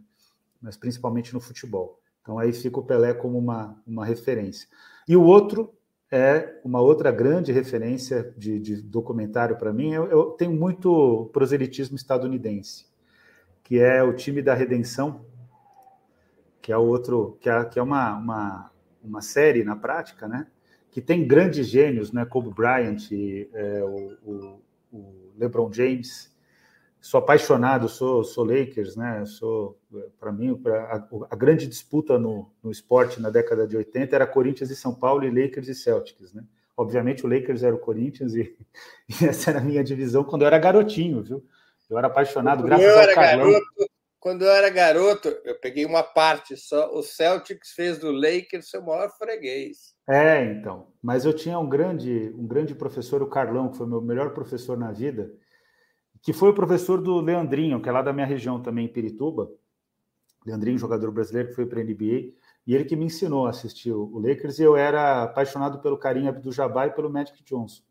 mas 0.60 0.76
principalmente 0.76 1.34
no 1.34 1.40
futebol. 1.40 2.00
Então 2.22 2.38
aí 2.38 2.52
fica 2.52 2.78
o 2.78 2.84
Pelé 2.84 3.12
como 3.12 3.36
uma, 3.38 3.80
uma 3.86 4.06
referência. 4.06 4.68
E 5.06 5.16
o 5.16 5.22
outro 5.22 5.74
é 6.10 6.60
uma 6.62 6.80
outra 6.80 7.10
grande 7.10 7.52
referência 7.52 8.32
de, 8.36 8.58
de 8.60 8.82
documentário 8.82 9.56
para 9.56 9.72
mim. 9.72 9.92
Eu, 9.92 10.06
eu, 10.06 10.24
tenho 10.30 10.52
muito 10.52 11.30
proselitismo 11.32 11.96
estadunidense, 11.96 12.86
que 13.64 13.80
é 13.80 14.02
o 14.02 14.14
time 14.14 14.40
da 14.40 14.54
Redenção, 14.54 15.24
que 16.60 16.70
é 16.70 16.76
outro, 16.76 17.36
que 17.40 17.48
é, 17.50 17.64
que 17.64 17.78
é 17.78 17.82
uma, 17.82 18.16
uma, 18.16 18.70
uma 19.02 19.20
série 19.20 19.64
na 19.64 19.74
prática, 19.74 20.28
né? 20.28 20.46
Que 20.92 21.00
tem 21.00 21.26
grandes 21.26 21.66
gênios, 21.66 22.12
né? 22.12 22.24
Kobe 22.24 22.50
Bryant, 22.50 23.10
é, 23.52 23.82
o, 23.82 24.16
o, 24.24 24.62
o 24.92 25.32
LeBron 25.36 25.72
James, 25.72 26.32
sou 27.02 27.18
apaixonado, 27.18 27.88
sou, 27.88 28.22
sou 28.22 28.44
Lakers, 28.44 28.94
né? 28.94 29.24
Sou, 29.26 29.76
para 30.20 30.30
mim, 30.30 30.54
pra, 30.54 30.84
a, 30.84 31.08
a, 31.30 31.36
grande 31.36 31.66
disputa 31.66 32.16
no, 32.16 32.48
no 32.62 32.70
esporte 32.70 33.20
na 33.20 33.28
década 33.28 33.66
de 33.66 33.76
80 33.76 34.14
era 34.14 34.26
Corinthians 34.26 34.70
e 34.70 34.76
São 34.76 34.94
Paulo 34.94 35.24
e 35.24 35.30
Lakers 35.30 35.66
e 35.66 35.74
Celtics, 35.74 36.32
né? 36.32 36.44
Obviamente 36.76 37.26
o 37.26 37.28
Lakers 37.28 37.64
era 37.64 37.74
o 37.74 37.78
Corinthians 37.78 38.34
e, 38.34 38.56
e 39.10 39.24
essa 39.26 39.50
era 39.50 39.58
a 39.58 39.64
minha 39.64 39.82
divisão 39.82 40.22
quando 40.22 40.42
eu 40.42 40.46
era 40.46 40.58
garotinho, 40.58 41.22
viu? 41.22 41.44
Eu 41.90 41.98
era 41.98 42.06
apaixonado, 42.06 42.62
graças 42.62 42.86
eu 42.86 43.00
ao 43.00 43.14
Carlão. 43.14 43.50
Garoto, 43.50 43.90
quando 44.20 44.42
eu 44.42 44.50
era 44.50 44.70
garoto, 44.70 45.28
eu 45.44 45.58
peguei 45.58 45.84
uma 45.84 46.02
parte 46.02 46.56
só. 46.56 46.94
O 46.94 47.02
Celtics 47.02 47.72
fez 47.72 47.98
do 47.98 48.12
Lakers 48.12 48.70
seu 48.70 48.80
maior 48.80 49.10
freguês. 49.18 49.91
É, 50.08 50.44
então. 50.44 50.88
Mas 51.02 51.24
eu 51.24 51.32
tinha 51.32 51.58
um 51.58 51.68
grande, 51.68 52.32
um 52.36 52.46
grande 52.46 52.74
professor, 52.74 53.22
o 53.22 53.26
Carlão, 53.26 53.70
que 53.70 53.76
foi 53.76 53.86
meu 53.86 54.00
melhor 54.00 54.32
professor 54.34 54.76
na 54.76 54.92
vida 54.92 55.32
que 56.22 56.32
foi 56.32 56.50
o 56.50 56.54
professor 56.54 57.02
do 57.02 57.20
Leandrinho, 57.20 57.82
que 57.82 57.88
é 57.88 57.92
lá 57.92 58.00
da 58.00 58.12
minha 58.12 58.26
região 58.26 58.62
também, 58.62 58.86
em 58.86 58.88
Pirituba. 58.88 59.50
Leandrinho, 60.46 60.78
jogador 60.78 61.10
brasileiro 61.10 61.48
que 61.48 61.54
foi 61.54 61.66
para 61.66 61.80
a 61.80 61.84
NBA, 61.84 62.32
e 62.64 62.74
ele 62.74 62.84
que 62.84 62.96
me 62.96 63.04
ensinou 63.04 63.46
a 63.46 63.50
assistir 63.50 63.92
o 63.92 64.18
Lakers, 64.18 64.58
e 64.58 64.62
eu 64.62 64.76
era 64.76 65.24
apaixonado 65.24 65.80
pelo 65.80 65.98
Karim 65.98 66.28
Abdul-Jabbar 66.28 66.88
e 66.88 66.90
pelo 66.92 67.10
Magic 67.10 67.42
Johnson. 67.44 67.82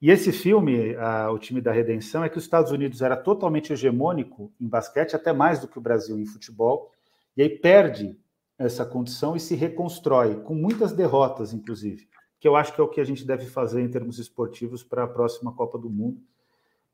E 0.00 0.10
esse 0.10 0.32
filme, 0.32 0.94
O 1.30 1.38
Time 1.38 1.60
da 1.60 1.72
Redenção, 1.72 2.22
é 2.22 2.28
que 2.28 2.36
os 2.36 2.44
Estados 2.44 2.70
Unidos 2.70 3.00
era 3.00 3.16
totalmente 3.16 3.72
hegemônico 3.72 4.52
em 4.60 4.68
basquete, 4.68 5.14
até 5.14 5.32
mais 5.32 5.58
do 5.60 5.68
que 5.68 5.78
o 5.78 5.82
Brasil 5.82 6.18
em 6.18 6.26
futebol, 6.26 6.90
e 7.36 7.42
aí 7.42 7.48
perde 7.48 8.18
essa 8.64 8.84
condição 8.84 9.36
e 9.36 9.40
se 9.40 9.54
reconstrói, 9.54 10.40
com 10.40 10.54
muitas 10.54 10.92
derrotas, 10.92 11.52
inclusive, 11.52 12.08
que 12.38 12.48
eu 12.48 12.56
acho 12.56 12.74
que 12.74 12.80
é 12.80 12.84
o 12.84 12.88
que 12.88 13.00
a 13.00 13.04
gente 13.04 13.26
deve 13.26 13.46
fazer 13.46 13.82
em 13.82 13.88
termos 13.88 14.18
esportivos 14.18 14.82
para 14.82 15.04
a 15.04 15.08
próxima 15.08 15.52
Copa 15.52 15.78
do 15.78 15.90
Mundo 15.90 16.20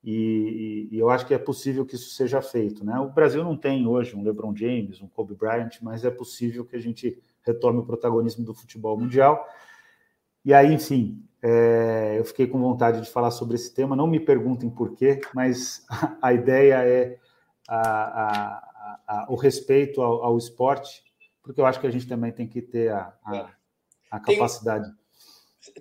e, 0.03 0.89
e, 0.93 0.99
eu 0.99 1.11
acho 1.11 1.27
que 1.27 1.35
é 1.35 1.39
possível 1.39 1.85
que 1.85 1.97
isso 1.97 2.11
seja 2.11 2.41
feito. 2.41 2.85
Né? 2.85 2.99
O 2.99 3.11
Brasil 3.11 3.43
não 3.43 3.57
tem 3.57 3.87
hoje 3.87 4.17
um 4.17 4.23
LeBron 4.23 4.55
James, 4.55 5.03
um 5.03 5.09
Kobe 5.09 5.35
Bryant, 5.35 5.71
mas 5.83 6.05
é 6.05 6.11
possível 6.11 6.65
que 6.65 6.77
a 6.77 6.79
gente 6.79 7.21
retome 7.43 7.81
o 7.81 7.85
protagonismo 7.85 8.45
do 8.45 8.55
futebol 8.55 8.99
mundial. 8.99 9.47
E 10.45 10.55
aí, 10.55 10.73
enfim, 10.73 11.23
é, 11.43 12.17
eu 12.19 12.25
fiquei 12.25 12.47
com 12.47 12.61
vontade 12.61 13.01
de 13.01 13.11
falar 13.11 13.31
sobre 13.31 13.57
esse 13.57 13.75
tema. 13.75 13.97
Não 13.97 14.07
me 14.07 14.21
perguntem 14.21 14.71
por 14.71 14.95
quê, 14.95 15.21
mas 15.35 15.85
a, 16.23 16.33
ideia 16.33 16.85
é 16.85 17.19
a, 17.69 18.63
a, 19.07 19.27
o 19.29 19.35
respeito 19.35 20.01
ao, 20.01 20.23
ao, 20.23 20.39
esporte, 20.39 21.03
porque 21.49 21.63
eu 21.63 21.65
acho 21.65 21.81
que 21.81 21.87
a 21.87 21.91
gente 21.91 22.07
também 22.07 22.31
tem 22.31 22.47
que 22.47 22.61
ter 22.61 22.93
a, 22.93 23.17
a, 24.11 24.21
capacidade. 24.21 24.87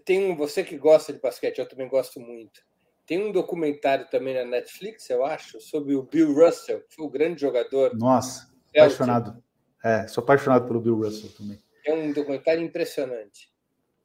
Tem, 0.06 0.28
tem 0.28 0.36
você 0.38 0.64
que 0.64 0.78
gosta 0.78 1.12
de 1.12 1.20
basquete, 1.20 1.60
eu 1.60 1.68
também 1.68 1.90
gosto 1.90 2.22
muito 2.22 2.66
tem 3.08 3.26
um 3.26 3.32
documentário 3.32 4.06
também 4.12 4.36
na 4.36 4.44
Netflix, 4.44 5.10
eu 5.10 5.26
acho, 5.26 5.62
sobre 5.62 5.96
o 5.96 6.04
Bill 6.04 6.34
Russell, 6.34 6.82
que 6.82 6.94
foi 6.94 7.06
o 7.06 7.10
grande 7.10 7.40
jogador. 7.40 7.96
Nossa, 7.96 8.52
apaixonado. 8.76 9.42
É, 9.82 10.06
sou 10.08 10.22
apaixonado 10.22 10.68
pelo 10.68 10.82
Bill 10.82 10.98
Russell 10.98 11.30
também. 11.38 11.58
É 11.86 11.94
um 11.94 12.12
documentário 12.12 12.62
impressionante. 12.62 13.50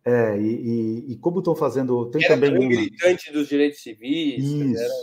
É, 0.05 0.39
e, 0.39 0.47
e, 0.47 1.13
e 1.13 1.17
como 1.17 1.41
estão 1.41 1.57
fazendo. 1.57 2.09
Tem 2.11 2.25
era 2.25 2.35
também 2.35 2.57
um 2.57 2.69
militante 2.69 3.33
dos 3.33 3.49
direitos 3.49 3.83
civis. 3.83 4.45
Isso. 4.45 4.79
Era... 4.79 4.95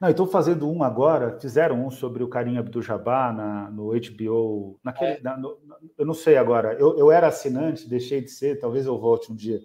Não, 0.00 0.08
estou 0.08 0.26
fazendo 0.26 0.70
um 0.70 0.82
agora. 0.82 1.38
Fizeram 1.40 1.84
um 1.84 1.90
sobre 1.90 2.22
o 2.22 2.28
Karim 2.28 2.56
Abdul-Jabbar 2.56 3.34
no 3.72 3.90
HBO. 3.90 4.78
Naquele, 4.82 5.12
é. 5.12 5.20
na, 5.20 5.36
no, 5.36 5.58
eu 5.96 6.06
não 6.06 6.14
sei 6.14 6.36
agora. 6.36 6.74
Eu, 6.74 6.96
eu 6.96 7.10
era 7.10 7.26
assinante, 7.26 7.88
deixei 7.88 8.20
de 8.20 8.30
ser. 8.30 8.60
Talvez 8.60 8.86
eu 8.86 8.98
volte 8.98 9.32
um 9.32 9.34
dia 9.34 9.60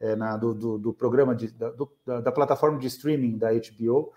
é, 0.00 0.16
na, 0.16 0.36
do, 0.36 0.54
do, 0.54 0.78
do, 0.78 0.94
programa 0.94 1.34
de, 1.34 1.48
da, 1.48 1.70
do, 1.70 1.90
da, 2.04 2.32
plataforma 2.32 2.78
de 2.78 2.86
streaming 2.86 3.36
da 3.36 3.50
HBO. 3.52 4.12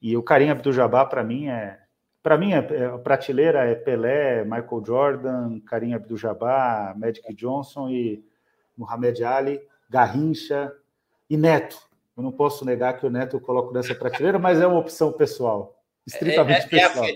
E 0.00 0.16
o 0.16 0.22
Karim 0.22 0.50
Abdul-Jabbar, 0.50 1.08
para 1.08 1.24
mim, 1.24 1.48
é. 1.48 1.80
Para 2.22 2.38
mim, 2.38 2.52
é, 2.52 2.56
é, 2.56 2.86
a 2.86 2.98
prateleira 2.98 3.64
é 3.64 3.74
Pelé, 3.74 4.44
Michael 4.44 4.82
Jordan, 4.86 5.60
Karim 5.60 5.92
Abdul-Jabbar, 5.92 6.98
Magic 6.98 7.34
Johnson 7.34 7.90
e 7.90 8.24
Muhammad 8.76 9.20
Ali, 9.22 9.60
Garrincha 9.90 10.72
e 11.28 11.36
Neto. 11.36 11.93
Eu 12.16 12.22
não 12.22 12.32
posso 12.32 12.64
negar 12.64 12.98
que 12.98 13.06
o 13.06 13.10
Neto 13.10 13.36
eu 13.36 13.40
coloco 13.40 13.72
nessa 13.72 13.94
prateleira, 13.94 14.38
mas 14.38 14.60
é 14.60 14.66
uma 14.66 14.78
opção 14.78 15.12
pessoal, 15.12 15.82
estritamente 16.06 16.74
é, 16.74 16.78
é, 16.78 16.82
é 16.82 16.88
pessoal. 16.88 17.06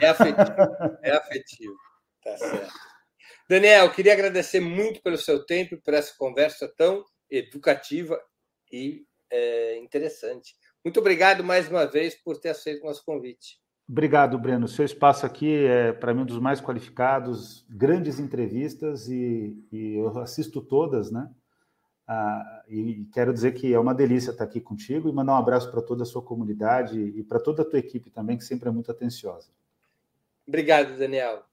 É 0.00 0.08
afetivo. 0.08 0.98
É 1.02 1.10
afetivo. 1.12 1.76
Tá 2.22 2.36
certo. 2.38 2.72
Daniel, 3.48 3.90
queria 3.92 4.12
agradecer 4.12 4.60
muito 4.60 5.00
pelo 5.02 5.16
seu 5.16 5.44
tempo, 5.44 5.76
por 5.78 5.94
essa 5.94 6.14
conversa 6.18 6.66
tão 6.76 7.04
educativa 7.30 8.20
e 8.72 9.04
é, 9.30 9.78
interessante. 9.78 10.54
Muito 10.84 10.98
obrigado 11.00 11.44
mais 11.44 11.68
uma 11.68 11.86
vez 11.86 12.14
por 12.14 12.38
ter 12.38 12.50
aceito 12.50 12.82
o 12.82 12.86
nosso 12.86 13.04
convite. 13.04 13.60
Obrigado, 13.88 14.36
Breno. 14.36 14.66
Seu 14.66 14.84
espaço 14.84 15.24
aqui 15.24 15.64
é, 15.64 15.92
para 15.92 16.12
mim, 16.12 16.22
um 16.22 16.26
dos 16.26 16.40
mais 16.40 16.60
qualificados, 16.60 17.64
grandes 17.70 18.18
entrevistas 18.18 19.08
e, 19.08 19.56
e 19.70 19.94
eu 19.96 20.08
assisto 20.18 20.60
todas, 20.60 21.12
né? 21.12 21.28
Ah, 22.08 22.62
e 22.68 23.04
quero 23.12 23.32
dizer 23.32 23.52
que 23.52 23.74
é 23.74 23.78
uma 23.78 23.94
delícia 23.94 24.30
estar 24.30 24.44
aqui 24.44 24.60
contigo 24.60 25.08
e 25.08 25.12
mandar 25.12 25.32
um 25.32 25.38
abraço 25.38 25.70
para 25.70 25.82
toda 25.82 26.04
a 26.04 26.06
sua 26.06 26.22
comunidade 26.22 26.98
e 27.00 27.22
para 27.24 27.40
toda 27.40 27.62
a 27.62 27.64
tua 27.64 27.80
equipe 27.80 28.10
também, 28.10 28.38
que 28.38 28.44
sempre 28.44 28.68
é 28.68 28.72
muito 28.72 28.90
atenciosa. 28.90 29.50
Obrigado, 30.46 30.96
Daniel. 30.96 31.44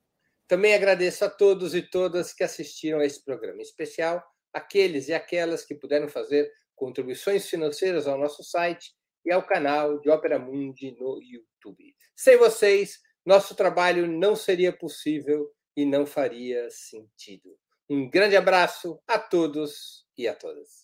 Também 0.48 0.76
agradeço 0.76 1.26
a 1.26 1.30
todos 1.30 1.74
e 1.74 1.82
todas 1.82 2.34
que 2.34 2.44
assistiram 2.44 3.00
a 3.00 3.06
esse 3.06 3.24
programa, 3.24 3.60
em 3.60 3.64
especial 3.64 4.24
aqueles 4.54 5.08
e 5.08 5.14
aquelas 5.14 5.66
que 5.66 5.74
puderam 5.74 6.08
fazer 6.08 6.52
contribuições 6.76 7.48
financeiras 7.48 8.08
ao 8.08 8.20
nosso 8.20 8.44
site 8.44 8.94
e 9.26 9.32
ao 9.32 9.42
canal 9.42 10.00
de 10.00 10.10
Ópera 10.10 10.38
Mundi 10.38 10.92
no 11.00 11.20
YouTube. 11.22 11.96
Sem 12.16 12.38
vocês, 12.38 13.00
nosso 13.26 13.56
trabalho 13.56 14.06
não 14.06 14.36
seria 14.36 14.72
possível 14.72 15.50
e 15.76 15.86
não 15.86 16.06
faria 16.06 16.70
sentido. 16.70 17.58
Um 17.90 18.08
grande 18.10 18.36
abraço 18.36 19.00
a 19.08 19.18
todos 19.18 20.03
e 20.18 20.28
a 20.28 20.36
todas. 20.36 20.83